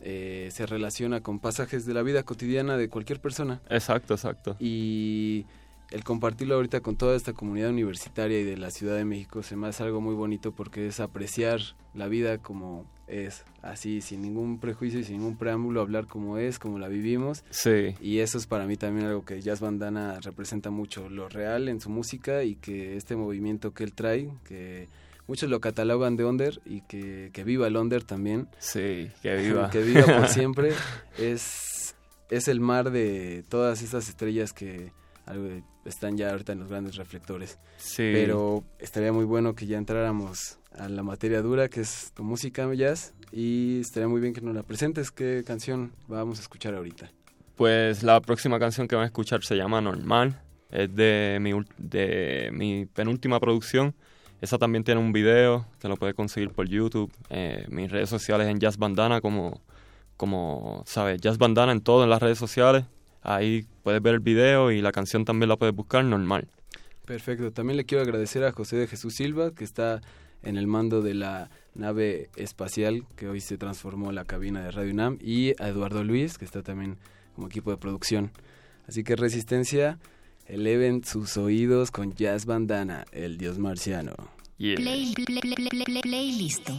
eh, 0.00 0.48
se 0.52 0.66
relaciona 0.66 1.20
con 1.22 1.38
pasajes 1.38 1.86
de 1.86 1.94
la 1.94 2.02
vida 2.02 2.22
cotidiana 2.22 2.76
de 2.76 2.88
cualquier 2.88 3.20
persona. 3.20 3.60
Exacto, 3.68 4.14
exacto. 4.14 4.56
Y 4.58 5.46
el 5.90 6.04
compartirlo 6.04 6.56
ahorita 6.56 6.80
con 6.80 6.96
toda 6.96 7.16
esta 7.16 7.32
comunidad 7.32 7.70
universitaria 7.70 8.40
y 8.40 8.44
de 8.44 8.56
la 8.56 8.70
Ciudad 8.70 8.96
de 8.96 9.04
México 9.04 9.42
se 9.42 9.56
me 9.56 9.68
hace 9.68 9.82
algo 9.82 10.00
muy 10.00 10.14
bonito 10.14 10.52
porque 10.52 10.86
es 10.86 11.00
apreciar 11.00 11.60
la 11.94 12.08
vida 12.08 12.38
como 12.38 12.84
es, 13.06 13.44
así, 13.62 14.02
sin 14.02 14.20
ningún 14.20 14.60
prejuicio 14.60 15.00
y 15.00 15.04
sin 15.04 15.18
ningún 15.18 15.38
preámbulo, 15.38 15.80
hablar 15.80 16.06
como 16.06 16.36
es, 16.36 16.58
como 16.58 16.78
la 16.78 16.88
vivimos. 16.88 17.42
Sí. 17.50 17.94
Y 18.00 18.18
eso 18.18 18.36
es 18.36 18.46
para 18.46 18.66
mí 18.66 18.76
también 18.76 19.06
algo 19.06 19.24
que 19.24 19.40
Jazz 19.40 19.60
Bandana 19.60 20.20
representa 20.20 20.70
mucho, 20.70 21.08
lo 21.08 21.28
real 21.28 21.68
en 21.68 21.80
su 21.80 21.88
música 21.88 22.44
y 22.44 22.56
que 22.56 22.96
este 22.96 23.16
movimiento 23.16 23.72
que 23.72 23.84
él 23.84 23.94
trae, 23.94 24.30
que 24.44 24.88
muchos 25.28 25.48
lo 25.48 25.60
catalogan 25.60 26.16
de 26.16 26.24
under 26.24 26.60
y 26.64 26.80
que, 26.80 27.30
que 27.32 27.44
viva 27.44 27.68
el 27.68 27.76
under 27.76 28.02
también. 28.02 28.48
Sí, 28.58 29.10
que 29.22 29.36
viva. 29.36 29.70
que 29.70 29.82
viva 29.82 30.04
por 30.06 30.28
siempre. 30.28 30.72
Es, 31.16 31.94
es 32.30 32.48
el 32.48 32.60
mar 32.60 32.90
de 32.90 33.44
todas 33.48 33.82
estas 33.82 34.08
estrellas 34.08 34.52
que 34.52 34.90
están 35.84 36.16
ya 36.16 36.30
ahorita 36.30 36.52
en 36.52 36.60
los 36.60 36.68
grandes 36.68 36.96
reflectores. 36.96 37.58
Sí. 37.76 38.10
Pero 38.12 38.64
estaría 38.78 39.12
muy 39.12 39.24
bueno 39.24 39.54
que 39.54 39.66
ya 39.66 39.78
entráramos 39.78 40.58
a 40.72 40.88
la 40.88 41.02
materia 41.02 41.42
dura, 41.42 41.68
que 41.68 41.80
es 41.82 42.12
tu 42.14 42.24
música 42.24 42.72
jazz, 42.74 43.14
y 43.30 43.80
estaría 43.80 44.08
muy 44.08 44.20
bien 44.20 44.32
que 44.32 44.40
nos 44.40 44.54
la 44.54 44.62
presentes. 44.62 45.10
¿Qué 45.10 45.44
canción 45.46 45.92
vamos 46.06 46.38
a 46.38 46.42
escuchar 46.42 46.74
ahorita? 46.74 47.10
Pues 47.56 48.02
la 48.02 48.20
próxima 48.20 48.58
canción 48.58 48.88
que 48.88 48.96
van 48.96 49.04
a 49.04 49.06
escuchar 49.06 49.44
se 49.44 49.56
llama 49.56 49.80
Normal. 49.80 50.40
Es 50.70 50.94
de 50.94 51.38
mi, 51.40 51.52
de 51.78 52.50
mi 52.52 52.86
penúltima 52.86 53.40
producción. 53.40 53.94
Esa 54.40 54.58
también 54.58 54.84
tiene 54.84 55.00
un 55.00 55.12
video 55.12 55.66
que 55.80 55.88
lo 55.88 55.96
puedes 55.96 56.14
conseguir 56.14 56.50
por 56.50 56.68
YouTube. 56.68 57.12
Eh, 57.30 57.66
mis 57.68 57.90
redes 57.90 58.08
sociales 58.08 58.46
en 58.48 58.60
Jazz 58.60 58.78
Bandana, 58.78 59.20
como, 59.20 59.60
como 60.16 60.82
sabes, 60.86 61.20
Jazz 61.20 61.38
Bandana 61.38 61.72
en 61.72 61.80
todo 61.80 62.04
en 62.04 62.10
las 62.10 62.22
redes 62.22 62.38
sociales. 62.38 62.84
Ahí 63.22 63.66
puedes 63.82 64.00
ver 64.00 64.14
el 64.14 64.20
video 64.20 64.70
y 64.70 64.80
la 64.80 64.92
canción 64.92 65.24
también 65.24 65.48
la 65.48 65.56
puedes 65.56 65.74
buscar 65.74 66.04
normal. 66.04 66.48
Perfecto. 67.04 67.50
También 67.52 67.76
le 67.76 67.84
quiero 67.84 68.02
agradecer 68.02 68.44
a 68.44 68.52
José 68.52 68.76
de 68.76 68.86
Jesús 68.86 69.14
Silva, 69.14 69.50
que 69.50 69.64
está 69.64 70.02
en 70.42 70.56
el 70.56 70.66
mando 70.66 71.02
de 71.02 71.14
la 71.14 71.50
nave 71.74 72.30
espacial 72.36 73.04
que 73.16 73.28
hoy 73.28 73.40
se 73.40 73.58
transformó 73.58 74.10
en 74.10 74.14
la 74.14 74.24
cabina 74.24 74.62
de 74.62 74.70
Radio 74.70 74.92
UNAM, 74.92 75.18
y 75.20 75.60
a 75.60 75.68
Eduardo 75.68 76.04
Luis, 76.04 76.38
que 76.38 76.44
está 76.44 76.62
también 76.62 76.96
como 77.34 77.48
equipo 77.48 77.70
de 77.70 77.76
producción. 77.76 78.30
Así 78.86 79.04
que 79.04 79.16
Resistencia, 79.16 79.98
eleven 80.48 81.04
sus 81.04 81.36
oídos 81.36 81.90
con 81.90 82.14
Jazz 82.14 82.46
Bandana, 82.46 83.04
el 83.12 83.36
dios 83.36 83.58
marciano. 83.58 84.14
Play, 84.56 84.76
play, 85.14 85.40
play, 85.40 85.54
play, 85.54 85.84
play, 85.84 86.02
play, 86.02 86.32
listo. 86.32 86.72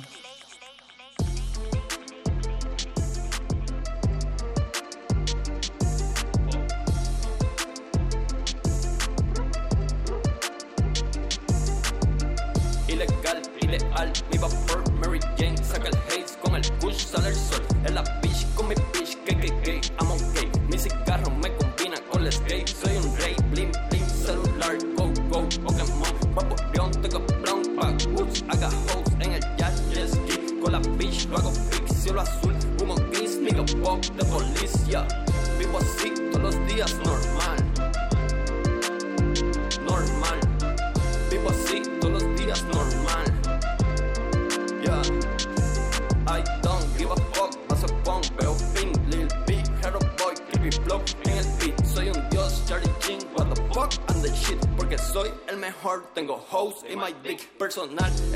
Ilegal, 12.87 13.41
ideal, 13.61 14.13
mi 14.31 14.37
vapor, 14.39 14.91
Mary 14.93 15.19
Jane 15.37 15.57
Saca 15.63 15.87
el 15.89 16.08
So 57.69 57.85
not 57.85 58.28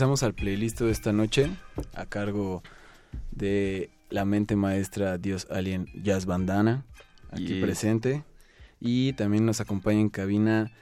regresamos 0.00 0.22
al 0.22 0.32
playlist 0.32 0.80
de 0.80 0.90
esta 0.90 1.12
noche 1.12 1.50
a 1.92 2.06
cargo 2.06 2.62
de 3.32 3.90
la 4.08 4.24
mente 4.24 4.56
maestra 4.56 5.18
Dios 5.18 5.46
Alien 5.50 5.88
Jazz 6.02 6.24
Bandana, 6.24 6.86
aquí 7.30 7.60
presente. 7.60 8.24
Y 8.80 9.12
también 9.12 9.44
nos 9.44 9.60
acompaña 9.60 10.00
en 10.00 10.08
cabina 10.08 10.72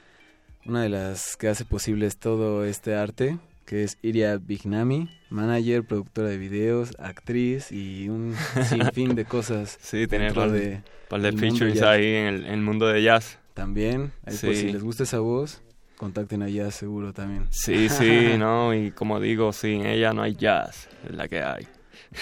una 0.67 0.83
de 0.83 0.89
las 0.89 1.37
que 1.37 1.49
hace 1.49 1.65
posible 1.65 2.09
todo 2.13 2.65
este 2.65 2.95
arte, 2.95 3.41
que 3.67 3.83
es 3.83 3.99
Iria 4.03 4.37
Bignami, 4.37 5.11
manager, 5.31 5.83
productora 5.83 6.29
de 6.29 6.39
videos, 6.39 6.91
actriz 7.01 7.73
y 7.73 8.09
un 8.09 8.37
sinfín 8.69 9.17
de 9.17 9.25
cosas. 9.25 9.79
sí, 9.83 10.07
tener 10.07 10.33
par 10.33 10.53
de, 10.53 10.85
par 11.09 11.21
de 11.23 11.33
features 11.33 11.83
ahí 11.83 12.07
en 12.07 12.45
el, 12.45 12.61
mundo 12.61 12.87
de 12.87 13.03
jazz. 13.03 13.41
También, 13.53 14.13
pues, 14.23 14.61
si 14.61 14.71
les 14.71 14.85
gusta 14.85 15.03
esa 15.03 15.19
voz, 15.19 15.61
Contacten 15.99 16.43
a 16.43 16.49
Jazz 16.49 16.77
seguro 16.77 17.13
también. 17.13 17.47
Sí, 17.51 17.89
sí, 17.89 18.35
no, 18.39 18.73
y 18.73 18.93
como 18.93 19.21
digo, 19.21 19.53
sin 19.53 19.85
ella 19.85 20.13
no 20.13 20.23
hay 20.23 20.35
jazz, 20.35 20.89
es 21.05 21.15
la 21.15 21.29
que 21.29 21.43
hay. 21.43 21.67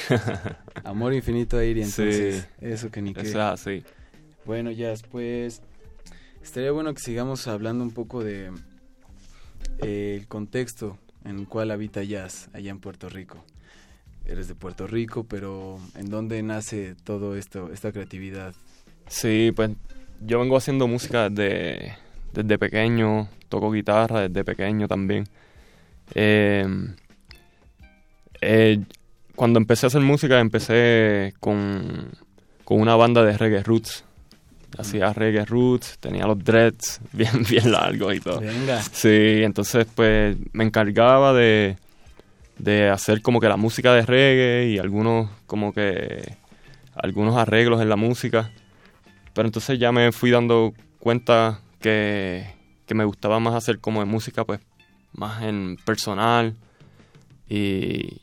Amor 0.85 1.15
infinito 1.15 1.59
a 1.59 1.65
Iri, 1.65 1.83
entonces, 1.83 2.49
sí, 2.59 2.67
eso 2.67 2.91
que 2.91 3.03
ni 3.03 3.15
qué. 3.15 3.21
Eso 3.21 3.71
es. 3.71 3.85
Bueno, 4.45 4.71
Jazz, 4.71 5.03
pues 5.03 5.63
estaría 6.43 6.71
bueno 6.71 6.95
que 6.95 7.01
sigamos 7.01 7.47
hablando 7.49 7.85
un 7.85 7.91
poco 7.91 8.23
de 8.23 8.51
eh, 9.83 10.19
el 10.21 10.27
contexto 10.27 10.99
en 11.25 11.41
el 11.41 11.49
cual 11.49 11.71
habita 11.71 12.03
Jazz 12.03 12.49
allá 12.53 12.71
en 12.71 12.79
Puerto 12.79 13.09
Rico. 13.09 13.45
Eres 14.25 14.49
de 14.49 14.55
Puerto 14.55 14.87
Rico, 14.87 15.25
pero 15.25 15.79
¿en 15.97 16.11
dónde 16.11 16.43
nace 16.43 16.95
todo 17.05 17.37
esto, 17.37 17.73
esta 17.73 17.93
creatividad? 17.93 18.55
Sí, 19.09 19.53
pues 19.55 19.71
yo 20.25 20.41
vengo 20.41 20.57
haciendo 20.57 20.89
música 20.89 21.29
desde, 21.29 21.97
desde 22.33 22.59
pequeño, 22.59 23.29
toco 23.49 23.71
guitarra 23.73 24.29
desde 24.29 24.45
pequeño 24.45 24.89
también. 24.89 25.25
Eh, 26.15 26.67
eh, 28.41 28.81
cuando 29.35 29.59
empecé 29.59 29.87
a 29.87 29.89
hacer 29.89 30.01
música, 30.01 30.41
empecé 30.41 31.35
con, 31.41 32.11
con 32.65 32.81
una 32.81 32.97
banda 32.97 33.25
de 33.25 33.37
reggae 33.37 33.63
roots. 33.63 34.05
Hacía 34.79 35.13
reggae 35.13 35.45
roots, 35.45 35.99
tenía 35.99 36.27
los 36.27 36.43
dreads 36.43 37.01
bien, 37.13 37.45
bien 37.49 37.73
largos 37.73 38.15
y 38.15 38.21
todo. 38.21 38.41
Venga. 38.41 38.83
Sí, 38.83 39.43
entonces 39.43 39.87
pues 39.95 40.37
me 40.53 40.65
encargaba 40.65 41.33
de, 41.33 41.77
de 42.59 42.91
hacer 42.91 43.23
como 43.23 43.41
que 43.41 43.49
la 43.49 43.57
música 43.57 43.95
de 43.95 44.03
reggae 44.03 44.69
y 44.71 44.79
algunos 44.79 45.31
como 45.47 45.73
que 45.73 46.37
algunos 46.95 47.37
arreglos 47.37 47.81
en 47.81 47.89
la 47.89 47.97
música. 47.97 48.51
Pero 49.35 49.49
entonces 49.49 49.79
ya 49.79 49.93
me 49.93 50.13
fui 50.13 50.31
dando 50.31 50.73
cuenta 50.99 51.61
que, 51.81 52.47
que 52.87 52.95
me 52.95 53.05
gustaba 53.05 53.41
más 53.41 53.55
hacer 53.55 53.81
como 53.81 54.05
música 54.07 54.45
pues 54.45 54.61
más 55.13 55.43
en 55.43 55.77
personal 55.85 56.55
y, 57.49 58.23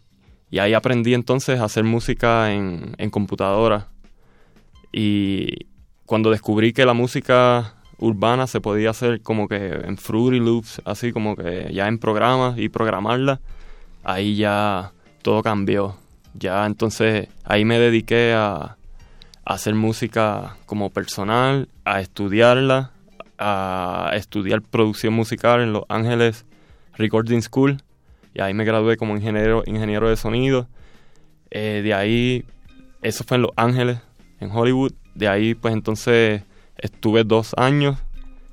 ahí 0.60 0.73
aprendí 0.73 1.15
entonces 1.15 1.60
a 1.60 1.65
hacer 1.65 1.84
música 1.84 2.53
en, 2.53 2.94
en 2.99 3.10
computadora. 3.10 3.88
Y 4.91 5.65
cuando 6.06 6.30
descubrí 6.30 6.73
que 6.73 6.85
la 6.85 6.94
música 6.94 7.73
urbana 7.98 8.45
se 8.45 8.61
podía 8.61 8.91
hacer 8.91 9.22
como 9.22 9.48
que 9.48 9.68
en 9.68 9.98
Fruity 9.98 10.40
Loops, 10.40 10.81
así 10.85 11.11
como 11.11 11.35
que 11.35 11.72
ya 11.73 11.88
en 11.88 11.98
programas 11.98 12.60
y 12.60 12.69
programarla, 12.69 13.40
ahí 14.03 14.35
ya 14.35 14.91
todo 15.23 15.41
cambió. 15.41 15.95
Ya 16.35 16.65
entonces 16.65 17.30
ahí 17.44 17.65
me 17.65 17.80
dediqué 17.80 18.34
a 18.34 18.77
hacer 19.45 19.73
música 19.76 20.57
como 20.65 20.90
personal, 20.90 21.68
a 21.85 22.02
estudiarla, 22.02 22.91
a 23.43 24.11
estudiar 24.15 24.61
producción 24.61 25.13
musical 25.13 25.61
en 25.61 25.73
Los 25.73 25.83
Ángeles 25.89 26.45
Recording 26.95 27.41
School 27.41 27.77
y 28.33 28.41
ahí 28.41 28.53
me 28.53 28.65
gradué 28.65 28.97
como 28.97 29.15
ingeniero, 29.15 29.63
ingeniero 29.65 30.09
de 30.09 30.15
sonido. 30.15 30.67
Eh, 31.51 31.81
de 31.83 31.93
ahí, 31.93 32.45
eso 33.01 33.23
fue 33.23 33.35
en 33.35 33.43
Los 33.43 33.51
Ángeles, 33.55 33.99
en 34.39 34.51
Hollywood. 34.51 34.93
De 35.13 35.27
ahí, 35.27 35.53
pues 35.53 35.73
entonces 35.73 36.41
estuve 36.77 37.23
dos 37.23 37.53
años 37.57 37.99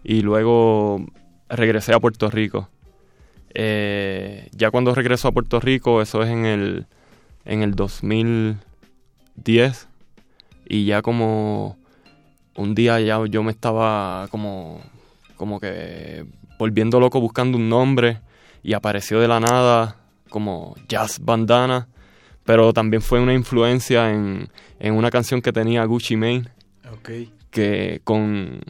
y 0.04 0.20
luego 0.20 1.06
regresé 1.48 1.94
a 1.94 2.00
Puerto 2.00 2.30
Rico. 2.30 2.68
Eh, 3.54 4.48
ya 4.52 4.70
cuando 4.70 4.94
regreso 4.94 5.28
a 5.28 5.32
Puerto 5.32 5.60
Rico, 5.60 6.02
eso 6.02 6.22
es 6.22 6.28
en 6.28 6.44
el, 6.44 6.86
en 7.46 7.62
el 7.62 7.74
2010. 7.74 9.88
Y 10.68 10.84
ya 10.84 11.00
como 11.00 11.78
un 12.56 12.74
día 12.74 13.00
ya 13.00 13.24
yo 13.26 13.42
me 13.42 13.50
estaba 13.52 14.28
como, 14.30 14.80
como 15.36 15.60
que 15.60 16.24
volviendo 16.58 17.00
loco 17.00 17.20
buscando 17.20 17.56
un 17.58 17.68
nombre 17.68 18.18
y 18.62 18.72
apareció 18.74 19.20
de 19.20 19.28
la 19.28 19.40
nada 19.40 19.96
como 20.28 20.74
Jazz 20.88 21.18
Bandana, 21.20 21.88
pero 22.44 22.72
también 22.72 23.02
fue 23.02 23.20
una 23.20 23.34
influencia 23.34 24.10
en, 24.10 24.48
en 24.78 24.94
una 24.94 25.10
canción 25.10 25.40
que 25.42 25.52
tenía 25.52 25.84
Gucci 25.84 26.16
Mane, 26.16 26.44
Ok. 26.92 27.10
que 27.50 28.00
con, 28.04 28.60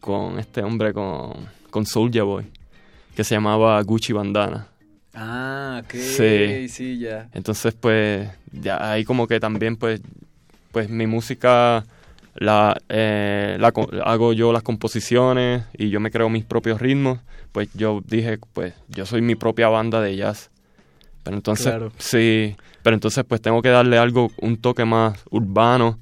con 0.00 0.38
este 0.38 0.62
hombre, 0.62 0.92
con, 0.92 1.32
con 1.70 1.86
Soulja 1.86 2.22
Boy, 2.24 2.46
que 3.14 3.24
se 3.24 3.34
llamaba 3.36 3.80
Gucci 3.82 4.12
Bandana. 4.12 4.68
Ah, 5.14 5.82
ok. 5.84 5.94
Sí. 5.94 6.68
sí, 6.68 6.98
ya. 6.98 7.28
Entonces, 7.32 7.74
pues, 7.74 8.28
ya 8.52 8.90
ahí 8.92 9.04
como 9.04 9.26
que 9.26 9.40
también, 9.40 9.76
pues, 9.76 10.00
pues 10.70 10.88
mi 10.90 11.06
música 11.06 11.84
la, 12.38 12.76
eh, 12.88 13.56
la 13.60 13.72
hago 14.04 14.32
yo 14.32 14.52
las 14.52 14.62
composiciones 14.62 15.64
y 15.76 15.90
yo 15.90 16.00
me 16.00 16.10
creo 16.10 16.28
mis 16.28 16.44
propios 16.44 16.80
ritmos. 16.80 17.18
Pues 17.52 17.68
yo 17.74 18.00
dije, 18.06 18.38
pues, 18.52 18.74
yo 18.88 19.06
soy 19.06 19.22
mi 19.22 19.34
propia 19.34 19.68
banda 19.68 20.00
de 20.00 20.16
jazz. 20.16 20.50
Pero 21.24 21.36
entonces, 21.36 21.66
Claro. 21.66 21.92
sí, 21.98 22.56
pero 22.82 22.94
entonces 22.94 23.24
pues 23.26 23.40
tengo 23.42 23.60
que 23.62 23.68
darle 23.68 23.98
algo, 23.98 24.30
un 24.40 24.56
toque 24.56 24.84
más 24.84 25.18
urbano 25.30 25.98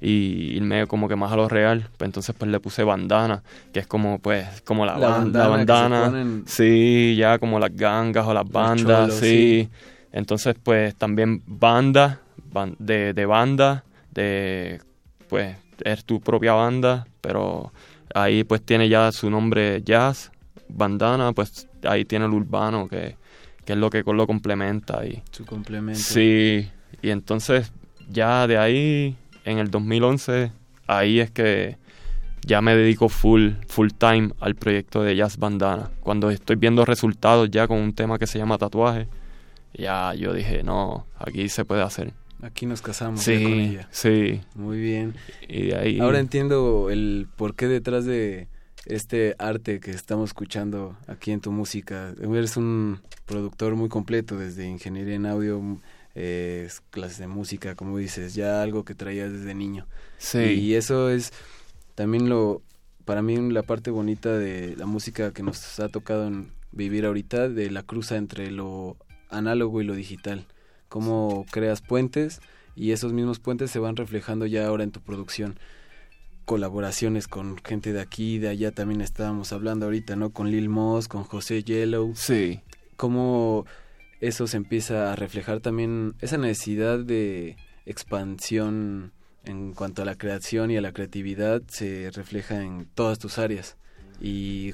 y 0.00 0.54
irme 0.56 0.86
como 0.86 1.08
que 1.08 1.16
más 1.16 1.32
a 1.32 1.36
lo 1.36 1.48
real. 1.48 1.88
Pues 1.96 2.06
entonces 2.08 2.34
pues 2.38 2.50
le 2.50 2.60
puse 2.60 2.84
bandana, 2.84 3.42
que 3.72 3.80
es 3.80 3.86
como 3.86 4.18
pues, 4.20 4.60
como 4.62 4.84
la, 4.86 4.98
La 4.98 5.08
ban- 5.08 5.32
la 5.32 5.48
bandana 5.48 6.10
ponen- 6.10 6.42
Sí, 6.46 7.16
ya 7.16 7.38
como 7.38 7.58
las 7.58 7.74
gangas 7.74 8.26
o 8.26 8.34
las 8.34 8.48
bandas, 8.48 9.06
cholos, 9.08 9.14
sí. 9.20 9.68
Entonces, 10.12 10.54
pues 10.62 10.94
también 10.94 11.42
banda, 11.46 12.20
ban- 12.52 12.76
de, 12.78 13.12
de 13.14 13.26
banda, 13.26 13.84
de 14.12 14.80
pues 15.28 15.56
es 15.84 16.04
tu 16.04 16.20
propia 16.20 16.52
banda, 16.52 17.06
pero 17.20 17.72
ahí 18.14 18.44
pues 18.44 18.62
tiene 18.62 18.88
ya 18.88 19.12
su 19.12 19.30
nombre 19.30 19.82
jazz, 19.82 20.30
bandana, 20.68 21.32
pues 21.32 21.68
ahí 21.84 22.04
tiene 22.04 22.26
el 22.26 22.32
urbano 22.32 22.88
que, 22.88 23.16
que 23.64 23.72
es 23.74 23.78
lo 23.78 23.90
que 23.90 24.02
lo 24.04 24.26
complementa 24.26 25.04
y 25.06 25.22
Su 25.30 25.44
complemento. 25.44 26.00
sí, 26.00 26.68
y 27.02 27.10
entonces 27.10 27.72
ya 28.08 28.46
de 28.46 28.58
ahí 28.58 29.16
en 29.44 29.58
el 29.58 29.70
2011 29.70 30.52
ahí 30.86 31.20
es 31.20 31.30
que 31.30 31.76
ya 32.46 32.62
me 32.62 32.74
dedico 32.74 33.08
full 33.08 33.52
full 33.68 33.88
time 33.98 34.30
al 34.40 34.54
proyecto 34.54 35.02
de 35.02 35.16
Jazz 35.16 35.36
Bandana. 35.38 35.90
Cuando 36.00 36.30
estoy 36.30 36.56
viendo 36.56 36.84
resultados 36.84 37.50
ya 37.50 37.66
con 37.68 37.78
un 37.78 37.92
tema 37.92 38.18
que 38.18 38.26
se 38.26 38.38
llama 38.38 38.56
tatuaje, 38.58 39.08
ya 39.74 40.14
yo 40.14 40.32
dije, 40.32 40.62
no, 40.62 41.06
aquí 41.18 41.48
se 41.48 41.64
puede 41.64 41.82
hacer. 41.82 42.12
Aquí 42.42 42.66
nos 42.66 42.82
casamos 42.82 43.24
ya 43.24 43.32
con 43.34 43.42
Sí, 43.52 43.60
ella. 43.60 43.88
sí. 43.90 44.40
Muy 44.54 44.78
bien. 44.80 45.14
Y 45.48 45.72
ahí 45.72 45.98
Ahora 45.98 46.20
entiendo 46.20 46.88
el 46.90 47.26
porqué 47.36 47.66
detrás 47.66 48.04
de 48.04 48.48
este 48.86 49.34
arte 49.38 49.80
que 49.80 49.90
estamos 49.90 50.30
escuchando 50.30 50.96
aquí 51.06 51.32
en 51.32 51.40
tu 51.40 51.50
música. 51.52 52.14
Eres 52.20 52.56
un 52.56 53.00
productor 53.26 53.74
muy 53.74 53.88
completo, 53.88 54.38
desde 54.38 54.66
ingeniería 54.68 55.16
en 55.16 55.26
audio, 55.26 55.60
eh, 56.14 56.68
clases 56.90 57.18
de 57.18 57.26
música, 57.26 57.74
como 57.74 57.98
dices, 57.98 58.34
ya 58.34 58.62
algo 58.62 58.84
que 58.84 58.94
traías 58.94 59.32
desde 59.32 59.54
niño. 59.54 59.86
Sí. 60.18 60.38
Y 60.38 60.74
eso 60.74 61.10
es 61.10 61.32
también 61.96 62.28
lo, 62.28 62.62
para 63.04 63.20
mí 63.20 63.36
la 63.50 63.62
parte 63.62 63.90
bonita 63.90 64.36
de 64.38 64.76
la 64.76 64.86
música 64.86 65.32
que 65.32 65.42
nos 65.42 65.80
ha 65.80 65.88
tocado 65.88 66.26
en 66.26 66.50
vivir 66.70 67.04
ahorita, 67.04 67.48
de 67.48 67.70
la 67.70 67.82
cruza 67.82 68.16
entre 68.16 68.50
lo 68.52 68.96
análogo 69.28 69.80
y 69.82 69.84
lo 69.84 69.94
digital. 69.94 70.46
Cómo 70.88 71.46
creas 71.50 71.82
puentes 71.82 72.40
y 72.74 72.92
esos 72.92 73.12
mismos 73.12 73.38
puentes 73.38 73.70
se 73.70 73.78
van 73.78 73.96
reflejando 73.96 74.46
ya 74.46 74.66
ahora 74.66 74.84
en 74.84 74.92
tu 74.92 75.00
producción 75.00 75.58
colaboraciones 76.48 77.28
con 77.28 77.58
gente 77.62 77.92
de 77.92 78.00
aquí 78.00 78.36
y 78.36 78.38
de 78.38 78.48
allá 78.48 78.72
también 78.72 79.02
estábamos 79.02 79.52
hablando 79.52 79.84
ahorita, 79.84 80.16
¿no? 80.16 80.30
Con 80.30 80.50
Lil 80.50 80.70
Moss, 80.70 81.06
con 81.06 81.22
José 81.24 81.62
Yellow. 81.62 82.14
Sí. 82.16 82.60
Cómo 82.96 83.66
eso 84.20 84.46
se 84.46 84.56
empieza 84.56 85.12
a 85.12 85.16
reflejar 85.16 85.60
también, 85.60 86.14
esa 86.20 86.38
necesidad 86.38 87.00
de 87.00 87.56
expansión 87.84 89.12
en 89.44 89.74
cuanto 89.74 90.00
a 90.00 90.04
la 90.06 90.16
creación 90.16 90.70
y 90.70 90.78
a 90.78 90.80
la 90.80 90.92
creatividad 90.92 91.62
se 91.68 92.10
refleja 92.14 92.62
en 92.62 92.86
todas 92.94 93.18
tus 93.18 93.38
áreas. 93.38 93.76
Y 94.18 94.72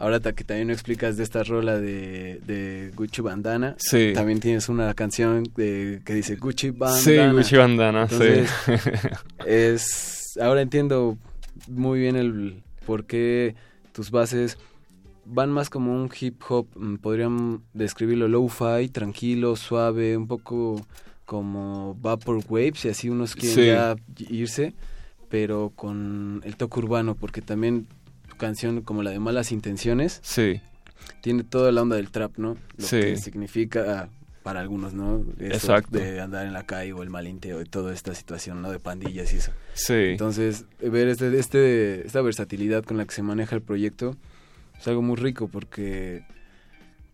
ahora 0.00 0.18
que 0.20 0.42
también 0.44 0.66
me 0.68 0.72
explicas 0.72 1.16
de 1.16 1.22
esta 1.22 1.44
rola 1.44 1.78
de, 1.78 2.40
de 2.46 2.90
Gucci 2.96 3.20
Bandana, 3.22 3.76
Sí. 3.78 4.12
también 4.14 4.40
tienes 4.40 4.68
una 4.68 4.92
canción 4.94 5.44
de, 5.56 6.00
que 6.04 6.14
dice 6.14 6.34
Gucci 6.36 6.70
Bandana. 6.70 7.00
Sí, 7.00 7.36
Gucci 7.36 7.56
Bandana, 7.56 8.08
sí. 8.08 8.26
Es 9.46 10.38
ahora 10.40 10.62
entiendo 10.62 11.18
muy 11.68 12.00
bien 12.00 12.16
el 12.16 12.62
por 12.86 13.04
qué 13.04 13.54
tus 13.92 14.10
bases 14.10 14.58
van 15.24 15.50
más 15.50 15.70
como 15.70 15.92
un 15.92 16.10
hip 16.18 16.40
hop, 16.48 16.66
mm, 16.74 16.96
podrían 16.96 17.62
describirlo 17.74 18.26
low-fi, 18.26 18.88
tranquilo, 18.88 19.54
suave, 19.56 20.16
un 20.16 20.26
poco 20.26 20.84
como 21.24 21.94
vaporwave, 22.00 22.72
si 22.74 22.88
así 22.88 23.08
unos 23.08 23.36
quieren 23.36 23.54
Sí. 23.54 23.66
ya 23.66 23.96
irse, 24.28 24.72
pero 25.28 25.72
con 25.76 26.40
el 26.44 26.56
toque 26.56 26.80
urbano, 26.80 27.14
porque 27.14 27.42
también 27.42 27.86
canción 28.40 28.80
como 28.82 29.04
la 29.04 29.10
de 29.10 29.20
Malas 29.20 29.52
Intenciones, 29.52 30.18
sí. 30.24 30.60
tiene 31.20 31.44
toda 31.44 31.70
la 31.70 31.82
onda 31.82 31.94
del 31.96 32.10
trap, 32.10 32.36
¿no? 32.38 32.56
Lo 32.76 32.86
Sí. 32.86 33.00
que 33.00 33.16
significa 33.16 34.08
para 34.42 34.60
algunos, 34.60 34.94
¿no? 34.94 35.22
Eso 35.38 35.52
Exacto. 35.54 35.98
De 35.98 36.18
andar 36.20 36.46
en 36.46 36.52
la 36.54 36.64
calle 36.64 36.92
o 36.94 37.02
el 37.02 37.10
malinteo 37.10 37.60
y 37.60 37.64
toda 37.66 37.92
esta 37.92 38.14
situación, 38.14 38.62
¿no? 38.62 38.70
De 38.70 38.78
pandillas 38.80 39.32
y 39.32 39.36
eso. 39.36 39.52
Sí. 39.74 39.92
Entonces, 40.12 40.64
ver 40.80 41.08
este, 41.08 41.38
este, 41.38 42.06
esta 42.06 42.22
versatilidad 42.22 42.82
con 42.84 42.96
la 42.96 43.04
que 43.04 43.14
se 43.14 43.22
maneja 43.22 43.54
el 43.54 43.62
proyecto 43.62 44.16
es 44.78 44.88
algo 44.88 45.02
muy 45.02 45.16
rico 45.16 45.46
porque 45.48 46.24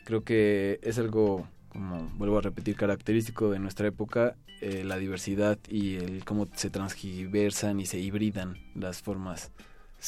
creo 0.04 0.22
que 0.22 0.78
es 0.82 0.98
algo, 0.98 1.48
como 1.68 2.08
vuelvo 2.16 2.38
a 2.38 2.42
repetir, 2.42 2.76
característico 2.76 3.50
de 3.50 3.58
nuestra 3.58 3.88
época, 3.88 4.36
eh, 4.62 4.84
la 4.84 4.96
diversidad 4.96 5.58
y 5.68 5.96
el 5.96 6.24
cómo 6.24 6.46
se 6.54 6.70
transgiversan 6.70 7.80
y 7.80 7.86
se 7.86 7.98
hibridan 7.98 8.56
las 8.76 9.02
formas 9.02 9.50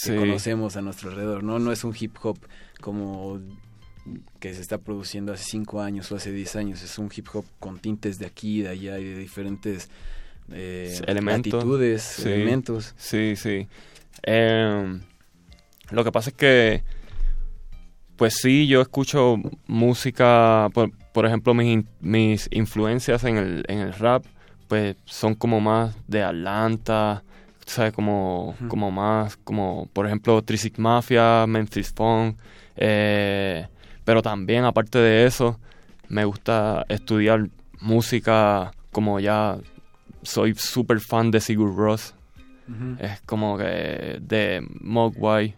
Sí. 0.01 0.11
que 0.13 0.17
conocemos 0.17 0.77
a 0.77 0.81
nuestro 0.83 1.11
alrededor, 1.11 1.43
¿no? 1.43 1.59
No 1.59 1.73
es 1.73 1.83
un 1.85 1.95
hip 1.99 2.15
hop 2.23 2.39
como 2.81 3.41
que 4.41 4.55
se 4.55 4.61
está 4.61 4.79
produciendo 4.79 5.33
hace 5.33 5.45
cinco 5.45 5.81
años 5.83 6.11
o 6.13 6.17
hace 6.17 6.33
10 6.33 6.57
años, 6.57 6.83
es 6.83 6.99
un 6.99 7.11
hip 7.15 7.27
hop 7.33 7.45
con 7.59 7.79
tintes 7.79 8.19
de 8.19 8.27
aquí 8.27 8.61
y 8.61 8.63
de 8.63 8.69
allá 8.69 8.99
y 8.99 9.05
de 9.05 9.19
diferentes 9.19 9.91
eh, 10.51 10.99
elementos. 11.07 11.53
latitudes, 11.53 12.03
Sí, 12.03 12.29
elementos. 12.29 12.95
Sí, 12.97 13.35
sí. 13.37 13.67
Em, 14.23 15.01
lo 15.91 16.05
que 16.05 16.13
pasa 16.13 16.31
es 16.31 16.37
que, 16.37 16.85
pues 18.17 18.35
sí, 18.41 18.67
yo 18.67 18.81
escucho 18.81 19.37
música, 19.67 20.69
por, 20.73 20.91
por 21.13 21.27
ejemplo, 21.27 21.53
mis, 21.55 21.85
mis 22.01 22.49
influencias 22.51 23.25
en 23.25 23.37
el, 23.37 23.65
en 23.69 23.79
el 23.81 23.93
rap, 23.93 24.25
pues 24.69 24.97
son 25.05 25.35
como 25.35 25.61
más 25.61 25.97
de 26.07 26.23
Atlanta, 26.23 27.25
¿sabes? 27.69 27.93
Como, 27.93 28.57
como 28.69 28.91
más, 28.91 29.37
como 29.37 29.89
por 29.93 30.07
ejemplo 30.07 30.43
Trisic 30.43 30.79
Mafia, 30.79 31.47
Memphis 31.47 31.93
Funk, 31.95 32.37
eh, 32.77 33.67
pero 34.05 34.23
también 34.23 34.65
aparte 34.65 34.99
de 34.99 35.27
eso, 35.27 35.61
me 36.09 36.25
gusta 36.25 36.85
estudiar 36.89 37.49
música 37.81 38.73
como 38.91 39.21
ya 39.21 39.59
soy 40.23 40.55
súper 40.55 41.01
fan 41.01 41.31
de 41.31 41.41
Sigur 41.41 41.77
Ross. 41.77 42.15
Es 42.99 43.23
como 43.23 43.57
que 43.57 44.19
de 44.21 44.67
Mogwai. 44.81 45.55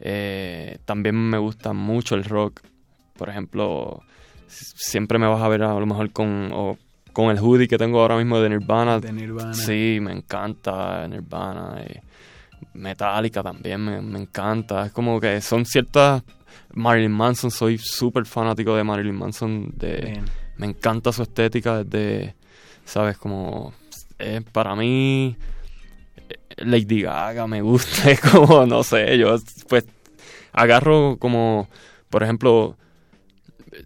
Eh, 0.00 0.78
también 0.86 1.14
me 1.14 1.36
gusta 1.36 1.74
mucho 1.74 2.14
el 2.14 2.24
rock. 2.24 2.62
Por 3.18 3.28
ejemplo, 3.28 4.02
siempre 4.46 5.18
me 5.18 5.26
vas 5.26 5.42
a 5.42 5.48
ver 5.48 5.62
a 5.62 5.78
lo 5.78 5.86
mejor 5.86 6.10
con, 6.10 6.50
o 6.52 6.78
con 7.18 7.32
el 7.32 7.40
hoodie 7.40 7.66
que 7.66 7.76
tengo 7.76 8.00
ahora 8.00 8.16
mismo 8.16 8.38
de 8.38 8.48
Nirvana. 8.48 9.00
De 9.00 9.12
Nirvana. 9.12 9.52
Sí, 9.52 9.98
me 10.00 10.12
encanta 10.12 11.04
Nirvana. 11.08 11.82
Y 11.82 11.98
Metallica 12.78 13.42
también 13.42 13.80
me, 13.80 14.00
me 14.00 14.20
encanta. 14.20 14.86
Es 14.86 14.92
como 14.92 15.18
que 15.18 15.40
son 15.40 15.66
ciertas... 15.66 16.22
Marilyn 16.74 17.10
Manson, 17.10 17.50
soy 17.50 17.76
súper 17.76 18.24
fanático 18.24 18.76
de 18.76 18.84
Marilyn 18.84 19.16
Manson. 19.16 19.72
De, 19.74 20.22
me 20.58 20.66
encanta 20.66 21.10
su 21.10 21.24
estética 21.24 21.82
desde, 21.82 22.36
¿sabes? 22.84 23.18
Como... 23.18 23.72
eh, 24.20 24.40
para 24.52 24.76
mí... 24.76 25.36
eh, 26.28 26.36
Lady 26.58 27.02
Gaga 27.02 27.48
me 27.48 27.62
gusta, 27.62 28.10
es 28.12 28.20
como, 28.20 28.64
no 28.64 28.84
sé, 28.84 29.18
yo 29.18 29.34
pues 29.68 29.86
agarro 30.52 31.16
como, 31.18 31.68
por 32.10 32.22
ejemplo, 32.22 32.76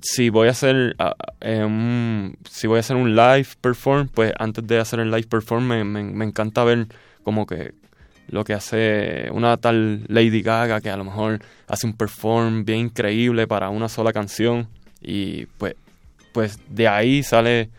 si 0.00 0.30
voy 0.30 0.48
a 0.48 0.52
hacer 0.52 0.94
ah, 0.98 1.14
eh, 1.40 1.64
un, 1.64 2.36
si 2.48 2.66
voy 2.66 2.78
a 2.78 2.80
hacer 2.80 2.96
un 2.96 3.14
live 3.14 3.48
perform, 3.60 4.08
pues 4.08 4.32
antes 4.38 4.66
de 4.66 4.78
hacer 4.78 5.00
el 5.00 5.10
live 5.10 5.26
perform 5.28 5.64
me, 5.64 5.84
me, 5.84 6.24
encanta 6.24 6.64
ver 6.64 6.86
como 7.22 7.46
que 7.46 7.74
lo 8.28 8.44
que 8.44 8.54
hace 8.54 9.28
una 9.32 9.56
tal 9.56 10.04
Lady 10.08 10.42
Gaga 10.42 10.80
que 10.80 10.90
a 10.90 10.96
lo 10.96 11.04
mejor 11.04 11.40
hace 11.66 11.86
un 11.86 11.94
perform 11.94 12.64
bien 12.64 12.80
increíble 12.80 13.46
para 13.46 13.68
una 13.68 13.88
sola 13.88 14.12
canción. 14.12 14.68
Y 15.00 15.46
pues 15.58 15.74
pues 16.32 16.58
de 16.68 16.88
ahí 16.88 17.22
sale 17.22 17.70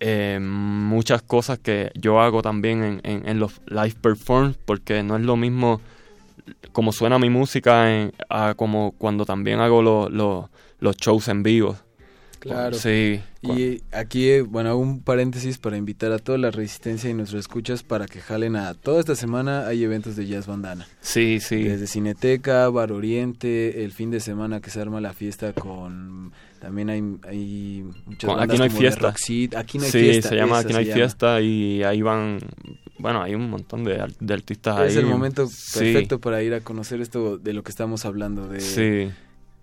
eh, 0.00 0.38
muchas 0.40 1.22
cosas 1.22 1.58
que 1.58 1.90
yo 1.94 2.20
hago 2.20 2.42
también 2.42 3.00
en, 3.04 3.28
en, 3.28 3.38
los 3.38 3.60
live 3.66 3.94
performs 4.00 4.56
porque 4.64 5.02
no 5.02 5.16
es 5.16 5.22
lo 5.22 5.36
mismo 5.36 5.80
como 6.72 6.92
suena 6.92 7.18
mi 7.18 7.30
música 7.30 7.90
en- 7.94 8.12
a 8.28 8.54
como 8.54 8.92
cuando 8.98 9.24
también 9.24 9.60
hago 9.60 9.82
lo- 9.82 10.08
lo- 10.08 10.50
los 10.80 10.96
shows 10.96 11.28
en 11.28 11.42
vivo. 11.42 11.76
Claro. 12.38 12.76
Sí. 12.76 13.20
Y 13.42 13.82
aquí, 13.92 14.40
bueno, 14.40 14.76
un 14.76 15.00
paréntesis 15.02 15.58
para 15.58 15.76
invitar 15.76 16.12
a 16.12 16.18
toda 16.18 16.38
la 16.38 16.50
resistencia 16.52 17.10
y 17.10 17.14
nuestros 17.14 17.40
escuchas 17.40 17.82
para 17.82 18.06
que 18.06 18.20
jalen 18.20 18.54
a 18.54 18.74
toda 18.74 19.00
esta 19.00 19.16
semana 19.16 19.66
hay 19.66 19.82
eventos 19.82 20.14
de 20.14 20.26
Jazz 20.26 20.46
Bandana. 20.46 20.86
Sí, 21.00 21.40
sí. 21.40 21.62
Desde 21.64 21.86
Cineteca, 21.88 22.68
Bar 22.68 22.92
Oriente, 22.92 23.82
el 23.84 23.90
fin 23.90 24.10
de 24.12 24.20
semana 24.20 24.60
que 24.60 24.70
se 24.70 24.80
arma 24.80 25.00
la 25.00 25.12
fiesta 25.12 25.52
con 25.54 26.32
también 26.60 26.90
hay, 26.90 27.02
hay 27.28 27.84
muchas 28.06 28.28
bandas 28.28 28.48
aquí 28.48 28.58
no 28.58 28.64
hay 28.64 28.70
como 28.70 28.80
de 28.82 28.86
fiesta. 28.88 29.00
Roxy. 29.08 29.50
Aquí 29.56 29.78
no 29.78 29.84
hay 29.84 29.90
sí, 29.90 29.98
fiesta. 30.00 30.28
se 30.28 30.36
llama 30.36 30.58
esa 30.60 30.68
Aquí 30.68 30.72
no 30.72 30.78
hay 30.78 30.86
fiesta 30.92 31.40
y 31.40 31.82
ahí 31.82 32.02
van, 32.02 32.38
bueno, 32.98 33.22
hay 33.22 33.34
un 33.34 33.50
montón 33.50 33.82
de, 33.84 34.00
ar- 34.00 34.16
de 34.18 34.34
artistas 34.34 34.76
ahí. 34.78 34.88
Es 34.88 34.96
el 34.96 35.06
momento 35.06 35.46
Sí. 35.48 35.80
perfecto 35.80 36.20
para 36.20 36.42
ir 36.42 36.54
a 36.54 36.60
conocer 36.60 37.00
esto 37.00 37.38
de 37.38 37.52
lo 37.54 37.62
que 37.64 37.70
estamos 37.70 38.04
hablando, 38.04 38.46
de 38.46 38.60
Sí. 38.60 39.10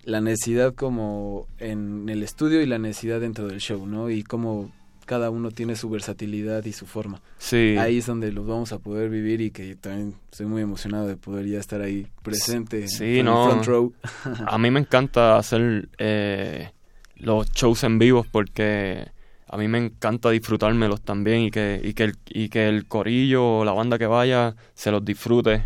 La 0.04 0.22
necesidad 0.22 0.74
como 0.74 1.48
en 1.60 2.10
el 2.10 2.24
estudio 2.24 2.62
y 2.62 2.66
la 2.66 2.78
necesidad 2.80 3.20
dentro 3.22 3.48
del 3.48 3.60
show, 3.60 3.86
¿no? 3.86 4.10
Y 4.10 4.24
cómo 4.24 4.72
cada 5.06 5.30
uno 5.30 5.52
tiene 5.52 5.76
su 5.76 5.90
versatilidad 5.90 6.64
y 6.66 6.72
su 6.72 6.86
forma. 6.86 7.22
Sí. 7.38 7.76
Ahí 7.78 7.98
es 7.98 8.06
donde 8.06 8.32
los 8.32 8.48
vamos 8.48 8.72
a 8.72 8.80
poder 8.80 9.10
vivir 9.10 9.42
y 9.42 9.52
que 9.52 9.76
también 9.76 10.16
estoy 10.32 10.46
muy 10.46 10.62
emocionado 10.62 11.08
de 11.08 11.18
poder 11.18 11.46
ya 11.46 11.60
estar 11.60 11.82
ahí 11.82 12.08
presente 12.22 12.88
Sí, 12.88 13.20
en 13.20 13.26
no. 13.26 13.44
el 13.46 13.50
front 13.52 13.66
row. 13.68 13.94
A 14.48 14.58
mí 14.58 14.72
me 14.72 14.80
encanta 14.80 15.38
hacer 15.38 15.90
eh, 15.98 16.72
los 17.18 17.52
shows 17.52 17.84
en 17.84 18.00
vivo 18.00 18.26
porque 18.32 19.08
a 19.48 19.58
mí 19.58 19.68
me 19.68 19.78
encanta 19.78 20.30
disfrutármelos 20.32 21.02
también 21.02 21.42
y 21.42 21.52
que, 21.52 21.80
y 21.84 21.94
que, 21.94 22.06
el, 22.06 22.16
y 22.30 22.50
que 22.50 22.68
el 22.68 22.88
corillo 22.88 23.60
o 23.60 23.66
la 23.66 23.72
banda 23.74 24.00
que 24.00 24.08
vaya 24.08 24.56
se 24.74 24.90
los 24.90 25.04
disfrute. 25.06 25.64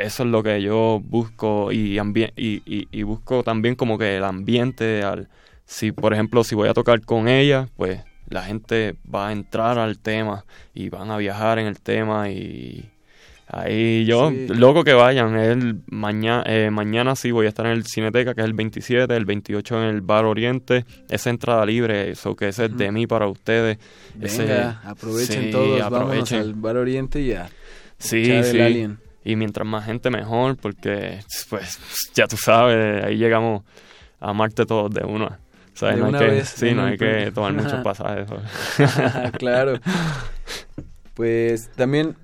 Eso 0.00 0.22
es 0.24 0.28
lo 0.30 0.42
que 0.42 0.60
yo 0.62 1.00
busco 1.04 1.72
y, 1.72 1.98
y, 1.98 2.62
y, 2.66 2.88
y 2.90 3.02
busco 3.02 3.42
también 3.42 3.74
como 3.74 3.98
que 3.98 4.16
el 4.16 4.24
ambiente. 4.24 5.02
Al, 5.02 5.28
si, 5.64 5.92
por 5.92 6.12
ejemplo, 6.12 6.42
si 6.44 6.54
voy 6.54 6.68
a 6.68 6.74
tocar 6.74 7.00
con 7.02 7.28
ella, 7.28 7.68
pues 7.76 8.00
la 8.28 8.42
gente 8.42 8.96
va 9.12 9.28
a 9.28 9.32
entrar 9.32 9.78
al 9.78 9.98
tema 9.98 10.44
y 10.74 10.88
van 10.88 11.10
a 11.10 11.16
viajar 11.16 11.58
en 11.58 11.66
el 11.66 11.80
tema 11.80 12.30
y 12.30 12.88
ahí 13.48 14.04
yo, 14.04 14.30
Sí. 14.30 14.46
loco 14.48 14.84
que 14.84 14.92
vayan. 14.92 15.36
El 15.36 15.80
mañana, 15.88 16.44
mañana 16.70 17.16
sí 17.16 17.30
voy 17.32 17.46
a 17.46 17.48
estar 17.48 17.66
en 17.66 17.72
el 17.72 17.84
Cineteca, 17.84 18.34
que 18.34 18.40
es 18.42 18.44
el 18.46 18.52
27, 18.54 19.14
el 19.16 19.24
28 19.24 19.82
en 19.82 19.88
el 19.88 20.00
Bar 20.00 20.24
Oriente. 20.24 20.84
Esa 21.08 21.30
entrada 21.30 21.66
libre, 21.66 22.10
eso 22.10 22.36
que 22.36 22.48
ese 22.48 22.66
es 22.66 22.76
de 22.76 22.92
mí 22.92 23.06
para 23.08 23.26
ustedes. 23.26 23.78
Ese- 24.20 24.44
Venga, 24.44 24.80
aprovechen 24.84 25.44
sí, 25.46 25.50
todos, 25.50 25.80
vámonos 25.80 26.02
aprovechen. 26.02 26.38
al 26.40 26.54
Bar 26.54 26.76
Oriente 26.76 27.20
y 27.20 27.32
a 27.32 27.48
Sí, 27.98 28.24
sí. 28.44 28.60
alien. 28.60 28.98
Y 29.24 29.36
mientras 29.36 29.66
más 29.66 29.84
gente 29.84 30.10
mejor, 30.10 30.56
porque 30.56 31.20
pues 31.50 31.78
ya 32.14 32.26
tú 32.26 32.36
sabes, 32.36 33.04
ahí 33.04 33.16
llegamos 33.16 33.62
a 34.18 34.32
Marte 34.32 34.64
todos 34.66 34.90
de 34.92 35.04
una. 35.04 35.38
¿Sabes? 35.74 35.96
De 35.96 36.00
no 36.00 36.06
hay 36.06 36.12
que, 36.24 36.30
vez, 36.30 36.48
sí, 36.48 36.72
no 36.74 36.84
hay 36.84 36.98
que 36.98 37.30
tomar 37.32 37.52
muchos 37.52 37.82
pasajes. 37.82 38.28
claro. 39.38 39.78
Pues 41.14 41.70
también 41.76 42.16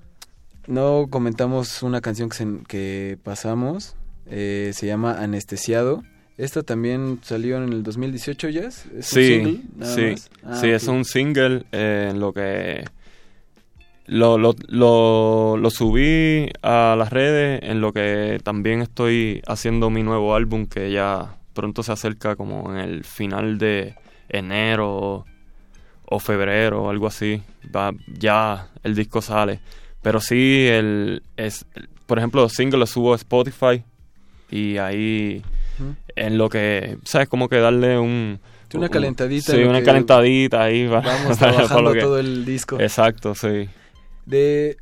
no 0.67 1.07
comentamos 1.09 1.83
una 1.83 2.01
canción 2.01 2.29
que, 2.29 2.35
se- 2.35 2.63
que 2.67 3.17
pasamos, 3.23 3.95
eh, 4.25 4.71
se 4.73 4.87
llama 4.87 5.19
Anestesiado. 5.21 6.03
Esta 6.37 6.61
también 6.61 7.19
salió 7.23 7.57
en 7.57 7.71
el 7.73 7.83
2018 7.83 8.49
ya. 8.49 8.61
¿Es 8.61 8.85
un 8.95 9.01
Sí, 9.03 9.27
single, 9.27 9.61
nada 9.75 9.95
sí, 9.95 10.01
más? 10.11 10.29
Ah, 10.43 10.55
sí, 10.61 10.69
es 10.69 10.87
un 10.87 11.05
single 11.05 11.65
eh, 11.71 12.09
en 12.11 12.19
lo 12.19 12.31
que 12.33 12.83
lo, 14.07 14.37
lo, 14.37 14.55
lo, 14.67 15.57
lo 15.57 15.69
subí 15.69 16.49
a 16.61 16.95
las 16.97 17.09
redes, 17.11 17.59
en 17.63 17.81
lo 17.81 17.91
que 17.93 18.39
también 18.43 18.81
estoy 18.81 19.41
haciendo 19.47 19.89
mi 19.89 20.03
nuevo 20.03 20.33
álbum 20.35 20.65
que 20.65 20.91
ya 20.91 21.35
pronto 21.53 21.83
se 21.83 21.91
acerca 21.91 22.35
como 22.35 22.71
en 22.73 22.79
el 22.79 23.03
final 23.03 23.57
de 23.57 23.95
enero 24.29 25.25
o 26.05 26.19
febrero 26.19 26.83
o 26.83 26.89
algo 26.89 27.07
así. 27.07 27.41
Va, 27.75 27.91
ya 28.07 28.67
el 28.83 28.95
disco 28.95 29.21
sale. 29.21 29.59
Pero 30.01 30.21
sí, 30.21 30.65
el, 30.69 31.21
es, 31.35 31.65
por 32.05 32.17
ejemplo, 32.17 32.41
los 32.41 32.53
singles 32.53 32.79
los 32.79 32.89
subo 32.91 33.13
a 33.13 33.17
Spotify 33.17 33.83
y 34.49 34.77
ahí 34.77 35.41
en 36.15 36.37
lo 36.37 36.47
que, 36.49 36.97
¿sabes? 37.03 37.27
Como 37.27 37.49
que 37.49 37.57
darle 37.57 37.97
un... 37.99 38.39
Una 38.73 38.85
un- 38.87 38.91
calentadita 38.91 39.51
Sí, 39.53 39.63
una 39.63 39.81
calentadita 39.83 40.63
ahí. 40.63 40.87
para- 40.87 41.01
vamos 41.05 41.37
para- 41.37 41.51
trabajando 41.53 41.67
para 41.67 41.81
lo 41.81 41.93
que- 41.93 42.01
todo 42.01 42.19
el 42.19 42.45
disco. 42.45 42.79
Exacto, 42.79 43.33
sí. 43.35 43.67
De 44.27 44.77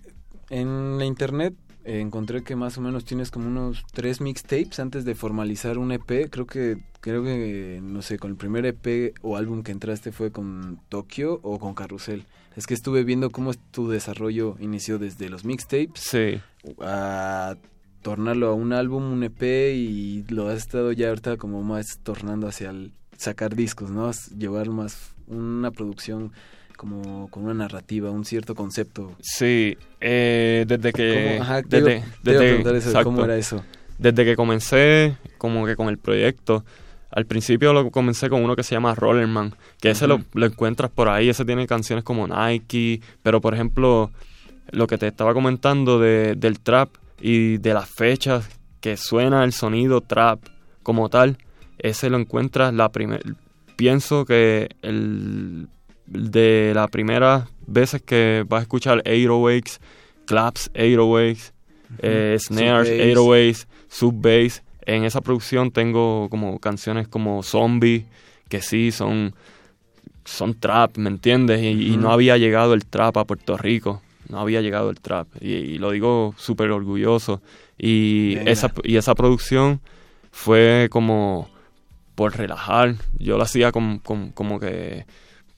en 0.50 0.98
la 0.98 1.06
internet 1.06 1.54
eh, 1.86 2.00
encontré 2.00 2.44
que 2.44 2.56
más 2.56 2.78
o 2.78 2.82
menos 2.82 3.06
tienes 3.06 3.30
como 3.30 3.48
unos 3.48 3.84
tres 3.94 4.20
mixtapes 4.20 4.80
antes 4.80 5.06
de 5.06 5.14
formalizar 5.16 5.78
un 5.78 5.92
EP. 5.92 6.30
Creo 6.32 6.48
que 6.48 6.78
creo 7.00 7.24
que 7.24 7.80
no 7.84 8.02
sé, 8.02 8.18
con 8.18 8.32
el 8.32 8.38
primer 8.38 8.66
EP 8.66 9.14
o 9.22 9.38
álbum 9.38 9.62
que 9.62 9.72
entraste 9.72 10.12
fue 10.12 10.32
con 10.32 10.80
Tokio 10.90 11.40
o 11.44 11.60
con 11.60 11.76
Carrusel. 11.76 12.26
Es 12.56 12.66
que 12.66 12.74
estuve 12.74 13.04
viendo 13.04 13.30
cómo 13.30 13.54
tu 13.72 13.88
desarrollo 13.90 14.56
inició 14.60 14.98
desde 14.98 15.30
los 15.30 15.46
mixtapes 15.46 16.02
Sí. 16.02 16.40
a 16.82 17.56
tornarlo 18.02 18.48
a 18.50 18.54
un 18.54 18.74
álbum, 18.74 19.04
un 19.04 19.24
EP 19.24 19.74
y 19.76 20.24
lo 20.30 20.48
has 20.48 20.58
estado 20.58 20.92
ya 20.92 21.10
ahorita 21.10 21.38
como 21.38 21.62
más 21.64 22.00
tornando 22.02 22.48
hacia 22.48 22.72
el 22.72 22.94
sacar 23.18 23.56
discos, 23.56 23.92
¿no? 23.92 24.10
Llevar 24.38 24.70
más 24.70 25.16
una 25.28 25.72
producción 25.72 26.32
como 26.76 27.28
con 27.30 27.44
una 27.46 27.54
narrativa, 27.54 28.12
un 28.12 28.26
cierto 28.26 28.56
concepto. 28.56 29.16
Sí, 29.22 29.78
eh, 30.02 30.66
desde 30.68 30.92
que... 30.94 31.32
¿Cómo? 31.38 31.44
Ajá, 31.44 31.62
te 31.64 31.82
desde, 31.82 31.98
iba- 31.98 32.06
te 32.24 32.32
iba 32.32 32.40
a 32.40 32.44
preguntar 32.44 32.76
eso, 32.76 32.98
de 32.98 33.04
cómo 33.04 33.24
era 33.26 33.38
eso. 33.38 33.64
Desde 33.98 34.26
que 34.26 34.36
comencé 34.36 35.18
como 35.38 35.66
que 35.66 35.76
con 35.76 35.88
el 35.90 35.98
proyecto, 35.98 36.66
al 37.12 37.26
principio 37.26 37.72
lo 37.74 37.90
comencé 37.92 38.30
con 38.30 38.44
uno 38.44 38.56
que 38.56 38.64
se 38.64 38.76
llama 38.76 38.94
Rollerman, 38.94 39.54
que 39.80 39.92
ese 39.92 40.06
lo, 40.08 40.22
lo 40.34 40.46
encuentras 40.46 40.92
por 40.92 41.08
ahí, 41.08 41.30
ese 41.30 41.46
tiene 41.46 41.66
canciones 41.66 42.04
como 42.04 42.28
Nike, 42.28 43.00
pero 43.24 43.40
por 43.40 43.54
ejemplo, 43.54 44.12
lo 44.72 44.88
que 44.88 44.98
te 44.98 45.08
estaba 45.08 45.34
comentando 45.34 46.00
de, 46.00 46.36
del 46.36 46.60
trap 46.60 46.90
y 47.22 47.58
de 47.58 47.74
las 47.74 47.90
fechas 47.90 48.50
que 48.82 48.98
suena 48.98 49.44
el 49.46 49.54
sonido 49.54 50.02
trap 50.02 50.40
como 50.84 51.08
tal, 51.10 51.38
ese 51.78 52.10
lo 52.10 52.18
encuentras 52.18 52.74
la 52.74 52.90
primera... 52.92 53.22
Pienso 53.78 54.26
que 54.26 54.70
el 54.82 55.68
de 56.08 56.72
las 56.76 56.90
primeras 56.90 57.48
veces 57.66 58.02
que 58.02 58.46
vas 58.48 58.60
a 58.60 58.62
escuchar 58.64 59.04
808s, 59.04 59.80
claps 60.26 60.72
808s, 60.74 61.52
eh, 62.00 62.38
snares 62.40 62.90
Sub-bass. 62.90 63.18
808s, 63.18 63.68
sub-bass, 63.88 64.64
en 64.86 65.04
esa 65.04 65.22
producción 65.22 65.72
tengo 65.72 66.30
como 66.30 66.60
canciones 66.60 67.08
como 67.08 67.42
Zombie, 67.44 68.06
que 68.50 68.62
sí 68.62 68.92
son, 68.92 69.34
son 70.24 70.60
trap, 70.60 70.98
¿me 70.98 71.10
entiendes? 71.10 71.62
Y, 71.62 71.94
y 71.94 71.98
no 71.98 72.12
había 72.12 72.38
llegado 72.38 72.74
el 72.74 72.86
trap 72.86 73.18
a 73.18 73.26
Puerto 73.26 73.58
Rico. 73.58 74.02
no 74.30 74.40
había 74.40 74.62
llegado 74.62 74.90
el 74.90 75.00
trap. 75.00 75.28
Y, 75.42 75.78
lo 75.78 75.92
digo 75.92 76.34
súper 76.38 76.72
orgulloso. 76.72 77.42
Y 77.78 78.38
esa, 78.46 78.72
y 78.84 78.98
esa 78.98 79.16
producción 79.16 79.82
fue 80.32 80.88
como 80.92 81.50
por 82.16 82.36
relajar. 82.38 82.96
Yo 83.20 83.38
lo 83.38 83.44
hacía 83.44 83.72
como, 83.72 84.02
como, 84.02 84.60
que 84.60 85.06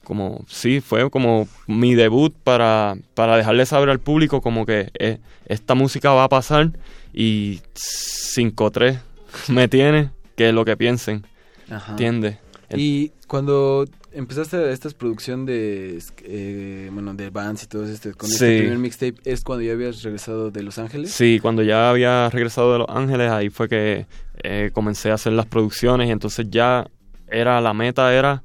como 0.08 0.42
sí, 0.48 0.80
fue 0.80 1.10
como 1.10 1.46
mi 1.66 1.94
debut 1.94 2.34
para, 2.42 2.96
para 3.12 3.36
dejarle 3.36 3.66
saber 3.66 3.90
al 3.90 4.00
público 4.00 4.40
como 4.40 4.64
que 4.64 4.90
eh, 4.98 5.18
esta 5.44 5.74
música 5.74 6.12
va 6.12 6.24
a 6.24 6.28
pasar 6.30 6.72
y 7.12 7.60
5-3 8.34 8.98
me 9.48 9.68
tiene 9.68 10.10
que 10.34 10.50
lo 10.52 10.64
que 10.64 10.78
piensen. 10.78 11.26
¿Entiendes? 11.90 12.38
Y 12.74 13.12
cuando 13.26 13.84
empezaste 14.12 14.72
esta 14.72 14.88
producción 14.90 15.44
de 15.44 16.02
eh, 16.24 16.88
bueno 16.90 17.12
de 17.12 17.28
bands 17.28 17.64
y 17.64 17.66
todo 17.66 17.84
esto 17.84 18.10
con 18.16 18.30
este 18.30 18.60
primer 18.60 18.78
mixtape 18.78 19.16
es 19.24 19.44
cuando 19.44 19.62
ya 19.62 19.72
habías 19.72 20.02
regresado 20.02 20.50
de 20.50 20.62
Los 20.62 20.78
Ángeles 20.78 21.10
sí 21.12 21.38
cuando 21.40 21.62
ya 21.62 21.90
había 21.90 22.30
regresado 22.30 22.72
de 22.72 22.78
Los 22.78 22.88
Ángeles 22.88 23.30
ahí 23.30 23.50
fue 23.50 23.68
que 23.68 24.06
eh, 24.42 24.70
comencé 24.72 25.10
a 25.10 25.14
hacer 25.14 25.34
las 25.34 25.44
producciones 25.44 26.08
y 26.08 26.10
entonces 26.10 26.46
ya 26.48 26.88
era 27.28 27.60
la 27.60 27.74
meta 27.74 28.14
era 28.14 28.42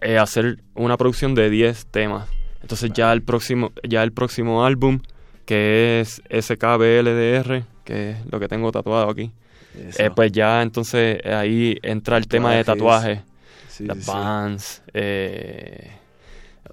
eh, 0.00 0.18
hacer 0.18 0.62
una 0.74 0.96
producción 0.96 1.34
de 1.34 1.50
10 1.50 1.86
temas 1.86 2.28
entonces 2.62 2.92
ya 2.92 3.12
el 3.12 3.22
próximo 3.22 3.72
ya 3.88 4.02
el 4.02 4.12
próximo 4.12 4.64
álbum 4.64 5.00
que 5.44 6.00
es 6.00 6.22
SKBLDR 6.30 7.64
que 7.84 8.10
es 8.10 8.26
lo 8.30 8.38
que 8.38 8.48
tengo 8.48 8.70
tatuado 8.72 9.10
aquí 9.10 9.32
pues 10.14 10.32
ya 10.32 10.62
entonces 10.62 11.24
ahí 11.24 11.78
entra 11.82 12.16
el 12.16 12.26
tema 12.26 12.54
de 12.54 12.64
tatuaje 12.64 13.22
las 13.80 14.06
bands, 14.06 14.82
eh, 14.92 15.90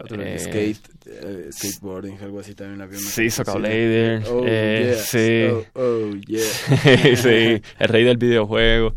eh, 0.09 0.39
skate, 0.39 0.89
eh, 1.05 1.49
skateboarding, 1.51 2.17
algo 2.21 2.39
así 2.39 2.53
también 2.53 2.81
había. 2.81 2.99
Sí, 2.99 3.29
Soca 3.29 3.53
Blader, 3.53 4.23
oh, 4.27 4.43
eh, 4.45 4.97
sí. 5.03 5.47
Oh, 5.73 5.81
oh, 5.81 6.15
yeah. 6.27 6.41
sí, 7.15 7.61
el 7.79 7.87
rey 7.87 8.03
del 8.03 8.17
videojuego. 8.17 8.95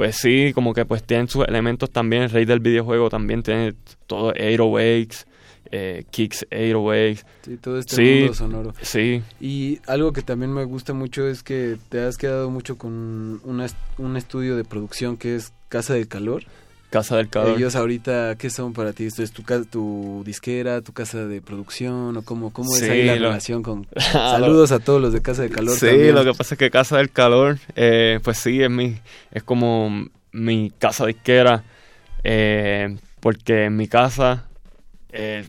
Pues 0.00 0.16
sí, 0.16 0.52
como 0.54 0.72
que 0.72 0.86
pues 0.86 1.04
tienen 1.04 1.28
sus 1.28 1.46
elementos 1.46 1.90
también, 1.90 2.22
el 2.22 2.30
rey 2.30 2.46
del 2.46 2.60
videojuego 2.60 3.10
también 3.10 3.42
tiene 3.42 3.74
todo 4.06 4.32
808s, 4.32 5.26
eh, 5.70 6.04
kicks 6.10 6.46
808s. 6.50 7.22
Sí, 7.42 7.56
todo 7.58 7.78
este 7.78 8.20
mundo 8.20 8.32
sonoro. 8.32 8.74
Sí. 8.80 9.22
Y 9.42 9.78
algo 9.86 10.14
que 10.14 10.22
también 10.22 10.54
me 10.54 10.64
gusta 10.64 10.94
mucho 10.94 11.28
es 11.28 11.42
que 11.42 11.76
te 11.90 12.00
has 12.00 12.16
quedado 12.16 12.48
mucho 12.48 12.78
con 12.78 13.42
una, 13.44 13.66
un 13.98 14.16
estudio 14.16 14.56
de 14.56 14.64
producción 14.64 15.18
que 15.18 15.36
es 15.36 15.52
Casa 15.68 15.92
del 15.92 16.08
Calor. 16.08 16.44
Casa 16.90 17.16
del 17.16 17.28
Calor. 17.28 17.56
Ellos 17.56 17.76
ahorita, 17.76 18.34
¿qué 18.36 18.50
son 18.50 18.72
para 18.72 18.92
ti? 18.92 19.06
¿Esto 19.06 19.22
es 19.22 19.32
tu, 19.32 19.42
tu 19.64 20.22
disquera, 20.26 20.82
tu 20.82 20.92
casa 20.92 21.24
de 21.24 21.40
producción 21.40 22.16
o 22.16 22.22
cómo, 22.22 22.52
cómo 22.52 22.76
es 22.76 22.82
ahí 22.82 23.04
la 23.04 23.14
relación 23.14 23.62
con... 23.62 23.86
Saludos 24.12 24.72
a 24.72 24.80
todos 24.80 25.00
los 25.00 25.12
de 25.12 25.22
Casa 25.22 25.42
del 25.42 25.52
Calor. 25.52 25.76
Sí, 25.76 26.10
lo 26.12 26.24
que 26.24 26.34
pasa 26.34 26.54
es 26.54 26.58
que 26.58 26.70
Casa 26.70 26.98
del 26.98 27.10
Calor, 27.10 27.58
eh, 27.76 28.18
pues 28.24 28.38
sí, 28.38 28.60
es, 28.62 28.70
mi, 28.70 28.96
es 29.30 29.42
como 29.44 30.08
mi 30.32 30.72
casa 30.78 31.06
disquera, 31.06 31.62
eh, 32.24 32.96
porque 33.20 33.66
en 33.66 33.76
mi 33.76 33.86
casa 33.88 34.46
eh, 35.12 35.48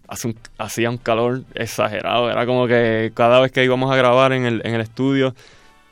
hacía 0.58 0.90
un 0.90 0.98
calor 0.98 1.44
exagerado, 1.56 2.30
era 2.30 2.46
como 2.46 2.68
que 2.68 3.12
cada 3.14 3.40
vez 3.40 3.52
que 3.52 3.64
íbamos 3.64 3.92
a 3.92 3.96
grabar 3.96 4.34
en 4.34 4.46
el, 4.46 4.62
en 4.64 4.76
el 4.76 4.82
estudio 4.82 5.36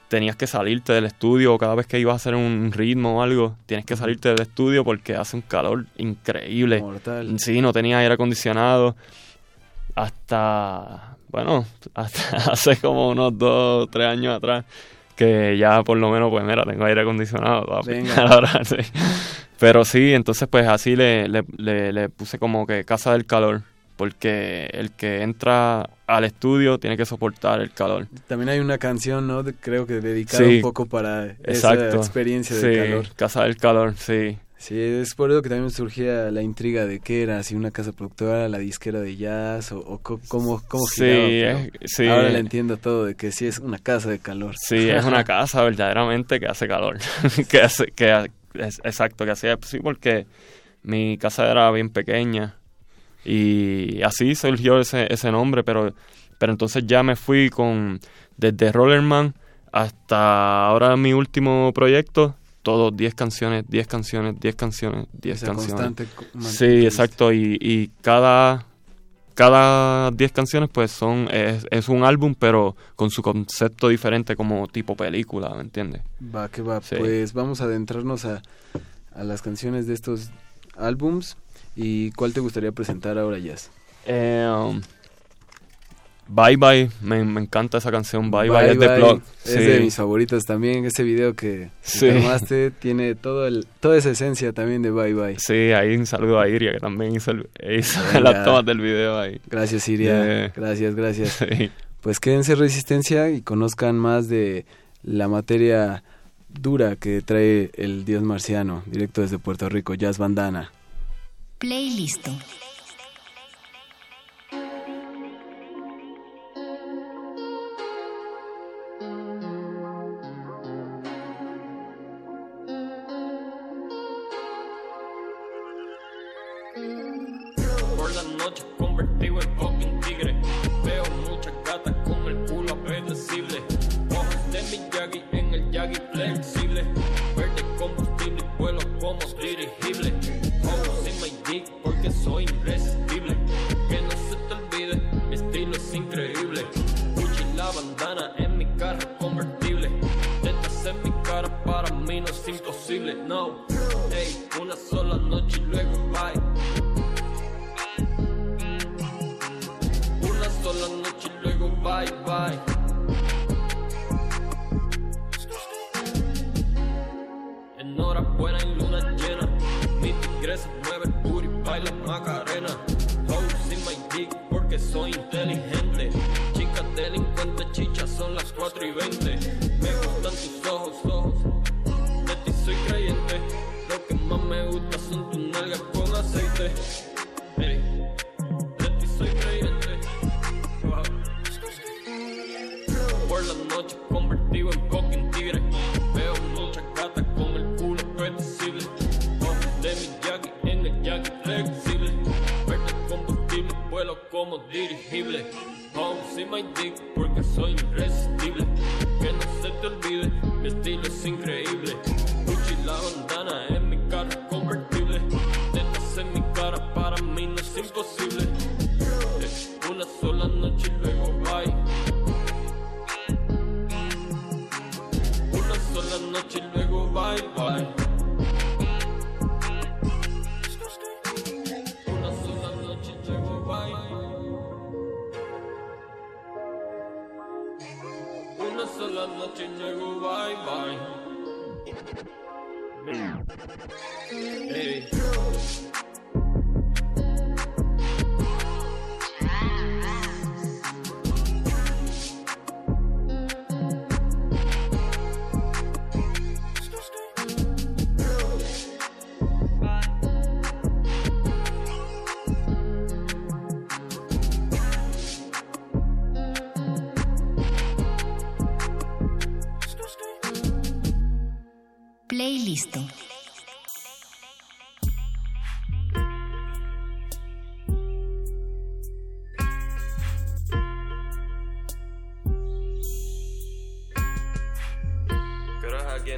tenías 0.09 0.35
que 0.35 0.47
salirte 0.47 0.91
del 0.91 1.05
estudio 1.05 1.57
cada 1.57 1.75
vez 1.75 1.87
que 1.87 1.99
ibas 1.99 2.13
a 2.13 2.15
hacer 2.17 2.35
un 2.35 2.71
ritmo 2.73 3.19
o 3.19 3.21
algo, 3.21 3.55
tienes 3.65 3.85
que 3.85 3.95
salirte 3.95 4.29
del 4.29 4.41
estudio 4.41 4.83
porque 4.83 5.15
hace 5.15 5.37
un 5.37 5.43
calor 5.43 5.85
increíble. 5.97 6.81
Mortal. 6.81 7.39
Sí, 7.39 7.61
no 7.61 7.71
tenía 7.71 7.99
aire 7.99 8.15
acondicionado 8.15 8.95
hasta, 9.95 11.17
bueno, 11.29 11.65
hasta 11.93 12.37
hace 12.51 12.77
como 12.77 13.09
unos 13.09 13.37
dos, 13.37 13.89
tres 13.91 14.07
años 14.07 14.35
atrás 14.35 14.65
que 15.15 15.57
ya 15.57 15.83
por 15.83 15.97
lo 15.97 16.09
menos, 16.09 16.29
pues 16.29 16.45
mira, 16.45 16.63
tengo 16.63 16.85
aire 16.85 17.01
acondicionado. 17.01 17.65
Ahora, 18.17 18.63
sí. 18.63 18.77
Pero 19.59 19.83
sí, 19.83 20.13
entonces 20.13 20.47
pues 20.49 20.67
así 20.67 20.95
le, 20.95 21.27
le, 21.27 21.93
le 21.93 22.09
puse 22.09 22.39
como 22.39 22.65
que 22.65 22.85
casa 22.85 23.11
del 23.11 23.25
calor 23.25 23.63
porque 23.99 24.69
el 24.71 24.91
que 24.91 25.23
entra 25.23 25.89
al 26.07 26.23
estudio 26.23 26.77
tiene 26.79 26.95
que 26.95 27.05
soportar 27.05 27.59
el 27.59 27.73
calor. 27.73 28.07
También 28.29 28.47
hay 28.47 28.59
una 28.59 28.77
canción, 28.77 29.27
¿no? 29.27 29.43
creo 29.59 29.85
que 29.85 29.95
dedicada 29.95 30.47
un 30.47 30.61
poco 30.61 30.85
para 30.85 31.35
esa 31.43 31.73
experiencia 31.73 32.55
del 32.55 32.73
sí, 32.73 32.79
calor. 32.79 33.07
Casa 33.17 33.43
del 33.43 33.57
calor, 33.57 33.95
sí. 33.97 34.37
Sí, 34.57 34.79
es 34.79 35.15
por 35.15 35.31
eso 35.31 35.41
que 35.41 35.49
también 35.49 35.69
surgía 35.69 36.31
la 36.31 36.41
intriga 36.41 36.85
de 36.85 37.01
qué 37.01 37.23
era, 37.23 37.43
si 37.43 37.55
una 37.55 37.71
casa 37.71 37.91
productora, 37.91 38.47
la 38.47 38.59
disquera 38.59 39.01
de 39.01 39.17
jazz 39.17 39.73
o, 39.73 39.99
cómo, 40.01 40.63
cómo 40.65 40.85
giraba. 40.85 41.59
Sí, 41.83 42.07
Ahora 42.07 42.29
le 42.29 42.39
entiendo 42.39 42.77
todo, 42.77 43.03
de 43.03 43.15
que 43.15 43.33
sí 43.33 43.47
es 43.47 43.59
una 43.59 43.79
casa 43.79 44.09
de 44.09 44.19
calor. 44.19 44.55
Sí, 44.57 44.89
es 44.89 45.03
una 45.03 45.23
casa 45.25 45.61
verdaderamente 45.61 46.39
que 46.39 46.47
hace 46.47 46.69
calor. 46.69 46.99
que 47.49 47.61
hace, 47.61 47.87
que, 47.87 48.29
es, 48.53 48.79
exacto, 48.85 49.25
que 49.25 49.31
hacía, 49.31 49.57
sí, 49.61 49.79
porque 49.81 50.25
mi 50.83 51.17
casa 51.17 51.51
era 51.51 51.69
bien 51.71 51.89
pequeña 51.89 52.58
y 53.25 54.01
así 54.03 54.35
surgió 54.35 54.79
ese, 54.79 55.11
ese 55.11 55.31
nombre, 55.31 55.63
pero, 55.63 55.93
pero 56.37 56.51
entonces 56.51 56.85
ya 56.87 57.03
me 57.03 57.15
fui 57.15 57.49
con 57.49 57.99
desde 58.37 58.71
Rollerman 58.71 59.35
hasta 59.71 60.65
ahora 60.65 60.95
mi 60.97 61.13
último 61.13 61.71
proyecto, 61.73 62.35
todos 62.63 62.95
10 62.95 63.15
canciones, 63.15 63.65
10 63.67 63.87
canciones, 63.87 64.39
10 64.39 64.55
canciones, 64.55 65.07
10 65.13 65.43
canciones. 65.43 66.07
Sí, 66.39 66.85
exacto, 66.85 67.31
y, 67.31 67.57
y 67.59 67.91
cada 68.01 68.65
cada 69.39 70.11
10 70.11 70.31
canciones 70.33 70.69
pues 70.69 70.91
son 70.91 71.29
es, 71.31 71.65
es, 71.71 71.87
un 71.87 72.03
álbum 72.03 72.35
pero 72.37 72.75
con 72.97 73.09
su 73.09 73.21
concepto 73.21 73.87
diferente 73.87 74.35
como 74.35 74.67
tipo 74.67 74.97
película, 74.97 75.53
¿me 75.55 75.61
entiendes? 75.61 76.01
Va, 76.35 76.49
que 76.49 76.61
va. 76.61 76.81
Pues 76.81 77.31
vamos 77.31 77.61
a 77.61 77.63
adentrarnos 77.63 78.25
a, 78.25 78.41
a 79.13 79.23
las 79.23 79.41
canciones 79.41 79.87
de 79.87 79.93
estos 79.93 80.31
álbums. 80.75 81.37
¿Y 81.81 82.11
cuál 82.11 82.33
te 82.33 82.41
gustaría 82.41 82.73
presentar 82.73 83.17
ahora, 83.17 83.39
Jazz? 83.39 83.71
Eh, 84.05 84.45
um, 84.53 84.81
bye 86.27 86.57
Bye, 86.57 86.89
me, 87.01 87.21
encanta 87.39 87.77
esa 87.77 87.89
canción, 87.89 88.29
Bye 88.29 88.49
Bye, 88.49 88.71
es 89.45 89.55
de 89.55 89.79
mis 89.79 89.95
favoritas 89.95 90.45
también, 90.45 90.83
ese 90.83 91.03
video 91.03 91.35
que, 91.35 91.69
tomaste 91.97 92.71
tiene 92.71 93.15
todo 93.15 93.47
el, 93.47 93.65
toda 93.79 93.95
esa 93.95 94.09
esencia 94.09 94.51
también 94.51 94.81
de 94.81 94.91
Bye 94.91 95.13
Bye. 95.13 95.39
Sí, 95.39 95.71
ahí 95.71 95.95
un 95.95 96.05
saludo 96.05 96.41
a 96.41 96.49
Iria 96.49 96.73
que 96.73 96.79
también 96.79 97.15
hizo, 97.15 97.31
las 97.33 98.43
tomas 98.43 98.65
del 98.65 98.81
video 98.81 99.17
ahí. 99.17 99.39
Gracias 99.47 99.87
Iria, 99.87 100.51
gracias, 100.53 100.95
gracias. 100.95 101.39
Pues 102.01 102.21
quédense 102.21 102.55
resistencia 102.55 103.29
y 103.29 103.41
conozcan 103.41 103.97
más 103.97 104.29
de 104.29 104.65
la 105.03 105.27
materia 105.27 106.01
dura 106.47 106.95
que 106.95 107.21
trae 107.21 107.71
el 107.73 108.05
dios 108.05 108.23
marciano, 108.23 108.83
directo 108.85 109.21
desde 109.21 109.37
Puerto 109.37 109.67
Rico, 109.67 109.95
Jazz 109.95 110.17
Bandana. 110.17 110.71
Playlist. 111.59 112.29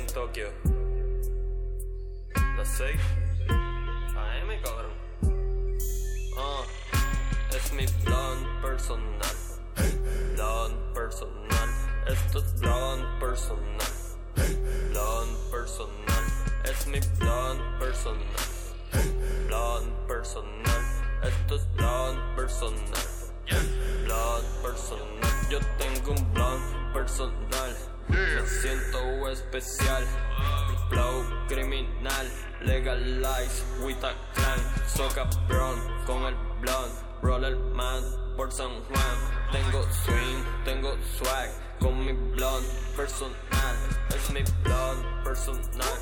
En 0.02 0.08
Tokio? 0.08 0.48
Las 2.58 2.68
6 2.78 3.00
AM, 3.50 4.50
cabrón. 4.64 4.92
Ah, 6.38 6.64
es 7.56 7.74
mi 7.74 7.86
plan 8.04 8.62
personal. 8.62 9.36
Plan 10.36 10.94
personal. 10.94 11.70
Esto 12.08 12.40
es 12.40 12.46
plan 12.60 13.20
personal. 13.20 13.94
Plan 14.92 15.28
personal. 15.52 16.26
Es 16.66 16.88
mi 16.88 17.00
plan 17.20 17.58
personal. 17.80 18.48
Plan 19.48 19.84
personal. 20.08 20.84
Esto 21.24 21.56
es 21.56 21.62
plan 21.78 22.36
personal. 22.36 23.08
Plan 24.06 24.44
personal. 24.64 25.50
Yo 25.50 25.60
tengo 25.78 26.12
un 26.12 26.34
plan 26.34 26.94
personal. 26.94 27.91
Me 28.12 28.46
siento 28.46 29.30
especial. 29.30 30.06
Flow 30.90 31.24
criminal. 31.48 32.28
Legalize 32.62 33.64
with 33.84 34.04
a 34.04 34.14
clan. 34.34 34.60
Soca 34.86 35.30
brown 35.48 35.80
con 36.06 36.26
el 36.26 36.36
blond. 36.60 36.92
Roller 37.22 37.56
man 37.74 38.04
por 38.36 38.52
San 38.52 38.70
Juan. 38.84 39.18
Tengo 39.52 39.84
swing, 40.04 40.44
tengo 40.66 40.98
swag. 41.18 41.50
Con 41.80 42.06
mi 42.06 42.14
blond 42.36 42.66
personal. 42.96 43.76
Es 44.10 44.30
mi 44.32 44.42
blond 44.64 45.24
personal. 45.24 46.00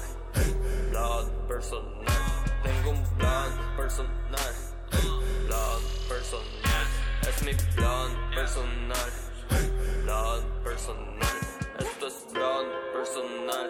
Blond 0.90 1.48
personal. 1.48 2.24
Tengo 2.64 2.92
un 2.92 3.04
plan 3.18 3.52
personal. 3.78 4.54
Blond 5.48 5.84
personal. 6.08 6.88
Es 7.28 7.44
mi 7.44 7.54
plan 7.76 8.10
personal. 8.34 9.10
Blond 10.04 10.64
personal. 10.64 11.39
Esto 11.80 12.08
es 12.08 12.26
blond 12.34 12.70
personal. 12.94 13.70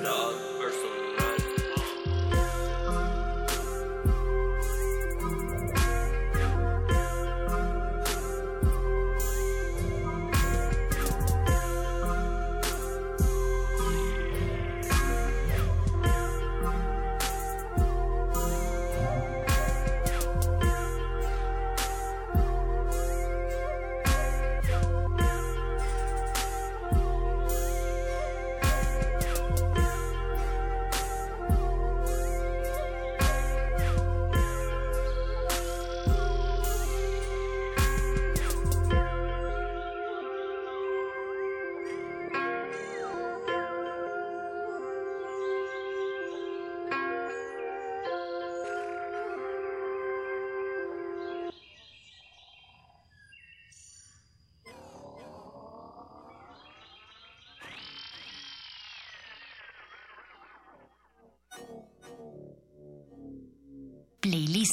Blond 0.00 0.57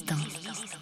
Playlist. 0.03 0.75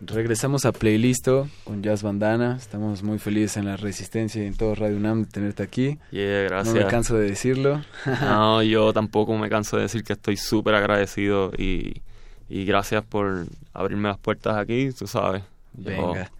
Regresamos 0.00 0.64
a 0.64 0.72
Playlisto 0.72 1.48
con 1.64 1.82
Jazz 1.82 2.02
Bandana. 2.02 2.56
Estamos 2.56 3.02
muy 3.02 3.18
felices 3.18 3.58
en 3.58 3.66
la 3.66 3.76
Resistencia 3.76 4.42
y 4.42 4.46
en 4.46 4.56
todo 4.56 4.74
Radio 4.74 4.96
UNAM 4.96 5.24
de 5.24 5.30
tenerte 5.30 5.62
aquí. 5.62 5.98
Yeah, 6.10 6.44
gracias. 6.44 6.74
No 6.74 6.80
me 6.80 6.86
canso 6.86 7.16
de 7.16 7.28
decirlo. 7.28 7.82
no, 8.22 8.62
yo 8.62 8.92
tampoco 8.94 9.36
me 9.36 9.50
canso 9.50 9.76
de 9.76 9.82
decir 9.82 10.02
que 10.02 10.14
estoy 10.14 10.38
súper 10.38 10.74
agradecido 10.76 11.52
y, 11.58 12.00
y 12.48 12.64
gracias 12.64 13.04
por 13.04 13.46
abrirme 13.74 14.08
las 14.08 14.18
puertas 14.18 14.56
aquí, 14.56 14.90
tú 14.92 15.06
sabes. 15.06 15.42
Venga. 15.78 16.30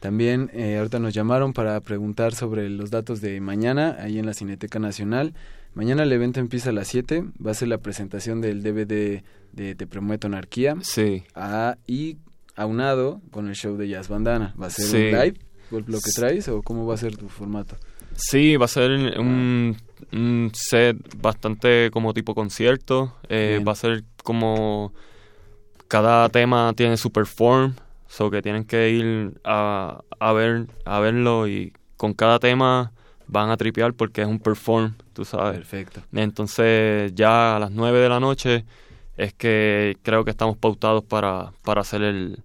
También 0.00 0.50
eh, 0.54 0.76
ahorita 0.78 0.98
nos 1.00 1.12
llamaron 1.12 1.52
para 1.52 1.80
preguntar 1.80 2.34
sobre 2.34 2.68
los 2.68 2.90
datos 2.90 3.20
de 3.20 3.40
mañana, 3.40 3.96
ahí 4.00 4.18
en 4.18 4.26
la 4.26 4.34
Cineteca 4.34 4.78
Nacional. 4.78 5.34
Mañana 5.74 6.04
el 6.04 6.12
evento 6.12 6.38
empieza 6.40 6.70
a 6.70 6.72
las 6.72 6.88
7, 6.88 7.24
va 7.44 7.50
a 7.50 7.54
ser 7.54 7.68
la 7.68 7.78
presentación 7.78 8.40
del 8.40 8.62
DVD 8.62 9.22
de 9.52 9.74
Te 9.74 9.86
Prometo 9.86 10.26
Anarquía. 10.28 10.76
Sí. 10.82 11.24
Ah, 11.34 11.76
y 11.86 12.16
aunado 12.54 13.20
con 13.30 13.48
el 13.48 13.54
show 13.54 13.76
de 13.76 13.88
Jazz 13.88 14.08
Bandana. 14.08 14.54
¿Va 14.60 14.66
a 14.66 14.70
ser 14.70 14.84
Sí. 14.86 14.96
un 14.96 15.10
live 15.20 15.34
lo 15.86 16.00
que 16.00 16.10
traes 16.14 16.48
o 16.48 16.62
cómo 16.62 16.86
va 16.86 16.94
a 16.94 16.98
ser 16.98 17.16
tu 17.16 17.28
formato? 17.28 17.76
Sí, 18.14 18.56
va 18.56 18.64
a 18.64 18.68
ser 18.68 18.90
un, 19.18 19.76
un 20.12 20.50
set 20.54 20.96
bastante 21.20 21.90
como 21.92 22.14
tipo 22.14 22.34
concierto. 22.34 23.14
Eh, 23.28 23.62
va 23.66 23.72
a 23.72 23.76
ser 23.76 24.04
como 24.24 24.92
cada 25.86 26.28
tema 26.28 26.72
tiene 26.76 26.96
su 26.96 27.10
perform, 27.10 27.74
so 28.08 28.30
que 28.30 28.42
tienen 28.42 28.64
que 28.64 28.90
ir 28.90 29.40
a, 29.44 30.02
a 30.18 30.32
ver 30.32 30.66
a 30.84 30.98
verlo 30.98 31.46
y 31.46 31.72
con 31.96 32.14
cada 32.14 32.38
tema 32.40 32.92
van 33.28 33.50
a 33.50 33.56
tripear 33.56 33.92
porque 33.92 34.22
es 34.22 34.26
un 34.26 34.40
perform, 34.40 34.94
tú 35.12 35.24
sabes. 35.24 35.58
Perfecto. 35.58 36.02
Entonces 36.12 37.14
ya 37.14 37.56
a 37.56 37.58
las 37.60 37.70
9 37.70 38.00
de 38.00 38.08
la 38.08 38.18
noche 38.18 38.64
es 39.16 39.34
que 39.34 39.96
creo 40.02 40.24
que 40.24 40.30
estamos 40.30 40.56
pautados 40.56 41.04
para, 41.04 41.52
para 41.62 41.82
hacer 41.82 42.02
el, 42.02 42.42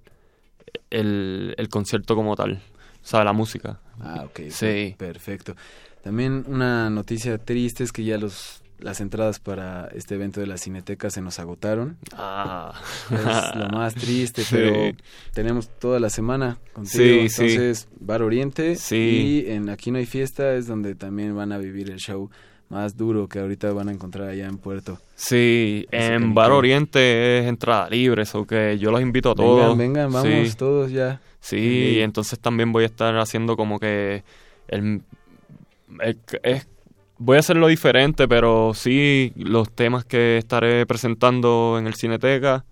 el, 0.90 1.56
el 1.58 1.70
concierto 1.70 2.16
como 2.16 2.36
tal, 2.36 2.62
o 3.02 3.06
sea, 3.06 3.24
la 3.24 3.34
música. 3.34 3.80
Ah, 4.02 4.24
ok. 4.26 4.42
Sí. 4.50 4.96
Perfecto. 4.98 5.56
También 6.04 6.44
una 6.48 6.90
noticia 6.90 7.38
triste 7.38 7.84
es 7.84 7.92
que 7.92 8.04
ya 8.04 8.18
los 8.18 8.63
las 8.80 9.00
entradas 9.02 9.40
para 9.40 9.88
este 9.94 10.16
evento 10.16 10.40
de 10.42 10.48
la 10.48 10.58
Cineteca 10.58 11.10
se 11.10 11.22
nos 11.22 11.40
agotaron. 11.40 11.98
Ah. 12.14 12.74
Es 13.10 13.56
lo 13.56 13.70
más 13.70 13.94
triste, 13.96 14.44
Sí. 14.44 14.56
pero 14.56 14.98
tenemos 15.34 15.70
toda 15.80 16.00
la 16.00 16.10
semana 16.10 16.58
contigo. 16.74 16.92
Sí, 17.04 17.30
sí. 17.30 17.42
Entonces, 17.44 17.88
Bar 18.00 18.22
Oriente 18.24 18.76
Sí. 18.76 19.44
y 19.48 19.52
en 19.52 19.70
Aquí 19.70 19.92
no 19.92 19.98
hay 20.00 20.06
fiesta 20.06 20.56
es 20.56 20.68
donde 20.68 20.96
también 20.96 21.36
van 21.36 21.52
a 21.52 21.58
vivir 21.58 21.90
el 21.90 21.98
show 21.98 22.30
más 22.70 22.98
duro 22.98 23.28
que 23.30 23.40
ahorita 23.40 23.72
van 23.72 23.88
a 23.90 23.92
encontrar 23.92 24.30
allá 24.30 24.48
en 24.48 24.58
Puerto. 24.58 25.00
Sí, 25.16 25.86
Así 25.92 26.02
en 26.14 26.34
Bar. 26.34 26.52
Oriente 26.52 27.40
es 27.40 27.46
entrada 27.46 27.88
libre, 27.90 28.24
eso 28.24 28.46
que 28.48 28.78
yo 28.80 28.90
los 28.92 29.02
invito 29.02 29.30
a 29.30 29.34
Vengan, 29.36 29.46
todos. 29.48 29.78
vengan, 29.78 30.12
vamos 30.12 30.50
Sí. 30.50 30.58
todos 30.58 30.92
ya. 30.92 31.22
Sí, 31.40 31.58
Sí. 31.58 31.96
y 31.98 32.00
entonces 32.00 32.40
también 32.40 32.72
voy 32.72 32.84
a 32.84 32.88
estar 32.88 33.16
haciendo 33.20 33.56
como 33.56 33.80
que 33.80 34.24
el, 34.68 35.02
el- 36.00 36.18
es- 36.42 36.68
voy 37.24 37.38
a 37.38 37.40
hacerlo 37.40 37.68
diferente, 37.68 38.28
pero 38.28 38.74
sí 38.74 39.32
los 39.36 39.72
temas 39.72 40.04
que 40.06 40.38
estaré 40.38 40.86
presentando 40.86 41.78
en 41.80 41.88
el 41.88 41.96
Cineteca, 41.96 42.66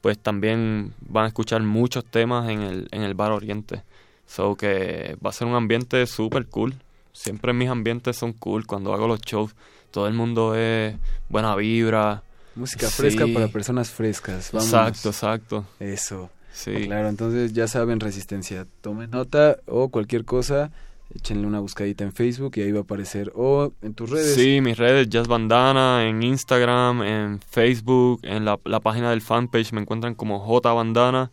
pues 0.00 0.18
también 0.18 0.94
van 1.00 1.24
a 1.24 1.28
escuchar 1.28 1.62
muchos 1.62 2.04
temas 2.04 2.48
en 2.48 2.62
el 2.62 2.88
en 2.92 3.02
el 3.02 3.14
Bar 3.14 3.32
Oriente. 3.32 3.82
So 4.26 4.54
que 4.56 5.16
va 5.24 5.30
a 5.30 5.32
ser 5.32 5.46
un 5.46 5.54
ambiente 5.54 6.06
súper 6.06 6.46
cool. 6.46 6.74
Siempre 7.12 7.52
mis 7.52 7.68
ambientes 7.68 8.16
son 8.16 8.32
cool 8.32 8.66
cuando 8.66 8.92
hago 8.94 9.08
los 9.08 9.20
shows. 9.22 9.54
Todo 9.90 10.06
el 10.06 10.14
mundo 10.14 10.54
es 10.54 10.94
buena 11.28 11.56
vibra. 11.56 12.22
Música 12.54 12.88
fresca 12.88 13.24
Sí. 13.24 13.32
para 13.32 13.48
personas 13.48 13.90
frescas. 13.90 14.52
Exacto, 14.52 15.08
exacto. 15.10 15.64
Eso. 15.80 16.30
Sí. 16.52 16.72
Claro, 16.86 17.08
entonces 17.08 17.52
ya 17.52 17.68
saben, 17.68 18.00
Resistencia. 18.00 18.66
Tomen 18.80 19.10
nota 19.10 19.58
o 19.66 19.88
cualquier 19.88 20.24
cosa, 20.24 20.70
échenle 21.14 21.46
una 21.46 21.60
buscadita 21.60 22.04
en 22.04 22.12
Facebook 22.12 22.52
y 22.56 22.62
ahí 22.62 22.72
va 22.72 22.80
a 22.80 22.82
aparecer. 22.82 23.32
O 23.34 23.72
en 23.82 23.94
tus 23.94 24.10
redes. 24.10 24.34
Sí, 24.34 24.60
mis 24.60 24.76
redes, 24.76 25.08
Jazz 25.08 25.28
Bandana, 25.28 26.06
en 26.06 26.22
Instagram, 26.22 27.02
en 27.02 27.40
Facebook, 27.40 28.20
en 28.22 28.44
la, 28.44 28.58
la 28.64 28.80
página 28.80 29.10
del 29.10 29.20
fanpage 29.20 29.72
me 29.72 29.80
encuentran 29.80 30.14
como 30.14 30.40
J 30.40 30.72
Bandana, 30.72 31.30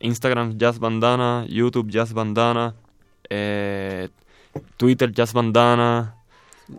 Instagram 0.00 0.58
Jazz 0.58 0.78
Bandana, 0.78 1.44
YouTube 1.48 1.90
Jazz 1.90 2.12
Bandana, 2.12 2.74
eh, 3.28 4.08
Twitter 4.76 5.12
Jazz 5.12 5.32
Bandana, 5.32 6.16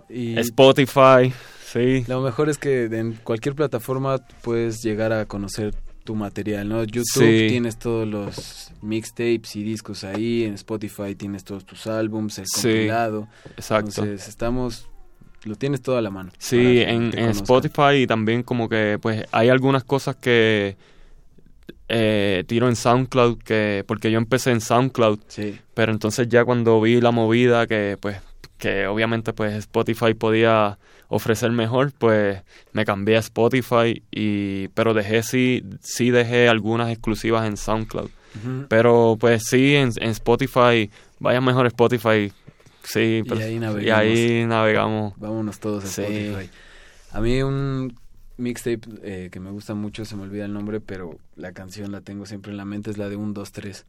Y 0.09 0.37
Spotify, 0.39 1.33
sí. 1.63 2.05
Lo 2.07 2.21
mejor 2.21 2.49
es 2.49 2.57
que 2.57 2.85
en 2.85 3.13
cualquier 3.23 3.55
plataforma 3.55 4.19
puedes 4.41 4.81
llegar 4.81 5.13
a 5.13 5.25
conocer 5.25 5.73
tu 6.09 6.15
material, 6.15 6.67
¿no? 6.67 6.83
YouTube 6.85 7.05
Sí. 7.23 7.45
tienes 7.49 7.77
todos 7.77 8.07
los 8.07 8.71
mixtapes 8.81 9.55
y 9.55 9.61
discos 9.61 10.03
ahí, 10.03 10.43
en 10.43 10.55
Spotify 10.55 11.13
tienes 11.13 11.43
todos 11.43 11.63
tus 11.67 11.85
álbums, 11.85 12.39
el 12.39 12.47
Sí, 12.47 12.61
compilado. 12.63 13.27
exacto. 13.55 13.89
Entonces 14.01 14.27
estamos, 14.27 14.89
lo 15.43 15.53
tienes 15.55 15.83
todo 15.83 15.97
a 15.99 16.01
la 16.01 16.09
mano. 16.09 16.31
Sí, 16.39 16.79
en. 16.81 17.13
Spotify 17.13 17.97
y 18.01 18.07
también 18.07 18.41
como 18.41 18.67
que 18.67 18.97
pues 18.99 19.23
hay 19.31 19.49
algunas 19.49 19.83
cosas 19.83 20.15
que 20.15 20.77
eh, 21.89 22.43
tiro 22.47 22.67
en 22.69 22.75
SoundCloud 22.75 23.37
que 23.43 23.83
porque 23.87 24.09
yo 24.09 24.17
empecé 24.17 24.49
en 24.49 24.61
SoundCloud, 24.61 25.19
Sí. 25.27 25.59
pero 25.75 25.91
entonces 25.91 26.27
ya 26.27 26.43
cuando 26.43 26.81
vi 26.81 26.99
la 27.01 27.11
movida 27.11 27.67
que 27.67 27.97
pues 28.01 28.17
que 28.59 28.85
obviamente 28.85 29.33
pues 29.33 29.55
Spotify 29.55 30.13
podía 30.13 30.77
ofrecer 31.07 31.49
mejor, 31.51 31.91
pues 31.97 32.43
me 32.73 32.85
cambié 32.85 33.15
a 33.15 33.19
Spotify 33.19 34.03
y 34.11 34.67
pero 34.75 34.93
dejé 34.93 35.23
sí 35.23 35.63
sí 35.81 36.11
dejé 36.11 36.47
algunas 36.47 36.91
exclusivas 36.91 37.47
en 37.47 37.57
SoundCloud. 37.57 38.09
Pero 38.67 39.17
pues 39.19 39.45
sí 39.47 39.75
en, 39.75 39.89
en 39.99 40.11
Spotify, 40.11 40.91
vaya 41.19 41.41
mejor 41.41 41.65
Spotify. 41.65 42.31
Sí, 42.83 43.21
Y 43.25 43.27
pero- 43.27 43.41
ahí 43.41 43.55
y 43.55 43.59
navegamos. 43.59 43.99
ahí 44.03 44.45
navegamos. 44.45 45.13
Vámonos 45.17 45.59
todos 45.59 45.83
a 45.83 45.87
Sí. 45.87 46.01
Spotify. 46.03 46.49
A 47.11 47.21
mí 47.21 47.41
un 47.41 47.97
mixtape 48.37 48.81
eh, 49.03 49.29
que 49.31 49.39
me 49.39 49.49
gusta 49.51 49.73
mucho, 49.73 50.05
se 50.05 50.15
me 50.15 50.23
olvida 50.23 50.45
el 50.45 50.53
nombre, 50.53 50.79
pero 50.79 51.17
la 51.35 51.51
canción 51.53 51.91
la 51.91 52.01
tengo 52.01 52.25
siempre 52.25 52.51
en 52.51 52.57
la 52.57 52.65
mente, 52.65 52.91
es 52.91 52.97
la 52.97 53.09
de 53.09 53.15
1, 53.15 53.33
2, 53.33 53.51
3. 53.51 53.85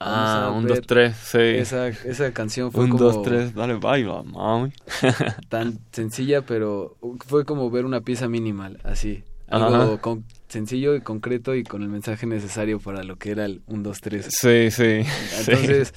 Ah, 0.00 0.52
un, 0.54 0.66
dos, 0.66 0.80
tres, 0.86 1.16
sí. 1.16 1.38
Esa, 1.38 1.88
esa 1.88 2.32
canción 2.32 2.70
fue 2.72 2.84
un, 2.84 2.90
como 2.90 3.04
dos, 3.04 3.22
tres, 3.22 3.54
dale, 3.54 3.74
baila, 3.74 4.22
mami. 4.22 4.72
tan 5.48 5.78
sencilla, 5.92 6.42
pero 6.42 6.96
fue 7.26 7.44
como 7.44 7.70
ver 7.70 7.84
una 7.84 8.00
pieza 8.00 8.28
minimal, 8.28 8.78
así. 8.84 9.24
Algo 9.48 9.98
con- 9.98 10.24
sencillo 10.48 10.94
y 10.94 11.00
concreto 11.00 11.54
y 11.54 11.64
con 11.64 11.82
el 11.82 11.88
mensaje 11.88 12.26
necesario 12.26 12.78
para 12.80 13.02
lo 13.02 13.16
que 13.16 13.30
era 13.30 13.44
el 13.46 13.62
1, 13.66 13.82
2, 13.82 14.00
3. 14.00 14.28
Sí, 14.30 14.70
sí. 14.70 15.02
Entonces, 15.38 15.94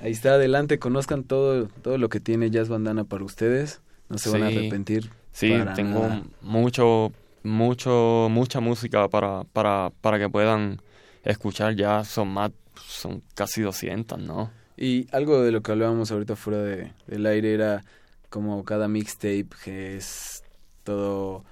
ahí 0.00 0.12
está, 0.12 0.34
adelante, 0.34 0.78
conozcan 0.78 1.22
todo, 1.24 1.68
todo 1.82 1.98
lo 1.98 2.08
que 2.08 2.20
tiene 2.20 2.50
Jazz 2.50 2.68
Bandana 2.68 3.04
para 3.04 3.24
ustedes. 3.24 3.80
No 4.08 4.18
se 4.18 4.30
van 4.30 4.42
a 4.42 4.46
arrepentir. 4.46 5.10
Sí, 5.32 5.50
para 5.50 5.74
tengo 5.74 6.00
nada. 6.00 6.22
mucho, 6.40 7.12
mucho, 7.42 8.28
mucha 8.30 8.60
música 8.60 9.08
para, 9.08 9.44
para, 9.52 9.92
para 10.00 10.18
que 10.18 10.28
puedan 10.28 10.80
escuchar. 11.24 11.76
Ya 11.76 12.04
son 12.04 12.28
más, 12.28 12.50
son 12.86 13.22
casi 13.34 13.62
200, 13.62 14.18
¿no? 14.20 14.50
Y 14.76 15.06
algo 15.14 15.42
de 15.42 15.50
lo 15.52 15.62
que 15.62 15.72
hablábamos 15.72 16.10
ahorita 16.12 16.36
fuera 16.36 16.62
de, 16.62 16.92
del 17.06 17.26
aire 17.26 17.52
era 17.54 17.84
como 18.30 18.64
cada 18.64 18.86
mixtape 18.88 19.48
que 19.64 19.96
es 19.96 20.42
todo 20.84 21.44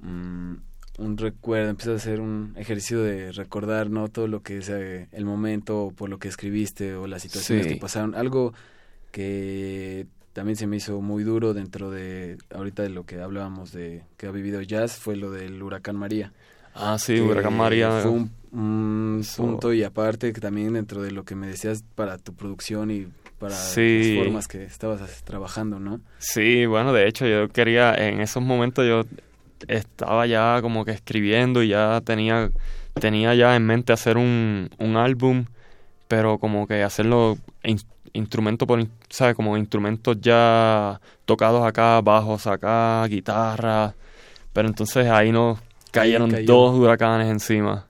mm, 0.00 0.54
un 0.98 1.16
recuerdo, 1.16 1.70
empieza 1.70 1.94
a 1.94 1.98
ser 1.98 2.20
un 2.20 2.52
ejercicio 2.56 3.02
de 3.02 3.32
recordar 3.32 3.88
no 3.88 4.08
todo 4.08 4.26
lo 4.28 4.42
que 4.42 4.58
es 4.58 4.68
eh, 4.68 5.08
el 5.12 5.24
momento 5.24 5.84
o 5.84 5.90
por 5.92 6.10
lo 6.10 6.18
que 6.18 6.28
escribiste 6.28 6.94
o 6.94 7.06
las 7.06 7.22
situaciones 7.22 7.66
Sí. 7.66 7.74
que 7.74 7.80
pasaron. 7.80 8.14
Algo 8.14 8.52
que 9.10 10.06
también 10.32 10.56
se 10.56 10.66
me 10.66 10.76
hizo 10.76 11.00
muy 11.00 11.24
duro 11.24 11.54
dentro 11.54 11.90
de 11.90 12.38
ahorita 12.54 12.82
de 12.82 12.90
lo 12.90 13.04
que 13.04 13.20
hablábamos 13.20 13.72
de 13.72 14.04
que 14.16 14.26
ha 14.26 14.30
vivido 14.30 14.60
Jazz 14.62 14.96
fue 14.96 15.16
lo 15.16 15.30
del 15.30 15.62
huracán 15.62 15.96
María. 15.96 16.32
Ah, 16.74 16.98
sí, 16.98 17.20
Huracán 17.20 17.56
María. 17.56 18.00
Fue 18.02 18.10
un, 18.10 18.30
un 18.52 19.22
punto 19.36 19.72
y 19.72 19.82
aparte 19.82 20.32
que 20.32 20.40
también 20.40 20.72
dentro 20.74 21.02
de 21.02 21.10
lo 21.10 21.24
que 21.24 21.34
me 21.34 21.46
decías 21.46 21.82
para 21.94 22.18
tu 22.18 22.34
producción 22.34 22.90
y 22.90 23.06
para 23.38 23.54
Sí. 23.54 24.14
las 24.14 24.24
formas 24.24 24.48
que 24.48 24.64
estabas 24.64 25.22
trabajando, 25.24 25.80
¿no? 25.80 26.00
Sí, 26.18 26.66
bueno, 26.66 26.92
de 26.92 27.08
hecho 27.08 27.26
yo 27.26 27.48
quería, 27.48 27.94
en 27.94 28.20
esos 28.20 28.42
momentos 28.42 28.86
yo 28.86 29.02
estaba 29.68 30.26
ya 30.26 30.58
como 30.62 30.84
que 30.84 30.90
escribiendo 30.92 31.62
y 31.62 31.68
ya 31.68 32.00
tenía, 32.04 32.50
tenía 32.94 33.34
ya 33.34 33.56
en 33.56 33.66
mente 33.66 33.92
hacer 33.92 34.16
un, 34.16 34.70
un 34.78 34.96
álbum, 34.96 35.46
pero 36.08 36.38
como 36.38 36.66
que 36.66 36.82
hacerlo 36.82 37.38
in- 37.62 37.80
instrumento 38.12 38.66
por, 38.66 38.84
¿sabes? 39.08 39.34
Como 39.34 39.56
instrumentos 39.56 40.18
ya 40.20 41.00
tocados 41.24 41.64
acá, 41.66 42.00
bajos 42.00 42.46
acá, 42.46 43.06
guitarra, 43.06 43.94
pero 44.52 44.68
entonces 44.68 45.06
ahí 45.08 45.30
nos 45.32 45.58
cayeron 45.90 46.30
cayó. 46.30 46.46
dos 46.46 46.78
huracanes 46.78 47.28
encima 47.28 47.86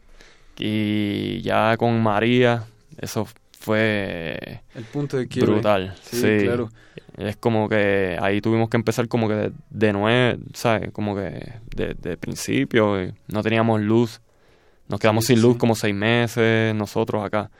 y 0.58 1.40
ya 1.42 1.76
con 1.76 2.02
María, 2.02 2.64
eso 2.98 3.26
fue 3.58 4.62
El 4.74 4.84
punto 4.84 5.16
de 5.16 5.28
quiebre. 5.28 5.52
brutal. 5.52 5.94
Sí, 6.02 6.16
Sí, 6.16 6.44
claro. 6.44 6.68
Es 7.16 7.36
como 7.36 7.68
que 7.68 8.16
ahí 8.20 8.40
tuvimos 8.40 8.68
que 8.70 8.76
empezar 8.76 9.06
como 9.08 9.28
que 9.28 9.34
de, 9.34 9.52
de 9.70 9.92
nuevo, 9.92 10.40
¿sabes? 10.54 10.90
Como 10.92 11.14
que 11.14 11.54
de, 11.76 11.94
de 11.94 12.16
principio. 12.16 13.02
y 13.02 13.12
no 13.28 13.42
teníamos 13.42 13.80
luz. 13.80 14.20
Nos 14.88 14.98
quedamos 15.00 15.24
Sí, 15.26 15.34
sin 15.34 15.42
luz 15.42 15.54
sí. 15.54 15.58
como 15.58 15.74
seis 15.74 15.94
meses 15.94 16.74
nosotros 16.74 17.22
acá. 17.24 17.50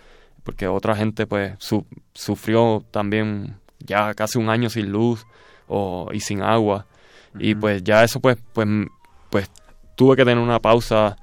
Porque 0.44 0.67
otra 0.67 0.97
gente 0.97 1.27
pues 1.27 1.52
su- 1.59 1.85
sufrió 2.15 2.83
también 2.91 3.57
ya 3.81 4.15
casi 4.15 4.39
un 4.39 4.49
año 4.49 4.70
sin 4.70 4.91
luz 4.91 5.27
o, 5.69 6.09
y 6.12 6.20
sin 6.20 6.43
agua. 6.43 6.86
Y 7.39 7.55
pues 7.55 7.85
ya 7.85 8.02
eso 8.02 8.20
pues, 8.20 8.39
pues, 8.55 8.67
pues 9.31 9.51
tuve 10.00 10.16
que 10.16 10.24
tener 10.24 10.38
una 10.42 10.58
pausa. 10.60 11.14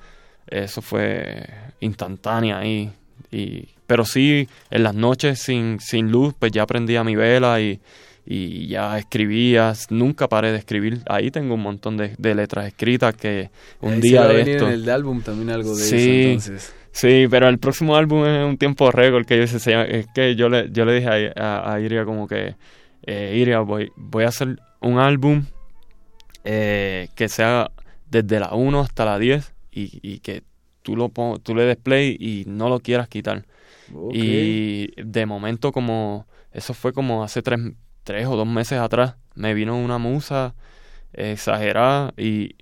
Eso 0.46 0.84
fue 0.84 1.44
instantánea 1.80 2.60
ahí. 2.60 2.92
Y, 3.32 3.70
pero 3.88 4.06
sí, 4.06 4.48
en 4.70 4.84
las 4.84 4.94
noches 4.94 5.40
sin, 5.40 5.80
sin 5.80 6.12
luz, 6.12 6.36
pues 6.38 6.52
ya 6.52 6.68
prendía 6.68 7.04
mi 7.04 7.16
vela 7.16 7.60
y, 7.60 7.80
y 8.24 8.68
ya 8.68 9.00
escribía. 9.00 9.74
Nunca 9.90 10.28
paré 10.30 10.52
de 10.52 10.60
escribir. 10.60 11.00
Ahí 11.08 11.32
tengo 11.32 11.56
un 11.56 11.64
montón 11.64 11.98
de, 11.98 12.14
de 12.20 12.36
letras 12.36 12.68
escritas 12.68 13.16
que 13.16 13.50
un 13.82 13.94
Ahí 13.94 14.02
día 14.02 14.20
va 14.22 14.26
a 14.26 14.30
de 14.30 14.36
venir 14.36 14.54
esto. 14.58 14.68
en 14.68 14.74
el 14.74 14.90
álbum 14.92 15.22
también 15.24 15.50
algo 15.50 15.76
de 15.76 15.84
sí, 15.84 15.96
eso, 15.96 16.30
entonces. 16.30 16.74
sí, 16.92 17.26
pero 17.32 17.48
el 17.50 17.58
próximo 17.58 17.96
álbum 17.96 18.26
es 18.28 18.46
un 18.46 18.58
tiempo 18.60 18.92
récord 18.92 19.26
que 19.26 19.40
yo, 19.40 19.48
se 19.48 19.72
llama- 19.72 19.86
es 19.86 20.06
que 20.14 20.36
yo 20.36 20.50
le, 20.50 20.70
yo 20.72 20.86
le 20.86 20.94
dije 21.00 21.32
a, 21.36 21.64
a, 21.64 21.74
a 21.74 21.80
Iria 21.82 22.06
como 22.06 22.28
que, 22.28 22.54
eh, 23.08 23.34
Iria, 23.36 23.60
voy, 23.62 23.92
voy 23.96 24.24
a 24.26 24.28
hacer 24.28 24.60
un 24.82 25.00
álbum 25.00 25.44
eh, 26.44 27.10
que 27.16 27.28
sea 27.28 27.72
desde 28.10 28.40
la 28.40 28.54
1 28.54 28.80
hasta 28.82 29.06
la 29.06 29.20
10 29.20 29.54
y, 29.72 30.00
y 30.02 30.20
que 30.20 30.44
tú, 30.82 30.96
lo 30.96 31.10
tú 31.44 31.56
le 31.56 31.64
des 31.64 31.78
play 31.78 32.16
y 32.20 32.44
no 32.48 32.70
lo 32.70 32.80
quieras 32.80 33.08
quitar. 33.08 33.46
Y 34.14 34.90
de 35.02 35.26
momento 35.26 35.72
como, 35.72 36.28
eso 36.52 36.74
fue 36.74 36.94
como 36.94 37.24
hace 37.24 37.42
tres, 37.42 37.60
tres 38.04 38.28
o 38.28 38.36
dos 38.36 38.48
meses 38.48 38.80
atrás, 38.80 39.16
me 39.36 39.54
vino 39.54 39.78
una 39.78 39.98
musa 39.98 40.56
exagerada 41.14 42.14
y 42.18 42.56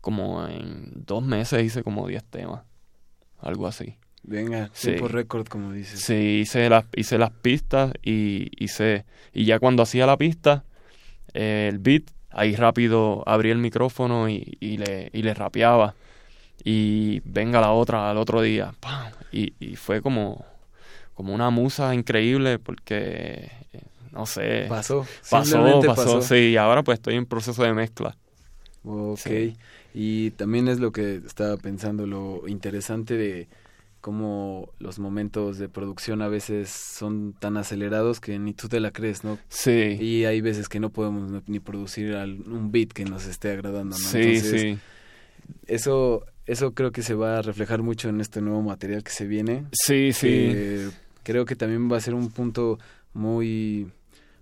como 0.00 0.46
en 0.46 0.92
dos 1.06 1.22
meses 1.22 1.64
hice 1.64 1.82
como 1.82 2.06
10 2.06 2.24
temas, 2.24 2.62
algo 3.40 3.66
así. 3.66 3.96
Venga, 4.22 4.70
Sí. 4.72 4.88
tiempo 4.88 5.08
récord, 5.08 5.46
como 5.46 5.72
dices. 5.72 6.00
Sí, 6.00 6.40
hice 6.42 6.68
las, 6.68 6.84
hice 6.96 7.18
las 7.18 7.30
pistas 7.30 7.92
y 8.02 8.50
hice, 8.56 9.04
y 9.32 9.44
ya 9.44 9.58
cuando 9.58 9.82
hacía 9.82 10.06
la 10.06 10.16
pista, 10.16 10.64
eh, 11.34 11.68
el 11.70 11.78
beat, 11.78 12.04
ahí 12.36 12.54
rápido 12.54 13.22
abrí 13.26 13.50
el 13.50 13.58
micrófono 13.58 14.28
y, 14.28 14.56
y, 14.60 14.76
le, 14.76 15.10
y 15.12 15.22
le 15.22 15.34
rapeaba. 15.34 15.94
Y 16.62 17.20
venga 17.24 17.60
la 17.60 17.72
otra 17.72 18.10
al 18.10 18.18
otro 18.18 18.42
día. 18.42 18.74
¡pam! 18.80 19.12
Y, 19.32 19.54
y 19.58 19.76
fue 19.76 20.02
como, 20.02 20.44
como 21.14 21.34
una 21.34 21.50
musa 21.50 21.94
increíble 21.94 22.58
porque, 22.58 23.50
no 24.12 24.26
sé. 24.26 24.66
Pasó. 24.68 25.06
Pasó, 25.30 25.80
pasó, 25.84 26.22
sí. 26.22 26.50
Y 26.50 26.56
ahora 26.56 26.82
pues 26.82 26.98
estoy 26.98 27.14
en 27.14 27.26
proceso 27.26 27.62
de 27.62 27.72
mezcla. 27.72 28.16
Ok. 28.84 29.18
Sí. 29.18 29.56
Y 29.94 30.30
también 30.32 30.68
es 30.68 30.78
lo 30.78 30.92
que 30.92 31.16
estaba 31.16 31.56
pensando, 31.56 32.06
lo 32.06 32.46
interesante 32.48 33.14
de 33.14 33.48
cómo 34.06 34.72
los 34.78 35.00
momentos 35.00 35.58
de 35.58 35.68
producción 35.68 36.22
a 36.22 36.28
veces 36.28 36.70
son 36.70 37.32
tan 37.32 37.56
acelerados 37.56 38.20
que 38.20 38.38
ni 38.38 38.54
tú 38.54 38.68
te 38.68 38.78
la 38.78 38.92
crees, 38.92 39.24
¿no? 39.24 39.36
Sí. 39.48 39.98
Y 40.00 40.26
hay 40.26 40.40
veces 40.40 40.68
que 40.68 40.78
no 40.78 40.90
podemos 40.90 41.42
ni 41.48 41.58
producir 41.58 42.14
un 42.14 42.70
beat 42.70 42.92
que 42.92 43.04
nos 43.04 43.26
esté 43.26 43.50
agradando, 43.50 43.98
¿no? 43.98 44.04
Sí, 44.04 44.18
Entonces, 44.18 44.60
sí. 44.60 44.78
Eso, 45.66 46.24
eso 46.46 46.72
creo 46.72 46.92
que 46.92 47.02
se 47.02 47.14
va 47.14 47.38
a 47.38 47.42
reflejar 47.42 47.82
mucho 47.82 48.08
en 48.08 48.20
este 48.20 48.40
nuevo 48.40 48.62
material 48.62 49.02
que 49.02 49.10
se 49.10 49.26
viene. 49.26 49.64
Sí, 49.72 50.12
sí. 50.12 50.86
creo 51.24 51.44
que 51.44 51.56
también 51.56 51.90
va 51.90 51.96
a 51.96 52.00
ser 52.00 52.14
un 52.14 52.30
punto 52.30 52.78
muy 53.12 53.88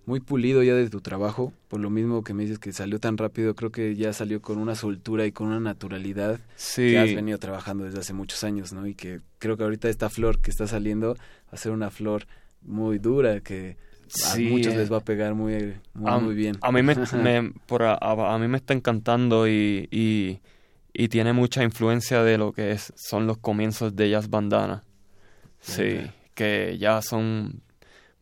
muy 0.07 0.21
pulido 0.21 0.63
ya 0.63 0.75
de 0.75 0.91
tu 0.91 1.01
trabajo, 1.01 1.53
por 1.69 1.81
lo 1.81 1.89
mismo 1.91 2.23
que 2.23 2.35
me 2.35 2.43
dices 2.43 2.59
que 2.59 2.73
salió 2.73 2.99
tan 3.01 3.17
rápido, 3.17 3.55
creo 3.55 3.71
que 3.73 3.97
ya 3.97 4.13
salió 4.13 4.43
con 4.43 4.59
una 4.59 4.75
soltura 4.75 5.25
y 5.27 5.33
con 5.33 5.47
una 5.49 5.61
naturalidad 5.61 6.41
Sí. 6.57 6.91
que 6.91 6.99
has 6.99 7.15
venido 7.15 7.39
trabajando 7.39 7.85
desde 7.85 8.01
hace 8.01 8.13
muchos 8.13 8.45
años, 8.45 8.73
¿no? 8.73 8.87
Y 8.87 8.95
que 8.95 9.21
creo 9.39 9.57
que 9.57 9.63
ahorita 9.65 9.89
esta 9.89 10.11
flor 10.11 10.41
que 10.41 10.51
está 10.51 10.67
saliendo 10.67 11.15
va 11.15 11.53
a 11.53 11.57
ser 11.57 11.73
una 11.73 11.91
flor 11.91 12.27
muy 12.63 12.99
dura 12.99 13.41
que 13.41 13.77
Sí, 14.07 14.47
a 14.47 14.51
muchos 14.51 14.75
les 14.75 14.93
va 14.93 14.99
a 14.99 15.05
pegar 15.05 15.35
muy 15.35 15.75
muy, 15.95 16.11
a, 16.13 16.19
muy 16.19 16.35
bien. 16.35 16.59
A 16.61 16.71
mí 16.71 16.83
me, 16.83 16.95
me- 17.23 17.53
por 17.67 17.83
a, 17.83 17.95
a- 17.95 18.39
mí 18.39 18.47
me 18.49 18.59
está 18.59 18.75
encantando 18.75 19.49
y, 19.49 19.89
y, 19.91 20.41
y 20.93 21.09
tiene 21.09 21.33
mucha 21.33 21.65
influencia 21.65 22.23
de 22.23 22.37
lo 22.37 22.53
que 22.53 22.73
es, 22.73 22.93
son 22.97 23.27
los 23.27 23.39
comienzos 23.39 23.97
de 23.97 24.11
Jazz 24.11 24.29
Bandana. 24.29 24.85
Sí, 25.61 26.01
que 26.35 26.77
ya 26.79 27.01
son 27.01 27.63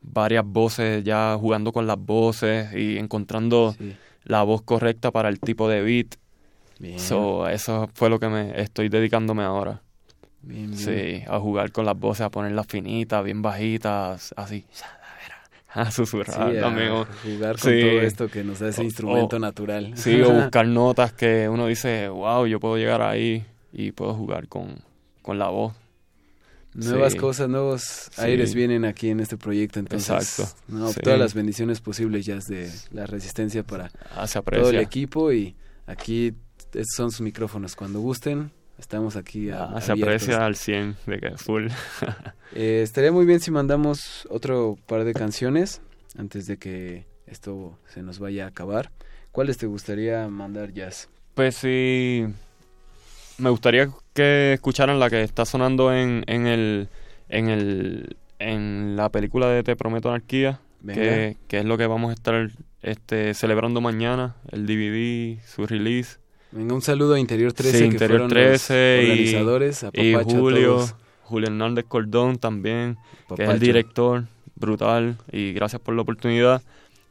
varias 0.02 0.44
voces, 0.44 1.05
ya 1.05 1.36
jugando 1.40 1.72
con 1.72 1.86
las 1.86 1.98
voces 1.98 2.72
y 2.74 2.98
encontrando 2.98 3.74
la 4.24 4.42
voz 4.42 4.62
correcta 4.62 5.10
para 5.10 5.28
el 5.28 5.40
tipo 5.40 5.68
de 5.68 5.82
beat. 5.82 6.14
Bien. 6.78 6.98
So, 6.98 7.48
eso 7.48 7.89
fue 7.94 8.10
lo 8.10 8.18
que 8.18 8.28
me 8.28 8.60
estoy 8.60 8.89
dedicándome 8.89 9.42
ahora. 9.44 9.81
Bien, 10.42 10.70
bien. 10.72 10.76
Sí, 10.76 11.22
a 11.28 11.39
jugar 11.39 11.70
con 11.70 11.84
las 11.86 11.97
voces, 11.98 12.22
a 12.22 12.31
ponerlas 12.31 12.66
finitas, 12.66 13.22
bien 13.24 13.42
bajitas, 13.42 14.34
así. 14.36 14.64
A 15.74 15.90
susurrar 15.90 16.50
Sí, 16.52 16.58
a 16.58 16.60
también. 16.60 16.92
jugar 17.22 17.58
con 17.58 17.81
todo 17.81 18.02
esto 18.02 18.28
que 18.28 18.44
nos 18.44 18.58
da 18.58 18.68
ese 18.68 18.84
instrumento 18.84 19.39
natural. 19.39 19.92
Sí, 19.97 20.20
o 20.20 20.31
buscar 20.42 20.66
notas 20.66 21.14
que 21.14 21.48
uno 21.48 21.66
dice, 21.66 22.10
wow, 22.10 22.47
yo 22.47 22.60
puedo 22.60 22.76
llegar 22.76 23.00
ahí 23.00 23.42
y 23.72 23.92
puedo 23.92 24.12
jugar 24.12 24.48
con, 24.48 24.81
con 25.22 25.39
la 25.39 25.48
voz. 25.48 25.72
Nuevas 26.75 27.12
Sí. 27.12 27.18
cosas, 27.18 27.49
nuevos 27.49 27.83
Sí. 28.12 28.20
aires 28.23 28.55
vienen 28.55 28.84
aquí 28.86 29.10
en 29.10 29.20
este 29.20 29.36
proyecto, 29.36 29.78
entonces 29.78 30.09
Exacto. 30.39 30.55
no, 30.68 30.89
Sí. 30.92 31.01
todas 31.01 31.18
las 31.18 31.34
bendiciones 31.34 31.81
posibles 31.81 32.25
ya 32.25 32.39
de 32.39 32.70
la 32.92 33.07
resistencia 33.07 33.62
para 33.62 33.91
Ah, 34.17 34.26
todo 34.26 34.70
el 34.70 34.76
equipo 34.78 35.33
y 35.33 35.55
aquí 35.86 36.34
estos 36.73 36.86
son 36.97 37.10
sus 37.10 37.20
micrófonos, 37.20 37.76
cuando 37.76 38.01
gusten 38.01 38.51
estamos 38.78 39.17
aquí 39.17 39.51
a- 39.51 39.65
Ah, 39.65 39.81
se 39.83 39.92
aprecia 39.92 40.44
al 40.47 40.57
100 40.57 40.97
de 41.07 41.36
full. 41.36 41.67
Eh, 42.55 42.83
estaría 42.83 43.10
muy 43.12 43.25
bien 43.25 43.41
si 43.41 43.51
mandamos 43.51 44.26
otro 44.28 44.76
par 44.86 45.05
de 45.05 45.15
canciones 45.15 45.81
antes 46.18 46.47
de 46.47 46.59
que 46.59 47.07
esto 47.26 47.78
se 47.92 48.02
nos 48.02 48.18
vaya 48.18 48.44
a 48.44 48.49
acabar. 48.49 48.91
¿Cuáles 49.31 49.57
te 49.57 49.67
gustaría 49.67 50.28
mandar, 50.28 50.73
Jazz? 50.75 51.09
Pues 51.34 51.55
sí, 51.57 52.26
me 53.39 53.49
gustaría 53.49 53.91
que 54.15 54.52
escucharan 54.55 54.99
la 55.00 55.08
que 55.10 55.23
está 55.23 55.44
sonando 55.44 55.92
en, 55.94 56.24
en 56.26 56.47
el 56.47 56.89
en 57.28 57.49
el 57.49 58.16
en 58.39 58.97
la 58.97 59.08
película 59.10 59.49
de 59.49 59.62
Te 59.62 59.76
prometo 59.76 60.08
anarquía, 60.08 60.60
que, 60.86 61.36
que 61.49 61.58
es 61.60 61.65
lo 61.65 61.78
que 61.78 61.86
vamos 61.86 62.10
a 62.10 62.15
estar 62.15 62.50
este 62.82 63.34
celebrando 63.34 63.81
mañana, 63.81 64.34
el 64.50 64.66
DVD, 64.66 65.41
su 65.47 65.66
release. 65.66 66.18
Venga, 66.50 66.74
un 66.74 66.82
saludo 66.82 67.15
a 67.15 67.20
Interior 67.20 67.52
13, 67.52 67.73
Sí, 67.73 67.78
que 67.84 67.84
Interior 67.86 68.08
fueron 68.10 68.28
13 68.31 68.97
los 68.99 69.07
y- 69.07 69.10
organizadores, 69.10 69.86
y, 69.94 70.15
a 70.15 70.23
Julio, 70.24 70.74
todos. 70.76 70.94
Julio 71.23 71.47
Hernández 71.49 71.84
Cordón 71.89 72.36
también, 72.39 72.99
que 73.36 73.44
es 73.44 73.49
el 73.49 73.60
director, 73.60 74.24
brutal, 74.57 75.16
y 75.31 75.52
gracias 75.52 75.81
por 75.81 75.94
la 75.94 76.02
oportunidad. 76.02 76.60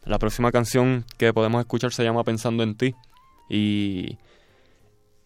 La 0.05 0.19
próxima 0.19 0.51
canción 0.51 1.05
que 1.17 1.33
podemos 1.33 1.59
escuchar 1.61 1.91
se 1.93 2.03
llama 2.03 2.23
Pensando 2.23 2.61
en 2.63 2.75
ti, 2.75 2.93
y, 3.49 4.17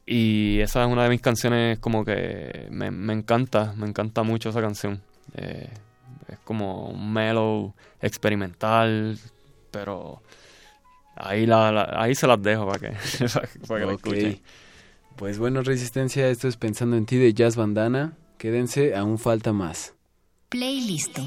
y 0.06 0.60
esa 0.60 0.84
es 0.86 0.92
una 0.92 1.04
de 1.04 1.10
mis 1.10 1.22
canciones 1.22 1.80
como 1.80 2.06
que 2.06 2.68
me, 2.72 2.92
me 2.92 3.14
encanta, 3.14 3.74
me 3.76 3.88
encanta 3.88 4.24
mucho 4.24 4.50
esa 4.50 4.62
canción. 4.62 5.02
Eh, 5.36 5.70
es 6.28 6.40
como 6.44 6.88
un 6.90 7.12
mellow 7.14 7.74
experimental, 8.02 9.18
pero 9.72 10.22
ahí, 11.16 11.46
la, 11.46 11.72
la- 11.72 11.94
ahí 11.98 12.14
se 12.16 12.28
las 12.28 12.42
dejo 12.42 12.68
para 12.68 12.80
que, 12.80 12.96
para 13.68 13.80
que 13.82 13.86
la 13.86 13.94
Ok. 13.94 14.06
escuchen. 14.06 14.42
Pues 15.16 15.38
bueno, 15.40 15.62
Resistencia, 15.64 16.28
esto 16.30 16.48
es 16.48 16.58
Pensando 16.58 16.98
en 16.98 17.06
ti 17.06 17.18
de 17.18 17.34
Jazz 17.34 17.56
Bandana. 17.56 18.14
Quédense, 18.38 18.96
aún 18.96 19.18
falta 19.18 19.54
más. 19.54 19.94
Playlist. 20.50 21.18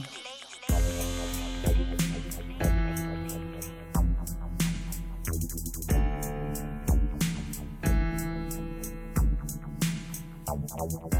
Oh, 10.81 11.19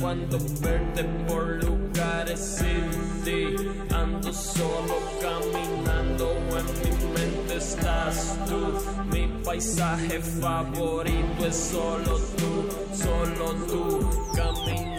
cuando 0.00 0.38
verte 0.60 1.04
por 1.26 1.62
lugares 1.64 2.40
sin 2.40 3.22
ti. 3.24 3.56
Ando 3.94 4.32
solo 4.32 4.94
caminando, 5.20 6.36
en 6.58 6.66
mi 6.82 6.90
mente 7.14 7.56
estás 7.56 8.36
tú. 8.46 8.72
Mi 9.12 9.28
paisaje 9.44 10.20
favorito 10.20 11.46
es 11.46 11.56
solo 11.56 12.18
tú, 12.36 12.68
solo 12.94 13.54
tú. 13.66 14.10
Caminando 14.34 14.97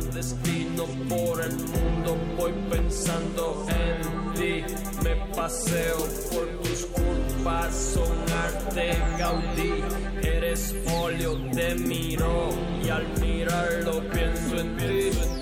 ti. 0.00 0.02
Clandestino 0.02 0.86
por 1.08 1.40
el 1.42 1.54
mundo, 1.54 2.16
voy 2.36 2.52
pensando 2.70 3.66
en 3.68 4.34
ti. 4.34 4.64
Me 5.02 5.16
paseo 5.34 5.98
por 6.32 6.46
tus 6.62 6.86
curvas, 6.86 7.74
son 7.74 8.10
arte 8.32 8.96
Gaudí. 9.18 9.84
Eres 10.22 10.74
óleo, 11.02 11.36
te 11.52 11.74
miro 11.74 12.50
y 12.84 12.88
al 12.88 13.06
mirarlo 13.20 14.02
pienso 14.10 14.60
en 14.60 14.76
ti. 14.76 15.32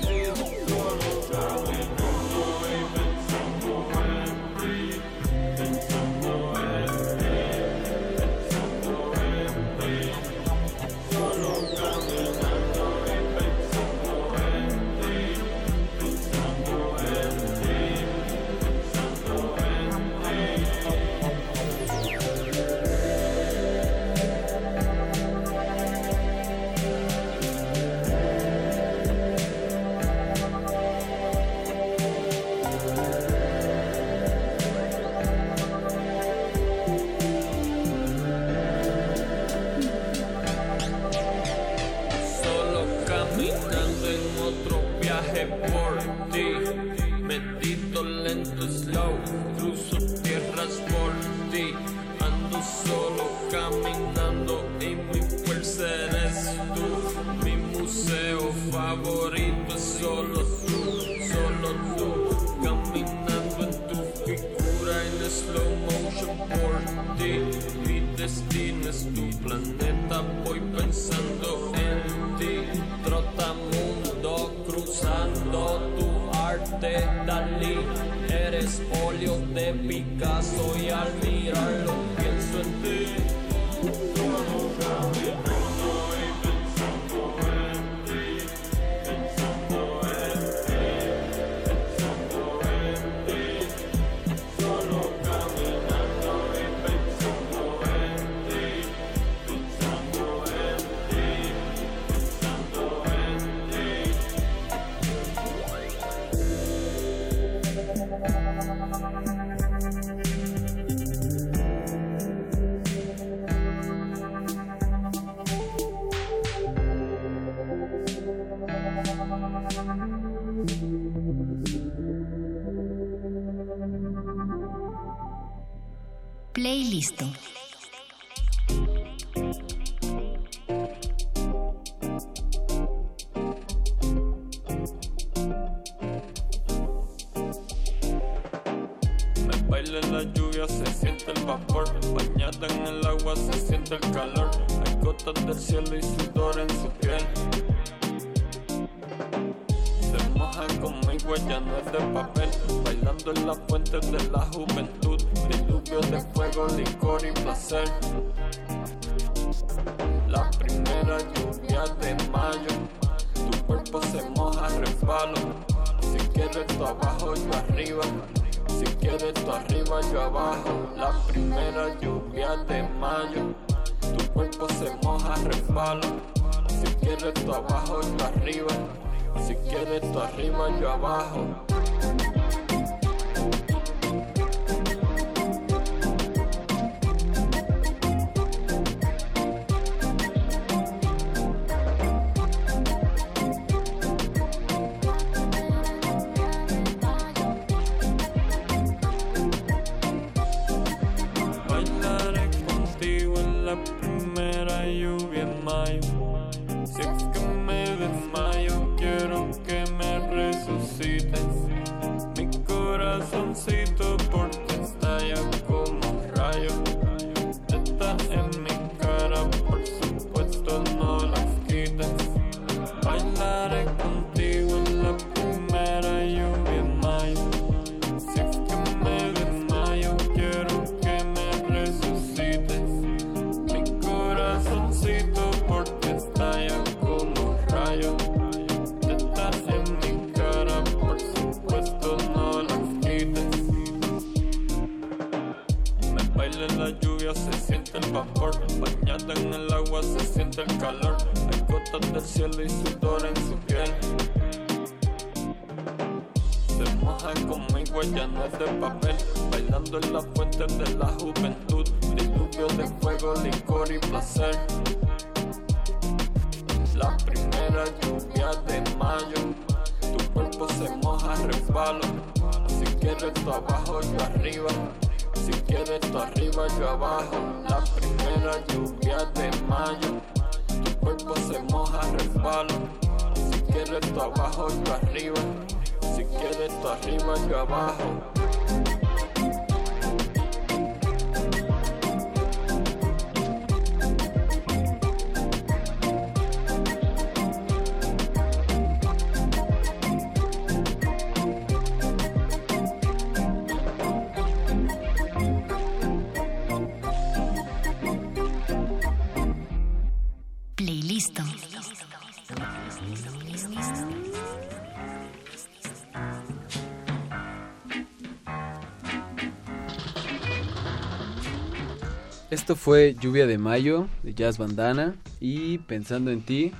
Esto 322.70 322.81
fue 322.81 323.16
Lluvia 323.20 323.49
de 323.49 323.58
Mayo 323.58 324.07
de 324.23 324.32
Jazz 324.32 324.57
Bandana 324.57 325.16
y 325.40 325.78
Pensando 325.78 326.31
en 326.31 326.40
ti, 326.42 326.70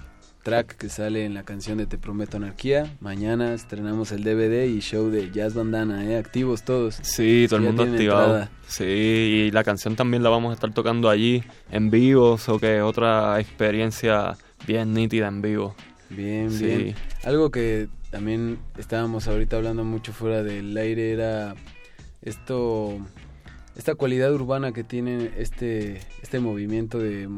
track 0.45 0.77
que 0.77 0.89
sale 0.89 1.25
en 1.25 1.35
la 1.35 1.43
canción 1.43 1.79
de 1.79 1.87
Te 1.87 1.99
Prometo 1.99 2.37
Anarquía. 2.37 2.97
Mañana 3.01 3.55
estrenamos 3.55 4.13
el 4.13 4.23
DVD 4.23 4.67
y 4.67 4.79
show 4.83 5.11
de 5.11 5.33
Jazz 5.33 5.55
Bandana, 5.55 6.05
¿eh? 6.09 6.17
Activos 6.17 6.63
todos. 6.63 7.01
Sí, 7.03 7.47
todo 7.49 7.59
el 7.59 7.65
mundo 7.65 7.83
activado. 7.83 8.23
entrada. 8.37 8.51
Sí, 8.69 8.85
y 8.85 9.51
la 9.51 9.65
canción 9.65 9.97
también 9.97 10.23
la 10.23 10.29
vamos 10.29 10.53
a 10.53 10.55
estar 10.55 10.73
tocando 10.73 11.09
allí 11.11 11.43
en 11.73 11.91
vivo, 11.91 12.39
o 12.47 12.59
que 12.61 12.83
otra 12.83 13.41
experiencia 13.41 14.37
bien 14.69 14.95
nítida 14.95 15.27
en 15.27 15.43
vivo. 15.43 15.75
Bien, 16.09 16.53
Sí. 16.53 16.67
bien. 16.67 16.95
Algo 17.25 17.51
que 17.51 17.89
también 18.13 18.61
estábamos 18.79 19.27
ahorita 19.27 19.57
hablando 19.57 19.83
mucho 19.83 20.13
fuera 20.13 20.45
del 20.45 20.77
aire 20.77 21.11
era 21.11 21.57
esto, 22.23 22.97
esta 23.81 23.95
cualidad 23.95 24.31
urbana 24.35 24.73
que 24.73 24.85
tiene 24.85 25.31
este, 25.39 26.03
este 26.21 26.39
movimiento 26.39 26.99
de, 26.99 27.31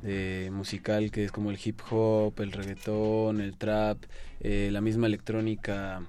de 0.00 0.50
musical 0.50 1.10
que 1.10 1.24
es 1.24 1.30
como 1.30 1.50
el 1.50 1.58
hip 1.62 1.80
hop, 1.90 2.40
el 2.40 2.52
reggaetón, 2.52 3.42
el 3.42 3.58
trap, 3.58 3.98
eh, 4.40 4.70
la 4.72 4.80
misma 4.80 5.06
electrónica 5.06 6.00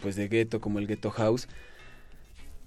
pues 0.00 0.14
de 0.14 0.28
gueto 0.28 0.60
como 0.60 0.78
el 0.78 0.86
ghetto 0.86 1.10
house. 1.10 1.48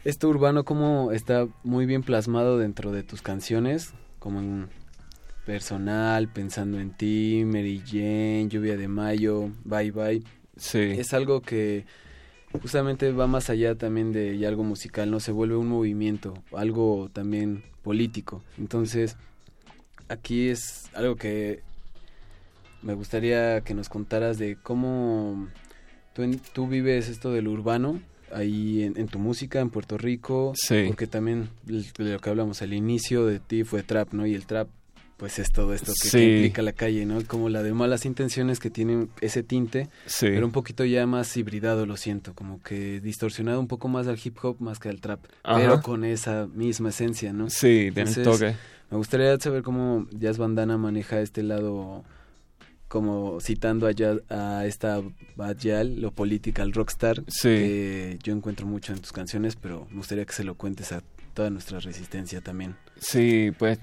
Esto 0.04 0.28
urbano 0.28 0.66
como 0.66 1.14
está 1.14 1.48
muy 1.64 1.86
bien 1.86 2.04
plasmado 2.04 2.58
dentro 2.58 2.92
de 2.92 3.04
tus 3.04 3.22
canciones, 3.22 3.94
como 4.20 4.42
en 4.42 4.68
personal, 5.46 6.28
pensando 6.28 6.82
en 6.82 6.92
ti, 6.92 7.44
Mary 7.46 7.82
Jane, 7.86 8.50
Lluvia 8.50 8.76
de 8.76 8.90
Mayo, 8.90 9.52
Bye 9.64 9.92
Bye. 9.92 10.24
Sí. 10.58 10.80
Es 10.80 11.14
algo 11.14 11.42
que, 11.42 11.86
justamente 12.60 13.12
va 13.12 13.28
más 13.28 13.50
allá 13.50 13.76
también 13.76 14.12
de 14.12 14.46
algo 14.46 14.64
musical, 14.64 15.10
¿no? 15.10 15.20
Se 15.20 15.32
vuelve 15.32 15.56
un 15.56 15.68
movimiento, 15.68 16.34
algo 16.56 17.10
también 17.14 17.64
político. 17.84 18.44
Entonces, 18.58 19.18
aquí 20.10 20.50
es 20.50 20.90
algo 20.94 21.16
que 21.16 21.62
me 22.82 22.94
gustaría 22.94 23.62
que 23.62 23.74
nos 23.74 23.90
contaras 23.90 24.38
de 24.38 24.58
cómo 24.62 25.48
tú, 26.14 26.24
tú 26.54 26.68
vives 26.68 27.10
esto 27.10 27.32
del 27.32 27.48
urbano 27.48 28.02
ahí 28.34 28.84
en, 28.84 29.08
tu 29.08 29.20
música 29.20 29.60
en 29.60 29.70
Puerto 29.70 29.98
Rico, 29.98 30.54
sí. 30.56 30.86
porque 30.88 31.08
también 31.08 31.50
de 31.64 31.84
lo 31.98 32.20
que 32.20 32.30
hablamos 32.30 32.62
al 32.62 32.74
inicio 32.74 33.26
de 33.26 33.40
ti 33.40 33.64
fue 33.64 33.84
trap, 33.84 34.14
¿no? 34.14 34.26
Y 34.26 34.34
el 34.34 34.46
trap 34.46 34.68
pues 35.22 35.38
es 35.38 35.52
todo 35.52 35.76
esto 35.76 35.94
que, 35.94 36.38
implica 36.38 36.64
la 36.64 36.74
calle, 36.74 37.06
¿no? 37.06 37.24
Como 37.28 37.48
la 37.50 37.62
de 37.62 37.74
malas 37.74 38.08
intenciones 38.08 38.60
que 38.60 38.72
tienen 38.72 39.12
ese 39.22 39.44
tinte, 39.44 39.88
pero 40.20 40.48
un 40.48 40.52
poquito 40.52 40.84
ya 40.84 41.06
más 41.06 41.38
hibridado, 41.38 41.86
lo 41.86 41.96
siento, 41.96 42.34
como 42.34 42.60
que 42.64 43.00
distorsionado 43.02 43.60
un 43.60 43.68
poco 43.68 43.88
más 43.88 44.08
al 44.08 44.18
hip 44.22 44.36
hop 44.42 44.56
más 44.60 44.80
que 44.80 44.90
al 44.90 45.00
trap, 45.00 45.24
pero 45.44 45.84
con 45.84 46.06
esa 46.06 46.48
misma 46.48 46.90
esencia, 46.90 47.34
¿no? 47.34 47.52
Sí, 47.52 47.92
tiene 47.94 48.12
toque. 48.16 48.56
Me 48.90 48.98
gustaría 48.98 49.40
saber 49.40 49.62
cómo 49.62 50.08
Jazz 50.10 50.40
Bandana 50.40 50.80
maneja 50.80 51.22
este 51.22 51.44
lado 51.44 52.04
como 52.88 53.40
citando 53.42 53.88
a, 53.88 53.92
a 54.36 54.66
esta 54.66 55.04
Bad 55.36 55.58
Yal, 55.58 56.02
lo 56.02 56.10
political 56.10 56.74
rockstar, 56.74 57.22
que 57.44 58.18
yo 58.24 58.34
encuentro 58.34 58.66
mucho 58.66 58.92
en 58.92 58.98
tus 58.98 59.12
canciones, 59.12 59.56
pero 59.56 59.86
me 59.92 59.98
gustaría 59.98 60.26
que 60.26 60.34
se 60.34 60.44
lo 60.44 60.56
cuentes 60.56 60.92
a 60.92 61.04
toda 61.36 61.52
nuestra 61.52 61.80
resistencia 61.80 62.42
también. 62.42 62.76
Sí, 63.00 63.52
pues 63.60 63.78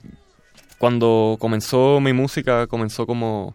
cuando 0.79 1.37
comenzó 1.39 2.01
mi 2.01 2.13
música, 2.13 2.67
comenzó 2.67 3.07
como, 3.07 3.55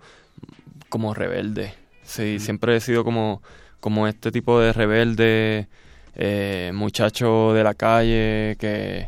como 0.90 1.14
rebelde. 1.14 1.74
Sí, 2.04 2.40
siempre 2.40 2.76
he 2.76 2.80
sido 2.80 3.04
como, 3.04 3.42
como 3.80 4.08
este 4.08 4.32
tipo 4.32 4.60
de 4.60 4.74
rebelde, 4.74 5.68
eh, 6.16 6.72
muchacho 6.74 7.54
de 7.54 7.64
la 7.64 7.74
calle 7.74 8.58
que, 8.60 9.08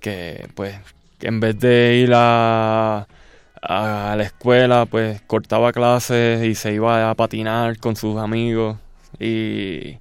que 0.00 0.48
pues, 0.54 0.76
en 1.20 1.40
vez 1.40 1.58
de 1.58 1.96
ir 1.96 2.12
a, 2.14 3.06
a 3.60 4.14
la 4.16 4.22
escuela, 4.22 4.86
pues 4.86 5.20
cortaba 5.22 5.72
clases 5.72 6.44
y 6.44 6.54
se 6.54 6.74
iba 6.74 7.10
a 7.10 7.14
patinar 7.14 7.78
con 7.78 7.96
sus 7.96 8.18
amigos 8.18 8.76
y... 9.18 9.98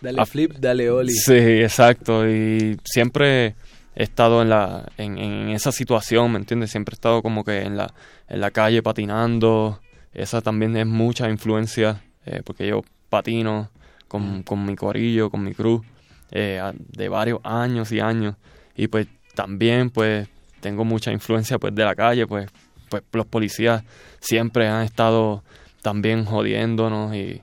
Dale 0.00 0.24
flip, 0.24 0.52
dale 0.58 0.90
oli. 0.90 1.12
Sí, 1.12 1.34
exacto. 1.34 2.26
Y 2.26 2.78
siempre 2.84 3.54
he 3.94 4.02
estado 4.02 4.42
en, 4.42 4.50
la, 4.50 4.90
en, 4.96 5.18
en, 5.18 5.48
esa 5.50 5.72
situación, 5.72 6.32
¿me 6.32 6.38
entiendes? 6.38 6.70
Siempre 6.70 6.94
he 6.94 6.96
estado 6.96 7.22
como 7.22 7.44
que 7.44 7.62
en 7.62 7.76
la, 7.76 7.92
en 8.28 8.40
la 8.40 8.50
calle 8.50 8.82
patinando. 8.82 9.80
Esa 10.12 10.40
también 10.40 10.76
es 10.76 10.86
mucha 10.86 11.28
influencia, 11.28 12.02
eh, 12.26 12.42
porque 12.44 12.66
yo 12.66 12.82
patino 13.08 13.70
con, 14.08 14.42
con, 14.42 14.64
mi 14.64 14.76
corillo, 14.76 15.30
con 15.30 15.42
mi 15.44 15.54
cruz, 15.54 15.84
eh, 16.30 16.60
de 16.74 17.08
varios 17.08 17.40
años 17.44 17.92
y 17.92 18.00
años. 18.00 18.36
Y 18.76 18.88
pues 18.88 19.06
también 19.34 19.90
pues 19.90 20.28
tengo 20.60 20.84
mucha 20.84 21.12
influencia 21.12 21.58
pues 21.58 21.74
de 21.74 21.84
la 21.84 21.94
calle, 21.94 22.26
pues, 22.26 22.50
pues 22.88 23.02
los 23.12 23.26
policías 23.26 23.82
siempre 24.20 24.68
han 24.68 24.84
estado 24.84 25.42
también 25.82 26.24
jodiéndonos 26.24 27.14
y 27.14 27.42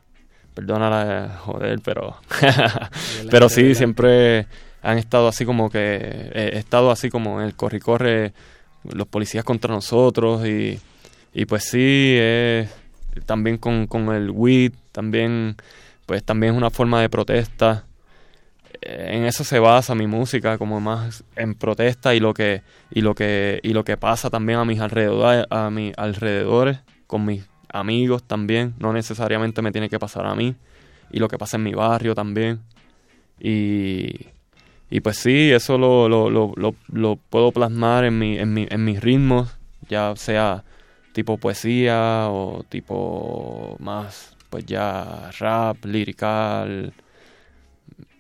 perdona 0.54 0.90
la 0.90 1.38
joder, 1.40 1.80
pero 1.84 2.18
pero 3.32 3.50
sí, 3.50 3.76
siempre 3.76 4.48
han 4.90 4.98
estado 4.98 5.28
así 5.28 5.46
como 5.46 5.70
que, 5.70 5.80
eh, 6.02 6.52
he 6.54 6.58
estado 6.58 6.92
así 6.92 7.10
como 7.10 7.40
en 7.42 7.48
el 7.48 7.56
corre-corre, 7.56 8.34
los 8.84 9.08
policías 9.08 9.44
contra 9.44 9.74
nosotros 9.74 10.48
y, 10.48 10.80
y 11.34 11.46
pues 11.46 11.66
sí, 11.66 12.18
también 13.26 13.58
con, 13.58 13.88
con 13.88 14.14
el 14.14 14.30
WIT, 14.30 14.74
también, 14.92 15.56
pues 16.06 16.24
también 16.24 16.54
es 16.54 16.58
una 16.58 16.70
forma 16.70 17.02
de 17.02 17.10
protesta. 17.10 17.86
Eh, 18.82 19.10
en 19.14 19.26
eso 19.26 19.44
se 19.44 19.60
basa 19.60 19.96
mi 19.96 20.08
música, 20.08 20.58
como 20.58 20.80
más 20.80 21.24
en 21.36 21.56
protesta 21.56 22.16
y 22.16 22.20
lo 22.20 22.34
que, 22.34 22.62
y 22.92 23.02
lo 23.02 23.16
que, 23.16 23.60
y 23.64 23.74
lo 23.74 23.84
que 23.84 23.98
pasa 23.98 24.30
también 24.30 24.60
a 24.60 24.66
mis 24.66 24.80
alrededores, 24.80 25.46
a 25.50 25.70
mis 25.70 25.94
alrededores, 25.98 26.80
con 27.08 27.26
mis 27.26 27.44
amigos 27.70 28.24
también, 28.24 28.76
no 28.80 28.94
necesariamente 28.94 29.62
me 29.62 29.72
tiene 29.72 29.90
que 29.90 30.00
pasar 30.00 30.26
a 30.26 30.36
mí, 30.36 30.56
y 31.12 31.20
lo 31.20 31.28
que 31.28 31.38
pasa 31.38 31.58
en 31.58 31.64
mi 31.64 31.74
barrio 31.74 32.16
también. 32.16 32.62
Y, 33.40 34.28
y 34.90 35.02
pues 35.02 35.18
sí, 35.18 35.52
eso 35.52 35.78
lo, 35.78 36.08
lo, 36.08 36.30
lo, 36.30 36.76
lo, 36.88 37.16
puedo 37.16 37.52
plasmar 37.52 38.06
en, 38.06 38.18
mi, 38.18 38.38
en, 38.38 38.54
mi, 38.54 38.68
en 38.70 38.86
mis 38.86 39.02
ritmos, 39.02 39.58
ya 39.90 40.16
sea 40.16 40.64
tipo 41.12 41.38
poesía 41.38 42.28
o 42.30 42.64
tipo 42.70 43.76
más, 43.80 44.36
pues 44.50 44.66
ya 44.66 45.30
rap, 45.40 45.84
lirical, 45.84 46.94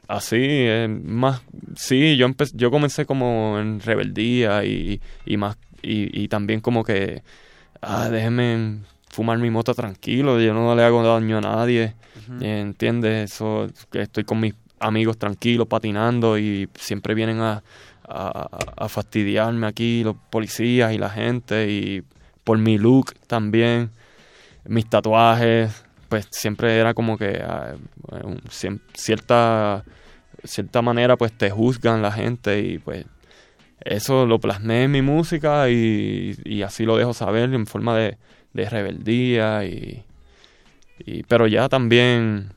así, 0.08 0.68
más, 1.04 1.42
sí, 1.76 2.18
yo, 2.18 2.28
yo 2.54 2.72
comencé 2.72 3.06
como 3.06 3.60
en 3.60 3.80
rebeldía 3.80 4.66
y, 4.66 5.00
y 5.26 5.38
más, 5.38 5.58
y, 5.82 6.24
y 6.24 6.28
también 6.28 6.60
como 6.60 6.84
que, 6.84 7.24
ah, 7.82 8.10
déjenme 8.10 8.80
fumar 9.10 9.38
mi 9.38 9.50
moto 9.50 9.74
tranquilo, 9.74 10.40
yo 10.42 10.54
no 10.54 10.76
le 10.76 10.84
hago 10.84 11.02
daño 11.02 11.38
a 11.38 11.42
nadie, 11.42 11.96
¿entiendes? 12.42 13.32
Eso, 13.32 13.68
que 13.90 14.02
estoy 14.02 14.26
con 14.26 14.40
mis 14.40 14.54
amigos 14.80 15.17
tranquilos 15.17 15.67
patinando 15.67 16.38
y 16.38 16.69
siempre 16.75 17.14
vienen 17.14 17.39
a, 17.39 17.64
a, 18.07 18.88
fastidiarme 18.89 19.67
aquí 19.67 20.03
los 20.03 20.15
policías 20.30 20.93
y 20.93 20.97
la 20.97 21.09
gente 21.09 21.69
y 21.69 22.03
por 22.43 22.57
mi 22.57 22.77
look 22.77 23.14
también, 23.27 23.91
mis 24.65 24.89
tatuajes, 24.89 25.83
pues 26.07 26.27
siempre 26.31 26.77
era 26.77 26.93
como 26.93 27.17
que 27.17 27.41
ah, 27.43 27.75
cierta 28.93 29.83
cierta 30.43 30.81
manera 30.81 31.17
pues 31.17 31.33
te 31.33 31.49
juzgan 31.49 32.01
la 32.01 32.11
gente 32.11 32.61
y 32.61 32.77
pues 32.77 33.06
eso 33.81 34.25
lo 34.25 34.39
plasmé 34.39 34.83
en 34.83 34.91
mi 34.91 35.01
música 35.01 35.69
y, 35.69 36.35
y 36.45 36.61
así 36.61 36.85
lo 36.85 36.95
dejo 36.97 37.14
saber 37.14 37.53
en 37.53 37.67
forma 37.67 37.97
de, 37.97 38.17
de 38.53 38.69
rebeldía 38.69 39.65
y, 39.65 40.03
y 40.99 41.23
pero 41.23 41.47
ya 41.47 41.67
también 41.67 42.51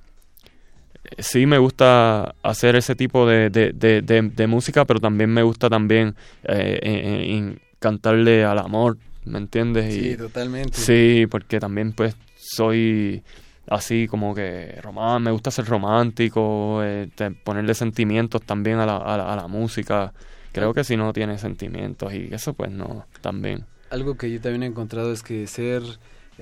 sí 1.18 1.46
me 1.46 1.58
gusta 1.58 2.34
hacer 2.42 2.76
ese 2.76 2.94
tipo 2.94 3.26
de, 3.26 3.50
de, 3.50 3.72
de, 3.72 4.46
música, 4.46 4.84
pero 4.84 5.00
también 5.00 5.30
me 5.30 5.42
gusta 5.42 5.68
también 5.68 6.14
eh, 6.44 7.56
cantarle 7.78 8.44
al 8.44 8.58
amor, 8.58 8.98
¿me 9.24 9.38
entiendes? 9.38 9.94
Sí, 9.94 10.16
totalmente. 10.16 10.78
Sí, 10.78 11.26
porque 11.30 11.58
también 11.58 11.92
pues 11.92 12.14
soy 12.36 13.22
así 13.68 14.08
como 14.08 14.34
que 14.34 14.78
román, 14.82 15.22
me 15.22 15.30
gusta 15.30 15.50
ser 15.50 15.66
romántico, 15.66 16.82
eh, 16.82 17.08
ponerle 17.44 17.74
sentimientos 17.74 18.42
también 18.42 18.78
a 18.78 18.86
la, 18.86 18.96
a, 18.96 19.36
la, 19.36 19.46
música. 19.46 20.12
Creo 20.52 20.74
que 20.74 20.82
si 20.82 20.96
no 20.96 21.12
tiene 21.12 21.38
sentimientos 21.38 22.12
y 22.12 22.28
eso 22.32 22.52
pues 22.54 22.70
no, 22.70 23.06
también. 23.20 23.64
Algo 23.90 24.16
que 24.16 24.30
yo 24.30 24.40
también 24.40 24.64
he 24.64 24.66
encontrado 24.66 25.12
es 25.12 25.22
que 25.22 25.46
ser 25.46 25.82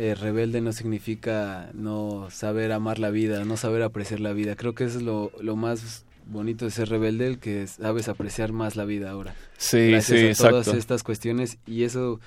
eh, 0.00 0.14
rebelde 0.14 0.60
no 0.60 0.72
significa 0.72 1.70
no 1.74 2.28
saber 2.30 2.70
amar 2.70 3.00
la 3.00 3.10
vida, 3.10 3.44
no 3.44 3.56
saber 3.56 3.82
apreciar 3.82 4.20
la 4.20 4.32
vida. 4.32 4.54
Creo 4.54 4.72
que 4.72 4.84
eso 4.84 4.98
es 4.98 5.04
lo, 5.04 5.32
lo 5.40 5.56
más 5.56 6.04
bonito 6.26 6.66
de 6.66 6.70
ser 6.70 6.88
rebelde, 6.88 7.26
el 7.26 7.40
que 7.40 7.66
sabes 7.66 8.08
apreciar 8.08 8.52
más 8.52 8.76
la 8.76 8.84
vida 8.84 9.10
ahora. 9.10 9.34
Sí, 9.56 9.90
Gracias 9.90 10.40
a 10.40 10.50
todas 10.50 10.68
estas 10.68 11.02
cuestiones 11.02 11.58
y 11.66 11.82
eso 11.82 12.20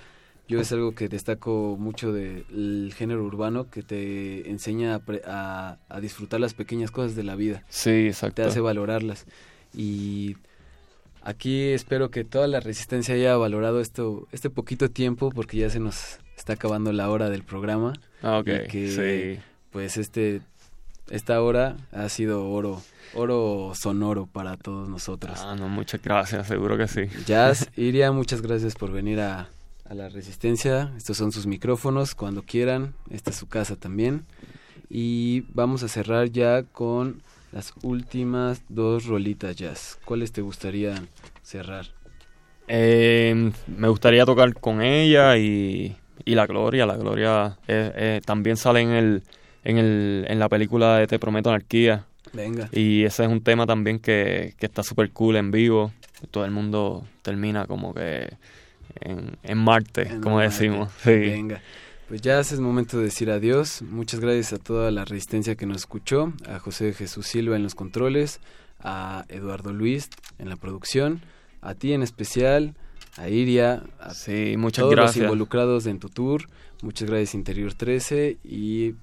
yo 0.49 0.59
es 0.59 0.69
algo 0.73 0.93
que 0.93 1.07
destaco 1.07 1.77
mucho 1.79 2.11
del 2.11 2.93
género 2.93 3.23
urbano 3.23 3.69
que 3.69 3.83
te 3.83 4.49
enseña 4.49 5.01
a, 5.25 5.77
a, 5.87 6.01
disfrutar 6.01 6.41
las 6.41 6.53
pequeñas 6.53 6.91
cosas 6.91 7.15
de 7.15 7.23
la 7.23 7.37
vida. 7.37 7.63
Sí, 7.69 8.07
exacto. 8.07 8.41
Te 8.41 8.49
hace 8.49 8.59
valorarlas 8.59 9.25
y 9.73 10.35
aquí 11.21 11.69
espero 11.69 12.11
que 12.11 12.25
toda 12.25 12.47
la 12.47 12.59
resistencia 12.59 13.15
haya 13.15 13.37
valorado 13.37 13.79
esto 13.79 14.27
este 14.33 14.49
poquito 14.49 14.91
tiempo 14.91 15.29
porque 15.29 15.55
ya 15.55 15.69
se 15.69 15.79
nos 15.79 16.19
está 16.41 16.53
acabando 16.53 16.91
la 16.91 17.07
hora 17.09 17.29
del 17.29 17.43
programa. 17.43 17.93
Ah, 18.23 18.39
ok. 18.39 18.45
que, 18.67 19.39
Pues 19.71 19.97
este, 19.97 20.41
esta 21.11 21.39
hora 21.41 21.77
ha 21.91 22.09
sido 22.09 22.49
oro, 22.49 22.81
oro 23.13 23.73
sonoro 23.75 24.25
para 24.25 24.57
todos 24.57 24.89
nosotros. 24.89 25.39
Ah, 25.43 25.55
no, 25.55 25.69
muchas 25.69 26.01
gracias, 26.01 26.47
seguro 26.47 26.77
que 26.79 26.87
sí. 26.87 27.03
Jazz, 27.27 27.69
Iria, 27.77 28.11
muchas 28.11 28.41
gracias 28.41 28.73
por 28.73 28.91
venir 28.91 29.19
a, 29.19 29.49
a 29.87 29.93
la 29.93 30.09
Resistencia. 30.09 30.91
Estos 30.97 31.17
son 31.17 31.31
sus 31.31 31.45
micrófonos, 31.45 32.15
cuando 32.15 32.41
quieran. 32.41 32.95
Esta 33.11 33.29
es 33.29 33.35
su 33.35 33.47
casa 33.47 33.75
también. 33.75 34.25
Y 34.89 35.41
vamos 35.53 35.83
a 35.83 35.87
cerrar 35.89 36.31
ya 36.31 36.63
con 36.63 37.21
las 37.51 37.71
últimas 37.83 38.63
dos 38.67 39.05
rolitas 39.05 39.55
jazz. 39.55 39.99
¿Cuáles 40.05 40.31
te 40.31 40.41
gustaría 40.41 40.95
cerrar? 41.43 41.85
Eh, 42.67 43.51
me 43.67 43.87
gustaría 43.89 44.25
tocar 44.25 44.53
con 44.55 44.81
ella 44.81 45.37
y 45.37 45.97
y 46.25 46.35
la 46.35 46.45
gloria, 46.45 46.85
la 46.85 46.97
gloria 46.97 47.57
eh, 47.67 47.91
eh, 47.95 48.21
también 48.25 48.57
sale 48.57 48.81
en 48.81 48.91
el, 48.91 49.23
en 49.63 49.77
el 49.77 50.25
en 50.27 50.39
la 50.39 50.49
película 50.49 50.97
de 50.97 51.07
Te 51.07 51.19
Prometo 51.19 51.49
Anarquía. 51.49 52.05
Venga. 52.33 52.69
Y 52.71 53.03
ese 53.03 53.23
es 53.23 53.29
un 53.29 53.41
tema 53.41 53.65
también 53.65 53.99
que, 53.99 54.53
que 54.57 54.65
está 54.65 54.83
súper 54.83 55.11
cool 55.11 55.35
en 55.35 55.51
vivo. 55.51 55.91
Todo 56.29 56.45
el 56.45 56.51
mundo 56.51 57.05
termina 57.23 57.65
como 57.65 57.93
que 57.93 58.29
en, 58.99 59.37
en 59.43 59.57
Marte, 59.57 60.19
como 60.21 60.39
decimos. 60.39 60.91
Sí. 61.03 61.11
Venga. 61.11 61.61
Pues 62.07 62.21
ya 62.21 62.41
es 62.41 62.59
momento 62.59 62.97
de 62.97 63.05
decir 63.05 63.31
adiós. 63.31 63.81
Muchas 63.81 64.19
gracias 64.19 64.51
a 64.51 64.57
toda 64.57 64.91
la 64.91 65.05
resistencia 65.05 65.55
que 65.55 65.65
nos 65.65 65.77
escuchó, 65.77 66.33
a 66.45 66.59
José 66.59 66.91
Jesús 66.93 67.25
Silva 67.25 67.55
en 67.55 67.63
los 67.63 67.73
controles, 67.73 68.41
a 68.81 69.23
Eduardo 69.29 69.71
Luis 69.71 70.09
en 70.37 70.49
la 70.49 70.57
producción, 70.57 71.21
a 71.61 71.73
ti 71.73 71.93
en 71.93 72.03
especial, 72.03 72.75
a 73.17 73.29
Iria, 73.29 73.83
a 73.99 74.13
sí, 74.13 74.55
muchas 74.57 74.83
todos 74.83 74.95
gracias. 74.95 75.17
los 75.17 75.23
involucrados 75.25 75.85
en 75.85 75.99
tu 75.99 76.09
tour. 76.09 76.47
Muchas 76.81 77.09
gracias 77.09 77.35
Interior 77.35 77.73
13 77.73 78.37
y 78.43 78.95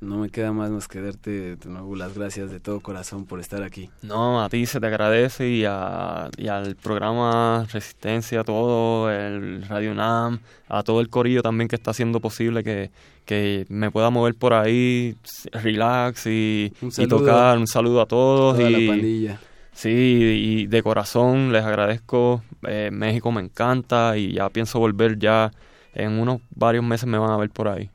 no 0.00 0.18
me 0.18 0.28
queda 0.28 0.52
más 0.52 0.70
más 0.70 0.86
que 0.88 1.00
darte 1.00 1.56
de 1.56 1.68
nuevo 1.68 1.96
las 1.96 2.14
gracias 2.14 2.50
de 2.50 2.60
todo 2.60 2.80
corazón 2.80 3.24
por 3.24 3.40
estar 3.40 3.62
aquí. 3.62 3.90
No, 4.02 4.42
a 4.42 4.48
ti 4.48 4.66
se 4.66 4.80
te 4.80 4.86
agradece 4.86 5.48
y, 5.48 5.64
a, 5.66 6.28
y 6.36 6.48
al 6.48 6.76
programa 6.76 7.66
Resistencia, 7.72 8.40
a 8.40 8.44
todo, 8.44 9.10
el 9.10 9.66
Radio 9.66 9.94
NAM, 9.94 10.40
a 10.68 10.82
todo 10.82 11.00
el 11.00 11.08
corillo 11.08 11.42
también 11.42 11.68
que 11.68 11.76
está 11.76 11.92
haciendo 11.92 12.20
posible 12.20 12.62
que, 12.62 12.90
que 13.24 13.64
me 13.68 13.90
pueda 13.90 14.10
mover 14.10 14.34
por 14.34 14.52
ahí, 14.52 15.16
relax 15.52 16.26
y, 16.26 16.72
Un 16.82 16.88
y 16.88 16.92
saludo 16.92 17.18
tocar. 17.18 17.58
Un 17.58 17.66
saludo 17.66 18.00
a 18.00 18.06
todos. 18.06 18.56
toda 18.56 18.70
la 18.70 18.78
y, 18.78 18.88
pandilla. 18.88 19.40
Sí, 19.74 19.90
y 19.90 20.66
de 20.66 20.82
corazón 20.82 21.52
les 21.52 21.64
agradezco. 21.64 22.42
Eh, 22.66 22.90
México 22.92 23.30
me 23.32 23.40
encanta 23.40 24.16
y 24.16 24.32
ya 24.34 24.48
pienso 24.50 24.78
volver 24.78 25.18
ya. 25.18 25.50
En 25.94 26.12
unos 26.18 26.40
varios 26.54 26.84
meses 26.84 27.06
me 27.06 27.18
van 27.18 27.30
a 27.30 27.36
ver 27.36 27.50
por 27.50 27.68
ahí. 27.68 27.90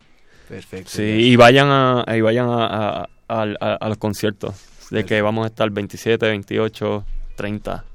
Perfecto. 0.48 0.90
Sí, 0.92 1.04
y 1.04 1.36
vayan 1.36 1.68
a, 1.70 2.06
y 2.16 2.22
vayan 2.22 2.50
a, 2.50 2.66
a, 2.66 3.10
a- 3.28 3.78
a- 3.80 3.90
los 3.90 3.98
conciertos. 3.98 4.56
De 4.92 5.06
que 5.06 5.22
vamos 5.22 5.44
a 5.46 5.48
estar 5.48 5.70
27, 5.70 6.26
28, 6.28 7.04
30. 7.36 7.86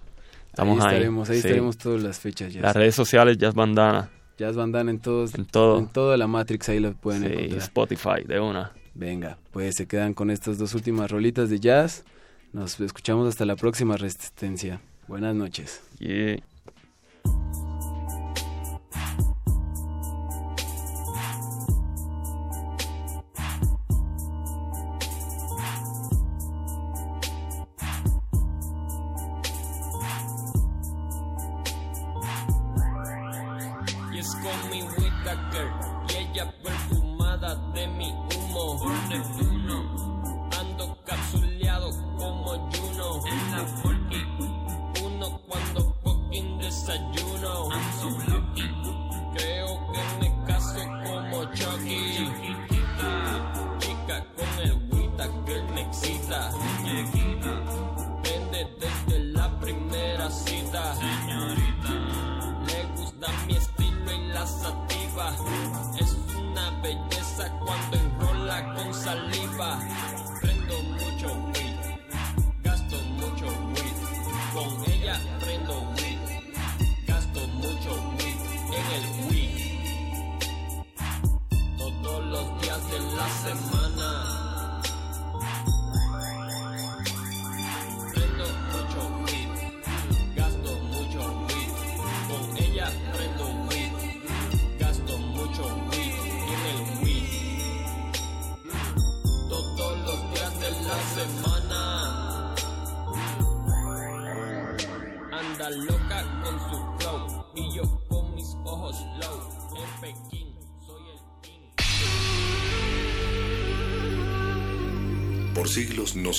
Estamos 0.46 0.78
ahí. 0.84 0.86
estaremos, 0.94 1.28
ahí 1.30 1.36
sí. 1.40 1.46
estaremos 1.46 1.76
todas 1.76 2.02
las 2.02 2.18
fechas 2.20 2.52
ya. 2.52 2.60
Las 2.60 2.76
redes 2.76 2.94
sociales, 2.94 3.36
Jazz 3.38 3.54
Bandana. 3.54 4.10
Jazz 4.38 4.54
Bandana 4.56 4.90
en 4.92 5.00
todos, 5.00 5.34
En 5.34 5.44
todo. 5.46 5.78
en 5.78 5.88
toda 5.88 6.16
la 6.16 6.26
Matrix 6.28 6.68
ahí 6.68 6.78
lo 6.80 6.92
pueden 6.94 7.22
Sí, 7.22 7.32
encontrar. 7.32 7.58
Spotify, 7.62 8.24
de 8.26 8.38
una. 8.40 8.70
Venga, 8.94 9.38
pues 9.50 9.74
se 9.76 9.86
quedan 9.88 10.14
con 10.14 10.30
estas 10.30 10.56
dos 10.58 10.74
últimas 10.74 11.10
rolitas 11.10 11.50
de 11.50 11.58
jazz. 11.58 12.04
Nos 12.54 12.78
escuchamos 12.78 13.28
hasta 13.28 13.44
la 13.44 13.56
próxima 13.56 13.96
resistencia. 13.96 14.80
Buenas 15.08 15.34
noches. 15.34 15.82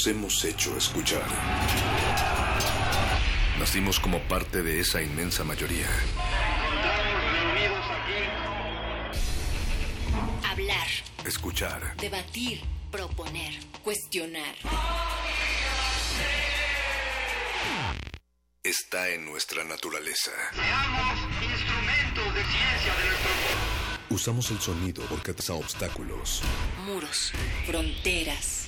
Nos 0.06 0.08
hemos 0.08 0.46
hecho 0.46 0.78
escuchar. 0.78 1.24
Nacimos 3.60 4.00
como 4.00 4.20
parte 4.28 4.62
de 4.62 4.80
esa 4.80 5.02
inmensa 5.02 5.44
mayoría. 5.44 5.88
Hablar, 10.48 10.88
Escuchar. 11.26 11.96
debatir, 11.98 12.62
proponer, 12.92 13.54
cuestionar. 13.84 14.56
Está 18.64 19.10
en 19.10 19.26
nuestra 19.26 19.64
naturaleza. 19.64 20.32
instrumentos 21.42 22.36
de 22.36 22.44
ciencia 22.44 22.94
de 22.96 23.06
nuestro 23.06 23.32
Usamos 24.10 24.52
el 24.52 24.60
sonido 24.60 25.04
porque 25.10 25.32
atraviesa 25.32 25.54
obstáculos. 25.54 26.42
Muros, 26.86 27.32
fronteras. 27.66 28.68